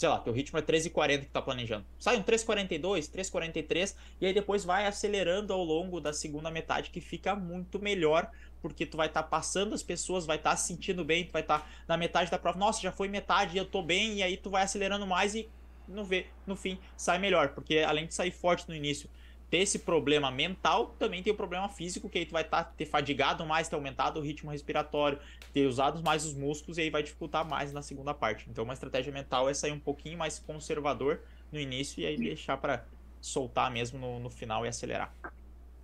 sei 0.01 0.09
lá, 0.09 0.19
teu 0.19 0.33
ritmo 0.33 0.59
é 0.59 0.63
13,40 0.63 1.21
que 1.21 1.27
tá 1.27 1.43
planejando. 1.43 1.85
Sai 1.99 2.17
um 2.17 2.23
3,42, 2.23 3.11
3,43 3.11 3.95
e 4.19 4.25
aí 4.25 4.33
depois 4.33 4.65
vai 4.65 4.87
acelerando 4.87 5.53
ao 5.53 5.63
longo 5.63 6.01
da 6.01 6.11
segunda 6.11 6.51
metade 6.51 6.89
que 6.89 7.03
fica 7.03 7.37
muito 7.37 7.79
melhor, 7.79 8.31
porque 8.63 8.87
tu 8.87 8.97
vai 8.97 9.09
estar 9.09 9.23
tá 9.23 9.29
passando 9.29 9.75
as 9.75 9.83
pessoas, 9.83 10.25
vai 10.25 10.39
estar 10.39 10.53
tá 10.53 10.57
se 10.57 10.69
sentindo 10.69 11.05
bem, 11.05 11.27
tu 11.27 11.33
vai 11.33 11.43
estar 11.43 11.59
tá 11.59 11.67
na 11.87 11.99
metade 11.99 12.31
da 12.31 12.39
prova, 12.39 12.59
nossa, 12.59 12.81
já 12.81 12.91
foi 12.91 13.09
metade, 13.09 13.59
eu 13.59 13.67
tô 13.67 13.83
bem, 13.83 14.15
e 14.15 14.23
aí 14.23 14.39
tu 14.39 14.49
vai 14.49 14.63
acelerando 14.63 15.07
mais 15.07 15.35
e 15.35 15.47
no, 15.87 16.09
no 16.47 16.57
fim 16.57 16.79
sai 16.97 17.19
melhor, 17.19 17.51
porque 17.51 17.81
além 17.81 18.07
de 18.07 18.15
sair 18.15 18.31
forte 18.31 18.67
no 18.67 18.75
início 18.75 19.07
ter 19.51 19.59
esse 19.59 19.81
problema 19.81 20.31
mental, 20.31 20.95
também 20.99 21.23
tem 21.23 21.33
o 21.33 21.37
problema 21.37 21.69
físico, 21.69 22.09
que 22.09 22.19
aí 22.19 22.25
tu 22.25 22.33
vai 22.33 22.45
tá, 22.45 22.63
ter 22.63 22.87
fadigado 22.87 23.45
mais, 23.45 23.69
ter 23.69 23.75
aumentado 23.75 24.21
o 24.21 24.23
ritmo 24.23 24.51
respiratório, 24.51 25.19
ter 25.53 25.67
usado 25.67 26.01
mais 26.03 26.25
os 26.25 26.35
músculos 26.35 26.79
e 26.79 26.83
aí 26.83 26.91
vai 26.91 27.03
dificultar 27.03 27.45
mais 27.45 27.73
na 27.73 27.83
segunda 27.83 28.15
parte. 28.15 28.47
Então, 28.49 28.63
uma 28.63 28.75
estratégia 28.75 29.13
mental 29.13 29.49
é 29.49 29.55
sair 29.55 29.73
um 29.73 29.81
pouquinho 29.81 30.17
mais 30.17 30.39
conservador 30.39 31.21
no 31.51 31.59
início 31.59 32.01
e 32.01 32.07
aí 32.07 32.17
deixar 32.17 32.57
para 32.59 32.85
soltar 33.21 33.71
mesmo 33.71 33.99
no, 33.99 34.21
no 34.21 34.31
final 34.31 34.65
e 34.65 34.69
acelerar. 34.69 35.13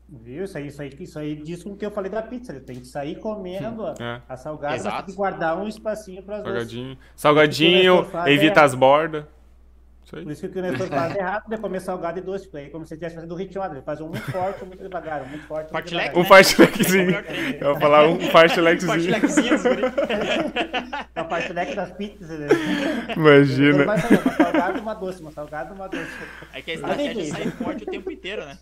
Viu? 0.09 0.45
Isso 0.45 0.57
aí, 0.57 0.67
isso 0.69 0.83
aí, 0.83 0.97
isso 1.01 1.19
aí 1.19 1.35
diz 1.35 1.65
com 1.65 1.71
o 1.71 1.77
que 1.77 1.85
eu 1.85 1.91
falei 1.91 2.09
da 2.09 2.23
pizza. 2.23 2.53
Ele 2.53 2.61
tem 2.61 2.79
que 2.79 2.87
sair 2.87 3.17
comendo 3.19 3.89
é. 4.01 4.23
a 4.29 4.37
salgada, 4.37 4.77
Exato. 4.77 4.97
tem 4.99 5.07
que 5.07 5.13
guardar 5.13 5.59
um 5.59 5.67
espacinho 5.67 6.23
para 6.23 6.43
Salgadinho. 6.43 6.97
Salgadinho, 7.17 8.07
evita 8.27 8.61
é... 8.61 8.65
as 8.65 8.75
bordas. 8.75 9.25
Por 10.09 10.31
isso 10.31 10.49
que 10.49 10.59
o 10.59 10.63
Nestor 10.63 10.87
faz 10.87 11.17
errado, 11.17 11.49
de 11.49 11.57
comer 11.59 11.81
salgado 11.81 12.19
e 12.21 12.23
doce, 12.23 12.49
aí 12.55 12.71
como 12.71 12.87
se 12.87 12.95
estivesse 12.95 13.17
fazendo 13.17 13.35
ritmo, 13.35 13.65
ele 13.65 13.83
faz 13.83 14.01
um 14.01 14.09
muito 14.09 14.31
forte, 14.31 14.65
muito 14.65 14.81
devagar, 14.81 15.23
um 15.23 15.27
muito 15.27 15.45
forte, 15.47 15.73
muito 15.73 15.89
devagar. 15.89 16.17
Um 16.17 16.25
fartlequezinho. 16.25 17.11
Eu 17.61 17.73
vou 17.73 17.81
falar 17.81 18.09
um 18.09 18.21
fartlequzinho. 18.21 19.13
Fartlequzinho. 19.13 19.57
É 21.13 21.23
o 21.23 21.29
fartlek 21.29 21.75
das 21.75 21.93
pizzas. 21.93 22.39
Né? 22.39 22.47
Imagina. 23.17 23.83
Uma 23.83 23.99
salgada 23.99 24.79
e 24.79 24.81
uma 24.81 24.95
doce, 24.95 25.21
uma 25.21 25.33
salgada 25.33 25.71
e 25.73 25.77
uma 25.77 25.89
doce. 25.89 26.11
É 26.53 26.63
que 26.63 26.71
a 26.71 26.75
estratégia 26.75 27.23
é 27.23 27.25
sair 27.25 27.51
forte 27.51 27.83
o 27.83 27.87
tempo 27.87 28.09
inteiro, 28.11 28.45
né? 28.45 28.59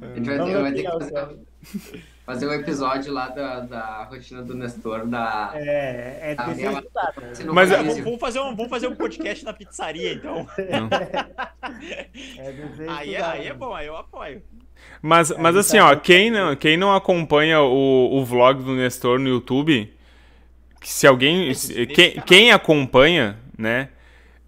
A 0.00 0.14
gente 0.14 0.30
vai 0.30 0.38
ter, 0.46 0.62
vai 0.62 0.72
ter 0.72 0.82
que 0.82 0.90
fazer 0.90 1.38
fazer 2.30 2.46
um 2.46 2.52
episódio 2.52 3.12
lá 3.12 3.28
da, 3.28 3.58
da 3.60 4.04
rotina 4.04 4.40
do 4.40 4.54
Nestor, 4.54 5.04
da. 5.04 5.50
É, 5.54 6.30
é 6.30 6.34
da 6.36 6.46
minha... 6.46 6.82
Mas 7.52 7.72
é, 7.72 7.82
vamos, 7.82 8.20
fazer 8.20 8.38
um, 8.38 8.54
vamos 8.54 8.70
fazer 8.70 8.86
um 8.86 8.94
podcast 8.94 9.44
na 9.44 9.52
pizzaria, 9.52 10.12
então. 10.12 10.46
é 10.56 12.54
aí, 12.88 13.16
é, 13.16 13.22
aí 13.22 13.48
é 13.48 13.52
bom, 13.52 13.74
aí 13.74 13.88
eu 13.88 13.96
apoio. 13.96 14.40
Mas, 15.02 15.36
mas 15.36 15.56
assim, 15.56 15.78
ó, 15.78 15.96
quem 15.96 16.30
não, 16.30 16.54
quem 16.54 16.76
não 16.76 16.94
acompanha 16.94 17.60
o, 17.62 18.20
o 18.20 18.24
vlog 18.24 18.62
do 18.62 18.76
Nestor 18.76 19.18
no 19.18 19.28
YouTube, 19.28 19.92
se 20.82 21.08
alguém. 21.08 21.52
Se, 21.52 21.84
quem, 21.86 22.20
quem 22.20 22.52
acompanha, 22.52 23.38
né? 23.58 23.88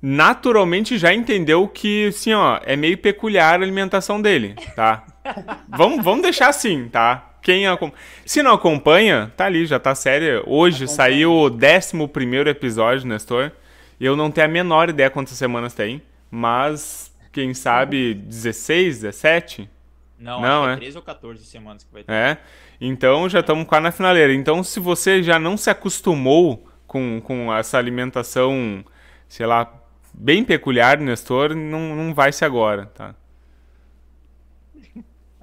Naturalmente 0.05 0.99
já 0.99 1.15
entendeu 1.15 1.69
que, 1.69 2.09
assim, 2.09 2.33
ó, 2.33 2.59
é 2.65 2.75
meio 2.75 2.99
peculiar 2.99 3.53
a 3.53 3.63
alimentação 3.63 4.21
dele, 4.21 4.57
tá? 4.75 5.05
vamos, 5.69 6.05
vamos 6.05 6.23
deixar 6.23 6.49
assim, 6.49 6.89
tá? 6.89 7.31
Quem 7.41 7.69
acompanha. 7.69 8.03
Se 8.27 8.43
não 8.43 8.53
acompanha, 8.53 9.33
tá 9.37 9.47
ali, 9.47 9.65
já 9.65 9.79
tá 9.79 9.95
sério. 9.95 10.43
Hoje 10.45 10.89
saiu 10.89 11.33
o 11.33 11.47
11 11.47 12.49
episódio, 12.49 13.07
Nestor. 13.07 13.53
Eu 14.01 14.17
não 14.17 14.31
tenho 14.31 14.47
a 14.47 14.51
menor 14.51 14.89
ideia 14.89 15.09
quantas 15.09 15.39
semanas 15.39 15.73
tem. 15.73 16.03
Mas, 16.29 17.15
quem 17.31 17.55
sabe, 17.55 18.15
16, 18.15 19.03
17? 19.03 19.71
Não, 20.19 20.41
não 20.41 20.69
é 20.69 20.77
13 20.77 20.97
ou 20.97 21.03
14 21.03 21.45
semanas 21.45 21.85
que 21.85 21.93
vai 21.93 22.05
ter. 22.05 22.13
É. 22.13 22.39
Então 22.81 23.29
já 23.29 23.41
estamos 23.41 23.67
quase 23.67 23.83
na 23.83 23.93
finaleira. 23.93 24.33
Então, 24.33 24.63
se 24.65 24.81
você 24.81 25.23
já 25.23 25.39
não 25.39 25.57
se 25.57 25.69
acostumou 25.69 26.69
com, 26.87 27.21
com 27.21 27.53
essa 27.53 27.77
alimentação, 27.77 28.85
sei 29.29 29.47
lá, 29.47 29.82
bem 30.13 30.45
peculiar, 30.45 30.99
Nestor, 30.99 31.55
não, 31.55 31.95
não 31.95 32.15
vai 32.15 32.33
ser 32.33 32.45
agora, 32.45 32.87
tá? 32.87 33.15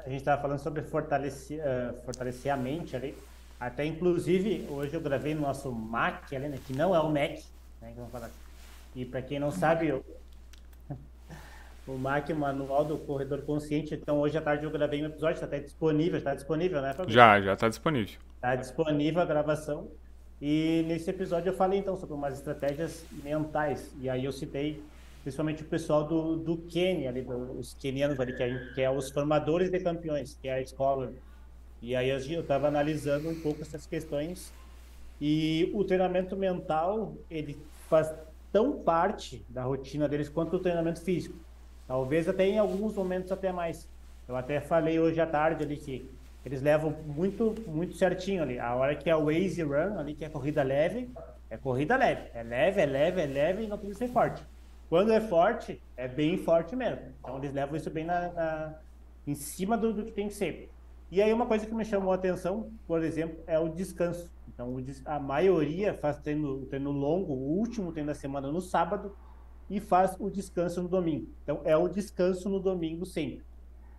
a 0.10 0.12
gente 0.12 0.22
estava 0.22 0.42
falando 0.42 0.58
sobre 0.58 0.82
fortalecer, 0.82 1.60
uh, 1.60 1.94
fortalecer 2.04 2.52
a 2.52 2.58
mente 2.58 2.96
ali. 2.96 3.16
Até, 3.60 3.86
inclusive, 3.86 4.68
hoje 4.68 4.96
eu 4.96 5.02
gravei 5.02 5.36
no 5.36 5.42
nosso 5.42 5.72
Mac, 5.72 6.34
ali, 6.34 6.48
né, 6.48 6.58
que 6.66 6.74
não 6.74 6.96
é 6.96 7.00
o 7.00 7.10
Mac. 7.10 7.38
Né, 7.80 7.94
e 8.96 9.06
para 9.06 9.22
quem 9.22 9.38
não 9.38 9.52
sabe, 9.52 9.90
eu... 9.90 10.04
o 11.86 11.96
Mac, 11.96 12.28
o 12.30 12.36
manual 12.36 12.84
do 12.86 12.98
corredor 12.98 13.44
consciente. 13.44 13.94
Então, 13.94 14.20
hoje 14.20 14.36
à 14.36 14.42
tarde 14.42 14.64
eu 14.64 14.72
gravei 14.72 15.04
um 15.04 15.06
episódio, 15.06 15.36
está 15.36 15.46
até 15.46 15.60
disponível. 15.60 16.18
Está 16.18 16.34
disponível, 16.34 16.82
né, 16.82 16.94
Fabio? 16.94 17.14
Já, 17.14 17.40
já 17.40 17.54
está 17.54 17.70
disponível. 17.70 18.20
Está 18.36 18.56
disponível 18.56 19.22
a 19.22 19.26
gravação. 19.26 19.92
E 20.42 20.84
nesse 20.88 21.10
episódio 21.10 21.50
eu 21.50 21.54
falei, 21.54 21.80
então, 21.80 21.98
sobre 21.98 22.16
umas 22.16 22.36
estratégias 22.36 23.06
mentais. 23.24 23.94
E 24.02 24.10
aí 24.10 24.26
eu 24.26 24.32
citei 24.32 24.82
principalmente 25.22 25.64
o 25.64 25.66
pessoal 25.66 26.06
do, 26.06 26.38
do 26.38 26.58
Quênia, 26.58 27.10
ali, 27.10 27.26
os 27.58 27.74
quenianos 27.74 28.20
ali, 28.20 28.34
que 28.34 28.44
é, 28.44 28.74
que 28.74 28.82
é 28.82 28.90
os 28.90 29.10
formadores 29.12 29.70
de 29.70 29.80
campeões, 29.80 30.38
que 30.42 30.48
é 30.48 30.54
a 30.54 30.62
escola. 30.62 31.12
E 31.82 31.96
aí 31.96 32.10
eu 32.10 32.42
estava 32.42 32.68
analisando 32.68 33.30
um 33.30 33.40
pouco 33.42 33.62
essas 33.62 33.86
questões 33.86 34.52
e 35.22 35.70
o 35.74 35.84
treinamento 35.84 36.36
mental, 36.36 37.14
ele 37.30 37.60
faz 37.90 38.14
tão 38.52 38.80
parte 38.80 39.46
da 39.50 39.64
rotina 39.64 40.08
deles 40.08 40.30
quanto 40.30 40.56
o 40.56 40.60
treinamento 40.60 41.02
físico. 41.02 41.36
Talvez 41.88 42.30
até 42.30 42.48
em 42.48 42.58
alguns 42.58 42.96
momentos 42.96 43.32
até 43.32 43.52
mais. 43.52 43.88
Eu 44.28 44.36
até 44.36 44.62
falei 44.62 45.00
hoje 45.00 45.20
à 45.20 45.28
tarde 45.28 45.64
ali 45.64 45.76
que 45.76 46.10
eles 46.46 46.62
levam 46.62 46.92
muito 47.06 47.56
muito 47.68 47.96
certinho 47.96 48.44
ali. 48.44 48.60
A 48.60 48.76
hora 48.76 48.96
que 48.96 49.10
é 49.10 49.16
o 49.16 49.30
easy 49.30 49.62
run 49.62 49.98
ali, 49.98 50.14
que 50.16 50.26
é 50.26 50.30
corrida 50.30 50.64
leve, 50.64 51.10
é 51.50 51.58
corrida 51.58 51.96
leve. 51.96 52.30
É 52.34 52.44
leve, 52.44 52.82
é 52.82 52.86
leve, 52.86 53.22
é 53.22 53.26
leve 53.26 53.64
e 53.64 53.68
não 53.68 53.78
precisa 53.78 54.00
ser 54.00 54.10
forte. 54.10 54.44
Quando 54.90 55.12
é 55.12 55.22
forte, 55.22 55.82
é 55.96 56.08
bem 56.08 56.38
forte 56.38 56.76
mesmo. 56.76 57.02
Então 57.20 57.38
eles 57.38 57.54
levam 57.54 57.76
isso 57.76 57.90
bem 57.90 58.06
na, 58.06 58.32
na 58.32 58.76
em 59.28 59.36
cima 59.36 59.78
do, 59.78 59.94
do, 59.94 60.04
que 60.04 60.12
tem 60.12 60.28
que 60.28 60.34
ser. 60.34 60.72
E 61.12 61.22
aí 61.22 61.32
uma 61.32 61.46
coisa 61.46 61.66
que 61.66 61.74
me 61.74 61.86
chamou 61.86 62.12
a 62.12 62.16
atenção, 62.16 62.72
por 62.88 63.04
exemplo, 63.04 63.44
é 63.46 63.60
o 63.60 63.70
descanso. 63.70 64.32
Então 64.48 64.76
a 65.06 65.20
maioria 65.20 65.94
faz 65.94 66.18
treino, 66.18 66.66
treino 66.66 66.92
longo, 66.92 67.34
o 67.34 67.58
último 67.58 67.92
treino 67.92 68.08
da 68.08 68.16
semana 68.16 68.52
no 68.52 68.62
sábado 68.62 69.16
e 69.70 69.80
faz 69.80 70.16
o 70.20 70.30
descanso 70.30 70.82
no 70.82 70.90
domingo. 70.90 71.28
Então 71.44 71.62
é 71.64 71.78
o 71.78 71.88
descanso 71.88 72.50
no 72.50 72.60
domingo 72.60 73.06
sempre. 73.06 73.44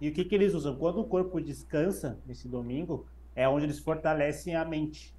E 0.00 0.08
o 0.08 0.12
que, 0.12 0.24
que 0.24 0.34
eles 0.34 0.54
usam? 0.54 0.76
Quando 0.76 1.00
o 1.00 1.04
corpo 1.04 1.40
descansa 1.40 2.18
nesse 2.26 2.48
domingo, 2.48 3.06
é 3.34 3.48
onde 3.48 3.66
eles 3.66 3.78
fortalecem 3.78 4.56
a 4.56 4.64
mente. 4.64 5.14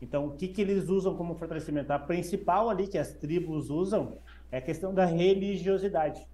Então, 0.00 0.26
o 0.26 0.30
que, 0.30 0.48
que 0.48 0.60
eles 0.62 0.88
usam 0.88 1.16
como 1.16 1.34
fortalecimento? 1.34 1.92
A 1.92 1.98
principal 1.98 2.70
ali 2.70 2.86
que 2.86 2.96
as 2.96 3.12
tribos 3.12 3.68
usam 3.68 4.18
é 4.50 4.58
a 4.58 4.62
questão 4.62 4.94
da 4.94 5.04
religiosidade. 5.04 6.26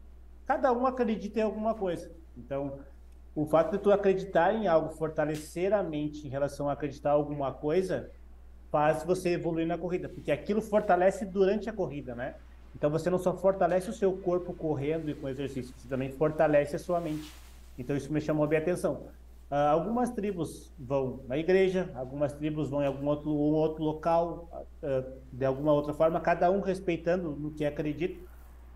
Cada 0.46 0.72
um 0.72 0.86
acredita 0.86 1.40
em 1.40 1.42
alguma 1.42 1.74
coisa. 1.74 2.12
Então, 2.36 2.78
o 3.34 3.44
fato 3.44 3.72
de 3.72 3.78
tu 3.78 3.90
acreditar 3.90 4.54
em 4.54 4.68
algo, 4.68 4.90
fortalecer 4.90 5.72
a 5.72 5.82
mente 5.82 6.26
em 6.26 6.30
relação 6.30 6.68
a 6.68 6.72
acreditar 6.72 7.10
em 7.10 7.14
alguma 7.14 7.52
coisa, 7.52 8.10
faz 8.70 9.02
você 9.04 9.30
evoluir 9.30 9.66
na 9.66 9.76
corrida, 9.76 10.08
porque 10.08 10.30
aquilo 10.30 10.60
fortalece 10.60 11.24
durante 11.24 11.68
a 11.68 11.72
corrida, 11.72 12.14
né? 12.14 12.34
Então 12.74 12.90
você 12.90 13.08
não 13.10 13.18
só 13.18 13.36
fortalece 13.36 13.88
o 13.88 13.92
seu 13.92 14.12
corpo 14.18 14.52
correndo 14.52 15.10
e 15.10 15.14
com 15.14 15.28
exercício, 15.28 15.74
você 15.76 15.88
também 15.88 16.10
fortalece 16.10 16.76
a 16.76 16.78
sua 16.78 17.00
mente. 17.00 17.32
Então 17.78 17.96
isso 17.96 18.12
me 18.12 18.20
chamou 18.20 18.46
bem 18.46 18.58
a 18.58 18.62
atenção. 18.62 19.06
Uh, 19.50 19.54
algumas 19.70 20.10
tribos 20.10 20.72
vão 20.76 21.20
na 21.28 21.38
igreja, 21.38 21.88
algumas 21.94 22.32
tribos 22.32 22.68
vão 22.68 22.82
em 22.82 22.86
algum 22.86 23.06
outro, 23.06 23.30
um 23.30 23.54
outro 23.54 23.84
local, 23.84 24.48
uh, 24.82 25.12
de 25.32 25.44
alguma 25.44 25.72
outra 25.72 25.94
forma, 25.94 26.20
cada 26.20 26.50
um 26.50 26.60
respeitando 26.60 27.30
no 27.30 27.52
que 27.52 27.64
acredita, 27.64 28.18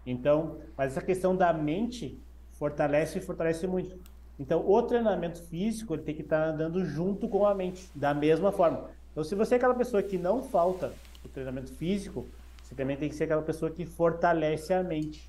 Então, 0.06 0.58
mas 0.76 0.92
essa 0.92 1.02
questão 1.04 1.34
da 1.34 1.52
mente 1.52 2.20
fortalece 2.52 3.18
e 3.18 3.20
fortalece 3.20 3.66
muito. 3.66 3.98
Então, 4.38 4.64
o 4.66 4.82
treinamento 4.82 5.42
físico 5.42 5.94
ele 5.94 6.02
tem 6.02 6.14
que 6.14 6.22
estar 6.22 6.48
andando 6.48 6.84
junto 6.84 7.28
com 7.28 7.44
a 7.44 7.54
mente, 7.54 7.90
da 7.94 8.14
mesma 8.14 8.52
forma. 8.52 8.88
Então, 9.10 9.24
se 9.24 9.34
você 9.34 9.54
é 9.54 9.56
aquela 9.56 9.74
pessoa 9.74 10.02
que 10.02 10.16
não 10.16 10.42
falta 10.42 10.92
o 11.24 11.28
treinamento 11.28 11.72
físico, 11.72 12.26
você 12.62 12.74
também 12.74 12.96
tem 12.96 13.08
que 13.08 13.14
ser 13.14 13.24
aquela 13.24 13.42
pessoa 13.42 13.70
que 13.70 13.84
fortalece 13.84 14.72
a 14.72 14.82
mente. 14.82 15.28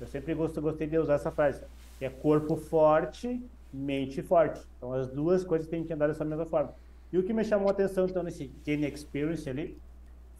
Eu 0.00 0.06
sempre 0.06 0.34
gosto, 0.34 0.60
gostei 0.60 0.86
de 0.86 0.98
usar 0.98 1.14
essa 1.14 1.30
frase, 1.30 1.62
que 2.00 2.06
é 2.06 2.10
corpo 2.10 2.56
forte, 2.56 3.40
mente 3.70 4.22
forte. 4.22 4.66
Então, 4.78 4.94
as 4.94 5.06
duas 5.06 5.44
coisas 5.44 5.68
têm 5.68 5.84
que 5.84 5.92
andar 5.92 6.08
dessa 6.08 6.24
mesma 6.24 6.46
forma. 6.46 6.74
E 7.12 7.18
o 7.18 7.22
que 7.22 7.34
me 7.34 7.44
chamou 7.44 7.68
a 7.68 7.72
atenção, 7.72 8.06
então, 8.06 8.22
nesse 8.22 8.48
Kane 8.64 8.86
Experience 8.86 9.48
ali, 9.48 9.76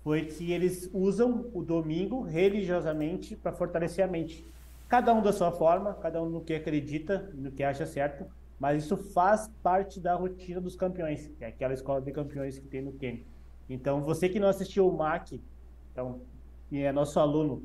foi 0.02 0.24
que 0.24 0.52
eles 0.52 0.88
usam 0.94 1.50
o 1.52 1.62
domingo 1.62 2.22
religiosamente 2.22 3.36
para 3.36 3.52
fortalecer 3.52 4.02
a 4.02 4.08
mente. 4.08 4.42
Cada 4.88 5.12
um 5.12 5.22
da 5.22 5.34
sua 5.34 5.52
forma, 5.52 5.92
cada 5.92 6.22
um 6.22 6.30
no 6.30 6.40
que 6.40 6.54
acredita, 6.54 7.30
no 7.34 7.50
que 7.52 7.62
acha 7.62 7.84
certo, 7.84 8.24
mas 8.58 8.84
isso 8.84 8.96
faz 8.96 9.50
parte 9.62 10.00
da 10.00 10.14
rotina 10.14 10.62
dos 10.62 10.74
campeões, 10.74 11.30
que 11.38 11.44
é 11.44 11.48
aquela 11.48 11.74
escola 11.74 12.00
de 12.00 12.11
campeões 12.11 12.58
que 12.58 12.66
tem 12.66 12.80
no 12.80 12.92
Quênia. 12.92 13.22
Então, 13.68 14.00
você 14.00 14.30
que 14.30 14.40
não 14.40 14.48
assistiu 14.48 14.88
o 14.88 14.96
MAC, 14.96 15.38
então, 15.92 16.22
e 16.72 16.80
é 16.80 16.90
nosso 16.90 17.20
aluno, 17.20 17.62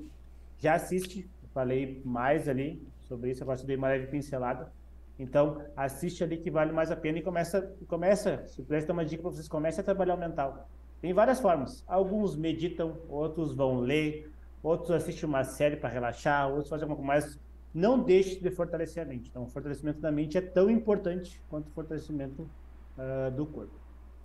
já 0.60 0.76
assiste, 0.76 1.30
falei 1.54 2.02
mais 2.04 2.50
ali 2.50 2.86
sobre 3.08 3.32
isso, 3.32 3.43
agora 3.43 3.62
dei 3.64 3.76
uma 3.76 3.88
leve 3.88 4.08
pincelada. 4.08 4.72
Então, 5.18 5.62
assiste 5.76 6.24
ali 6.24 6.38
que 6.38 6.51
vale 6.51 6.72
mais 6.72 6.91
a 6.91 6.95
pena 6.95 7.20
e 7.20 7.22
começa, 7.22 7.74
começa 7.88 8.45
se 8.47 8.62
puder 8.62 8.86
dar 8.86 8.93
uma 8.93 9.06
dica 9.06 9.22
para 9.22 9.32
vocês, 9.32 9.47
comece 9.47 9.80
a 9.80 9.84
trabalhar 9.84 10.16
o 10.16 10.18
mental. 10.18 10.68
Tem 11.01 11.14
várias 11.14 11.39
formas. 11.39 11.84
Alguns 11.88 12.36
meditam, 12.36 12.97
outros 13.08 13.56
vão 13.56 13.80
ler, 13.80 14.32
outros 14.62 14.91
assistem 14.91 15.30
uma 15.30 15.43
série 15.43 15.78
para 15.78 15.89
relaxar, 15.89 16.49
outros 16.49 16.70
fazem 16.70 16.84
alguma 16.84 16.97
coisa 16.97 17.28
mais. 17.28 17.39
Não 17.74 18.01
deixe 18.01 18.39
de 18.39 18.51
fortalecer 18.51 19.03
a 19.03 19.06
mente. 19.06 19.30
Então, 19.30 19.43
o 19.43 19.47
fortalecimento 19.47 19.99
da 19.99 20.12
mente 20.12 20.38
é 20.38 20.41
tão 20.41 20.70
importante 20.70 21.41
quanto 21.49 21.68
o 21.68 21.72
fortalecimento 21.72 22.49
uh, 22.97 23.32
do 23.32 23.45
corpo. 23.45 23.76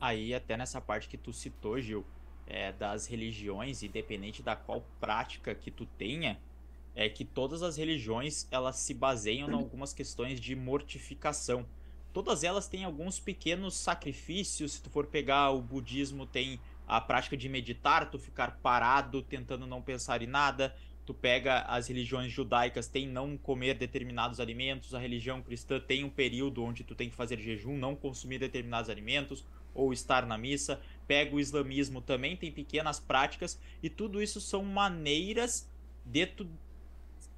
Aí, 0.01 0.35
até 0.35 0.57
nessa 0.57 0.81
parte 0.81 1.09
que 1.09 1.19
tu 1.19 1.33
citou, 1.33 1.81
Gil, 1.81 2.05
é, 2.47 2.73
das 2.73 3.07
religiões, 3.07 3.83
independente 3.83 4.43
da 4.43 4.57
qual 4.57 4.85
prática 5.01 5.55
que 5.55 5.71
tu 5.71 5.85
tenha, 5.85 6.39
é 6.95 7.09
que 7.09 7.25
todas 7.25 7.63
as 7.63 7.77
religiões 7.77 8.47
elas 8.51 8.77
se 8.77 8.93
baseiam 8.93 9.49
em 9.49 9.55
algumas 9.55 9.93
questões 9.93 10.41
de 10.41 10.55
mortificação. 10.55 11.67
Todas 12.13 12.43
elas 12.43 12.67
têm 12.67 12.85
alguns 12.85 13.21
pequenos 13.21 13.77
sacrifícios. 13.77 14.73
Se 14.73 14.83
tu 14.83 14.91
for 14.91 15.07
pegar 15.07 15.51
o 15.51 15.63
budismo, 15.63 16.27
tem 16.27 16.61
a 16.87 17.01
prática 17.01 17.37
de 17.37 17.49
meditar, 17.49 18.11
tu 18.11 18.19
ficar 18.19 18.59
parado, 18.61 19.23
tentando 19.23 19.67
não 19.67 19.81
pensar 19.81 20.21
em 20.21 20.27
nada. 20.27 20.75
Tu 21.07 21.15
pega 21.15 21.61
as 21.63 21.89
religiões 21.89 22.33
judaicas, 22.33 22.89
tem 22.89 23.09
não 23.09 23.37
comer 23.37 23.75
determinados 23.75 24.41
alimentos. 24.41 24.95
A 24.95 24.99
religião 24.99 25.41
cristã 25.41 25.81
tem 25.81 26.05
um 26.05 26.11
período 26.11 26.65
onde 26.65 26.83
tu 26.83 26.95
tem 26.95 27.09
que 27.09 27.17
fazer 27.17 27.39
jejum, 27.39 27.79
não 27.79 27.95
consumir 27.95 28.39
determinados 28.39 28.91
alimentos 28.91 29.45
ou 29.73 29.93
estar 29.93 30.27
na 30.27 30.37
missa. 30.37 30.81
Pega 31.07 31.35
o 31.35 31.41
islamismo, 31.41 32.01
também 32.01 32.37
tem 32.37 32.51
pequenas 32.51 32.99
práticas 32.99 33.59
e 33.83 33.89
tudo 33.89 34.21
isso 34.21 34.41
são 34.41 34.65
maneiras 34.65 35.69
de 36.05 36.27
tu 36.27 36.49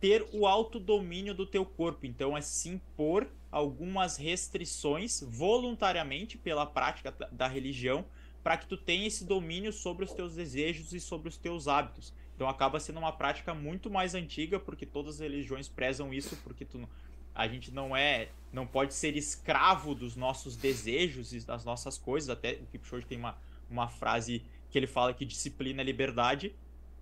ter 0.02 0.28
o 0.32 0.48
autodomínio 0.48 1.32
do 1.32 1.46
teu 1.46 1.64
corpo. 1.64 2.04
Então 2.04 2.36
é 2.36 2.40
se 2.40 2.68
impor 2.68 3.28
algumas 3.52 4.16
restrições 4.16 5.22
voluntariamente 5.22 6.36
pela 6.36 6.66
prática 6.66 7.14
da 7.30 7.46
religião 7.46 8.04
para 8.42 8.56
que 8.56 8.66
tu 8.66 8.76
tenha 8.76 9.06
esse 9.06 9.24
domínio 9.24 9.72
sobre 9.72 10.04
os 10.04 10.12
teus 10.12 10.34
desejos 10.34 10.92
e 10.92 10.98
sobre 10.98 11.28
os 11.28 11.36
teus 11.36 11.68
hábitos. 11.68 12.12
Então 12.34 12.48
acaba 12.48 12.80
sendo 12.80 12.98
uma 12.98 13.12
prática 13.12 13.54
muito 13.54 13.88
mais 13.88 14.16
antiga, 14.16 14.58
porque 14.58 14.84
todas 14.84 15.14
as 15.14 15.20
religiões 15.20 15.68
prezam 15.68 16.12
isso, 16.12 16.36
porque 16.42 16.64
tu, 16.64 16.88
a 17.32 17.46
gente 17.46 17.70
não 17.70 17.96
é, 17.96 18.30
não 18.52 18.66
pode 18.66 18.94
ser 18.94 19.16
escravo 19.16 19.94
dos 19.94 20.16
nossos 20.16 20.56
desejos 20.56 21.32
e 21.32 21.38
das 21.46 21.64
nossas 21.64 21.96
coisas. 21.96 22.28
Até 22.28 22.54
o 22.54 22.66
Kipchoge 22.66 23.06
tem 23.06 23.18
uma, 23.18 23.38
uma 23.70 23.86
frase 23.86 24.42
que 24.68 24.76
ele 24.76 24.88
fala 24.88 25.14
que 25.14 25.24
disciplina 25.24 25.80
é 25.80 25.84
liberdade, 25.84 26.52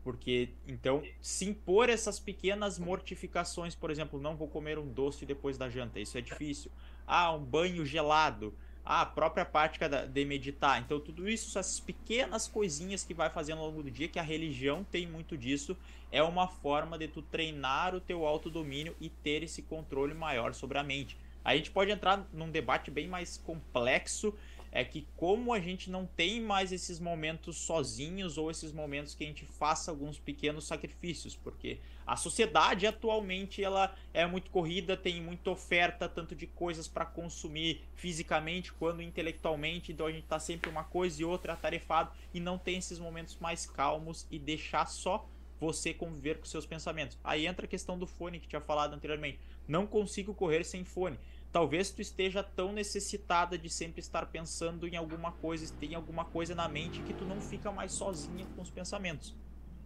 porque 0.03 0.51
então 0.67 1.03
se 1.21 1.45
impor 1.45 1.89
essas 1.89 2.19
pequenas 2.19 2.79
mortificações, 2.79 3.75
por 3.75 3.91
exemplo, 3.91 4.21
não 4.21 4.37
vou 4.37 4.49
comer 4.49 4.79
um 4.79 4.87
doce 4.87 5.27
depois 5.27 5.59
da 5.59 5.69
janta, 5.69 6.01
isso 6.01 6.17
é 6.17 6.21
difícil. 6.21 6.71
Ah, 7.07 7.33
um 7.33 7.45
banho 7.45 7.85
gelado 7.85 8.55
a 8.85 9.05
própria 9.05 9.45
prática 9.45 9.89
de 9.89 10.25
meditar. 10.25 10.81
Então, 10.81 10.99
tudo 10.99 11.29
isso, 11.29 11.59
essas 11.59 11.79
pequenas 11.79 12.49
coisinhas 12.49 13.05
que 13.05 13.15
vai 13.15 13.31
fazendo 13.31 13.61
ao 13.61 13.67
longo 13.67 13.83
do 13.83 13.91
dia, 13.91 14.09
que 14.09 14.19
a 14.19 14.23
religião 14.23 14.85
tem 14.85 15.07
muito 15.07 15.37
disso, 15.37 15.77
é 16.11 16.23
uma 16.23 16.49
forma 16.49 16.99
de 16.99 17.07
tu 17.07 17.23
treinar 17.23 17.95
o 17.95 18.01
teu 18.01 18.27
autodomínio 18.27 18.97
e 19.01 19.09
ter 19.09 19.43
esse 19.43 19.63
controle 19.63 20.15
maior 20.15 20.55
sobre 20.55 20.79
a 20.79 20.83
mente. 20.83 21.17
A 21.45 21.57
gente 21.57 21.71
pode 21.71 21.91
entrar 21.91 22.27
num 22.33 22.51
debate 22.51 22.91
bem 22.91 23.09
mais 23.09 23.39
complexo 23.39 24.35
é 24.73 24.85
que 24.85 25.07
como 25.17 25.53
a 25.53 25.61
gente 25.61 25.91
não 25.91 26.07
tem 26.07 26.41
mais 26.41 26.73
esses 26.73 27.01
momentos 27.01 27.57
sozinhos 27.59 28.39
ou 28.39 28.51
esses 28.51 28.73
momentos 28.73 29.15
que 29.15 29.25
a 29.25 29.27
gente 29.27 29.45
faça 29.45 29.91
alguns 29.91 30.19
pequenos 30.19 30.67
sacrifícios, 30.67 31.35
porque 31.35 31.81
a 32.07 32.17
sociedade 32.17 32.87
atualmente 32.87 33.63
ela 33.63 33.95
é 34.13 34.27
muito 34.27 34.51
corrida, 34.51 34.97
tem 34.97 35.21
muita 35.21 35.51
oferta 35.51 36.09
tanto 36.09 36.35
de 36.35 36.47
coisas 36.47 36.87
para 36.89 37.05
consumir 37.05 37.83
fisicamente 37.95 38.73
quanto 38.73 39.03
intelectualmente, 39.03 39.93
então 39.93 40.07
a 40.07 40.13
gente 40.13 40.27
tá 40.27 40.39
sempre 40.39 40.71
uma 40.71 40.85
coisa 40.85 41.23
e 41.23 41.25
outra 41.25 41.53
atarefado 41.53 42.13
e 42.33 42.41
não 42.41 42.59
tem 42.59 42.79
esses 42.79 42.99
momentos 42.99 43.37
mais 43.37 43.67
calmos 43.67 44.27
e 44.31 44.39
deixar 44.39 44.87
só 44.87 45.29
você 45.61 45.93
conviver 45.93 46.39
com 46.39 46.47
seus 46.47 46.65
pensamentos. 46.65 47.19
Aí 47.23 47.47
entra 47.47 47.67
a 47.67 47.69
questão 47.69 47.99
do 47.99 48.07
fone 48.07 48.41
que 48.41 48.49
tinha 48.49 48.61
falado 48.61 48.95
anteriormente. 48.95 49.39
Não 49.69 49.87
consigo 49.87 50.35
correr 50.35 50.65
sem 50.65 50.85
fone 50.85 51.19
talvez 51.53 51.91
tu 51.91 52.01
esteja 52.01 52.43
tão 52.43 52.73
necessitada 52.73 53.59
de 53.59 53.69
sempre 53.69 54.01
estar 54.01 54.27
pensando 54.27 54.87
em 54.87 54.97
alguma 54.97 55.33
coisa, 55.33 55.73
tem 55.81 55.95
alguma 55.95 56.25
coisa 56.25 56.55
na 56.55 56.69
mente 56.69 57.01
que 57.03 57.13
tu 57.13 57.25
não 57.25 57.41
fica 57.41 57.73
mais 57.73 57.93
sozinha 57.93 58.47
com 58.55 58.63
os 58.63 58.71
pensamentos. 58.71 59.35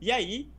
E 0.01 0.13
aí, 0.13 0.51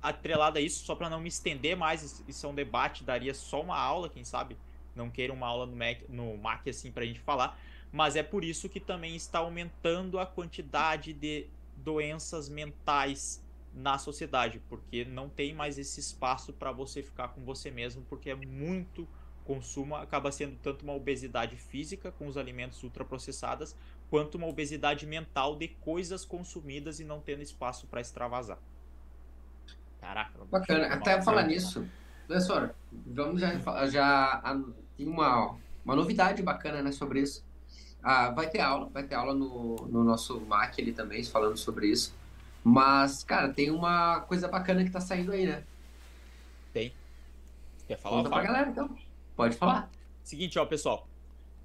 atrelado 0.00 0.58
a 0.58 0.60
isso, 0.60 0.84
só 0.84 0.94
para 0.94 1.10
não 1.10 1.20
me 1.20 1.28
estender 1.28 1.76
mais, 1.76 2.22
isso 2.26 2.46
é 2.46 2.48
um 2.48 2.54
debate, 2.54 3.04
daria 3.04 3.34
só 3.34 3.60
uma 3.60 3.78
aula, 3.78 4.08
quem 4.08 4.24
sabe, 4.24 4.56
não 4.94 5.10
queira 5.10 5.32
uma 5.32 5.46
aula 5.46 5.66
no 5.66 5.76
Mac, 5.76 6.00
no 6.08 6.36
Mac 6.38 6.66
assim 6.68 6.90
pra 6.90 7.04
gente 7.04 7.20
falar, 7.20 7.58
mas 7.92 8.16
é 8.16 8.22
por 8.22 8.42
isso 8.42 8.68
que 8.68 8.80
também 8.80 9.14
está 9.14 9.40
aumentando 9.40 10.18
a 10.18 10.26
quantidade 10.26 11.12
de 11.12 11.46
doenças 11.76 12.48
mentais 12.48 13.44
na 13.76 13.98
sociedade, 13.98 14.60
porque 14.70 15.04
não 15.04 15.28
tem 15.28 15.54
mais 15.54 15.78
esse 15.78 16.00
espaço 16.00 16.52
para 16.52 16.72
você 16.72 17.02
ficar 17.02 17.28
com 17.28 17.44
você 17.44 17.70
mesmo, 17.70 18.02
porque 18.08 18.30
é 18.30 18.34
muito 18.34 19.06
consumo 19.44 19.94
acaba 19.94 20.32
sendo 20.32 20.56
tanto 20.60 20.82
uma 20.82 20.94
obesidade 20.94 21.56
física 21.56 22.10
com 22.10 22.26
os 22.26 22.36
alimentos 22.36 22.82
ultraprocessados, 22.82 23.76
quanto 24.10 24.36
uma 24.36 24.46
obesidade 24.48 25.06
mental 25.06 25.54
de 25.54 25.68
coisas 25.68 26.24
consumidas 26.24 26.98
e 26.98 27.04
não 27.04 27.20
tendo 27.20 27.42
espaço 27.42 27.86
para 27.86 28.00
extravasar. 28.00 28.58
Caraca. 30.00 30.44
Bacana. 30.50 30.86
Até 30.86 31.22
falar 31.22 31.44
nisso, 31.44 31.86
professor, 32.26 32.74
vamos 32.90 33.40
já 33.40 33.86
já 33.86 34.42
tem 34.96 35.06
uma 35.06 35.56
uma 35.84 35.94
novidade 35.94 36.42
bacana, 36.42 36.82
né, 36.82 36.90
sobre 36.90 37.20
isso. 37.20 37.44
Ah, 38.02 38.30
vai 38.30 38.48
ter 38.48 38.60
aula, 38.60 38.88
vai 38.88 39.04
ter 39.04 39.14
aula 39.14 39.32
no, 39.32 39.76
no 39.88 40.02
nosso 40.02 40.40
MAC 40.40 40.80
ali 40.80 40.92
também, 40.92 41.22
falando 41.22 41.56
sobre 41.56 41.88
isso. 41.88 42.12
Mas, 42.68 43.22
cara, 43.22 43.52
tem 43.52 43.70
uma 43.70 44.22
coisa 44.22 44.48
bacana 44.48 44.82
que 44.82 44.90
tá 44.90 45.00
saindo 45.00 45.30
aí, 45.30 45.46
né? 45.46 45.62
Tem. 46.72 46.92
Quer 47.86 47.96
falar? 47.96 48.16
Conta 48.16 48.28
pra 48.28 48.42
galera, 48.42 48.70
então. 48.70 48.98
Pode 49.36 49.56
falar. 49.56 49.88
Seguinte, 50.24 50.58
ó, 50.58 50.66
pessoal. 50.66 51.06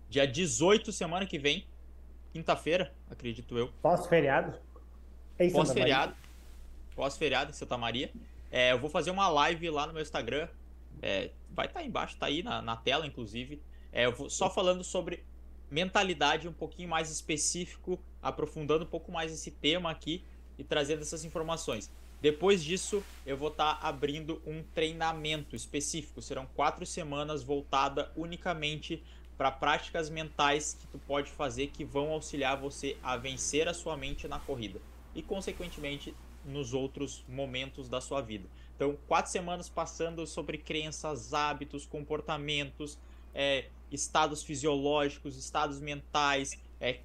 Dia 0.07 0.27
18, 0.27 0.91
semana 0.91 1.25
que 1.25 1.39
vem, 1.39 1.65
quinta-feira, 2.31 2.93
acredito 3.09 3.57
eu. 3.57 3.71
Pós-feriado? 3.81 4.59
Pós-feriado. 5.51 6.15
Pós-feriado 6.95 7.49
em 7.49 7.53
Santa 7.55 7.79
Maria. 7.79 8.11
É, 8.51 8.71
eu 8.71 8.77
vou 8.77 8.87
fazer 8.89 9.09
uma 9.09 9.27
live 9.27 9.71
lá 9.71 9.87
no 9.87 9.93
meu 9.93 10.03
Instagram. 10.03 10.47
É, 11.01 11.31
vai 11.49 11.65
estar 11.65 11.79
tá 11.79 11.83
embaixo, 11.83 12.15
tá 12.15 12.27
aí 12.27 12.43
na, 12.43 12.61
na 12.61 12.75
tela, 12.75 13.07
inclusive. 13.07 13.59
É, 13.91 14.05
eu 14.05 14.11
vou 14.11 14.29
só 14.29 14.51
falando 14.51 14.83
sobre 14.83 15.25
mentalidade 15.67 16.47
um 16.47 16.53
pouquinho 16.53 16.89
mais 16.89 17.09
específico, 17.09 17.99
aprofundando 18.21 18.83
um 18.83 18.87
pouco 18.87 19.11
mais 19.11 19.33
esse 19.33 19.49
tema 19.49 19.89
aqui 19.89 20.23
e 20.61 20.63
trazendo 20.63 21.01
essas 21.01 21.25
informações. 21.25 21.91
Depois 22.21 22.63
disso, 22.63 23.03
eu 23.25 23.35
vou 23.35 23.49
estar 23.49 23.79
tá 23.79 23.87
abrindo 23.87 24.39
um 24.45 24.63
treinamento 24.75 25.55
específico. 25.55 26.21
Serão 26.21 26.45
quatro 26.55 26.85
semanas 26.85 27.41
voltada 27.43 28.11
unicamente 28.15 29.03
para 29.35 29.49
práticas 29.49 30.07
mentais 30.07 30.77
que 30.79 30.85
tu 30.85 30.99
pode 30.99 31.31
fazer 31.31 31.67
que 31.67 31.83
vão 31.83 32.11
auxiliar 32.11 32.57
você 32.57 32.95
a 33.01 33.17
vencer 33.17 33.67
a 33.67 33.73
sua 33.73 33.97
mente 33.97 34.27
na 34.27 34.37
corrida 34.37 34.79
e, 35.15 35.23
consequentemente, 35.23 36.13
nos 36.45 36.75
outros 36.75 37.25
momentos 37.27 37.89
da 37.89 37.99
sua 37.99 38.21
vida. 38.21 38.47
Então, 38.75 38.95
quatro 39.07 39.31
semanas 39.31 39.67
passando 39.67 40.27
sobre 40.27 40.59
crenças, 40.59 41.33
hábitos, 41.33 41.87
comportamentos, 41.87 42.99
é, 43.33 43.65
estados 43.91 44.43
fisiológicos, 44.43 45.35
estados 45.35 45.79
mentais, 45.79 46.59
é, 46.79 46.99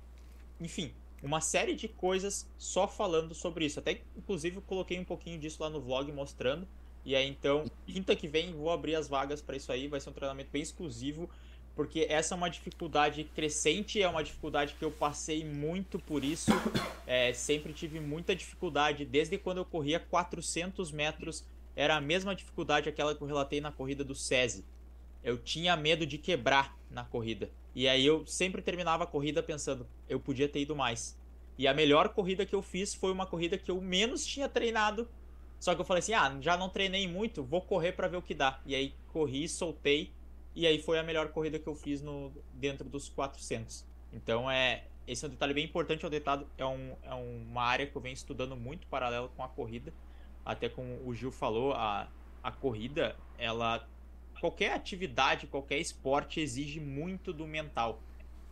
enfim, 0.61 0.93
uma 1.23 1.41
série 1.41 1.75
de 1.75 1.89
coisas 1.89 2.49
só 2.59 2.87
falando 2.87 3.35
sobre 3.35 3.65
isso. 3.65 3.79
Até, 3.79 4.03
inclusive, 4.17 4.57
eu 4.57 4.63
coloquei 4.63 4.99
um 4.99 5.05
pouquinho 5.05 5.39
disso 5.39 5.63
lá 5.63 5.71
no 5.71 5.81
vlog 5.81 6.11
mostrando. 6.13 6.67
E 7.05 7.15
aí 7.15 7.29
então, 7.29 7.65
quinta 7.87 8.17
que 8.17 8.27
vem, 8.27 8.53
vou 8.53 8.71
abrir 8.71 8.97
as 8.97 9.09
vagas 9.09 9.41
para 9.41 9.57
isso 9.57 9.71
aí. 9.71 9.89
Vai 9.89 10.01
ser 10.01 10.11
um 10.11 10.13
treinamento 10.13 10.51
bem 10.51 10.63
exclusivo, 10.63 11.31
porque 11.75 12.07
essa 12.09 12.35
é 12.35 12.37
uma 12.37 12.51
dificuldade 12.51 13.25
crescente, 13.35 14.03
é 14.03 14.09
uma 14.09 14.25
dificuldade 14.25 14.75
que 14.75 14.85
eu 14.85 14.91
passei 14.91 15.45
muito 15.45 15.99
por 15.99 16.25
isso. 16.25 16.51
É, 17.09 17.33
sempre 17.33 17.73
tive 17.73 18.01
muita 18.01 18.35
dificuldade, 18.35 19.05
desde 19.05 19.39
quando 19.39 19.59
eu 19.59 19.65
corria 19.65 20.01
400 20.01 20.91
metros, 20.91 21.45
era 21.77 21.95
a 21.95 22.01
mesma 22.01 22.35
dificuldade 22.35 22.89
aquela 22.89 23.15
que 23.15 23.23
eu 23.23 23.29
relatei 23.29 23.61
na 23.61 23.71
corrida 23.71 24.03
do 24.03 24.13
SESI. 24.13 24.65
Eu 25.27 25.37
tinha 25.37 25.77
medo 25.77 26.07
de 26.07 26.19
quebrar 26.19 26.79
na 26.89 27.05
corrida. 27.05 27.51
E 27.75 27.89
aí 27.89 28.07
eu 28.07 28.25
sempre 28.25 28.63
terminava 28.63 29.03
a 29.03 29.07
corrida 29.09 29.43
pensando, 29.43 29.85
eu 30.09 30.21
podia 30.21 30.49
ter 30.49 30.61
ido 30.61 30.77
mais. 30.77 31.19
E 31.59 31.67
a 31.67 31.75
melhor 31.75 32.11
corrida 32.11 32.47
que 32.47 32.55
eu 32.55 32.63
fiz 32.63 32.95
foi 32.95 33.11
uma 33.11 33.27
corrida 33.27 33.59
que 33.59 33.69
eu 33.69 33.81
menos 33.81 34.25
tinha 34.25 34.49
treinado. 34.49 35.09
Só 35.59 35.75
que 35.75 35.81
eu 35.81 35.85
falei 35.85 35.99
assim: 35.99 36.15
"Ah, 36.15 36.39
já 36.41 36.57
não 36.57 36.69
treinei 36.69 37.09
muito, 37.09 37.43
vou 37.43 37.61
correr 37.61 37.91
para 37.91 38.07
ver 38.07 38.19
o 38.19 38.23
que 38.23 38.35
dá". 38.35 38.61
E 38.65 38.73
aí 38.73 38.95
corri, 39.13 39.49
soltei 39.49 40.13
e 40.55 40.65
aí 40.65 40.81
foi 40.81 40.97
a 40.97 41.03
melhor 41.03 41.29
corrida 41.33 41.59
que 41.59 41.67
eu 41.67 41.75
fiz 41.75 42.01
no 42.01 42.33
dentro 42.55 42.89
dos 42.89 43.09
400. 43.09 43.85
Então 44.13 44.49
é 44.49 44.85
esse 45.09 45.25
é 45.25 45.29
um 45.29 45.31
detalhe 45.33 45.55
bem 45.55 45.65
importante, 45.65 46.05
é 46.05 46.09
um 46.09 46.11
detalhe, 46.11 46.47
é, 46.57 46.65
um, 46.65 46.97
é 47.03 47.15
uma 47.15 47.63
área 47.63 47.87
que 47.87 47.97
eu 47.97 48.01
venho 48.01 48.15
estudando 48.15 48.57
muito 48.57 48.87
paralelo 48.87 49.29
com 49.37 49.43
a 49.43 49.49
corrida. 49.49 49.93
Até 50.45 50.69
como 50.69 51.01
o 51.05 51.15
Gil 51.15 51.33
falou, 51.33 51.73
a, 51.73 52.09
a 52.43 52.53
corrida, 52.53 53.17
ela 53.39 53.87
qualquer 54.41 54.73
atividade, 54.73 55.47
qualquer 55.47 55.79
esporte 55.79 56.41
exige 56.41 56.81
muito 56.81 57.33
do 57.33 57.47
mental. 57.47 58.03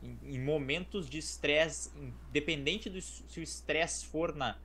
Em, 0.03 0.19
em 0.35 0.39
momentos 0.39 1.09
de 1.09 1.19
estresse, 1.19 1.91
independente 2.29 2.91
do 2.91 3.01
se 3.01 3.41
o 3.41 3.43
estresse 3.43 4.07
for 4.07 4.35
na, 4.35 4.57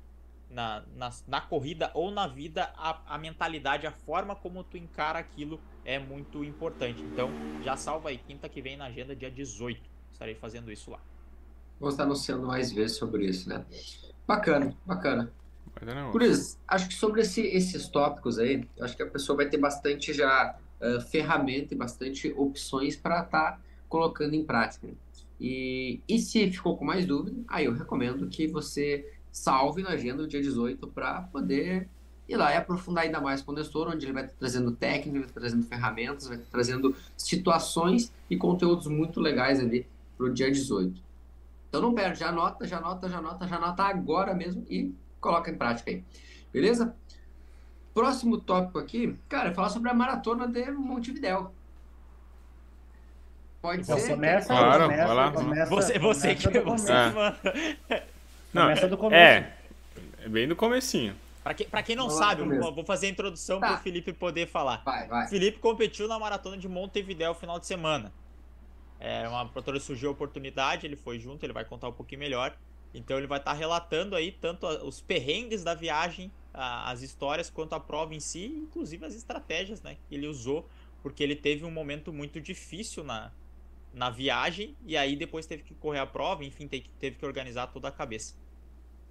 na, 0.49 0.83
na, 0.95 1.13
na, 1.27 1.41
corrida 1.41 1.91
ou 1.93 2.11
na 2.11 2.27
vida, 2.27 2.71
a, 2.75 3.15
a 3.15 3.17
mentalidade, 3.17 3.87
a 3.87 3.91
forma 3.91 4.35
como 4.35 4.63
tu 4.63 4.77
encara 4.77 5.19
aquilo 5.19 5.59
é 5.85 5.97
muito 5.97 6.43
importante. 6.43 7.01
Então, 7.01 7.29
já 7.63 7.77
salva 7.77 8.09
aí, 8.09 8.17
quinta 8.17 8.49
que 8.49 8.61
vem 8.61 8.75
na 8.75 8.85
agenda, 8.85 9.15
dia 9.15 9.31
18. 9.31 9.81
Estarei 10.11 10.35
fazendo 10.35 10.71
isso 10.71 10.91
lá. 10.91 10.99
Vou 11.79 11.89
estar 11.89 12.03
anunciando 12.03 12.45
mais 12.45 12.71
vezes 12.71 12.97
sobre 12.97 13.25
isso, 13.25 13.47
né? 13.47 13.65
Bacana, 14.27 14.75
bacana. 14.85 15.31
Por 16.11 16.21
isso, 16.21 16.57
acho 16.67 16.89
que 16.89 16.93
sobre 16.93 17.21
esse, 17.21 17.41
esses 17.41 17.87
tópicos 17.87 18.37
aí, 18.37 18.67
acho 18.81 18.97
que 18.97 19.03
a 19.03 19.09
pessoa 19.09 19.37
vai 19.37 19.49
ter 19.49 19.57
bastante 19.57 20.13
já 20.13 20.57
uh, 20.81 21.01
ferramenta 21.01 21.73
e 21.73 21.77
bastante 21.77 22.33
opções 22.37 22.95
para 22.95 23.21
estar 23.21 23.51
tá 23.51 23.61
colocando 23.87 24.33
em 24.35 24.43
prática. 24.43 24.87
E, 25.39 26.01
e 26.07 26.19
se 26.19 26.51
ficou 26.51 26.77
com 26.77 26.83
mais 26.83 27.05
dúvida, 27.05 27.41
aí 27.47 27.65
eu 27.65 27.73
recomendo 27.73 28.27
que 28.27 28.47
você 28.47 29.09
salve 29.31 29.81
na 29.81 29.91
agenda 29.91 30.23
o 30.23 30.27
dia 30.27 30.41
18 30.41 30.87
para 30.87 31.21
poder 31.23 31.87
ir 32.27 32.37
lá 32.37 32.53
e 32.53 32.57
aprofundar 32.57 33.05
ainda 33.05 33.19
mais 33.19 33.41
com 33.41 33.51
o 33.51 33.55
Nestor, 33.55 33.87
onde 33.87 34.05
ele 34.05 34.13
vai 34.13 34.25
estar 34.25 34.35
trazendo 34.37 34.71
técnicas, 34.71 35.21
vai 35.21 35.29
estar 35.29 35.39
trazendo 35.39 35.65
ferramentas, 35.65 36.27
vai 36.27 36.37
estar 36.37 36.49
trazendo 36.51 36.95
situações 37.17 38.11
e 38.29 38.37
conteúdos 38.37 38.87
muito 38.87 39.19
legais 39.19 39.59
ali 39.59 39.87
para 40.15 40.27
o 40.27 40.33
dia 40.33 40.51
18. 40.51 41.01
Então 41.69 41.81
não 41.81 41.93
perde, 41.93 42.19
já 42.19 42.29
anota, 42.29 42.67
já 42.67 42.77
anota, 42.77 43.09
já 43.09 43.17
anota, 43.17 43.47
já 43.47 43.55
anota 43.55 43.83
agora 43.83 44.33
mesmo 44.33 44.63
e 44.69 44.93
coloca 45.19 45.49
em 45.49 45.55
prática 45.55 45.89
aí. 45.89 46.03
Beleza? 46.51 46.95
Próximo 47.99 48.39
tópico 48.39 48.79
aqui, 48.79 49.13
cara, 49.27 49.49
é 49.49 49.53
falar 49.53 49.67
sobre 49.67 49.89
a 49.89 49.93
maratona 49.93 50.47
de 50.47 50.71
Montevidéu. 50.71 51.51
Pode 53.61 53.85
ser? 53.85 54.11
Começa, 54.11 54.47
claro, 54.47 54.83
começa, 54.83 55.05
vai 55.05 55.15
lá. 55.15 55.31
Começa, 55.33 55.69
você, 55.69 55.99
você 55.99 56.35
começa 56.35 56.49
que 56.49 56.59
você 56.61 56.93
é. 57.89 58.03
Não, 58.53 58.61
começa 58.61 58.87
do 58.87 58.97
começo. 58.97 59.21
É, 59.21 59.53
é 60.23 60.29
bem 60.29 60.47
do 60.47 60.55
comecinho. 60.55 61.13
Pra, 61.43 61.53
que, 61.53 61.65
pra 61.65 61.83
quem 61.83 61.93
não 61.93 62.09
sabe, 62.09 62.41
vou 62.41 62.85
fazer 62.85 63.07
a 63.07 63.09
introdução 63.09 63.59
tá. 63.59 63.67
para 63.67 63.75
o 63.75 63.79
Felipe 63.81 64.13
poder 64.13 64.47
falar. 64.47 64.81
Vai, 64.85 65.05
vai. 65.05 65.27
Felipe 65.27 65.59
competiu 65.59 66.07
na 66.07 66.17
maratona 66.17 66.57
de 66.57 66.69
Montevidéu 66.69 67.33
final 67.33 67.59
de 67.59 67.67
semana. 67.67 68.13
É 68.97 69.27
uma 69.27 69.45
produtora 69.45 69.77
surgiu 69.81 70.07
a 70.07 70.13
oportunidade, 70.13 70.87
ele 70.87 70.95
foi 70.95 71.19
junto, 71.19 71.45
ele 71.45 71.51
vai 71.51 71.65
contar 71.65 71.89
um 71.89 71.93
pouquinho 71.93 72.19
melhor. 72.19 72.55
Então 72.93 73.17
ele 73.17 73.27
vai 73.27 73.39
estar 73.39 73.51
tá 73.51 73.57
relatando 73.57 74.15
aí 74.15 74.31
tanto 74.31 74.65
os 74.67 75.01
perrengues 75.01 75.65
da 75.65 75.73
viagem, 75.73 76.31
as 76.53 77.01
histórias, 77.01 77.49
quanto 77.49 77.73
a 77.73 77.79
prova 77.79 78.13
em 78.13 78.19
si, 78.19 78.45
inclusive 78.45 79.05
as 79.05 79.15
estratégias 79.15 79.81
né, 79.81 79.97
que 80.07 80.15
ele 80.15 80.27
usou, 80.27 80.67
porque 81.01 81.23
ele 81.23 81.35
teve 81.35 81.63
um 81.65 81.71
momento 81.71 82.11
muito 82.11 82.41
difícil 82.41 83.03
na, 83.03 83.31
na 83.93 84.09
viagem 84.09 84.75
e 84.85 84.97
aí 84.97 85.15
depois 85.15 85.45
teve 85.45 85.63
que 85.63 85.73
correr 85.75 85.99
a 85.99 86.05
prova, 86.05 86.43
enfim, 86.43 86.67
teve 86.67 87.15
que 87.17 87.25
organizar 87.25 87.67
toda 87.67 87.87
a 87.87 87.91
cabeça. 87.91 88.33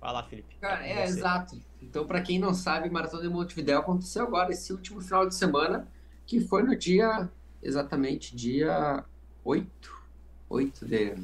Vai 0.00 0.12
lá, 0.12 0.22
Felipe. 0.22 0.54
Cara, 0.60 0.86
é, 0.86 1.04
exato. 1.04 1.60
Então, 1.82 2.06
para 2.06 2.20
quem 2.20 2.38
não 2.38 2.54
sabe, 2.54 2.88
Maratona 2.88 3.22
de 3.22 3.28
Montevidéu 3.28 3.80
aconteceu 3.80 4.24
agora, 4.24 4.52
esse 4.52 4.72
último 4.72 5.00
final 5.00 5.26
de 5.26 5.34
semana, 5.34 5.88
que 6.24 6.40
foi 6.40 6.62
no 6.62 6.76
dia, 6.76 7.28
exatamente, 7.60 8.36
dia 8.36 9.04
8, 9.44 10.02
8 10.48 10.86
de 10.86 11.16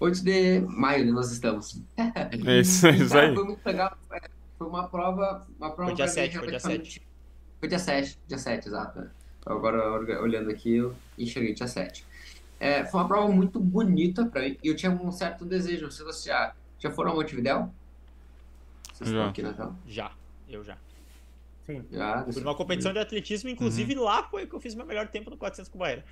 8 0.00 0.22
de 0.22 0.60
maio 0.60 1.04
né, 1.04 1.12
nós 1.12 1.32
estamos. 1.32 1.80
É 1.96 2.60
isso, 2.60 2.86
é 2.86 2.90
isso 2.96 3.14
aí. 3.18 3.34
Foi 3.34 3.44
muito 3.44 3.64
legal. 3.64 3.96
É, 4.58 4.64
foi 4.64 4.66
uma 4.66 4.88
prova. 4.88 5.46
Uma 5.58 5.70
prova 5.70 5.90
foi 5.90 5.94
dia 5.94 6.08
7, 6.08 6.38
foi 6.38 6.48
dia 6.48 6.60
7. 6.60 7.02
Foi 7.60 7.68
dia 7.68 7.78
7, 7.78 8.18
dia 8.26 8.38
7, 8.38 8.68
exato. 8.68 9.10
Agora, 9.46 9.92
olhando 10.20 10.50
aqui, 10.50 10.76
eu 10.76 10.94
enxerguei 11.16 11.54
dia 11.54 11.66
7. 11.66 12.04
É, 12.60 12.84
foi 12.84 13.00
uma 13.00 13.08
prova 13.08 13.32
muito 13.32 13.60
bonita 13.60 14.26
para 14.26 14.42
mim. 14.42 14.58
E 14.62 14.68
eu 14.68 14.76
tinha 14.76 14.90
um 14.90 15.10
certo 15.10 15.44
desejo. 15.44 15.90
Se 15.90 16.02
você 16.02 16.28
já, 16.28 16.54
já 16.78 16.90
foram 16.90 17.12
a 17.12 17.14
Montevidéu? 17.14 17.72
Vocês 18.92 19.10
já. 19.10 19.28
aqui 19.28 19.42
na 19.42 19.72
Já, 19.86 20.12
eu 20.48 20.64
já. 20.64 20.76
Sim. 21.66 21.84
Já, 21.90 22.24
Fui 22.24 22.42
numa 22.42 22.54
competição 22.54 22.92
de 22.92 22.98
atletismo, 22.98 23.48
inclusive 23.48 23.94
uhum. 23.96 24.02
lá 24.02 24.22
foi 24.24 24.46
que 24.46 24.54
eu 24.54 24.60
fiz 24.60 24.74
meu 24.74 24.86
melhor 24.86 25.06
tempo 25.08 25.30
no 25.30 25.36
400 25.36 25.70
com 25.70 25.78
barreira. 25.78 26.04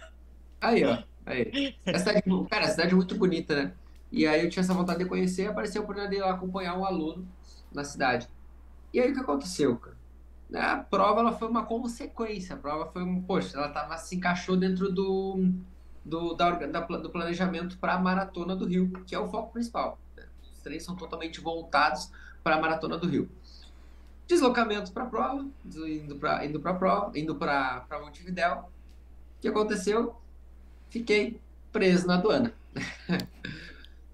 Aí, 0.61 0.85
ó. 0.85 1.03
Aí. 1.25 1.75
A 1.87 1.99
cidade, 1.99 2.23
cara, 2.49 2.67
a 2.67 2.69
cidade 2.69 2.93
é 2.93 2.95
muito 2.95 3.15
bonita, 3.17 3.57
né? 3.57 3.73
E 4.13 4.27
aí 4.27 4.45
eu 4.45 4.51
tinha 4.51 4.63
essa 4.63 4.75
vontade 4.75 5.01
de 5.01 5.07
conhecer 5.07 5.45
e 5.45 5.47
apareceu 5.47 5.81
a 5.81 5.85
oportunidade 5.85 6.15
de 6.15 6.23
ir 6.23 6.25
lá 6.25 6.35
acompanhar 6.35 6.79
um 6.79 6.85
aluno 6.85 7.27
na 7.77 7.85
cidade. 7.85 8.29
E 8.93 9.01
aí 9.01 9.11
o 9.11 9.15
que 9.15 9.21
aconteceu, 9.21 9.77
cara? 9.77 9.97
A 10.55 10.77
prova 10.79 11.21
ela 11.21 11.33
foi 11.33 11.49
uma 11.49 11.65
consequência. 11.65 12.55
A 12.55 12.59
prova 12.59 12.91
foi 12.91 13.03
um, 13.03 13.23
poxa, 13.23 13.57
ela 13.57 13.69
tava, 13.69 13.97
se 13.99 14.17
encaixou 14.17 14.57
dentro 14.57 14.91
do, 14.91 15.53
do, 16.05 16.35
da, 16.35 16.51
da 16.51 16.81
do 16.81 17.11
planejamento 17.11 17.79
para 17.79 17.95
a 17.95 17.99
maratona 17.99 18.57
do 18.57 18.67
Rio, 18.67 18.91
que 19.07 19.15
é 19.15 19.19
o 19.19 19.29
foco 19.29 19.53
principal. 19.53 19.99
Os 20.53 20.61
três 20.63 20.85
são 20.85 20.97
totalmente 20.97 21.41
voltados 21.41 22.11
para 22.43 22.57
a 22.57 22.61
maratona 22.61 22.97
do 22.97 23.07
Rio. 23.07 23.29
Deslocamento 24.27 24.93
para 24.93 25.05
a 25.05 25.07
prova, 25.07 25.47
indo 25.65 26.17
para 26.17 26.45
indo 26.45 26.61
para 26.61 26.75
prova, 26.75 27.19
indo 27.19 27.37
para 27.37 27.87
Montevidéu. 28.01 28.59
O 28.59 29.41
que 29.41 29.49
aconteceu? 29.49 30.17
fiquei 30.89 31.41
preso 31.73 32.07
na 32.07 32.15
aduana. 32.15 32.53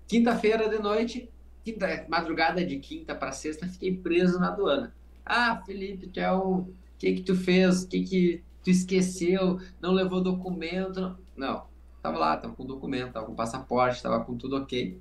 Quinta-feira 0.09 0.69
de 0.69 0.79
noite, 0.79 1.31
quinta, 1.65 2.07
madrugada 2.09 2.65
de 2.65 2.79
quinta 2.79 3.15
para 3.15 3.33
sexta, 3.33 3.67
fiquei 3.67 3.97
preso 3.97 4.39
na 4.39 4.49
aduana. 4.49 4.95
Ah, 5.25 5.63
Felipe, 5.65 6.09
tu 6.09 6.21
é. 6.21 6.33
O 6.33 6.67
que 6.99 7.15
que 7.15 7.23
tu 7.23 7.35
fez? 7.35 7.85
O 7.85 7.89
que 7.89 8.03
que 8.03 8.43
tu 8.63 8.71
esqueceu? 8.71 9.61
Não 9.81 9.93
levou 9.93 10.23
documento? 10.23 11.17
Não, 11.37 11.65
tava 12.03 12.19
lá, 12.19 12.37
tava 12.37 12.55
com 12.55 12.65
documento, 12.65 13.13
tava 13.13 13.27
com 13.27 13.35
passaporte, 13.35 14.03
tava 14.03 14.25
com 14.25 14.37
tudo 14.37 14.57
ok. 14.57 15.01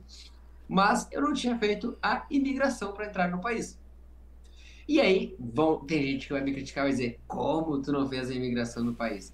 Mas 0.68 1.08
eu 1.12 1.22
não 1.22 1.34
tinha 1.34 1.58
feito 1.58 1.98
a 2.02 2.26
imigração 2.30 2.94
para 2.94 3.08
entrar 3.08 3.30
no 3.30 3.42
país. 3.42 3.80
E 4.88 5.00
aí, 5.00 5.36
vão, 5.40 5.86
tem 5.86 6.04
gente 6.04 6.28
que 6.28 6.34
vai 6.34 6.42
me 6.42 6.54
criticar 6.54 6.88
e 6.88 6.92
dizer: 6.92 7.20
como 7.28 7.82
tu 7.82 7.92
não 7.92 8.08
fez 8.08 8.30
a 8.30 8.34
imigração 8.34 8.84
no 8.84 8.94
país? 8.94 9.34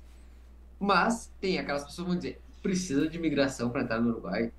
Mas 0.80 1.34
tem 1.40 1.58
aquelas 1.58 1.84
pessoas 1.84 2.06
que 2.06 2.12
vão 2.12 2.18
dizer, 2.18 2.42
precisa 2.62 3.08
de 3.10 3.18
imigração 3.18 3.70
para 3.70 3.82
entrar 3.82 4.00
no 4.00 4.10
Uruguai? 4.10 4.52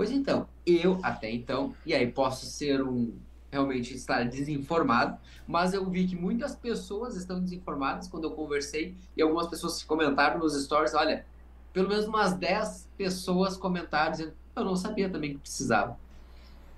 Pois 0.00 0.10
então, 0.10 0.48
eu 0.64 0.98
até 1.02 1.30
então, 1.30 1.74
e 1.84 1.92
aí 1.92 2.10
posso 2.10 2.46
ser 2.46 2.82
um 2.82 3.12
realmente 3.52 3.94
estar 3.94 4.24
desinformado, 4.26 5.18
mas 5.46 5.74
eu 5.74 5.84
vi 5.90 6.06
que 6.06 6.16
muitas 6.16 6.56
pessoas 6.56 7.16
estão 7.16 7.38
desinformadas 7.38 8.08
quando 8.08 8.24
eu 8.24 8.30
conversei 8.30 8.94
e 9.14 9.20
algumas 9.20 9.46
pessoas 9.48 9.82
comentaram 9.82 10.40
nos 10.40 10.58
stories, 10.58 10.94
olha, 10.94 11.26
pelo 11.70 11.86
menos 11.86 12.06
umas 12.06 12.32
10 12.32 12.88
pessoas 12.96 13.58
comentaram 13.58 14.12
dizendo, 14.12 14.32
eu 14.56 14.64
não 14.64 14.74
sabia 14.74 15.10
também 15.10 15.34
que 15.34 15.40
precisava. 15.40 15.98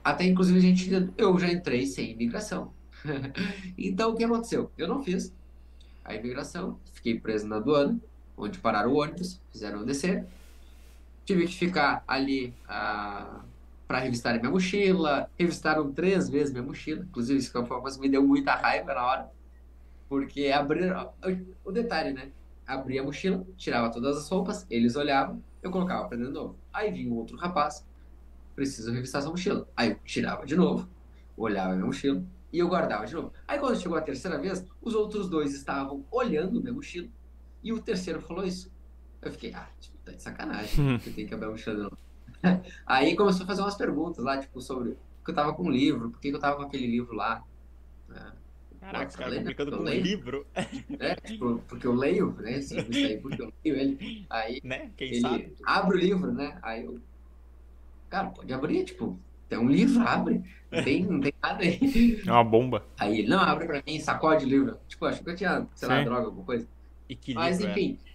Até 0.02 0.24
inclusive 0.24 0.58
a 0.58 0.60
gente, 0.60 0.90
eu 1.16 1.38
já 1.38 1.48
entrei 1.48 1.86
sem 1.86 2.10
imigração. 2.10 2.72
então 3.78 4.10
o 4.10 4.16
que 4.16 4.24
aconteceu? 4.24 4.68
Eu 4.76 4.88
não 4.88 5.00
fiz 5.00 5.32
a 6.04 6.12
imigração, 6.12 6.76
fiquei 6.92 7.20
preso 7.20 7.46
na 7.46 7.58
aduana, 7.58 8.00
onde 8.36 8.58
pararam 8.58 8.90
o 8.90 8.96
ônibus, 8.96 9.40
fizeram 9.52 9.84
descer. 9.84 10.26
Tive 11.32 11.46
que 11.46 11.54
ficar 11.54 12.04
ali 12.06 12.54
ah, 12.68 13.40
para 13.88 14.00
revistar 14.00 14.38
minha 14.38 14.50
mochila. 14.50 15.30
Revistaram 15.38 15.90
três 15.90 16.28
vezes 16.28 16.52
minha 16.52 16.62
mochila. 16.62 17.06
Inclusive, 17.08 17.38
isso 17.38 17.50
foi 17.50 17.62
uma 17.62 17.80
coisa 17.80 17.96
que 17.96 18.02
me 18.02 18.10
deu 18.10 18.22
muita 18.22 18.54
raiva 18.54 18.92
na 18.92 19.02
hora. 19.02 19.30
Porque 20.10 20.48
abriram. 20.48 21.10
O 21.64 21.72
detalhe, 21.72 22.12
né? 22.12 22.30
Abria 22.66 23.00
a 23.00 23.04
mochila, 23.04 23.46
tirava 23.56 23.90
todas 23.90 24.18
as 24.18 24.28
roupas, 24.28 24.66
eles 24.68 24.94
olhavam, 24.94 25.42
eu 25.62 25.70
colocava 25.70 26.06
para 26.06 26.18
dentro 26.18 26.34
de 26.34 26.38
novo. 26.38 26.58
Aí 26.70 26.92
vinha 26.92 27.10
um 27.10 27.16
outro 27.16 27.34
rapaz, 27.38 27.86
preciso 28.54 28.92
revistar 28.92 29.22
sua 29.22 29.30
mochila. 29.30 29.66
Aí 29.74 29.92
eu 29.92 29.98
tirava 30.04 30.44
de 30.44 30.54
novo, 30.54 30.86
olhava 31.34 31.72
minha 31.72 31.86
mochila, 31.86 32.22
E 32.52 32.58
eu 32.58 32.68
guardava 32.68 33.06
de 33.06 33.14
novo. 33.14 33.32
Aí 33.48 33.58
quando 33.58 33.80
chegou 33.80 33.96
a 33.96 34.02
terceira 34.02 34.38
vez, 34.38 34.66
os 34.82 34.94
outros 34.94 35.30
dois 35.30 35.54
estavam 35.54 36.04
olhando 36.10 36.60
minha 36.60 36.74
mochila 36.74 37.08
e 37.62 37.72
o 37.72 37.80
terceiro 37.80 38.20
falou 38.20 38.44
isso. 38.44 38.70
Eu 39.22 39.32
fiquei, 39.32 39.54
ah, 39.54 39.68
tipo, 39.80 39.96
tá 40.04 40.12
de 40.12 40.22
sacanagem, 40.22 40.98
que 40.98 41.10
tem 41.10 41.26
que 41.26 41.34
abrir 41.34 41.46
a 41.46 41.50
mochila. 41.50 41.90
Aí 42.86 43.14
começou 43.16 43.44
a 43.44 43.46
fazer 43.46 43.62
umas 43.62 43.76
perguntas 43.76 44.24
lá, 44.24 44.38
tipo, 44.38 44.60
sobre 44.60 44.96
que 45.24 45.30
eu 45.30 45.34
tava 45.34 45.54
com 45.54 45.64
um 45.64 45.70
livro, 45.70 46.10
por 46.10 46.20
que 46.20 46.28
eu 46.28 46.38
tava 46.38 46.56
com 46.56 46.62
aquele 46.62 46.86
livro 46.86 47.14
lá. 47.14 47.42
É. 48.10 48.42
Caraca, 48.80 49.16
cara, 49.16 49.36
complicando 49.36 49.76
com 49.76 49.84
um 49.84 49.88
livro. 49.88 50.44
É, 50.98 51.14
tipo, 51.14 51.62
porque 51.68 51.86
eu 51.86 51.94
leio, 51.94 52.32
né? 52.40 52.56
Assim, 52.56 52.78
isso 52.78 53.06
aí, 53.06 53.16
porque 53.18 53.40
eu 53.40 53.52
leio 53.64 53.76
ele. 53.76 54.26
Aí 54.28 54.60
né? 54.64 54.90
Quem 54.96 55.08
ele 55.08 55.20
sabe? 55.20 55.54
abre 55.64 55.96
o 55.96 56.00
livro, 56.00 56.32
né? 56.32 56.58
Aí 56.62 56.84
eu. 56.84 57.00
Cara, 58.10 58.30
pode 58.30 58.52
abrir, 58.52 58.84
tipo, 58.84 59.16
tem 59.48 59.58
um 59.58 59.68
livro, 59.68 60.00
abre. 60.02 60.42
Não 60.70 60.82
tem, 60.82 61.04
não 61.04 61.20
tem 61.20 61.32
nada 61.40 61.62
aí. 61.62 62.20
É 62.26 62.32
uma 62.32 62.42
bomba. 62.42 62.84
Aí 62.98 63.20
ele, 63.20 63.28
não, 63.28 63.38
abre 63.38 63.66
pra 63.66 63.82
mim, 63.86 64.00
sacode 64.00 64.44
o 64.44 64.48
livro. 64.48 64.78
Tipo, 64.88 65.06
acho 65.06 65.22
que 65.22 65.30
eu 65.30 65.36
tinha, 65.36 65.66
sei 65.74 65.88
lá, 65.88 65.98
Sim. 65.98 66.04
droga, 66.04 66.26
alguma 66.26 66.44
coisa. 66.44 66.66
E 67.08 67.14
que 67.14 67.34
Mas 67.34 67.58
livro 67.58 67.70
é? 67.70 67.72
enfim, 67.72 67.98
é, 68.04 68.11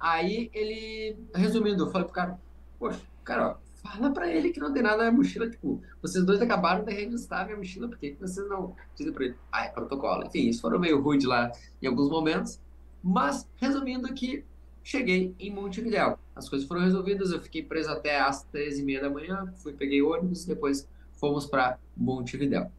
aí 0.00 0.50
ele, 0.52 1.16
resumindo, 1.34 1.84
eu 1.84 1.90
falei 1.90 2.06
pro 2.06 2.14
cara, 2.14 2.40
poxa, 2.78 3.00
cara, 3.24 3.50
ó, 3.50 3.56
fala 3.82 4.12
pra 4.12 4.28
ele 4.28 4.50
que 4.50 4.60
não 4.60 4.72
tem 4.72 4.82
nada 4.82 5.04
na 5.04 5.12
mochila, 5.12 5.48
tipo, 5.48 5.82
vocês 6.02 6.24
dois 6.24 6.40
acabaram 6.40 6.84
de 6.84 6.92
revistar 6.92 7.42
a 7.42 7.44
minha 7.44 7.56
mochila, 7.56 7.88
por 7.88 7.98
que 7.98 8.16
vocês 8.20 8.48
não 8.48 8.74
dizem 8.94 9.12
pra 9.12 9.24
ele? 9.24 9.36
Ah, 9.52 9.64
é 9.64 9.68
protocolo. 9.68 10.26
Enfim, 10.26 10.48
isso 10.48 10.60
foram 10.60 10.78
meio 10.78 11.00
rude 11.00 11.26
lá 11.26 11.52
em 11.80 11.86
alguns 11.86 12.10
momentos, 12.10 12.60
mas 13.02 13.48
resumindo 13.56 14.12
que 14.14 14.44
cheguei 14.82 15.34
em 15.38 15.52
Montevidéu. 15.52 16.18
As 16.34 16.48
coisas 16.48 16.66
foram 16.66 16.80
resolvidas, 16.80 17.30
eu 17.30 17.40
fiquei 17.40 17.62
preso 17.62 17.90
até 17.90 18.20
às 18.20 18.46
13h30 18.46 19.00
da 19.00 19.10
manhã, 19.10 19.52
fui, 19.56 19.72
peguei 19.72 20.00
ônibus, 20.02 20.44
depois 20.44 20.88
fomos 21.12 21.46
para 21.46 21.78
Montevidéu. 21.96 22.70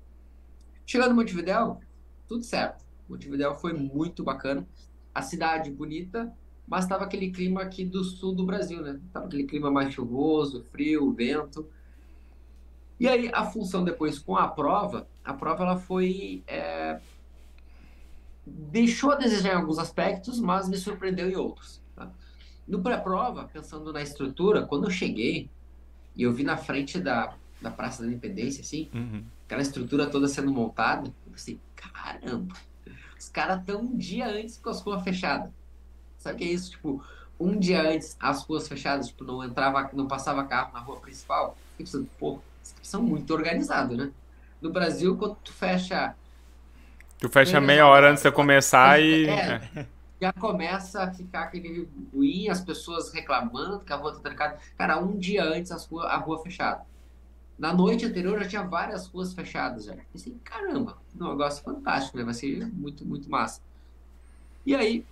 Chegando 0.85 1.11
em 1.11 1.15
Montevidéu, 1.15 1.79
tudo 2.27 2.43
certo. 2.43 2.83
Montevidéu 3.07 3.53
foi 3.55 3.73
muito 3.73 4.23
bacana. 4.23 4.67
A 5.13 5.21
cidade 5.21 5.69
bonita, 5.69 6.33
mas 6.69 6.85
estava 6.85 7.03
aquele 7.03 7.31
clima 7.31 7.63
aqui 7.63 7.83
do 7.83 8.03
sul 8.03 8.33
do 8.35 8.45
Brasil, 8.45 8.81
né? 8.81 8.99
Tava 9.11 9.25
aquele 9.25 9.45
clima 9.45 9.71
mais 9.71 9.91
chuvoso, 9.91 10.63
frio, 10.65 11.11
vento. 11.11 11.67
E 12.99 13.07
aí 13.07 13.31
a 13.33 13.43
função 13.43 13.83
depois 13.83 14.19
com 14.19 14.37
a 14.37 14.47
prova, 14.47 15.07
a 15.23 15.33
prova 15.33 15.63
ela 15.63 15.77
foi 15.77 16.43
é, 16.45 16.99
deixou 18.45 19.11
a 19.11 19.15
desejar 19.15 19.53
em 19.53 19.57
alguns 19.57 19.79
aspectos, 19.79 20.39
mas 20.39 20.69
me 20.69 20.77
surpreendeu 20.77 21.27
em 21.27 21.35
outros. 21.35 21.81
Tá? 21.95 22.11
No 22.67 22.83
pré-prova, 22.83 23.49
pensando 23.51 23.91
na 23.91 24.03
estrutura, 24.03 24.63
quando 24.65 24.83
eu 24.83 24.91
cheguei 24.91 25.49
e 26.15 26.21
eu 26.21 26.31
vi 26.31 26.43
na 26.43 26.55
frente 26.57 26.99
da, 26.99 27.35
da 27.59 27.71
Praça 27.71 28.03
da 28.03 28.09
Independência, 28.09 28.61
assim, 28.61 28.89
Uhum. 28.93 29.23
aquela 29.45 29.61
estrutura 29.63 30.07
toda 30.07 30.27
sendo 30.27 30.51
montada, 30.51 31.07
eu 31.25 31.31
pensei, 31.31 31.59
caramba, 31.75 32.53
os 33.17 33.29
caras 33.29 33.61
estão 33.61 33.81
um 33.81 33.97
dia 33.97 34.27
antes 34.27 34.57
com 34.57 34.69
as 34.69 34.81
ruas 34.81 35.03
fechadas. 35.03 35.51
Sabe 36.19 36.35
o 36.35 36.37
que 36.37 36.43
é 36.43 36.47
isso? 36.47 36.71
Tipo, 36.71 37.03
um 37.39 37.57
dia 37.57 37.81
antes 37.81 38.15
as 38.19 38.43
ruas 38.43 38.67
fechadas, 38.67 39.07
tipo, 39.07 39.23
não 39.23 39.43
entrava, 39.43 39.89
não 39.93 40.07
passava 40.07 40.43
carro 40.43 40.71
na 40.73 40.79
rua 40.79 40.97
principal. 40.97 41.57
Fiquei 41.71 41.85
pensando, 41.85 42.09
pô, 42.19 42.39
são 42.83 43.01
muito 43.01 43.33
organizados, 43.33 43.97
né? 43.97 44.11
No 44.61 44.69
Brasil, 44.69 45.17
quando 45.17 45.35
tu 45.35 45.53
fecha 45.53 46.15
Tu 47.19 47.27
fecha 47.27 47.59
meia 47.59 47.85
hora 47.85 48.11
antes 48.11 48.23
de 48.23 48.31
começar 48.31 49.01
e. 49.01 49.27
É. 49.27 49.61
é. 49.75 49.85
já 50.21 50.31
começa 50.31 51.03
a 51.03 51.11
ficar 51.11 51.43
aquele 51.43 51.87
ruim, 52.13 52.49
as 52.49 52.61
pessoas 52.61 53.11
reclamando 53.13 53.79
que 53.81 53.91
a 53.91 53.97
rua 53.97 54.13
tá 54.13 54.19
trancada. 54.19 54.57
Cara, 54.77 54.97
um 54.99 55.17
dia 55.17 55.43
antes 55.43 55.71
as 55.71 55.85
rua, 55.85 56.05
a 56.07 56.17
rua 56.17 56.41
fechada. 56.41 56.81
Na 57.57 57.73
noite 57.73 58.05
anterior 58.05 58.41
já 58.41 58.47
tinha 58.47 58.63
várias 58.63 59.07
ruas 59.07 59.33
fechadas 59.33 59.83
já. 59.83 59.95
Pensei, 60.13 60.33
caramba, 60.45 60.97
um 61.19 61.29
negócio 61.29 61.61
fantástico, 61.61 62.17
né? 62.17 62.23
Vai 62.23 62.33
ser 62.33 62.65
muito, 62.67 63.05
muito 63.05 63.29
massa. 63.29 63.61
E 64.65 64.73
aí, 64.73 65.05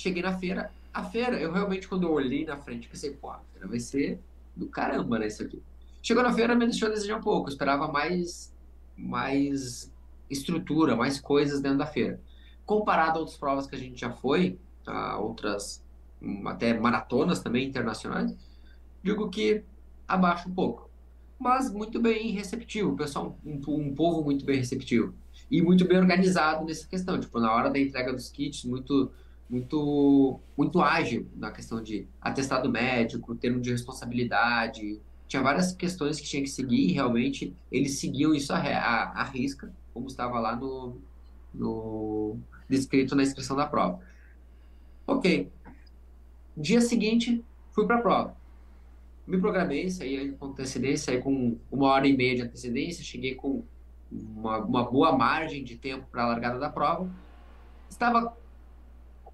cheguei 0.00 0.22
na 0.22 0.36
feira. 0.36 0.70
A 0.92 1.04
feira, 1.04 1.38
eu 1.38 1.52
realmente, 1.52 1.86
quando 1.86 2.04
eu 2.04 2.12
olhei 2.12 2.44
na 2.44 2.56
frente, 2.56 2.88
pensei, 2.88 3.12
pô, 3.12 3.30
a 3.30 3.40
feira 3.52 3.68
vai 3.68 3.78
ser 3.78 4.18
do 4.56 4.66
caramba, 4.66 5.18
né? 5.18 5.26
Isso 5.28 5.42
aqui. 5.42 5.62
Chegou 6.02 6.22
na 6.22 6.32
feira, 6.32 6.54
me 6.54 6.66
deixou 6.66 6.88
a 6.88 6.92
desejar 6.92 7.16
um 7.16 7.22
pouco. 7.22 7.48
Eu 7.48 7.52
esperava 7.52 7.86
mais, 7.86 8.52
mais 8.96 9.92
estrutura, 10.28 10.96
mais 10.96 11.20
coisas 11.20 11.60
dentro 11.60 11.78
da 11.78 11.86
feira 11.86 12.20
comparado 12.70 13.18
a 13.18 13.20
outras 13.22 13.36
provas 13.36 13.66
que 13.66 13.74
a 13.74 13.78
gente 13.78 14.00
já 14.00 14.12
foi, 14.12 14.56
a 14.86 15.18
outras 15.18 15.84
hum, 16.22 16.46
até 16.46 16.72
maratonas 16.72 17.40
também 17.40 17.66
internacionais, 17.66 18.32
digo 19.02 19.28
que 19.28 19.64
abaixo 20.06 20.48
um 20.48 20.54
pouco. 20.54 20.88
Mas 21.36 21.68
muito 21.72 22.00
bem 22.00 22.30
receptivo, 22.30 22.94
pessoal, 22.94 23.36
um, 23.44 23.60
um 23.66 23.92
povo 23.92 24.22
muito 24.22 24.44
bem 24.44 24.58
receptivo. 24.58 25.12
E 25.50 25.60
muito 25.60 25.84
bem 25.84 25.98
organizado 25.98 26.64
nessa 26.64 26.86
questão, 26.86 27.18
tipo, 27.18 27.40
na 27.40 27.52
hora 27.52 27.70
da 27.70 27.78
entrega 27.80 28.12
dos 28.12 28.28
kits, 28.30 28.64
muito 28.64 29.10
muito 29.50 30.38
muito 30.56 30.80
ágil 30.80 31.26
na 31.34 31.50
questão 31.50 31.82
de 31.82 32.06
atestado 32.20 32.70
médico, 32.70 33.34
termo 33.34 33.60
de 33.60 33.70
responsabilidade. 33.70 35.00
Tinha 35.26 35.42
várias 35.42 35.72
questões 35.72 36.20
que 36.20 36.26
tinha 36.26 36.42
que 36.42 36.48
seguir 36.48 36.88
e 36.88 36.92
realmente 36.92 37.54
eles 37.70 37.98
seguiam 37.98 38.34
isso 38.34 38.52
à, 38.52 38.58
à 38.58 39.24
risca, 39.24 39.72
como 39.92 40.06
estava 40.06 40.38
lá 40.38 40.56
no, 40.56 40.98
no 41.52 42.36
descrito 42.68 43.14
na 43.14 43.22
inscrição 43.22 43.56
da 43.56 43.66
prova. 43.66 44.00
Ok. 45.06 45.50
Dia 46.56 46.80
seguinte, 46.80 47.44
fui 47.70 47.86
para 47.86 47.96
a 47.96 48.02
prova. 48.02 48.36
Me 49.26 49.38
programei, 49.38 49.88
saí 49.90 50.32
com 50.32 50.46
antecedência, 50.46 51.12
saí 51.12 51.22
com 51.22 51.56
uma 51.70 51.88
hora 51.88 52.06
e 52.06 52.16
meia 52.16 52.36
de 52.36 52.42
antecedência, 52.42 53.04
cheguei 53.04 53.34
com 53.34 53.62
uma, 54.10 54.58
uma 54.58 54.90
boa 54.90 55.16
margem 55.16 55.62
de 55.62 55.76
tempo 55.76 56.06
para 56.10 56.24
a 56.24 56.26
largada 56.26 56.58
da 56.58 56.68
prova. 56.68 57.08
Estava 57.88 58.36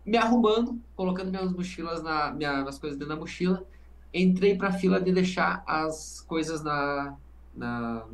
me 0.06 0.16
arrumando, 0.16 0.80
colocando 0.94 1.30
minhas 1.30 1.52
mochilas, 1.52 2.02
na, 2.02 2.30
minha, 2.30 2.62
as 2.62 2.78
coisas 2.78 2.96
dentro 2.98 3.14
da 3.14 3.20
mochila. 3.20 3.64
Entrei 4.14 4.56
para 4.56 4.68
a 4.68 4.72
fila 4.72 5.00
de 5.00 5.12
deixar 5.12 5.62
as 5.66 6.20
coisas 6.26 6.62
na. 6.62 7.16
na 7.54 8.04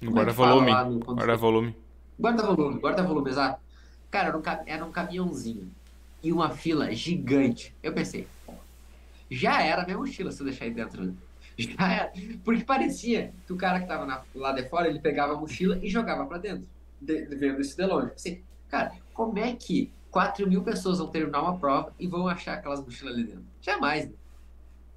é 0.00 0.06
Guarda-volume. 0.06 0.70
Guarda-volume. 1.04 1.76
Guarda-volume, 2.20 2.78
guarda-volume, 2.80 3.30
exato. 3.30 3.60
Cara, 4.10 4.28
era 4.28 4.38
um, 4.38 4.42
era 4.66 4.84
um 4.84 4.92
caminhãozinho 4.92 5.70
e 6.22 6.30
uma 6.30 6.50
fila 6.50 6.92
gigante. 6.94 7.74
Eu 7.82 7.92
pensei, 7.94 8.28
já 9.30 9.62
era 9.62 9.84
minha 9.84 9.96
mochila 9.96 10.30
se 10.30 10.40
eu 10.40 10.46
deixar 10.46 10.66
aí 10.66 10.70
dentro. 10.70 11.04
né? 11.04 11.14
Já 11.58 11.92
era. 11.92 12.12
Porque 12.44 12.64
parecia 12.64 13.32
que 13.46 13.52
o 13.52 13.56
cara 13.56 13.80
que 13.80 13.86
tava 13.86 14.06
na- 14.06 14.22
lá 14.34 14.52
de 14.52 14.68
fora, 14.68 14.88
ele 14.88 14.98
pegava 15.00 15.34
a 15.34 15.36
mochila 15.36 15.78
e 15.82 15.88
jogava 15.88 16.24
pra 16.24 16.38
dentro, 16.38 16.66
de, 17.00 17.26
vendo 17.26 17.60
isso 17.60 17.76
de 17.76 17.84
longe. 17.84 18.08
Pensei, 18.10 18.42
cara, 18.68 18.92
como 19.12 19.38
é 19.38 19.54
que 19.54 19.92
4 20.12 20.46
mil 20.48 20.62
pessoas 20.62 20.98
vão 20.98 21.08
terminar 21.08 21.42
uma 21.42 21.56
prova 21.58 21.92
e 21.98 22.06
vão 22.06 22.28
achar 22.28 22.54
aquelas 22.54 22.80
mochilas 22.84 23.14
ali 23.14 23.24
dentro? 23.24 23.42
Jamais, 23.60 24.06
né? 24.06 24.12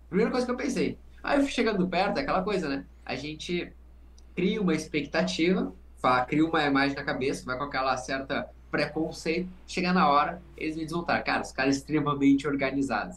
Primeira 0.09 0.29
coisa 0.29 0.45
que 0.45 0.51
eu 0.51 0.57
pensei. 0.57 0.97
Aí 1.23 1.39
eu 1.39 1.43
fui 1.43 1.51
chegando 1.51 1.87
perto, 1.87 2.17
é 2.17 2.21
aquela 2.21 2.43
coisa, 2.43 2.67
né? 2.69 2.85
A 3.03 3.15
gente 3.15 3.71
cria 4.35 4.61
uma 4.61 4.75
expectativa, 4.75 5.73
cria 6.27 6.45
uma 6.45 6.63
imagem 6.63 6.95
na 6.95 7.03
cabeça, 7.03 7.45
vai 7.45 7.57
com 7.57 7.63
aquela 7.63 7.95
certa 7.97 8.47
preconceito, 8.69 9.47
chega 9.65 9.93
na 9.93 10.09
hora, 10.09 10.41
eles 10.57 10.75
me 10.75 10.83
desmontaram. 10.83 11.23
Cara, 11.23 11.41
os 11.41 11.51
caras 11.53 11.77
extremamente 11.77 12.45
organizados. 12.45 13.15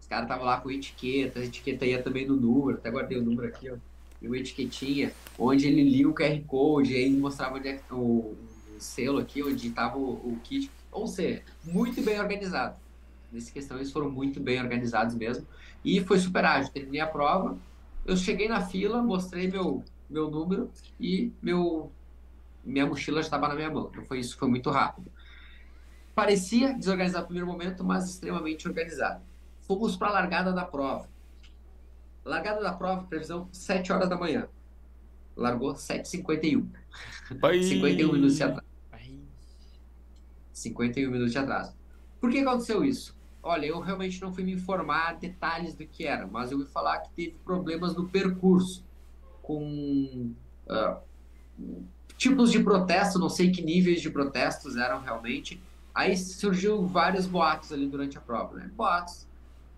Os 0.00 0.08
caras 0.08 0.24
estavam 0.24 0.44
lá 0.44 0.60
com 0.60 0.70
etiqueta, 0.70 1.38
a 1.38 1.44
etiqueta 1.44 1.86
ia 1.86 2.02
também 2.02 2.26
no 2.26 2.34
número, 2.34 2.78
até 2.78 2.90
guardei 2.90 3.16
o 3.16 3.22
número 3.22 3.46
aqui, 3.46 3.70
ó, 3.70 3.76
e 4.20 4.26
uma 4.26 4.36
etiquetinha, 4.36 5.12
onde 5.38 5.68
ele 5.68 5.84
lia 5.84 6.08
o 6.08 6.12
QR 6.14 6.42
Code, 6.46 6.96
aí 6.96 7.08
mostrava 7.10 7.56
onde 7.56 7.68
é 7.68 7.74
que- 7.74 7.94
o, 7.94 7.96
o 7.96 8.36
selo 8.80 9.18
aqui, 9.18 9.42
onde 9.42 9.68
estava 9.68 9.96
o, 9.96 10.10
o 10.14 10.38
kit. 10.42 10.68
Ou 10.90 11.06
seja, 11.06 11.42
muito 11.64 12.02
bem 12.02 12.20
organizado. 12.20 12.76
Nessa 13.30 13.52
questão, 13.52 13.76
eles 13.76 13.92
foram 13.92 14.10
muito 14.10 14.40
bem 14.40 14.60
organizados 14.60 15.14
mesmo. 15.14 15.46
E 15.84 16.00
foi 16.00 16.18
super 16.18 16.44
ágil. 16.44 16.72
Terminei 16.72 17.00
a 17.00 17.06
prova, 17.06 17.58
eu 18.04 18.16
cheguei 18.16 18.48
na 18.48 18.60
fila, 18.60 19.02
mostrei 19.02 19.50
meu, 19.50 19.84
meu 20.08 20.30
número 20.30 20.70
e 20.98 21.30
meu 21.42 21.92
minha 22.64 22.86
mochila 22.86 23.20
já 23.20 23.26
estava 23.26 23.48
na 23.48 23.54
minha 23.54 23.70
mão. 23.70 23.88
Então 23.90 24.04
foi 24.04 24.20
isso, 24.20 24.36
foi 24.36 24.48
muito 24.48 24.70
rápido. 24.70 25.10
Parecia 26.14 26.74
desorganizado 26.74 27.22
no 27.22 27.28
primeiro 27.28 27.46
momento, 27.46 27.84
mas 27.84 28.08
extremamente 28.10 28.66
organizado. 28.68 29.22
Fomos 29.62 29.96
para 29.96 30.08
a 30.08 30.12
largada 30.12 30.52
da 30.52 30.64
prova. 30.64 31.08
Largada 32.24 32.60
da 32.60 32.72
prova, 32.72 33.04
previsão 33.04 33.48
7 33.52 33.92
horas 33.92 34.08
da 34.08 34.16
manhã. 34.16 34.48
Largou 35.36 35.74
7h51. 35.74 36.66
Pai. 37.40 37.62
51 37.62 38.12
minutos 38.12 38.36
de 38.36 38.42
atraso. 38.42 38.67
Ai, 40.58 40.72
51 40.72 41.10
minutos 41.10 41.32
de 41.32 41.38
atraso. 41.38 41.76
Por 42.20 42.30
que 42.30 42.38
aconteceu 42.38 42.84
isso? 42.84 43.16
Olha, 43.42 43.66
eu 43.66 43.80
realmente 43.80 44.20
não 44.20 44.34
fui 44.34 44.44
me 44.44 44.52
informar 44.52 45.18
detalhes 45.18 45.74
do 45.74 45.86
que 45.86 46.04
era, 46.06 46.26
mas 46.26 46.50
eu 46.50 46.58
ouvi 46.58 46.70
falar 46.70 47.00
que 47.00 47.10
teve 47.14 47.38
problemas 47.38 47.94
no 47.96 48.08
percurso 48.10 48.86
com 49.42 50.34
ah, 50.68 51.02
tipos 52.16 52.50
de 52.50 52.62
protesto, 52.62 53.18
não 53.18 53.28
sei 53.28 53.50
que 53.50 53.62
níveis 53.62 54.00
de 54.00 54.10
protestos 54.10 54.76
eram 54.76 55.00
realmente. 55.00 55.64
Aí 55.94 56.16
surgiu 56.16 56.86
vários 56.86 57.26
boatos 57.26 57.72
ali 57.72 57.88
durante 57.88 58.18
a 58.18 58.20
prova, 58.20 58.56
né? 58.56 58.70
Boatos 58.74 59.28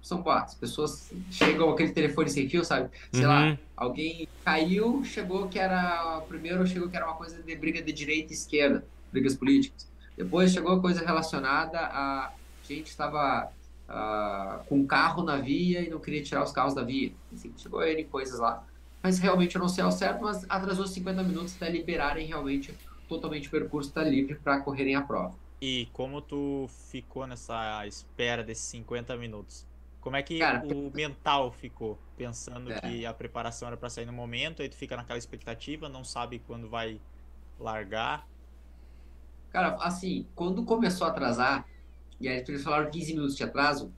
são 0.03 0.22
boatos. 0.22 0.55
Pessoas 0.55 1.11
chegam 1.31 1.70
aquele 1.70 1.93
telefone 1.93 2.31
sem 2.31 2.49
fio, 2.49 2.64
sabe? 2.64 2.91
Sei 3.12 3.26
Uhum. 3.26 3.28
lá, 3.28 3.59
alguém 3.76 4.28
caiu, 4.45 5.05
chegou 5.05 5.49
que 5.49 5.59
era. 5.59 6.20
Primeiro 6.28 6.66
chegou 6.66 6.89
que 6.91 6.97
era 6.97 7.07
uma 7.07 7.16
coisa 7.16 7.43
de 7.43 7.57
briga 7.57 7.83
de 7.83 7.93
direita 7.93 8.33
e 8.33 8.37
esquerda, 8.37 8.89
brigas 9.12 9.37
políticas. 9.37 9.89
Depois 10.23 10.53
chegou 10.53 10.79
coisa 10.83 11.03
relacionada 11.03 11.79
a 11.81 12.31
gente 12.62 12.89
estava 12.89 13.51
ah, 13.89 14.61
com 14.68 14.77
um 14.81 14.87
carro 14.87 15.23
na 15.23 15.39
via 15.39 15.81
e 15.81 15.89
não 15.89 15.99
queria 15.99 16.23
tirar 16.23 16.45
os 16.45 16.53
carros 16.53 16.75
da 16.75 16.83
via. 16.83 17.11
Enfim, 17.33 17.55
chegou 17.57 17.83
N 17.83 18.05
coisas 18.05 18.39
lá. 18.39 18.62
Mas 19.03 19.18
realmente 19.18 19.57
eu 19.57 19.62
não 19.62 19.68
sei 19.68 19.83
ao 19.83 19.91
certo, 19.91 20.23
mas 20.23 20.45
atrasou 20.47 20.87
50 20.87 21.23
minutos 21.23 21.57
até 21.57 21.71
liberarem 21.71 22.27
realmente 22.27 22.75
totalmente 23.09 23.49
o 23.49 23.51
percurso 23.51 23.89
está 23.89 24.05
livre 24.05 24.35
para 24.35 24.61
correrem 24.61 24.95
a 24.95 25.01
prova. 25.01 25.35
E 25.59 25.89
como 25.95 26.21
tu 26.21 26.68
ficou 26.91 27.27
nessa 27.27 27.87
espera 27.87 28.45
desses 28.45 28.64
50 28.64 29.16
minutos? 29.16 29.66
Como 30.03 30.16
é 30.16 30.23
que 30.23 30.39
Cara, 30.39 30.62
o 30.66 30.93
mental 30.95 31.51
ficou? 31.51 31.99
Pensando 32.14 32.71
É. 32.71 32.79
que 32.79 33.07
a 33.07 33.14
preparação 33.14 33.68
era 33.68 33.77
pra 33.77 33.89
sair 33.89 34.05
no 34.05 34.12
momento, 34.12 34.61
aí 34.61 34.68
tu 34.68 34.77
fica 34.77 34.99
naquela 34.99 35.18
expectativa, 35.18 35.89
não 35.89 36.05
sabe 36.05 36.39
quando 36.47 36.68
vai 36.68 37.01
largar. 37.59 38.27
Cara, 39.51 39.76
assim, 39.80 40.26
quando 40.34 40.64
começou 40.64 41.07
a 41.07 41.11
atrasar, 41.11 41.66
e 42.20 42.28
aí 42.28 42.44
eles 42.46 42.62
falaram 42.62 42.90
15 42.90 43.14
minutos 43.14 43.36
de 43.36 43.42
atraso, 43.42 43.92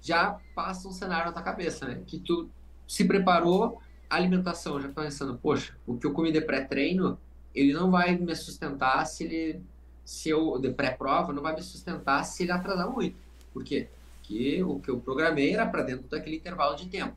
já 0.00 0.38
passa 0.54 0.88
um 0.88 0.92
cenário 0.92 1.26
na 1.26 1.32
tua 1.32 1.42
cabeça, 1.42 1.86
né? 1.86 2.02
Que 2.06 2.18
tu 2.18 2.48
se 2.86 3.04
preparou, 3.04 3.80
alimentação, 4.08 4.80
já 4.80 4.88
tá 4.88 5.02
pensando, 5.02 5.38
poxa, 5.38 5.76
o 5.86 5.96
que 5.96 6.06
eu 6.06 6.12
comi 6.12 6.32
de 6.32 6.40
pré-treino, 6.40 7.18
ele 7.54 7.72
não 7.72 7.90
vai 7.90 8.16
me 8.16 8.34
sustentar 8.34 9.04
se 9.06 9.24
ele, 9.24 9.62
se 10.04 10.28
eu, 10.28 10.58
de 10.58 10.70
pré-prova, 10.70 11.32
não 11.32 11.42
vai 11.42 11.54
me 11.54 11.62
sustentar 11.62 12.24
se 12.24 12.42
ele 12.42 12.52
atrasar 12.52 12.90
muito. 12.90 13.16
Por 13.52 13.64
quê? 13.64 13.88
Porque 14.18 14.62
o 14.62 14.80
que 14.80 14.90
eu 14.90 15.00
programei 15.00 15.54
era 15.54 15.66
para 15.66 15.82
dentro 15.82 16.08
daquele 16.08 16.36
intervalo 16.36 16.76
de 16.76 16.88
tempo. 16.88 17.16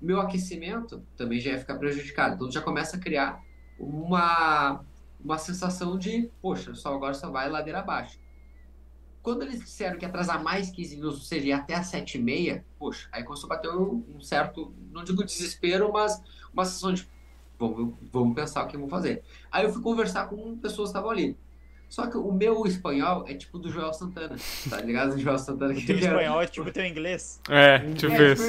Meu 0.00 0.20
aquecimento 0.20 1.02
também 1.16 1.40
já 1.40 1.52
ia 1.52 1.58
ficar 1.58 1.76
prejudicado. 1.76 2.34
Então 2.34 2.50
já 2.50 2.60
começa 2.60 2.96
a 2.96 3.00
criar 3.00 3.42
uma, 3.78 4.84
uma 5.24 5.38
sensação 5.38 5.98
de, 5.98 6.30
poxa, 6.42 6.74
só 6.74 6.94
agora 6.94 7.14
só 7.14 7.30
vai 7.30 7.48
ladeira 7.48 7.80
abaixo. 7.80 8.20
Quando 9.22 9.42
eles 9.42 9.60
disseram 9.60 9.98
que 9.98 10.04
atrasar 10.04 10.42
mais 10.42 10.70
15 10.70 10.96
minutos, 10.96 11.20
ou 11.20 11.24
seja, 11.24 11.46
ia 11.46 11.56
até 11.56 11.74
as 11.74 11.90
7h30, 11.90 12.62
poxa, 12.78 13.08
aí 13.10 13.24
começou 13.24 13.50
a 13.50 13.56
bater 13.56 13.70
um, 13.70 14.04
um 14.14 14.20
certo, 14.20 14.74
não 14.92 15.02
digo 15.02 15.24
desespero, 15.24 15.90
mas 15.90 16.22
uma 16.52 16.66
sensação 16.66 16.92
de, 16.92 17.08
vamos, 17.58 17.94
vamos 18.12 18.34
pensar 18.34 18.64
o 18.64 18.68
que 18.68 18.76
vamos 18.76 18.90
fazer. 18.90 19.24
Aí 19.50 19.64
eu 19.64 19.72
fui 19.72 19.80
conversar 19.82 20.28
com 20.28 20.58
pessoas 20.58 20.90
que 20.90 20.98
estavam 20.98 21.10
ali. 21.10 21.38
Só 21.88 22.06
que 22.08 22.16
o 22.18 22.32
meu 22.32 22.66
espanhol 22.66 23.24
é 23.26 23.34
tipo 23.34 23.58
do 23.58 23.70
Joel 23.70 23.92
Santana, 23.94 24.36
tá 24.68 24.80
ligado? 24.80 25.14
O 25.14 25.18
Joel 25.18 25.38
Santana 25.38 25.72
O 25.72 25.76
que 25.76 25.86
teu 25.86 25.96
espanhol 25.96 26.42
é 26.42 26.46
tipo 26.46 26.68
o 26.68 26.72
teu 26.72 26.84
inglês. 26.84 27.40
É, 27.48 27.78
tipo 27.94 28.12
É, 28.12 28.32
isso. 28.32 28.42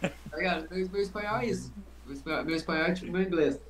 Tá 0.30 0.36
ligado? 0.36 0.68
Meu, 0.70 0.88
meu 0.90 1.00
espanhol 1.00 1.38
é 1.38 1.46
isso. 1.46 1.72
Meu 2.06 2.54
espanhol, 2.54 2.84
é 2.84 2.92
tipo 2.92 3.12
meu 3.12 3.22
inglês. 3.22 3.60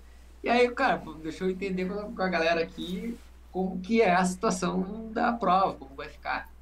E 0.42 0.48
aí, 0.48 0.68
cara, 0.70 1.02
deixa 1.22 1.44
eu 1.44 1.50
entender 1.50 1.86
com 1.86 2.22
a, 2.22 2.28
galera 2.28 2.62
aqui 2.62 3.16
como 3.50 3.80
que 3.80 4.02
é 4.02 4.14
a 4.14 4.24
situação 4.24 5.10
da 5.12 5.32
prova, 5.32 5.74
como 5.74 5.94
vai 5.94 6.08
ficar. 6.08 6.52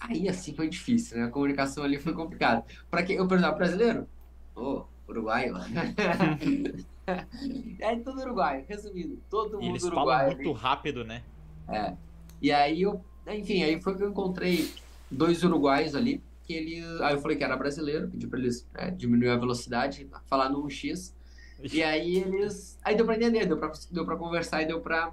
Aí, 0.00 0.28
assim, 0.28 0.54
foi 0.54 0.68
difícil, 0.68 1.18
né? 1.18 1.24
A 1.24 1.30
comunicação 1.30 1.84
ali 1.84 1.98
foi 1.98 2.12
complicada. 2.12 2.64
Pra 2.90 3.02
quem? 3.02 3.16
Eu 3.16 3.26
perguntava, 3.26 3.56
brasileiro? 3.56 4.06
Ô, 4.54 4.84
uruguaio. 5.08 5.54
é 7.78 7.96
tudo 8.02 8.20
uruguaio, 8.22 8.64
resumindo. 8.68 9.18
Todo 9.28 9.54
mundo 9.54 9.64
eles 9.64 9.82
falam 9.82 9.98
uruguaio. 9.98 10.36
muito 10.36 10.52
rápido, 10.52 11.04
né? 11.04 11.22
É. 11.68 11.94
E 12.40 12.52
aí 12.52 12.82
eu, 12.82 13.04
enfim, 13.26 13.62
aí 13.62 13.80
foi 13.82 13.96
que 13.96 14.02
eu 14.02 14.10
encontrei 14.10 14.72
dois 15.10 15.42
uruguaios 15.42 15.94
ali, 15.94 16.22
que 16.46 16.54
ele, 16.54 16.80
aí 17.02 17.14
eu 17.14 17.20
falei 17.20 17.36
que 17.36 17.42
era 17.42 17.56
brasileiro, 17.56 18.08
pedi 18.08 18.26
pra 18.26 18.38
eles 18.38 18.66
é, 18.74 18.90
diminuir 18.90 19.30
a 19.30 19.36
velocidade, 19.36 20.08
falar 20.26 20.48
no 20.48 20.64
1x. 20.64 21.12
E 21.72 21.82
aí 21.84 22.18
eles, 22.18 22.78
aí 22.84 22.94
deu 22.94 23.04
pra 23.04 23.16
entender, 23.16 23.46
deu 23.46 23.58
pra, 23.58 23.72
deu 23.90 24.06
pra 24.06 24.16
conversar 24.16 24.62
e 24.62 24.66
deu 24.66 24.80
pra, 24.80 25.12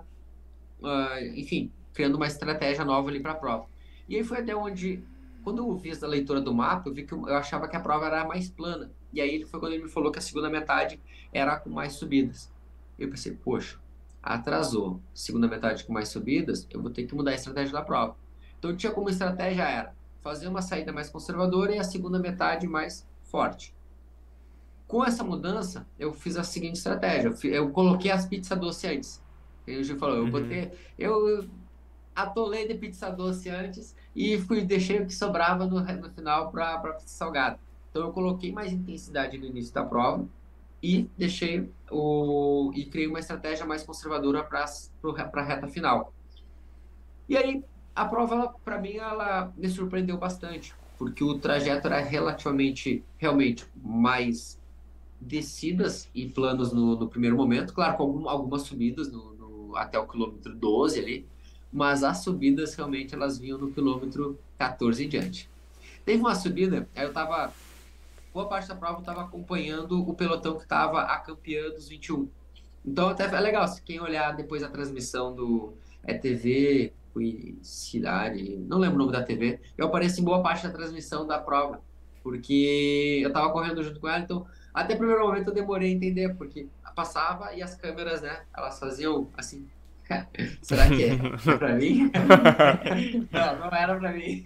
ah, 0.84 1.22
enfim, 1.36 1.72
criando 1.94 2.16
uma 2.16 2.28
estratégia 2.28 2.86
nova 2.86 3.10
ali 3.10 3.20
pra 3.20 3.34
prova. 3.34 3.66
E 4.08 4.16
aí 4.16 4.24
foi 4.24 4.40
até 4.40 4.56
onde, 4.56 5.04
quando 5.44 5.64
eu 5.64 5.78
fiz 5.80 6.04
a 6.04 6.08
leitura 6.08 6.40
do 6.40 6.54
mapa, 6.54 6.88
eu 6.88 6.94
vi 6.94 7.04
que 7.04 7.14
eu, 7.14 7.28
eu 7.28 7.36
achava 7.36 7.68
que 7.68 7.76
a 7.76 7.80
prova 7.80 8.06
era 8.06 8.26
mais 8.26 8.50
plana. 8.50 8.92
E 9.12 9.20
aí 9.20 9.44
foi 9.46 9.60
quando 9.60 9.74
ele 9.74 9.84
me 9.84 9.90
falou 9.90 10.12
que 10.12 10.20
a 10.20 10.22
segunda 10.22 10.50
metade 10.50 11.00
era 11.34 11.58
com 11.58 11.70
mais 11.70 11.94
subidas. 11.94 12.52
Eu 13.00 13.10
pensei, 13.10 13.34
poxa, 13.34 13.80
atrasou, 14.22 15.02
segunda 15.14 15.48
metade 15.48 15.84
com 15.84 15.92
mais 15.92 16.10
subidas, 16.10 16.68
eu 16.70 16.80
vou 16.80 16.92
ter 16.92 17.06
que 17.06 17.16
mudar 17.16 17.32
a 17.32 17.36
estratégia 17.36 17.74
da 17.74 17.82
prova. 17.82 18.16
Então 18.60 18.70
eu 18.70 18.78
tinha 18.78 18.92
como 18.92 19.10
estratégia 19.10 19.64
era 19.64 20.03
fazer 20.24 20.48
uma 20.48 20.62
saída 20.62 20.92
mais 20.94 21.10
conservadora 21.10 21.76
e 21.76 21.80
a 21.80 21.84
segunda 21.84 22.20
metade 22.20 22.68
mais 22.68 23.08
forte. 23.24 23.76
Com 24.88 25.04
essa 25.04 25.24
mudança, 25.24 25.88
eu 25.98 26.14
fiz 26.14 26.38
a 26.38 26.44
seguinte 26.44 26.76
estratégia. 26.78 27.30
Eu, 27.46 27.72
coloquei 27.72 28.12
as 28.12 28.26
pizzas 28.26 28.60
doce 28.60 28.88
antes. 28.88 29.24
Ele 29.66 29.84
já 29.84 29.98
falou, 29.98 30.18
eu 30.18 30.24
Uhum. 30.26 30.32
botei, 30.32 30.72
eu 30.98 31.50
atolei 32.16 32.68
de 32.68 32.76
pizza 32.76 33.10
doce 33.12 33.50
antes 33.50 33.96
e 34.16 34.40
fui 34.40 34.64
deixei 34.66 35.02
o 35.02 35.08
que 35.08 35.16
sobrava 35.16 35.66
no, 35.66 35.82
no 35.82 36.14
final 36.14 36.52
para 36.52 36.80
pizza 36.94 37.08
salgada. 37.18 37.60
Então 37.90 38.04
eu 38.04 38.12
coloquei 38.14 38.52
mais 38.52 38.72
intensidade 38.74 39.38
no 39.38 39.46
início 39.46 39.74
da 39.74 39.86
prova 39.86 40.28
e 40.82 41.10
deixei 41.18 41.72
o 41.92 42.72
e 42.76 42.86
criei 42.86 43.08
uma 43.08 43.20
estratégia 43.20 43.66
mais 43.66 43.84
conservadora 43.84 44.44
para 44.44 44.66
para 45.32 45.42
a 45.42 45.46
reta 45.46 45.68
final. 45.68 46.14
E 47.28 47.38
aí 47.38 47.64
a 47.96 48.06
prova 48.06 48.54
para 48.64 48.80
mim 48.80 48.96
ela 48.98 49.54
me 49.58 49.70
surpreendeu 49.70 50.18
bastante, 50.18 50.74
porque 50.98 51.24
o 51.24 51.40
trajeto 51.40 51.88
era 51.88 52.00
relativamente 52.00 53.04
realmente 53.18 53.66
mais 53.76 54.60
descidas 55.20 56.10
e 56.14 56.28
planos 56.30 56.74
no, 56.74 56.98
no 56.98 57.10
primeiro 57.10 57.36
momento, 57.38 57.74
claro, 57.74 57.98
com 57.98 58.04
algum- 58.04 58.30
algumas 58.30 58.64
subidas 58.64 59.12
no, 59.12 59.34
no- 59.36 59.76
até 59.78 59.98
o 60.00 60.08
quilômetro 60.08 60.56
12 60.56 61.00
ali, 61.00 61.30
mas 61.72 62.04
as 62.04 62.24
subidas 62.24 62.76
realmente 62.76 63.16
elas 63.16 63.38
vinham 63.40 63.58
no 63.58 63.72
quilômetro 63.72 64.40
14 64.58 65.06
em 65.06 65.10
diante. 65.10 65.50
Teve 66.06 66.20
uma 66.22 66.36
subida, 66.36 66.90
aí 66.96 67.06
eu 67.06 67.14
tava 67.14 67.54
boa 68.34 68.48
parte 68.50 68.68
da 68.68 68.76
prova 68.76 68.96
eu 68.98 69.00
estava 69.02 69.22
acompanhando 69.24 70.02
o 70.08 70.14
pelotão 70.14 70.58
que 70.58 70.64
estava 70.64 71.02
a 71.04 71.20
campeã 71.20 71.70
dos 71.70 71.88
21. 71.88 72.30
Então 72.86 73.10
até 73.10 73.26
é 73.26 73.40
legal, 73.40 73.68
se 73.68 73.82
quem 73.82 74.00
olhar 74.02 74.32
depois 74.36 74.64
a 74.64 74.70
transmissão 74.70 75.34
do 75.34 75.74
é 76.04 76.14
TV 76.14 76.94
Cidade, 77.62 78.58
não 78.68 78.78
lembro 78.78 78.96
o 78.96 79.00
nome 79.00 79.12
da 79.12 79.24
TV, 79.24 79.60
eu 79.78 79.88
apareço 79.88 80.22
em 80.22 80.24
boa 80.24 80.42
parte 80.42 80.64
da 80.64 80.74
transmissão 80.74 81.28
da 81.28 81.40
prova, 81.40 81.82
porque 82.22 83.20
eu 83.22 83.28
estava 83.28 83.52
correndo 83.52 83.84
junto 83.84 84.00
com 84.00 84.08
ela, 84.08 84.20
então 84.20 84.46
até 84.74 84.96
o 84.96 84.98
primeiro 84.98 85.26
momento 85.26 85.50
eu 85.50 85.54
demorei 85.54 85.90
a 85.90 85.94
entender, 85.94 86.36
porque 86.36 86.68
passava 86.96 87.54
e 87.54 87.62
as 87.62 87.76
câmeras, 87.76 88.22
né, 88.22 88.42
elas 88.56 88.80
faziam 88.80 89.28
assim, 89.38 89.68
será 90.62 90.88
que 90.88 91.04
é, 91.04 91.14
é 91.14 91.18
pra 91.58 91.76
mim? 91.76 92.12
não, 93.32 93.60
não 93.60 93.78
era 93.78 93.98
pra 93.98 94.12
mim, 94.12 94.44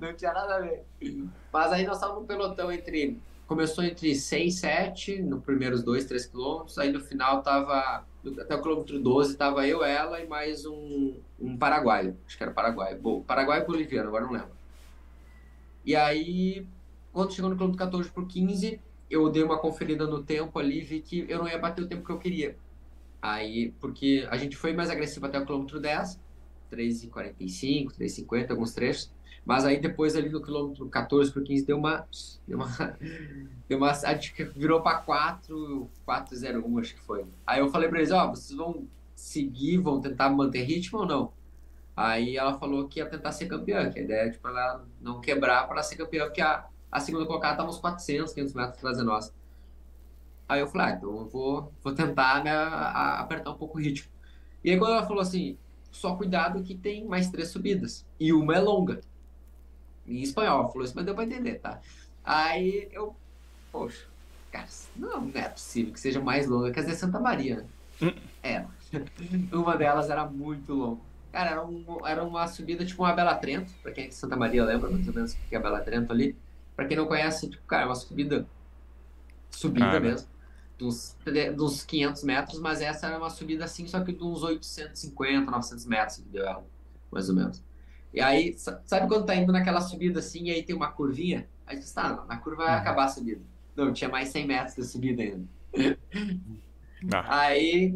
não 0.00 0.14
tinha 0.14 0.32
nada 0.32 0.56
a 0.56 0.60
ver. 0.60 0.84
Mas 1.52 1.72
aí 1.72 1.86
nós 1.86 1.96
estávamos 1.96 2.22
no 2.22 2.28
pelotão 2.28 2.72
entre. 2.72 3.18
Começou 3.46 3.84
entre 3.84 4.14
6 4.14 4.54
e 4.54 4.58
7, 4.58 5.22
nos 5.22 5.44
primeiros 5.44 5.82
2, 5.82 6.06
3 6.06 6.26
quilômetros. 6.26 6.78
Aí 6.78 6.90
no 6.90 7.00
final 7.00 7.42
tava. 7.42 8.04
Até 8.40 8.54
o 8.54 8.62
quilômetro 8.62 8.98
12 8.98 9.36
tava 9.36 9.66
eu, 9.66 9.84
ela 9.84 10.20
e 10.20 10.26
mais 10.26 10.64
um, 10.64 11.14
um 11.38 11.56
paraguaio. 11.56 12.16
Acho 12.26 12.36
que 12.36 12.42
era 12.42 12.52
paraguaio. 12.52 12.98
Bom, 13.00 13.22
paraguaio 13.22 13.66
boliviano, 13.66 14.08
agora 14.08 14.24
não 14.24 14.32
lembro. 14.32 14.52
E 15.84 15.94
aí, 15.94 16.66
quando 17.12 17.32
chegou 17.34 17.50
no 17.50 17.56
quilômetro 17.56 17.78
14 17.78 18.10
por 18.10 18.26
15, 18.26 18.80
eu 19.10 19.28
dei 19.28 19.42
uma 19.42 19.58
conferida 19.58 20.06
no 20.06 20.22
tempo 20.22 20.58
ali 20.58 20.80
vi 20.80 21.00
que 21.00 21.26
eu 21.28 21.38
não 21.38 21.48
ia 21.48 21.58
bater 21.58 21.82
o 21.82 21.86
tempo 21.86 22.04
que 22.04 22.10
eu 22.10 22.18
queria. 22.18 22.56
Aí, 23.20 23.72
porque 23.80 24.26
a 24.30 24.36
gente 24.36 24.56
foi 24.56 24.72
mais 24.72 24.90
agressivo 24.90 25.26
até 25.26 25.38
o 25.38 25.44
quilômetro 25.44 25.80
10, 25.80 26.20
3,45, 26.72 27.92
3,50, 27.92 28.50
alguns 28.50 28.72
trechos. 28.72 29.13
Mas 29.44 29.64
aí 29.64 29.78
depois 29.78 30.16
ali 30.16 30.28
no 30.28 30.42
quilômetro 30.42 30.88
14 30.88 31.32
por 31.32 31.42
15 31.42 31.66
deu 31.66 31.76
uma. 31.76 32.06
Deu 32.46 32.58
uma. 32.58 32.68
Deu 33.66 33.78
uma 33.78 33.92
virou 34.54 34.82
para 34.82 34.98
4, 34.98 35.90
4,01, 36.06 36.80
acho 36.80 36.94
que 36.94 37.00
foi. 37.00 37.24
Aí 37.46 37.60
eu 37.60 37.70
falei 37.70 37.88
para 37.88 37.98
eles: 37.98 38.10
Ó, 38.10 38.28
vocês 38.28 38.56
vão 38.56 38.86
seguir, 39.14 39.78
vão 39.78 40.00
tentar 40.00 40.28
manter 40.28 40.62
ritmo 40.64 41.00
ou 41.00 41.06
não? 41.06 41.32
Aí 41.96 42.36
ela 42.36 42.58
falou 42.58 42.88
que 42.88 42.98
ia 42.98 43.06
tentar 43.06 43.32
ser 43.32 43.46
campeã, 43.46 43.90
que 43.90 44.00
a 44.00 44.02
ideia 44.02 44.26
é 44.26 44.30
tipo, 44.30 44.46
ela 44.48 44.84
não 45.00 45.20
quebrar 45.20 45.66
para 45.68 45.82
ser 45.82 45.96
campeã, 45.96 46.24
porque 46.24 46.40
a, 46.40 46.66
a 46.90 47.00
segunda 47.00 47.24
colocada 47.24 47.54
estava 47.54 47.70
uns 47.70 47.78
400, 47.78 48.32
500 48.32 48.54
metros 48.54 48.78
atrás 48.78 48.98
nossa. 48.98 49.32
Aí 50.48 50.60
eu 50.60 50.66
falei: 50.66 50.88
ah, 50.88 50.96
então 50.96 51.10
eu 51.10 51.26
vou, 51.26 51.72
vou 51.82 51.94
tentar 51.94 52.46
a, 52.46 52.50
a, 52.50 53.20
apertar 53.20 53.50
um 53.50 53.56
pouco 53.56 53.78
o 53.78 53.80
ritmo. 53.80 54.10
E 54.62 54.70
aí 54.70 54.78
quando 54.78 54.92
ela 54.92 55.06
falou 55.06 55.22
assim: 55.22 55.56
só 55.90 56.16
cuidado 56.16 56.62
que 56.62 56.74
tem 56.74 57.04
mais 57.06 57.30
três 57.30 57.48
subidas, 57.48 58.06
e 58.18 58.32
uma 58.32 58.56
é 58.56 58.60
longa 58.60 59.00
em 60.06 60.20
espanhol, 60.20 60.68
falou 60.68 60.84
isso, 60.84 60.94
mas 60.94 61.04
deu 61.04 61.14
pra 61.14 61.24
entender, 61.24 61.54
tá? 61.54 61.80
Aí 62.24 62.88
eu, 62.92 63.14
poxa, 63.72 64.06
cara, 64.50 64.66
não, 64.96 65.22
não 65.22 65.40
é 65.40 65.48
possível 65.48 65.92
que 65.92 66.00
seja 66.00 66.20
mais 66.20 66.46
longa, 66.46 66.70
quer 66.70 66.80
dizer, 66.80 66.96
Santa 66.96 67.20
Maria, 67.20 67.56
né? 68.00 68.14
Era. 68.42 68.68
Uma 69.52 69.76
delas 69.76 70.10
era 70.10 70.26
muito 70.26 70.72
longa. 70.72 71.00
Cara, 71.32 71.50
era, 71.50 71.66
um, 71.66 71.84
era 72.06 72.22
uma 72.22 72.46
subida 72.46 72.84
tipo 72.84 73.02
uma 73.02 73.12
Bela 73.12 73.34
Trento, 73.34 73.72
pra 73.82 73.90
quem 73.90 74.04
é 74.04 74.08
de 74.08 74.14
Santa 74.14 74.36
Maria 74.36 74.64
lembra 74.64 74.88
mais 74.88 75.06
ou 75.08 75.12
menos 75.12 75.32
o 75.32 75.36
que 75.48 75.54
é 75.54 75.58
a 75.58 75.60
Bela 75.60 75.80
Trento 75.80 76.12
ali. 76.12 76.36
Pra 76.76 76.86
quem 76.86 76.96
não 76.96 77.06
conhece, 77.06 77.48
tipo, 77.50 77.64
cara, 77.66 77.82
é 77.82 77.86
uma 77.86 77.94
subida, 77.94 78.46
subida 79.50 79.86
Cara. 79.86 80.00
mesmo, 80.00 80.28
dos, 80.78 81.16
dos 81.56 81.84
500 81.84 82.22
metros, 82.24 82.58
mas 82.60 82.80
essa 82.80 83.06
era 83.06 83.18
uma 83.18 83.30
subida 83.30 83.64
assim, 83.64 83.86
só 83.86 84.00
que 84.00 84.12
de 84.12 84.22
uns 84.22 84.42
850, 84.42 85.50
900 85.50 85.86
metros, 85.86 86.16
que 86.18 86.28
deu 86.28 86.44
ela, 86.44 86.64
mais 87.10 87.28
ou 87.28 87.34
menos. 87.34 87.62
E 88.14 88.20
aí, 88.20 88.56
sa- 88.56 88.80
sabe 88.86 89.08
quando 89.08 89.26
tá 89.26 89.34
indo 89.36 89.52
naquela 89.52 89.80
subida 89.80 90.20
assim, 90.20 90.44
e 90.44 90.50
aí 90.52 90.62
tem 90.62 90.74
uma 90.76 90.92
curvinha? 90.92 91.48
Aí 91.66 91.82
você 91.82 91.94
tá, 91.94 92.24
na 92.28 92.38
curva 92.38 92.64
vai 92.64 92.74
Uhum. 92.74 92.80
acabar 92.80 93.04
a 93.06 93.08
subida. 93.08 93.42
Não, 93.76 93.92
tinha 93.92 94.08
mais 94.08 94.28
100 94.30 94.46
metros 94.46 94.76
de 94.76 94.84
subida 94.84 95.22
ainda. 95.22 95.44
Ah, 97.12 97.38
Aí, 97.40 97.92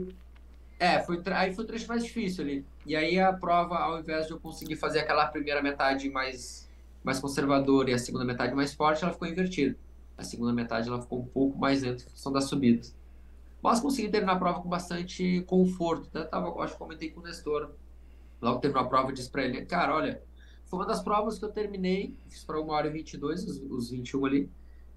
é, 0.79 1.01
foi, 1.01 1.23
aí 1.27 1.53
foi 1.55 1.65
o 1.65 1.67
trecho 1.67 1.89
mais 1.89 2.05
difícil 2.05 2.45
ali. 2.45 2.67
E 2.87 2.97
aí 2.97 3.19
a 3.21 3.33
prova, 3.33 3.77
ao 3.79 4.01
invés 4.01 4.27
de 4.27 4.33
eu 4.33 4.41
conseguir 4.41 4.77
fazer 4.77 5.01
aquela 5.01 5.27
primeira 5.29 5.63
metade 5.63 6.11
mais, 6.11 6.69
mais 7.05 7.21
conservadora 7.21 7.91
e 7.91 7.95
a 7.95 7.99
segunda 7.99 8.25
metade 8.25 8.55
mais 8.55 8.75
forte, 8.75 9.05
ela 9.05 9.13
ficou 9.13 9.29
invertida. 9.29 9.77
A 10.17 10.25
segunda 10.25 10.53
metade 10.53 10.89
ela 10.89 11.01
ficou 11.01 11.21
um 11.21 11.27
pouco 11.27 11.59
mais 11.59 11.83
lenta 11.83 12.03
em 12.03 12.07
função 12.11 12.33
das 12.33 12.45
subidas. 12.45 12.95
Mas 13.63 13.81
consegui 13.81 14.09
terminar 14.09 14.35
a 14.35 14.39
prova 14.39 14.61
com 14.63 14.69
bastante 14.69 15.43
conforto. 15.47 16.09
Até 16.09 16.25
tava, 16.29 16.49
acho 16.63 16.75
que 16.75 16.79
comentei 16.79 17.11
com 17.11 17.21
o 17.21 17.23
Nestor. 17.25 17.71
Logo 18.41 18.61
terminou 18.61 18.85
a 18.85 18.89
prova, 18.89 19.11
eu 19.11 19.15
disse 19.15 19.31
pra 19.31 19.45
ele, 19.45 19.65
cara, 19.65 19.95
olha, 19.95 20.23
foi 20.67 20.79
uma 20.79 20.87
das 20.87 21.03
provas 21.03 21.39
que 21.39 21.45
eu 21.45 21.51
terminei, 21.51 22.15
fiz 22.29 22.45
para 22.45 22.61
uma 22.61 22.75
hora 22.75 22.89
e 22.89 22.91
22, 22.91 23.45
os, 23.45 23.59
os 23.71 23.91
21 23.91 24.27
ali, 24.27 24.51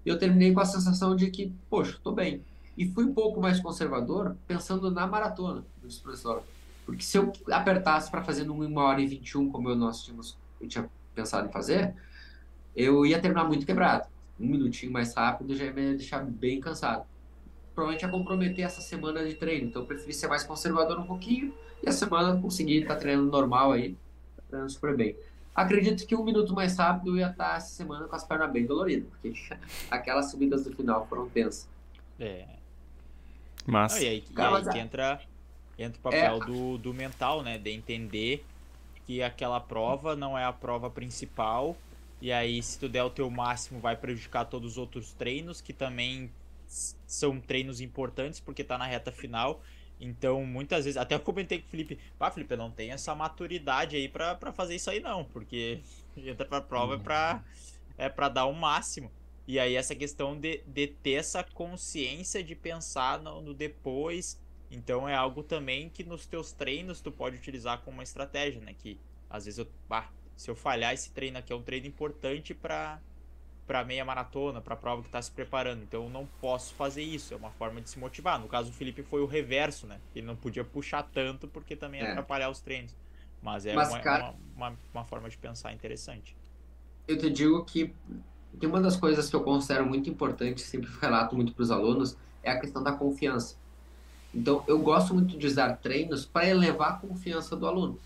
e 0.04 0.08
eu 0.08 0.18
terminei 0.18 0.52
com 0.52 0.60
a 0.60 0.64
sensação 0.64 1.16
de 1.16 1.30
que, 1.30 1.52
poxa, 1.70 1.98
tô 2.02 2.12
bem. 2.12 2.44
E 2.76 2.86
fui 2.86 3.04
um 3.04 3.12
pouco 3.12 3.40
mais 3.40 3.60
conservador, 3.60 4.36
pensando 4.46 4.90
na 4.90 5.06
maratona 5.06 5.64
do 5.82 5.94
professor. 6.00 6.42
Porque 6.84 7.02
se 7.02 7.16
eu 7.16 7.32
apertasse 7.50 8.10
para 8.10 8.22
fazer 8.22 8.44
numa 8.44 8.64
1 8.64 8.76
hora 8.76 9.00
e 9.00 9.06
21, 9.06 9.50
como 9.50 9.68
eu, 9.68 9.76
nós 9.76 10.02
tínhamos, 10.02 10.36
eu 10.60 10.68
tinha 10.68 10.90
pensado 11.14 11.48
em 11.48 11.52
fazer, 11.52 11.94
eu 12.74 13.04
ia 13.06 13.20
terminar 13.20 13.44
muito 13.44 13.64
quebrado. 13.64 14.08
Um 14.40 14.46
minutinho 14.46 14.92
mais 14.92 15.14
rápido 15.14 15.54
já 15.54 15.64
ia 15.64 15.72
me 15.72 15.94
deixar 15.94 16.24
bem 16.24 16.60
cansado. 16.60 17.06
Provavelmente 17.74 18.02
ia 18.02 18.10
comprometer 18.10 18.64
essa 18.64 18.80
semana 18.80 19.24
de 19.24 19.34
treino. 19.34 19.68
Então 19.68 19.82
eu 19.82 19.86
preferi 19.86 20.12
ser 20.12 20.28
mais 20.28 20.42
conservador 20.42 20.98
um 20.98 21.06
pouquinho 21.06 21.54
e 21.82 21.88
a 21.88 21.92
semana 21.92 22.40
conseguir 22.40 22.82
estar 22.82 22.96
treinando 22.96 23.30
normal 23.30 23.72
aí, 23.72 23.96
tá 24.36 24.42
treinando 24.48 24.72
super 24.72 24.96
bem. 24.96 25.16
Acredito 25.54 26.06
que 26.06 26.14
um 26.16 26.24
minuto 26.24 26.54
mais 26.54 26.76
rápido 26.76 27.10
eu 27.10 27.16
ia 27.18 27.30
estar 27.30 27.56
essa 27.56 27.74
semana 27.74 28.06
com 28.08 28.16
as 28.16 28.24
pernas 28.24 28.50
bem 28.50 28.64
doloridas, 28.64 29.08
porque 29.10 29.32
aquelas 29.90 30.30
subidas 30.30 30.64
do 30.64 30.74
final 30.74 31.06
foram 31.06 31.28
tensas. 31.28 31.68
É. 32.18 32.46
mas 33.66 33.94
Não, 33.94 34.00
e 34.00 34.06
aí, 34.06 34.24
e 34.30 34.32
Cara, 34.32 34.48
aí 34.48 34.54
mas 34.54 34.68
que 34.68 34.78
é- 34.78 34.80
entra, 34.80 35.20
entra 35.78 35.98
o 35.98 36.02
papel 36.02 36.40
do, 36.40 36.78
do 36.78 36.94
mental, 36.94 37.42
né? 37.42 37.58
De 37.58 37.70
entender 37.70 38.44
que 39.06 39.22
aquela 39.22 39.60
prova 39.60 40.14
não 40.16 40.38
é 40.38 40.44
a 40.44 40.52
prova 40.52 40.88
principal. 40.90 41.76
E 42.20 42.32
aí, 42.32 42.62
se 42.62 42.78
tu 42.78 42.88
der 42.88 43.02
o 43.02 43.10
teu 43.10 43.28
máximo, 43.28 43.80
vai 43.80 43.96
prejudicar 43.96 44.44
todos 44.44 44.72
os 44.72 44.78
outros 44.78 45.12
treinos, 45.12 45.60
que 45.60 45.72
também 45.72 46.30
são 46.68 47.40
treinos 47.40 47.80
importantes, 47.80 48.40
porque 48.40 48.62
tá 48.62 48.78
na 48.78 48.86
reta 48.86 49.10
final. 49.12 49.60
Então, 50.04 50.44
muitas 50.44 50.84
vezes, 50.84 50.96
até 50.96 51.14
eu 51.14 51.20
comentei 51.20 51.60
com 51.60 51.66
o 51.68 51.70
Felipe, 51.70 51.96
ah, 52.18 52.28
Felipe, 52.28 52.52
eu 52.52 52.58
não 52.58 52.72
tenho 52.72 52.92
essa 52.92 53.14
maturidade 53.14 53.94
aí 53.94 54.08
pra, 54.08 54.34
pra 54.34 54.52
fazer 54.52 54.74
isso 54.74 54.90
aí, 54.90 54.98
não, 54.98 55.24
porque 55.24 55.80
entra 56.18 56.44
pra 56.44 56.60
prova 56.60 56.96
é 56.96 56.98
pra, 56.98 57.44
é 57.96 58.08
pra 58.08 58.28
dar 58.28 58.46
o 58.46 58.52
máximo. 58.52 59.12
E 59.46 59.60
aí 59.60 59.76
essa 59.76 59.94
questão 59.94 60.38
de, 60.38 60.60
de 60.66 60.88
ter 60.88 61.12
essa 61.12 61.44
consciência 61.44 62.42
de 62.42 62.56
pensar 62.56 63.20
no, 63.20 63.40
no 63.40 63.54
depois. 63.54 64.40
Então 64.70 65.08
é 65.08 65.14
algo 65.14 65.42
também 65.42 65.88
que 65.88 66.02
nos 66.02 66.26
teus 66.26 66.50
treinos 66.50 67.00
tu 67.00 67.12
pode 67.12 67.36
utilizar 67.36 67.80
como 67.82 67.98
uma 67.98 68.02
estratégia, 68.02 68.60
né? 68.60 68.74
Que 68.76 68.98
às 69.30 69.44
vezes 69.44 69.58
eu, 69.58 69.68
bah, 69.88 70.10
se 70.36 70.50
eu 70.50 70.56
falhar 70.56 70.92
esse 70.94 71.10
treino 71.12 71.38
aqui 71.38 71.52
é 71.52 71.56
um 71.56 71.62
treino 71.62 71.86
importante 71.86 72.54
para 72.54 73.00
para 73.66 73.84
meia 73.84 74.04
maratona, 74.04 74.60
para 74.60 74.76
prova 74.76 75.02
que 75.02 75.08
tá 75.10 75.20
se 75.22 75.30
preparando. 75.30 75.82
Então 75.82 76.04
eu 76.04 76.10
não 76.10 76.26
posso 76.40 76.74
fazer 76.74 77.02
isso, 77.02 77.32
é 77.32 77.36
uma 77.36 77.50
forma 77.50 77.80
de 77.80 77.88
se 77.90 77.98
motivar. 77.98 78.38
No 78.40 78.48
caso 78.48 78.70
do 78.70 78.76
Felipe 78.76 79.02
foi 79.02 79.20
o 79.22 79.26
reverso, 79.26 79.86
né? 79.86 80.00
Ele 80.14 80.26
não 80.26 80.36
podia 80.36 80.64
puxar 80.64 81.02
tanto 81.04 81.48
porque 81.48 81.76
também 81.76 82.00
ia 82.00 82.08
É. 82.08 82.10
atrapalhar 82.10 82.50
os 82.50 82.60
treinos. 82.60 82.94
Mas 83.40 83.66
é 83.66 83.74
Mas, 83.74 83.88
uma, 83.88 84.00
cara- 84.00 84.34
uma, 84.54 84.68
uma, 84.70 84.78
uma 84.94 85.04
forma 85.04 85.28
de 85.28 85.36
pensar 85.38 85.72
interessante. 85.72 86.36
eu 87.08 87.18
te 87.18 87.30
digo 87.30 87.64
que 87.64 87.92
uma 88.62 88.80
das 88.80 88.96
coisas 88.96 89.28
que 89.28 89.36
eu 89.36 89.42
considero 89.42 89.86
muito 89.86 90.08
importante, 90.10 90.60
sempre 90.62 90.90
relato 91.00 91.34
muito 91.36 91.52
para 91.52 91.62
os 91.62 91.70
alunos, 91.70 92.16
é 92.42 92.50
a 92.50 92.60
questão 92.60 92.82
da 92.82 92.92
confiança. 92.92 93.56
Então, 94.34 94.64
eu 94.66 94.78
gosto 94.80 95.14
muito 95.14 95.36
de 95.38 95.46
usar 95.46 95.76
treinos 95.76 96.24
para 96.26 96.48
elevar 96.48 96.92
a 96.92 96.96
confiança 96.96 97.56
do 97.56 97.66
aluno, 97.66 97.98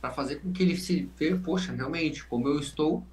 para 0.00 0.10
fazer 0.10 0.36
com 0.36 0.52
que 0.52 0.62
ele 0.62 0.76
se 0.76 1.10
veja, 1.16 1.40
poxa, 1.44 1.72
realmente, 1.72 2.24
como 2.26 2.48
eu 2.48 2.58
estou 2.58 3.04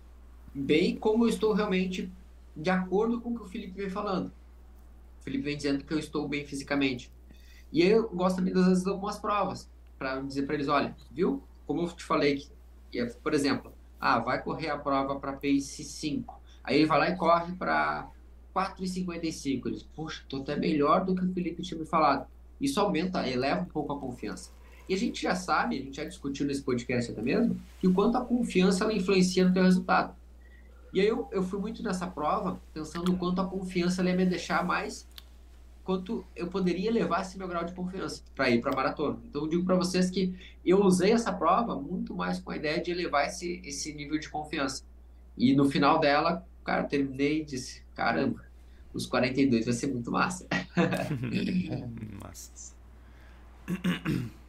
bem, 0.56 0.96
como 0.96 1.26
eu 1.26 1.30
estou 1.30 1.54
realmente 1.54 2.10
de 2.56 2.70
acordo 2.70 3.20
com 3.20 3.32
o 3.32 3.36
que 3.36 3.44
o 3.44 3.48
Felipe 3.48 3.82
vem 3.82 3.90
falando. 3.90 4.28
O 5.20 5.24
Felipe 5.24 5.44
vem 5.44 5.58
dizendo 5.58 5.84
que 5.84 5.94
eu 5.94 6.00
estou 6.00 6.28
bem 6.28 6.46
fisicamente. 6.46 7.12
E 7.72 7.82
eu 7.82 8.08
gosto 8.10 8.38
também, 8.38 8.54
às 8.54 8.66
vezes, 8.68 8.84
de 8.84 8.90
algumas 8.90 9.20
provas, 9.20 9.70
para 10.00 10.22
dizer 10.22 10.44
para 10.44 10.56
eles, 10.56 10.70
olha, 10.70 10.96
viu? 11.12 11.44
Como 11.68 11.82
eu 11.82 11.92
te 11.92 12.04
falei, 12.04 12.46
que, 12.90 13.00
é, 13.00 13.06
por 13.06 13.34
exemplo, 13.34 13.74
ah, 14.00 14.20
vai 14.20 14.42
correr 14.42 14.70
a 14.70 14.78
prova 14.78 15.20
para 15.20 15.34
pace 15.34 15.84
5. 15.84 16.40
Aí 16.64 16.78
ele 16.78 16.86
vai 16.86 17.00
lá 17.00 17.10
e 17.10 17.18
corre 17.18 17.54
para 17.54 18.10
4,55. 18.56 19.66
Ele 19.66 19.76
diz, 19.76 19.84
poxa, 19.84 20.24
tô 20.30 20.38
até 20.38 20.56
melhor 20.56 21.04
do 21.04 21.14
que 21.14 21.26
o 21.26 21.34
Felipe 21.34 21.64
tinha 21.64 21.80
me 21.80 21.86
falado. 21.86 22.28
Isso 22.62 22.80
aumenta, 22.80 23.28
eleva 23.28 23.62
um 23.62 23.66
pouco 23.66 23.92
a 23.92 24.00
confiança. 24.00 24.52
E 24.88 24.94
a 24.94 24.98
gente 24.98 25.22
já 25.22 25.36
sabe, 25.36 25.78
a 25.78 25.82
gente 25.82 25.98
já 25.98 26.06
discutiu 26.06 26.46
nesse 26.46 26.62
podcast 26.62 27.12
até 27.12 27.22
mesmo, 27.22 27.60
que 27.82 27.88
o 27.88 27.94
quanto 27.94 28.18
a 28.18 28.24
confiança 28.24 28.84
ela 28.84 28.94
influencia 28.94 29.44
no 29.44 29.54
teu 29.54 29.64
resultado. 29.64 30.16
E 30.96 31.02
aí 31.02 31.08
eu, 31.08 31.28
eu 31.30 31.44
fui 31.44 31.60
muito 31.60 31.84
nessa 31.84 32.08
prova 32.08 32.58
pensando 32.74 33.12
o 33.12 33.18
quanto 33.18 33.42
a 33.42 33.46
confiança 33.46 34.02
ela 34.02 34.12
ia 34.12 34.16
me 34.16 34.26
deixar 34.26 34.64
mais, 34.66 35.06
quanto 35.84 36.26
eu 36.34 36.48
poderia 36.48 36.90
elevar 36.90 37.20
esse 37.20 37.38
meu 37.38 37.50
grau 37.50 37.66
de 37.66 37.74
confiança 37.74 38.24
para 38.34 38.50
ir 38.50 38.62
para 38.62 38.72
a 38.72 38.76
maratona. 38.78 39.20
Então 39.26 39.42
eu 39.42 39.50
digo 39.50 39.66
para 39.66 39.76
vocês 39.76 40.10
que 40.10 40.34
eu 40.66 40.82
usei 40.82 41.12
essa 41.12 41.34
prova 41.34 41.76
muito 41.76 42.16
mais 42.16 42.40
com 42.40 42.50
a 42.50 42.56
ideia 42.56 42.82
de 42.82 42.92
elevar 42.92 43.28
esse, 43.28 43.62
esse 43.66 43.94
nível 43.94 44.18
de 44.18 44.30
confiança. 44.30 44.86
E 45.38 45.54
no 45.54 45.66
final 45.66 46.00
dela, 46.00 46.48
cara, 46.64 46.84
eu 46.84 46.88
terminei 46.88 47.42
e 47.42 47.44
disse, 47.44 47.84
caramba, 47.94 48.46
os 48.94 49.06
42 49.06 49.66
vai 49.66 49.74
ser 49.74 49.88
muito 49.88 50.10
massa. 50.10 50.48
mas 52.24 52.74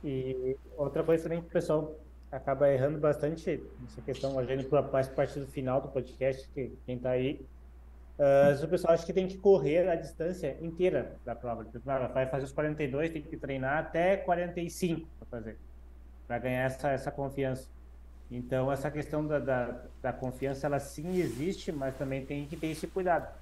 E 0.04 0.56
outra 0.76 1.02
coisa 1.02 1.24
também 1.24 1.40
que 1.40 1.48
o 1.48 1.50
pessoal 1.50 2.05
acaba 2.30 2.70
errando 2.70 2.98
bastante 2.98 3.62
nessa 3.80 4.02
questão, 4.02 4.44
gente 4.44 4.64
para 4.64 4.82
mais 4.82 5.08
parte 5.08 5.38
do 5.38 5.46
final 5.46 5.80
do 5.80 5.88
podcast, 5.88 6.48
que 6.50 6.72
quem 6.84 6.96
está 6.96 7.10
aí, 7.10 7.46
uh, 8.18 8.64
o 8.64 8.68
pessoal 8.68 8.94
acha 8.94 9.06
que 9.06 9.12
tem 9.12 9.28
que 9.28 9.38
correr 9.38 9.88
a 9.88 9.94
distância 9.94 10.56
inteira 10.60 11.16
da 11.24 11.34
prova. 11.34 11.64
Tipo, 11.64 11.88
ah, 11.90 12.08
vai 12.08 12.26
fazer 12.26 12.44
os 12.44 12.52
42, 12.52 13.10
tem 13.10 13.22
que 13.22 13.36
treinar 13.36 13.78
até 13.78 14.16
45 14.16 15.08
para 15.18 15.26
fazer, 15.38 15.58
para 16.26 16.38
ganhar 16.38 16.64
essa, 16.64 16.90
essa 16.90 17.10
confiança. 17.10 17.68
Então, 18.30 18.72
essa 18.72 18.90
questão 18.90 19.24
da, 19.24 19.38
da, 19.38 19.82
da 20.02 20.12
confiança, 20.12 20.66
ela 20.66 20.80
sim 20.80 21.16
existe, 21.18 21.70
mas 21.70 21.96
também 21.96 22.26
tem 22.26 22.44
que 22.46 22.56
ter 22.56 22.68
esse 22.68 22.86
cuidado. 22.88 23.32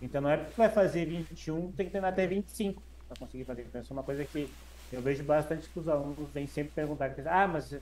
Então, 0.00 0.20
não 0.20 0.30
é 0.30 0.36
porque 0.36 0.56
vai 0.56 0.68
fazer 0.68 1.04
21, 1.04 1.70
tem 1.72 1.86
que 1.86 1.92
treinar 1.92 2.12
até 2.12 2.26
25 2.26 2.82
para 3.06 3.16
conseguir 3.18 3.44
fazer. 3.44 3.62
Então, 3.62 3.80
isso 3.80 3.92
é 3.92 3.94
uma 3.94 4.02
coisa 4.02 4.24
que 4.24 4.50
eu 4.92 5.00
vejo 5.00 5.22
bastante 5.22 5.68
que 5.68 5.78
os 5.78 5.88
alunos 5.88 6.28
vêm 6.34 6.48
sempre 6.48 6.72
perguntar, 6.74 7.14
ah, 7.26 7.46
mas 7.46 7.72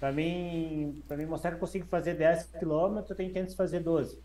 para 0.00 0.10
mim, 0.10 1.02
para 1.06 1.16
mim 1.18 1.26
mostrar 1.26 1.50
que 1.50 1.56
eu 1.56 1.60
consigo 1.60 1.86
fazer 1.86 2.14
10 2.14 2.52
quilômetros, 2.58 3.10
eu 3.10 3.16
tenho 3.16 3.30
que 3.30 3.54
fazer 3.54 3.80
12. 3.80 4.18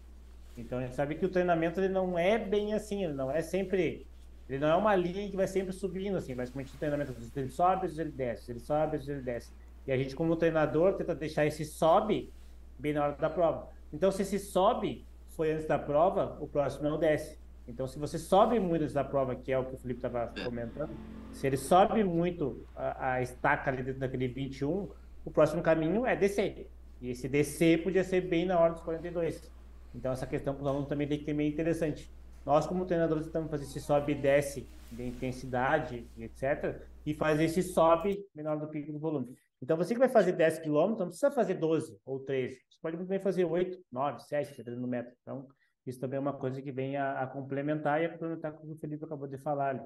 Então, 0.58 0.80
a 0.80 0.82
gente 0.84 0.96
sabe 0.96 1.16
que 1.16 1.26
o 1.26 1.30
treinamento 1.30 1.82
ele 1.82 1.90
não 1.90 2.18
é 2.18 2.40
bem 2.40 2.74
assim, 2.74 3.04
ele 3.04 3.14
não 3.14 3.30
é 3.30 3.42
sempre, 3.42 4.08
ele 4.48 4.58
não 4.58 4.70
é 4.70 4.76
uma 4.76 4.96
linha 4.96 5.30
que 5.30 5.36
vai 5.36 5.48
sempre 5.48 5.74
subindo 5.74 6.18
assim, 6.18 6.34
basicamente 6.34 6.74
o 6.74 6.78
treinamento 6.78 7.14
ele 7.36 7.50
sobe, 7.50 7.88
ele 7.88 8.10
desce, 8.10 8.52
ele 8.54 8.62
sobe, 8.62 8.98
ele 9.06 9.22
desce. 9.22 9.52
E 9.86 9.92
a 9.92 9.98
gente 9.98 10.16
como 10.16 10.38
treinador 10.38 10.94
tenta 10.94 11.14
deixar 11.14 11.46
esse 11.46 11.66
sobe 11.66 12.32
bem 12.80 12.94
na 12.94 13.04
hora 13.04 13.16
da 13.18 13.30
prova. 13.30 13.68
Então, 13.92 14.10
se 14.12 14.22
esse 14.22 14.40
sobe 14.40 15.06
foi 15.28 15.52
antes 15.52 15.68
da 15.68 15.78
prova, 15.78 16.38
o 16.40 16.48
próximo 16.48 16.88
é 16.88 16.92
o 16.92 16.98
desce. 16.98 17.38
Então, 17.68 17.86
se 17.86 18.00
você 18.00 18.18
sobe 18.18 18.60
muito 18.60 18.84
antes 18.84 18.94
da 18.94 19.04
prova, 19.04 19.36
que 19.36 19.52
é 19.52 19.58
o 19.58 19.66
que 19.66 19.76
o 19.76 19.78
Felipe 19.78 19.98
estava 19.98 20.32
comentando, 20.44 20.92
se 21.34 21.46
ele 21.46 21.58
sobe 21.58 22.02
muito 22.04 22.66
a, 22.76 23.16
a 23.16 23.22
estaca 23.22 23.70
ali 23.70 23.84
dentro 23.84 24.00
daquele 24.00 24.30
21, 24.30 24.88
o 25.26 25.32
próximo 25.32 25.62
caminho 25.62 26.06
é 26.06 26.16
descer. 26.16 26.70
E 27.02 27.10
esse 27.10 27.28
descer 27.28 27.84
podia 27.84 28.04
ser 28.04 28.22
bem 28.22 28.46
na 28.46 28.60
hora 28.60 28.74
dos 28.74 28.84
42. 28.84 29.52
Então, 29.94 30.12
essa 30.14 30.28
questão 30.28 30.54
para 30.54 30.62
os 30.62 30.68
alunos 30.68 30.88
também 30.88 31.08
tem 31.08 31.18
que 31.18 31.26
ter 31.26 31.34
meio 31.34 31.52
interessante. 31.52 32.10
Nós, 32.46 32.68
como 32.68 32.86
treinadores, 32.86 33.26
tentamos 33.26 33.50
fazer 33.50 33.64
esse 33.66 33.82
sobe 33.82 34.12
e 34.12 34.16
desce 34.16 34.70
de 34.92 35.04
intensidade, 35.04 36.08
etc. 36.18 36.82
E 37.06 37.14
fazer 37.14 37.46
esse 37.46 37.64
sobe 37.64 38.24
menor 38.36 38.60
do 38.60 38.68
pico 38.68 38.92
do 38.92 39.00
volume. 39.00 39.36
Então, 39.62 39.76
você 39.76 39.94
que 39.94 40.00
vai 40.00 40.10
fazer 40.10 40.34
10 40.34 40.60
km, 40.60 40.96
não 40.98 41.08
precisa 41.08 41.32
fazer 41.32 41.56
12 41.56 42.00
ou 42.06 42.20
13. 42.20 42.56
Você 42.70 42.78
pode 42.82 42.98
muito 42.98 43.10
bem 43.10 43.20
fazer 43.20 43.46
8, 43.46 43.80
9, 43.92 44.20
7, 44.22 44.52
dependendo 44.58 44.82
do 44.82 44.88
metro. 44.88 45.12
Então, 45.22 45.48
isso 45.88 46.00
também 46.00 46.18
é 46.18 46.20
uma 46.20 46.34
coisa 46.34 46.62
que 46.62 46.72
vem 46.72 46.98
a, 46.98 47.22
a 47.22 47.28
complementar 47.28 48.02
e 48.02 48.06
a 48.06 48.10
complementar 48.10 48.52
com 48.54 48.64
o 48.64 48.68
que 48.68 48.74
o 48.74 48.78
Felipe 48.80 49.06
acabou 49.06 49.28
de 49.28 49.38
falar. 49.38 49.70
Ali. 49.70 49.82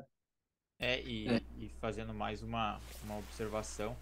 É, 0.80 1.02
e, 1.02 1.28
É. 1.30 1.42
e 1.58 1.70
fazendo 1.80 2.14
mais 2.14 2.42
uma, 2.42 2.80
uma 3.04 3.18
observação, 3.20 3.96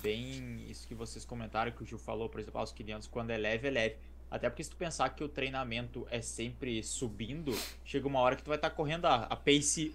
bem 0.00 0.64
isso 0.68 0.86
que 0.86 0.94
vocês 0.94 1.24
comentaram, 1.24 1.72
que 1.72 1.82
o 1.82 1.86
Gil 1.86 1.98
falou, 1.98 2.28
por 2.28 2.40
exemplo, 2.40 2.60
aos 2.60 2.72
500, 2.72 3.08
quando 3.08 3.30
é 3.30 3.36
leve, 3.36 3.68
é 3.68 3.70
leve. 3.70 3.96
Até 4.30 4.48
porque 4.48 4.64
se 4.64 4.70
tu 4.70 4.76
pensar 4.76 5.10
que 5.10 5.22
o 5.22 5.28
treinamento 5.28 6.06
é 6.10 6.22
sempre 6.22 6.82
subindo, 6.82 7.52
chega 7.84 8.06
uma 8.06 8.20
hora 8.20 8.34
que 8.34 8.42
tu 8.42 8.48
vai 8.48 8.56
estar 8.56 8.70
tá 8.70 8.74
correndo 8.74 9.04
a, 9.04 9.24
a 9.24 9.36
pace 9.36 9.94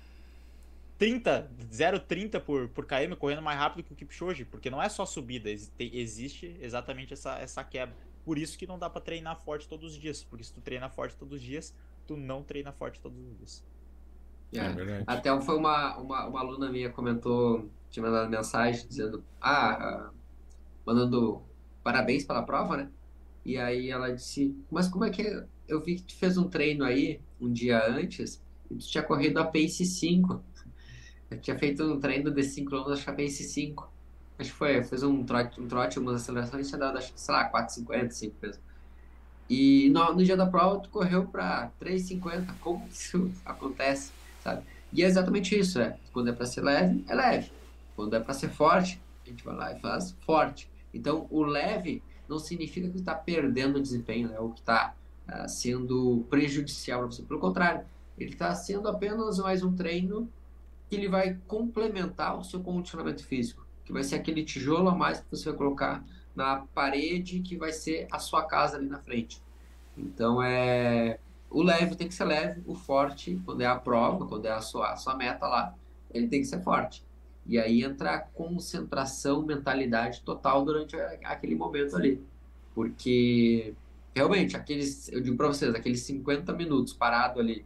30, 0.97 1.49
0,30 1.71 2.39
por, 2.39 2.69
por 2.69 2.85
km, 2.85 3.15
correndo 3.17 3.41
mais 3.41 3.57
rápido 3.57 3.83
que 3.83 3.93
o 3.93 3.95
Kipchoge, 3.95 4.45
porque 4.45 4.69
não 4.69 4.81
é 4.81 4.89
só 4.89 5.05
subida, 5.05 5.49
existe 5.79 6.57
exatamente 6.61 7.13
essa, 7.13 7.37
essa 7.39 7.63
quebra. 7.63 7.95
Por 8.25 8.37
isso 8.37 8.57
que 8.57 8.67
não 8.67 8.77
dá 8.77 8.89
para 8.89 9.01
treinar 9.01 9.39
forte 9.43 9.67
todos 9.67 9.93
os 9.93 9.99
dias, 9.99 10.23
porque 10.23 10.43
se 10.43 10.53
tu 10.53 10.59
treina 10.59 10.89
forte 10.89 11.15
todos 11.15 11.35
os 11.35 11.41
dias, 11.41 11.73
tu 12.05 12.17
não 12.17 12.43
treina 12.43 12.71
forte 12.71 12.99
todos 12.99 13.17
os 13.17 13.37
dias. 13.37 13.63
É, 14.53 14.59
é 14.59 15.03
Até 15.05 15.41
foi 15.41 15.57
uma, 15.57 15.97
uma, 15.97 16.25
uma 16.27 16.39
aluna 16.39 16.71
minha 16.71 16.89
comentou, 16.89 17.69
tinha 17.89 18.05
mandado 18.05 18.29
mensagem 18.29 18.87
dizendo, 18.87 19.23
ah, 19.41 19.71
ah, 19.71 20.09
mandando 20.85 21.41
parabéns 21.83 22.25
pela 22.25 22.43
prova, 22.43 22.77
né? 22.77 22.89
E 23.45 23.57
aí 23.57 23.89
ela 23.89 24.13
disse, 24.13 24.55
mas 24.69 24.87
como 24.87 25.05
é 25.05 25.09
que 25.09 25.21
é? 25.21 25.45
Eu 25.67 25.81
vi 25.81 25.95
que 25.95 26.03
tu 26.03 26.15
fez 26.15 26.37
um 26.37 26.47
treino 26.47 26.83
aí 26.83 27.19
um 27.39 27.51
dia 27.51 27.85
antes 27.87 28.41
e 28.69 28.75
tu 28.75 28.85
tinha 28.87 29.03
corrido 29.03 29.37
a 29.37 29.45
pace 29.45 29.85
5. 29.85 30.43
Eu 31.29 31.39
tinha 31.41 31.57
feito 31.59 31.83
um 31.83 31.99
treino 31.99 32.31
de 32.31 32.41
5 32.41 32.69
km, 32.69 32.91
acho 32.91 33.03
que 33.03 33.09
a 33.09 33.13
pace 33.13 33.43
5. 33.43 33.89
Acho 34.39 34.51
que 34.51 34.55
foi, 34.57 34.83
fez 34.83 35.03
um 35.03 35.23
trote, 35.25 35.59
um 35.59 35.67
trote 35.67 35.99
umas 35.99 36.21
acelerações, 36.21 36.67
tinha 36.67 36.79
dado, 36.79 36.97
acho 36.97 37.11
que, 37.11 37.19
sei 37.19 37.33
lá, 37.33 37.51
4,50, 37.51 38.11
5 38.11 38.35
mesmo. 38.41 38.63
E 39.49 39.89
no, 39.89 40.13
no, 40.13 40.23
dia 40.23 40.37
da 40.37 40.45
prova 40.45 40.79
tu 40.79 40.89
correu 40.89 41.25
para 41.25 41.71
3,50. 41.81 42.53
Como 42.59 42.87
isso 42.87 43.31
acontece, 43.45 44.11
sabe? 44.47 44.63
E 44.93 45.03
é 45.03 45.05
exatamente 45.05 45.57
isso, 45.57 45.79
é. 45.79 45.97
Quando 46.13 46.29
é 46.29 46.33
para 46.33 46.45
ser 46.45 46.61
leve, 46.61 47.03
é 47.07 47.15
leve. 47.15 47.51
Quando 47.95 48.15
é 48.15 48.19
para 48.19 48.33
ser 48.33 48.49
forte, 48.49 49.01
a 49.25 49.29
gente 49.29 49.43
vai 49.43 49.55
lá 49.55 49.73
e 49.73 49.79
faz 49.79 50.15
forte. 50.21 50.69
Então, 50.93 51.27
o 51.29 51.43
leve 51.43 52.01
não 52.29 52.39
significa 52.39 52.89
que 52.89 52.97
está 52.97 53.13
perdendo 53.13 53.81
desempenho, 53.81 54.29
né? 54.29 54.39
Ou 54.39 54.51
que 54.51 54.59
está 54.59 54.93
uh, 55.27 55.31
ah, 55.31 55.47
sendo 55.47 56.25
prejudicial 56.29 57.01
para 57.01 57.11
você. 57.11 57.23
Pelo 57.23 57.39
contrário, 57.39 57.85
ele 58.17 58.31
está 58.31 58.55
sendo 58.55 58.87
apenas 58.87 59.37
mais 59.39 59.61
um 59.63 59.75
treino 59.75 60.29
que 60.89 60.95
ele 60.95 61.09
vai 61.09 61.37
complementar 61.47 62.37
o 62.39 62.43
seu 62.43 62.61
condicionamento 62.61 63.25
físico, 63.25 63.65
que 63.83 63.91
vai 63.91 64.03
ser 64.03 64.15
aquele 64.15 64.43
tijolo 64.43 64.87
a 64.87 64.95
mais 64.95 65.19
que 65.19 65.25
você 65.29 65.49
vai 65.49 65.57
colocar 65.57 66.03
na 66.33 66.63
parede 66.73 67.41
que 67.41 67.57
vai 67.57 67.73
ser 67.73 68.07
a 68.09 68.19
sua 68.19 68.43
casa 68.43 68.77
ali 68.77 68.87
na 68.87 68.99
frente. 68.99 69.41
Então 69.97 70.41
é 70.41 71.19
o 71.49 71.63
leve 71.63 71.95
tem 71.95 72.07
que 72.07 72.13
ser 72.13 72.25
leve, 72.25 72.61
o 72.65 72.75
forte 72.75 73.41
quando 73.45 73.61
é 73.61 73.65
a 73.65 73.75
prova, 73.75 74.25
quando 74.25 74.45
é 74.45 74.51
a 74.51 74.61
sua, 74.61 74.91
a 74.91 74.95
sua 74.95 75.15
meta 75.15 75.47
lá, 75.47 75.73
ele 76.13 76.27
tem 76.27 76.41
que 76.41 76.47
ser 76.47 76.61
forte. 76.61 77.05
E 77.45 77.57
aí 77.57 77.83
entra 77.83 78.15
a 78.15 78.19
concentração, 78.19 79.45
mentalidade 79.45 80.21
total 80.21 80.65
durante 80.65 80.97
aquele 81.23 81.55
momento 81.55 81.95
ali. 81.95 82.21
Porque, 82.75 83.73
realmente, 84.13 84.57
aqueles, 84.57 85.09
eu 85.09 85.21
digo 85.21 85.37
para 85.37 85.47
vocês, 85.47 85.73
aqueles 85.73 86.01
50 86.01 86.51
minutos 86.53 86.93
parado 86.93 87.39
ali, 87.39 87.65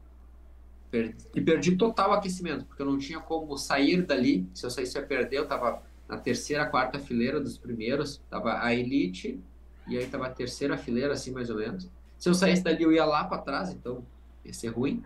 perdi, 0.91 1.15
e 1.33 1.41
perdi 1.41 1.75
total 1.75 2.13
aquecimento, 2.13 2.65
porque 2.65 2.81
eu 2.81 2.85
não 2.85 2.97
tinha 2.97 3.19
como 3.19 3.57
sair 3.57 4.03
dali. 4.03 4.47
Se 4.53 4.65
eu 4.65 4.69
saísse, 4.69 4.95
eu 4.97 5.01
ia 5.01 5.07
perder. 5.07 5.37
Eu 5.37 5.47
tava 5.47 5.81
na 6.07 6.17
terceira, 6.17 6.65
quarta 6.67 6.99
fileira 6.99 7.39
dos 7.39 7.57
primeiros, 7.57 8.21
tava 8.29 8.63
a 8.63 8.75
Elite, 8.75 9.39
e 9.87 9.97
aí 9.97 10.05
tava 10.05 10.27
a 10.27 10.29
terceira 10.29 10.77
fileira, 10.77 11.13
assim, 11.13 11.31
mais 11.31 11.49
ou 11.49 11.57
menos. 11.57 11.89
Se 12.21 12.29
eu 12.29 12.35
saísse 12.35 12.61
dali, 12.61 12.83
eu 12.83 12.93
ia 12.93 13.03
lá 13.03 13.23
para 13.23 13.39
trás, 13.39 13.71
então 13.71 14.05
ia 14.45 14.53
ser 14.53 14.67
ruim. 14.67 15.03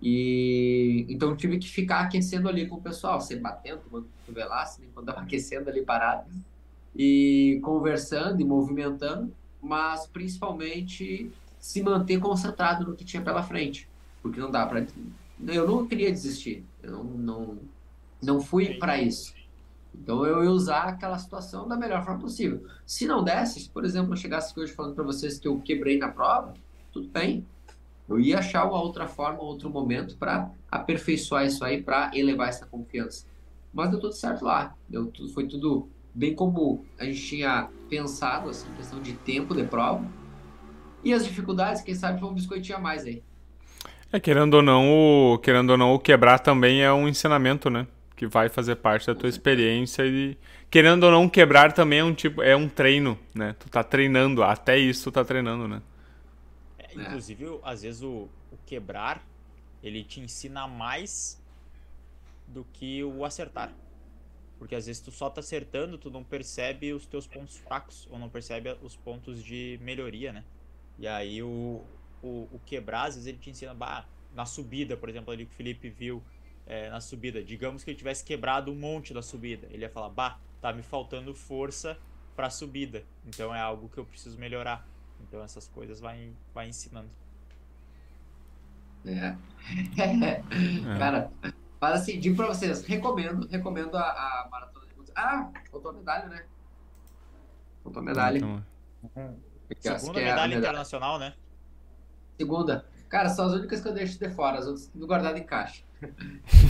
E 0.00 1.04
então 1.08 1.30
eu 1.30 1.36
tive 1.36 1.58
que 1.58 1.68
ficar 1.68 2.02
aquecendo 2.02 2.48
ali 2.48 2.68
com 2.68 2.76
o 2.76 2.80
pessoal, 2.80 3.20
sem 3.20 3.40
batendo, 3.40 3.80
tomando 3.80 4.06
cotovelaço, 4.20 4.80
né, 4.80 4.86
quando 4.94 5.08
estava 5.08 5.26
aquecendo 5.26 5.68
ali 5.68 5.82
parado, 5.84 6.30
e 6.94 7.58
conversando 7.64 8.40
e 8.40 8.44
movimentando, 8.44 9.34
mas 9.60 10.06
principalmente 10.06 11.32
se 11.58 11.82
manter 11.82 12.20
concentrado 12.20 12.86
no 12.86 12.94
que 12.94 13.04
tinha 13.04 13.22
pela 13.22 13.42
frente, 13.42 13.88
porque 14.22 14.38
não 14.38 14.50
dá 14.50 14.64
para. 14.64 14.86
Eu 15.44 15.66
não 15.66 15.84
queria 15.84 16.12
desistir, 16.12 16.64
eu 16.80 16.92
não, 16.92 17.04
não, 17.04 17.58
não 18.22 18.40
fui 18.40 18.74
para 18.74 19.02
isso. 19.02 19.34
Então 19.94 20.24
eu 20.24 20.42
ia 20.42 20.50
usar 20.50 20.84
aquela 20.84 21.18
situação 21.18 21.68
da 21.68 21.76
melhor 21.76 22.04
forma 22.04 22.20
possível. 22.20 22.64
Se 22.86 23.06
não 23.06 23.22
desse, 23.22 23.68
por 23.70 23.84
exemplo, 23.84 24.12
eu 24.12 24.16
chegasse 24.16 24.58
hoje 24.58 24.72
falando 24.72 24.94
para 24.94 25.04
vocês 25.04 25.38
que 25.38 25.46
eu 25.46 25.58
quebrei 25.60 25.98
na 25.98 26.08
prova, 26.08 26.54
tudo 26.92 27.08
bem, 27.08 27.46
eu 28.08 28.18
ia 28.18 28.38
achar 28.38 28.64
uma 28.64 28.80
outra 28.80 29.06
forma, 29.06 29.42
outro 29.42 29.70
momento 29.70 30.16
para 30.16 30.50
aperfeiçoar 30.70 31.46
isso 31.46 31.64
aí, 31.64 31.82
para 31.82 32.10
elevar 32.14 32.48
essa 32.48 32.66
confiança. 32.66 33.26
Mas 33.72 33.90
deu 33.90 34.00
tudo 34.00 34.12
certo 34.12 34.44
lá. 34.44 34.74
Deu 34.88 35.06
tudo, 35.06 35.32
foi 35.32 35.46
tudo 35.46 35.88
bem 36.14 36.34
como 36.34 36.84
a 36.98 37.04
gente 37.04 37.22
tinha 37.22 37.68
pensado, 37.88 38.50
assim, 38.50 38.68
questão 38.76 39.00
de 39.00 39.14
tempo 39.14 39.54
de 39.54 39.64
prova. 39.64 40.04
E 41.02 41.12
as 41.12 41.24
dificuldades, 41.24 41.82
quem 41.82 41.94
sabe, 41.94 42.20
foi 42.20 42.28
um 42.28 42.34
biscoitinho 42.34 42.78
a 42.78 42.80
mais 42.80 43.04
aí. 43.04 43.22
É, 44.12 44.20
querendo 44.20 44.54
ou 44.54 44.62
não, 44.62 44.90
o, 44.90 45.38
querendo 45.38 45.70
ou 45.70 45.78
não, 45.78 45.94
o 45.94 45.98
quebrar 45.98 46.38
também 46.38 46.82
é 46.82 46.92
um 46.92 47.08
ensinamento, 47.08 47.70
né? 47.70 47.86
Que 48.22 48.26
vai 48.28 48.48
fazer 48.48 48.76
parte 48.76 49.08
da 49.08 49.16
tua 49.16 49.28
experiência 49.28 50.06
e 50.06 50.38
querendo 50.70 51.02
ou 51.02 51.10
não 51.10 51.28
quebrar 51.28 51.72
também 51.72 51.98
é 51.98 52.04
um 52.04 52.14
tipo, 52.14 52.40
é 52.40 52.54
um 52.54 52.68
treino, 52.68 53.18
né? 53.34 53.56
Tu 53.58 53.68
tá 53.68 53.82
treinando, 53.82 54.44
até 54.44 54.78
isso 54.78 55.10
tu 55.10 55.14
tá 55.14 55.24
treinando, 55.24 55.66
né? 55.66 55.82
É. 56.78 56.94
Inclusive, 56.94 57.58
às 57.64 57.82
vezes 57.82 58.00
o, 58.00 58.28
o 58.52 58.56
quebrar 58.64 59.20
ele 59.82 60.04
te 60.04 60.20
ensina 60.20 60.68
mais 60.68 61.42
do 62.46 62.64
que 62.72 63.02
o 63.02 63.24
acertar. 63.24 63.74
Porque 64.56 64.76
às 64.76 64.86
vezes 64.86 65.02
tu 65.02 65.10
só 65.10 65.28
tá 65.28 65.40
acertando, 65.40 65.98
tu 65.98 66.08
não 66.08 66.22
percebe 66.22 66.92
os 66.92 67.06
teus 67.06 67.26
pontos 67.26 67.56
fracos, 67.56 68.06
ou 68.08 68.20
não 68.20 68.28
percebe 68.28 68.76
os 68.82 68.94
pontos 68.94 69.42
de 69.42 69.80
melhoria, 69.82 70.32
né? 70.32 70.44
E 70.96 71.08
aí 71.08 71.42
o, 71.42 71.82
o, 72.22 72.48
o 72.52 72.60
quebrar, 72.64 73.08
às 73.08 73.16
vezes 73.16 73.26
ele 73.26 73.38
te 73.38 73.50
ensina, 73.50 73.74
bah, 73.74 74.06
na 74.32 74.46
subida, 74.46 74.96
por 74.96 75.08
exemplo, 75.08 75.32
ali 75.32 75.44
que 75.44 75.52
o 75.52 75.56
Felipe 75.56 75.90
viu 75.90 76.22
é, 76.66 76.90
na 76.90 77.00
subida. 77.00 77.42
Digamos 77.42 77.84
que 77.84 77.90
ele 77.90 77.98
tivesse 77.98 78.24
quebrado 78.24 78.70
um 78.70 78.74
monte 78.74 79.12
da 79.12 79.22
subida. 79.22 79.66
Ele 79.70 79.82
ia 79.82 79.90
falar, 79.90 80.08
bah, 80.08 80.38
tá 80.60 80.72
me 80.72 80.82
faltando 80.82 81.34
força 81.34 81.98
pra 82.34 82.50
subida. 82.50 83.04
Então 83.26 83.54
é 83.54 83.60
algo 83.60 83.88
que 83.88 83.98
eu 83.98 84.04
preciso 84.04 84.38
melhorar. 84.38 84.86
Então 85.20 85.42
essas 85.42 85.68
coisas 85.68 86.00
vai, 86.00 86.32
vai 86.54 86.68
ensinando. 86.68 87.10
É. 89.04 89.36
é. 90.00 90.42
Cara, 90.98 91.30
mas 91.80 92.00
assim, 92.00 92.20
digo 92.20 92.36
pra 92.36 92.46
vocês, 92.46 92.84
recomendo, 92.84 93.48
recomendo 93.48 93.96
a, 93.96 94.02
a 94.02 94.48
maratona 94.50 94.86
de 94.86 95.12
Ah, 95.14 95.50
faltou 95.70 95.90
a 95.90 95.94
medalha, 95.94 96.28
né? 96.28 96.44
Faltou 97.82 98.00
a 98.00 98.04
medalha. 98.04 98.38
Então... 98.38 98.64
Segunda 99.98 100.20
é 100.20 100.24
medalha, 100.24 100.48
medalha 100.48 100.58
internacional, 100.58 101.18
né? 101.18 101.34
Segunda. 102.38 102.86
Cara, 103.08 103.28
são 103.28 103.46
as 103.46 103.52
únicas 103.52 103.80
que 103.80 103.88
eu 103.88 103.92
deixo 103.92 104.18
de 104.18 104.30
fora, 104.30 104.58
as 104.58 104.66
outras 104.66 104.90
guardado 104.94 105.36
em 105.36 105.44
caixa. 105.44 105.82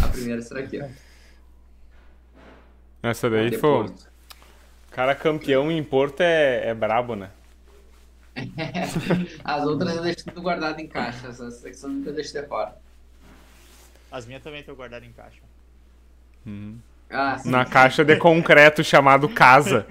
A 0.03 0.09
primeira 0.09 0.43
será 0.43 0.61
aqui, 0.61 0.81
ó. 0.81 0.89
Essa 3.03 3.29
daí 3.29 3.57
foi. 3.59 3.87
O 3.87 3.95
cara 4.91 5.15
campeão 5.15 5.71
em 5.71 5.83
Porto 5.83 6.21
é, 6.21 6.69
é 6.69 6.75
brabo, 6.75 7.17
né? 7.17 7.31
As 9.45 9.65
outras 9.65 9.97
eu 9.97 10.03
deixo 10.03 10.25
tudo 10.25 10.43
guardado 10.43 10.79
em 10.81 10.87
caixa. 10.87 11.29
Essa 11.29 11.51
secção 11.51 11.91
nunca 11.91 12.13
deixo 12.13 12.33
de 12.33 12.47
fora. 12.47 12.77
As 14.11 14.27
minhas 14.27 14.43
também 14.43 14.61
estão 14.61 14.75
guardadas 14.75 15.09
em 15.09 15.13
caixa. 15.13 15.41
Hum. 16.47 16.79
Ah, 17.11 17.41
Na 17.45 17.65
caixa 17.65 18.05
de 18.05 18.17
concreto 18.17 18.85
chamado 18.85 19.29
casa. 19.29 19.87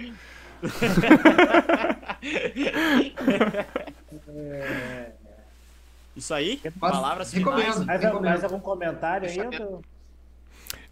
Isso 6.15 6.33
aí? 6.33 6.61
Palavras 6.79 7.33
finais. 7.33 7.85
Mais, 7.85 8.21
mais 8.21 8.43
algum 8.43 8.59
comentário 8.59 9.29
aí? 9.29 9.38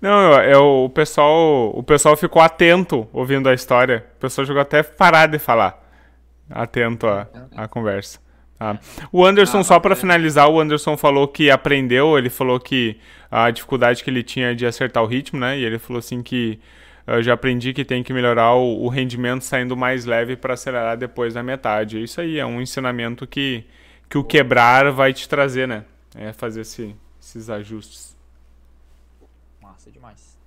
Não, 0.01 0.33
é, 0.33 0.57
o 0.57 0.89
pessoal, 0.89 1.71
o 1.75 1.83
pessoal 1.83 2.15
ficou 2.15 2.41
atento 2.41 3.07
ouvindo 3.11 3.49
a 3.49 3.53
história. 3.53 4.05
O 4.15 4.19
pessoal 4.19 4.45
jogou 4.45 4.61
até 4.61 4.81
parar 4.81 5.27
de 5.27 5.37
falar 5.37 5.85
atento 6.49 7.07
à, 7.07 7.27
à 7.55 7.67
conversa. 7.67 8.19
Tá? 8.57 8.77
O 9.11 9.25
Anderson, 9.25 9.59
ah, 9.59 9.63
só 9.63 9.79
para 9.79 9.95
finalizar, 9.95 10.49
o 10.49 10.59
Anderson 10.59 10.97
falou 10.97 11.27
que 11.27 11.49
aprendeu, 11.49 12.17
ele 12.17 12.29
falou 12.29 12.59
que 12.59 12.97
a 13.31 13.49
dificuldade 13.51 14.03
que 14.03 14.09
ele 14.09 14.23
tinha 14.23 14.55
de 14.55 14.65
acertar 14.65 15.03
o 15.03 15.05
ritmo, 15.05 15.39
né? 15.39 15.57
E 15.57 15.63
ele 15.63 15.79
falou 15.79 15.99
assim 15.99 16.21
que 16.21 16.59
eu 17.07 17.23
já 17.23 17.33
aprendi 17.33 17.73
que 17.73 17.85
tem 17.85 18.03
que 18.03 18.13
melhorar 18.13 18.53
o, 18.55 18.83
o 18.83 18.89
rendimento 18.89 19.43
saindo 19.43 19.77
mais 19.77 20.05
leve 20.05 20.35
para 20.35 20.53
acelerar 20.55 20.97
depois 20.97 21.33
da 21.33 21.41
metade. 21.41 22.03
Isso 22.03 22.19
aí 22.19 22.37
é 22.37 22.45
um 22.45 22.61
ensinamento 22.61 23.25
que, 23.25 23.63
que 24.09 24.17
o 24.17 24.23
quebrar 24.23 24.91
vai 24.91 25.13
te 25.13 25.29
trazer, 25.29 25.67
né? 25.67 25.85
É 26.15 26.33
fazer 26.33 26.61
esse, 26.61 26.95
esses 27.21 27.49
ajustes. 27.49 28.17
Massa 29.61 29.91
demais. 29.91 30.37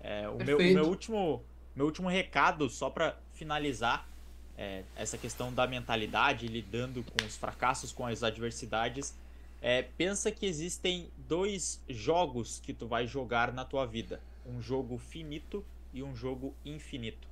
É, 0.00 0.28
o 0.28 0.36
meu, 0.36 0.58
meu, 0.58 0.84
último, 0.84 1.42
meu 1.74 1.86
último 1.86 2.08
recado, 2.08 2.70
só 2.70 2.88
para 2.88 3.16
finalizar, 3.32 4.08
é, 4.56 4.84
essa 4.94 5.18
questão 5.18 5.52
da 5.52 5.66
mentalidade, 5.66 6.46
lidando 6.46 7.02
com 7.02 7.24
os 7.24 7.36
fracassos, 7.36 7.92
com 7.92 8.06
as 8.06 8.22
adversidades, 8.22 9.14
é, 9.60 9.82
pensa 9.82 10.30
que 10.30 10.46
existem 10.46 11.10
dois 11.16 11.82
jogos 11.88 12.60
que 12.60 12.72
tu 12.72 12.86
vai 12.86 13.06
jogar 13.06 13.52
na 13.52 13.64
tua 13.64 13.84
vida: 13.84 14.20
um 14.46 14.60
jogo 14.60 14.98
finito 14.98 15.64
e 15.92 16.02
um 16.02 16.14
jogo 16.14 16.54
infinito. 16.64 17.28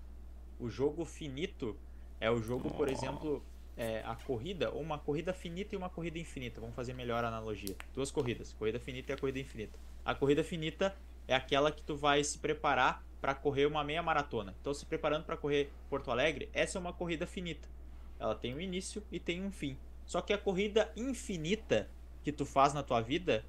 O 0.59 0.69
jogo 0.69 1.05
finito 1.05 1.77
é 2.21 2.31
o 2.31 2.43
jogo, 2.43 2.71
por 2.71 2.89
exemplo, 2.89 3.43
é, 3.81 4.03
a 4.05 4.15
corrida, 4.15 4.71
ou 4.71 4.83
uma 4.83 4.99
corrida 4.99 5.33
finita 5.33 5.75
e 5.75 5.79
uma 5.79 5.89
corrida 5.89 6.19
infinita. 6.19 6.61
Vamos 6.61 6.77
fazer 6.77 6.93
melhor 6.93 7.25
a 7.25 7.29
analogia. 7.29 7.75
Duas 7.95 8.11
corridas, 8.11 8.53
corrida 8.53 8.79
finita 8.79 9.11
e 9.11 9.15
a 9.15 9.17
corrida 9.17 9.39
infinita. 9.39 9.79
A 10.05 10.15
corrida 10.15 10.45
finita 10.45 10.95
é 11.27 11.35
aquela 11.35 11.73
que 11.73 11.83
tu 11.83 11.97
vai 11.97 12.23
se 12.23 12.39
preparar 12.39 13.03
para 13.23 13.35
correr 13.35 13.65
uma 13.65 13.83
meia 13.83 14.03
maratona. 14.03 14.55
Então, 14.61 14.75
se 14.75 14.85
preparando 14.85 15.25
para 15.25 15.35
correr 15.35 15.73
Porto 15.89 16.11
Alegre, 16.11 16.51
essa 16.53 16.77
é 16.77 16.79
uma 16.79 16.93
corrida 16.93 17.27
finita. 17.27 17.67
Ela 18.19 18.35
tem 18.35 18.55
um 18.55 18.61
início 18.61 19.03
e 19.11 19.19
tem 19.19 19.43
um 19.43 19.51
fim. 19.51 19.79
Só 20.05 20.21
que 20.21 20.35
a 20.35 20.39
corrida 20.39 20.93
infinita 20.95 21.89
que 22.23 22.33
tu 22.33 22.45
faz 22.45 22.75
na 22.75 22.83
tua 22.83 23.01
vida 23.01 23.43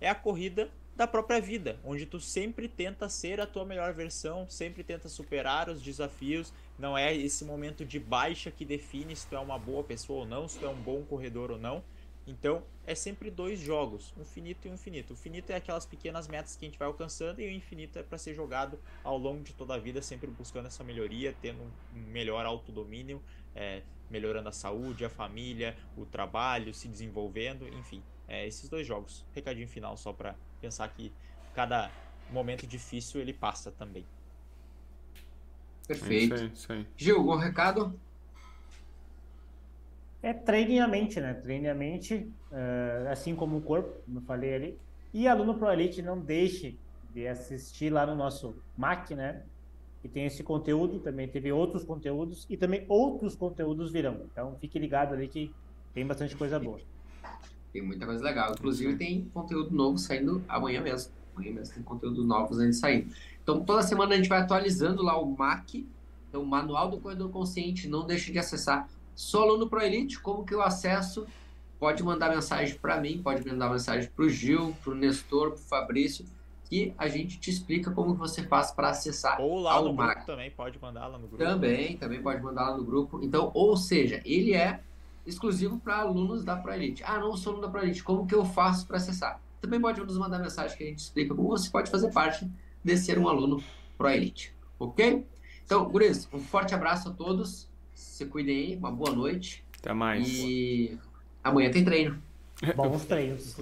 é 0.00 0.08
a 0.08 0.14
corrida 0.14 0.70
da 0.96 1.06
própria 1.06 1.40
vida, 1.40 1.78
onde 1.84 2.06
tu 2.06 2.20
sempre 2.20 2.68
tenta 2.68 3.08
ser 3.08 3.40
a 3.40 3.46
tua 3.46 3.64
melhor 3.64 3.92
versão, 3.92 4.48
sempre 4.48 4.84
tenta 4.84 5.08
superar 5.08 5.68
os 5.68 5.82
desafios. 5.82 6.52
Não 6.78 6.96
é 6.96 7.14
esse 7.14 7.44
momento 7.44 7.84
de 7.84 7.98
baixa 7.98 8.50
que 8.50 8.64
define 8.64 9.16
se 9.16 9.26
tu 9.26 9.34
é 9.34 9.40
uma 9.40 9.58
boa 9.58 9.82
pessoa 9.82 10.20
ou 10.20 10.26
não, 10.26 10.46
se 10.46 10.58
tu 10.58 10.66
é 10.66 10.68
um 10.68 10.80
bom 10.80 11.02
corredor 11.02 11.50
ou 11.50 11.58
não. 11.58 11.82
Então, 12.26 12.62
é 12.86 12.94
sempre 12.94 13.30
dois 13.30 13.58
jogos, 13.58 14.14
um 14.16 14.24
finito 14.24 14.66
e 14.66 14.70
um 14.70 14.74
infinito. 14.74 15.12
O 15.12 15.16
finito 15.16 15.50
é 15.50 15.56
aquelas 15.56 15.84
pequenas 15.84 16.26
metas 16.26 16.56
que 16.56 16.64
a 16.64 16.68
gente 16.68 16.78
vai 16.78 16.88
alcançando 16.88 17.40
e 17.40 17.46
o 17.46 17.50
infinito 17.50 17.98
é 17.98 18.02
para 18.02 18.16
ser 18.16 18.34
jogado 18.34 18.78
ao 19.02 19.18
longo 19.18 19.42
de 19.42 19.52
toda 19.52 19.74
a 19.74 19.78
vida, 19.78 20.00
sempre 20.00 20.30
buscando 20.30 20.66
essa 20.66 20.82
melhoria, 20.82 21.34
tendo 21.42 21.62
um 21.62 21.70
melhor 22.10 22.46
autodomínio, 22.46 23.22
é, 23.54 23.82
melhorando 24.08 24.48
a 24.48 24.52
saúde, 24.52 25.04
a 25.04 25.10
família, 25.10 25.76
o 25.98 26.06
trabalho, 26.06 26.72
se 26.72 26.88
desenvolvendo, 26.88 27.68
enfim. 27.68 28.02
É, 28.28 28.46
esses 28.46 28.68
dois 28.68 28.86
jogos. 28.86 29.24
Recadinho 29.34 29.68
final 29.68 29.96
só 29.96 30.12
para 30.12 30.34
pensar 30.60 30.88
que 30.88 31.12
cada 31.54 31.90
momento 32.30 32.66
difícil 32.66 33.20
ele 33.20 33.32
passa 33.32 33.70
também. 33.70 34.04
Perfeito. 35.86 36.34
É 36.34 36.36
isso 36.36 36.44
aí, 36.44 36.52
isso 36.52 36.72
aí. 36.72 36.86
Gil, 36.96 37.18
algum 37.18 37.36
recado? 37.36 37.98
É 40.22 40.32
treine 40.32 40.80
a 40.80 40.88
mente, 40.88 41.20
né? 41.20 41.34
Treine 41.34 41.68
a 41.68 41.74
mente, 41.74 42.32
eh, 42.50 43.08
assim 43.10 43.36
como 43.36 43.58
o 43.58 43.60
corpo, 43.60 44.00
como 44.06 44.20
eu 44.20 44.22
falei 44.22 44.54
ali. 44.54 44.78
E 45.12 45.28
aluno 45.28 45.58
Pro 45.58 45.70
Elite, 45.70 46.00
não 46.00 46.18
deixe 46.18 46.78
de 47.12 47.28
assistir 47.28 47.90
lá 47.90 48.06
no 48.06 48.16
nosso 48.16 48.56
MAC, 48.76 49.14
né? 49.14 49.42
Que 50.00 50.08
tem 50.08 50.24
esse 50.24 50.42
conteúdo, 50.42 50.98
também 50.98 51.28
teve 51.28 51.52
outros 51.52 51.84
conteúdos 51.84 52.46
e 52.48 52.56
também 52.56 52.86
outros 52.88 53.36
conteúdos 53.36 53.92
virão. 53.92 54.22
Então 54.32 54.56
fique 54.58 54.78
ligado 54.78 55.12
ali 55.12 55.28
que 55.28 55.54
tem 55.92 56.06
bastante 56.06 56.34
coisa 56.34 56.58
boa. 56.58 56.80
Tem 57.74 57.82
muita 57.82 58.06
coisa 58.06 58.22
legal. 58.22 58.52
Inclusive, 58.52 58.94
tem 58.94 59.28
conteúdo 59.34 59.74
novo 59.74 59.98
saindo 59.98 60.44
amanhã 60.48 60.80
mesmo. 60.80 61.12
Amanhã 61.34 61.52
mesmo 61.54 61.74
tem 61.74 61.82
conteúdo 61.82 62.24
novos 62.24 62.60
ainda 62.60 62.72
saindo. 62.72 63.12
Então, 63.42 63.64
toda 63.64 63.82
semana 63.82 64.14
a 64.14 64.16
gente 64.16 64.28
vai 64.28 64.40
atualizando 64.40 65.02
lá 65.02 65.20
o 65.20 65.26
MAC, 65.36 65.84
então, 66.28 66.42
o 66.42 66.46
Manual 66.46 66.88
do 66.88 67.00
Corredor 67.00 67.28
Consciente. 67.30 67.88
Não 67.88 68.06
deixe 68.06 68.30
de 68.30 68.38
acessar. 68.38 68.88
Sou 69.16 69.42
aluno 69.42 69.68
Pro 69.68 69.80
Elite, 69.80 70.20
como 70.20 70.44
que 70.44 70.54
eu 70.54 70.62
acesso? 70.62 71.26
Pode 71.80 72.00
mandar 72.04 72.30
mensagem 72.30 72.76
para 72.78 73.00
mim, 73.00 73.20
pode 73.20 73.44
mandar 73.44 73.68
mensagem 73.68 74.08
para 74.08 74.24
o 74.24 74.28
Gil, 74.28 74.72
para 74.84 74.92
o 74.92 74.94
Nestor, 74.94 75.50
para 75.50 75.56
o 75.56 75.62
Fabrício, 75.62 76.24
que 76.66 76.94
a 76.96 77.08
gente 77.08 77.40
te 77.40 77.50
explica 77.50 77.90
como 77.90 78.14
você 78.14 78.44
faz 78.44 78.70
para 78.70 78.90
acessar 78.90 79.40
Ou 79.40 79.58
lá 79.58 79.82
no 79.82 79.92
MAC. 79.92 80.14
grupo 80.14 80.26
também, 80.26 80.50
pode 80.52 80.80
mandar 80.80 81.08
lá 81.08 81.18
no 81.18 81.26
grupo. 81.26 81.44
Também, 81.44 81.96
também 81.96 82.22
pode 82.22 82.40
mandar 82.40 82.70
lá 82.70 82.76
no 82.76 82.84
grupo. 82.84 83.20
Então, 83.20 83.50
ou 83.52 83.76
seja, 83.76 84.22
ele 84.24 84.54
é 84.54 84.80
exclusivo 85.26 85.78
para 85.78 85.96
alunos 85.96 86.44
da 86.44 86.56
ProElite. 86.56 87.02
Ah, 87.04 87.18
não 87.18 87.36
sou 87.36 87.52
aluno 87.52 87.66
da 87.66 87.72
ProElite, 87.72 88.02
como 88.02 88.26
que 88.26 88.34
eu 88.34 88.44
faço 88.44 88.86
para 88.86 88.96
acessar? 88.98 89.40
Também 89.60 89.80
pode 89.80 90.00
nos 90.00 90.18
mandar 90.18 90.38
mensagem 90.38 90.76
que 90.76 90.84
a 90.84 90.86
gente 90.86 90.98
explica 90.98 91.34
como 91.34 91.48
você 91.48 91.70
pode 91.70 91.90
fazer 91.90 92.12
parte 92.12 92.48
de 92.82 92.96
ser 92.96 93.18
um 93.18 93.28
aluno 93.28 93.62
ProElite, 93.96 94.54
ok? 94.78 95.26
Então, 95.64 95.84
Guris, 95.88 96.28
um 96.32 96.38
forte 96.38 96.74
abraço 96.74 97.08
a 97.08 97.12
todos, 97.12 97.66
se 97.94 98.26
cuidem 98.26 98.56
aí, 98.56 98.76
uma 98.76 98.92
boa 98.92 99.12
noite 99.12 99.64
Até 99.78 99.94
mais. 99.94 100.28
e 100.28 100.98
amanhã 101.42 101.70
tem 101.70 101.82
treino. 101.84 102.22
Bons 102.76 103.04
treinos. 103.06 103.56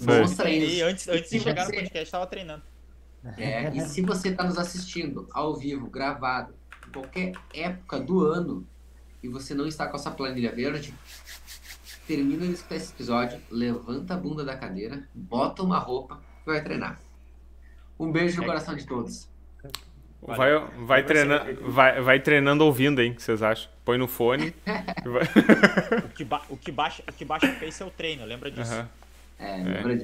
Bons 0.00 0.32
E 0.32 0.36
treinos. 0.36 0.82
antes, 0.82 1.08
antes 1.08 1.30
de 1.30 1.38
Se 1.38 1.40
chegar 1.40 1.62
no 1.64 1.70
você- 1.70 1.76
podcast, 1.76 2.04
estava 2.04 2.26
treinando. 2.26 2.62
É, 3.38 3.74
e 3.74 3.80
se 3.80 4.02
você 4.02 4.28
está 4.28 4.44
nos 4.44 4.56
assistindo 4.58 5.26
ao 5.32 5.56
vivo, 5.56 5.88
gravado, 5.88 6.54
em 6.86 6.92
qualquer 6.92 7.32
época 7.54 7.98
do 7.98 8.20
ano, 8.20 8.64
e 9.26 9.28
você 9.28 9.54
não 9.54 9.66
está 9.66 9.86
com 9.86 9.96
essa 9.96 10.10
planilha 10.10 10.52
verde, 10.52 10.94
termina 12.06 12.44
esse 12.46 12.92
episódio, 12.92 13.40
levanta 13.50 14.14
a 14.14 14.16
bunda 14.16 14.44
da 14.44 14.56
cadeira, 14.56 15.02
bota 15.14 15.62
uma 15.62 15.78
roupa 15.78 16.20
e 16.42 16.50
vai 16.50 16.62
treinar. 16.62 17.00
Um 17.98 18.10
beijo 18.12 18.36
no 18.38 18.44
É. 18.44 18.46
coração 18.46 18.74
de 18.76 18.86
todos. 18.86 19.28
Vai, 20.22 20.50
vai, 20.86 21.02
treinando, 21.04 21.70
vai, 21.70 22.00
vai 22.00 22.20
treinando 22.20 22.64
ouvindo, 22.64 23.00
hein? 23.00 23.12
O 23.12 23.14
que 23.16 23.22
vocês 23.22 23.42
acham? 23.42 23.70
Põe 23.84 23.96
no 23.98 24.08
fone. 24.08 24.54
O 26.04 26.08
que, 26.16 26.24
ba- 26.24 26.42
o 26.48 26.56
que 26.56 26.72
baixa, 26.72 27.02
o 27.08 27.12
que 27.12 27.24
baixa 27.24 27.46
o 27.46 27.54
pace 27.60 27.82
é 27.82 27.86
o 27.86 27.90
treino, 27.90 28.24
lembra 28.24 28.50
disso. 28.50 28.72
Aham. 28.72 28.88
É, 29.38 29.56
lembra 29.58 29.94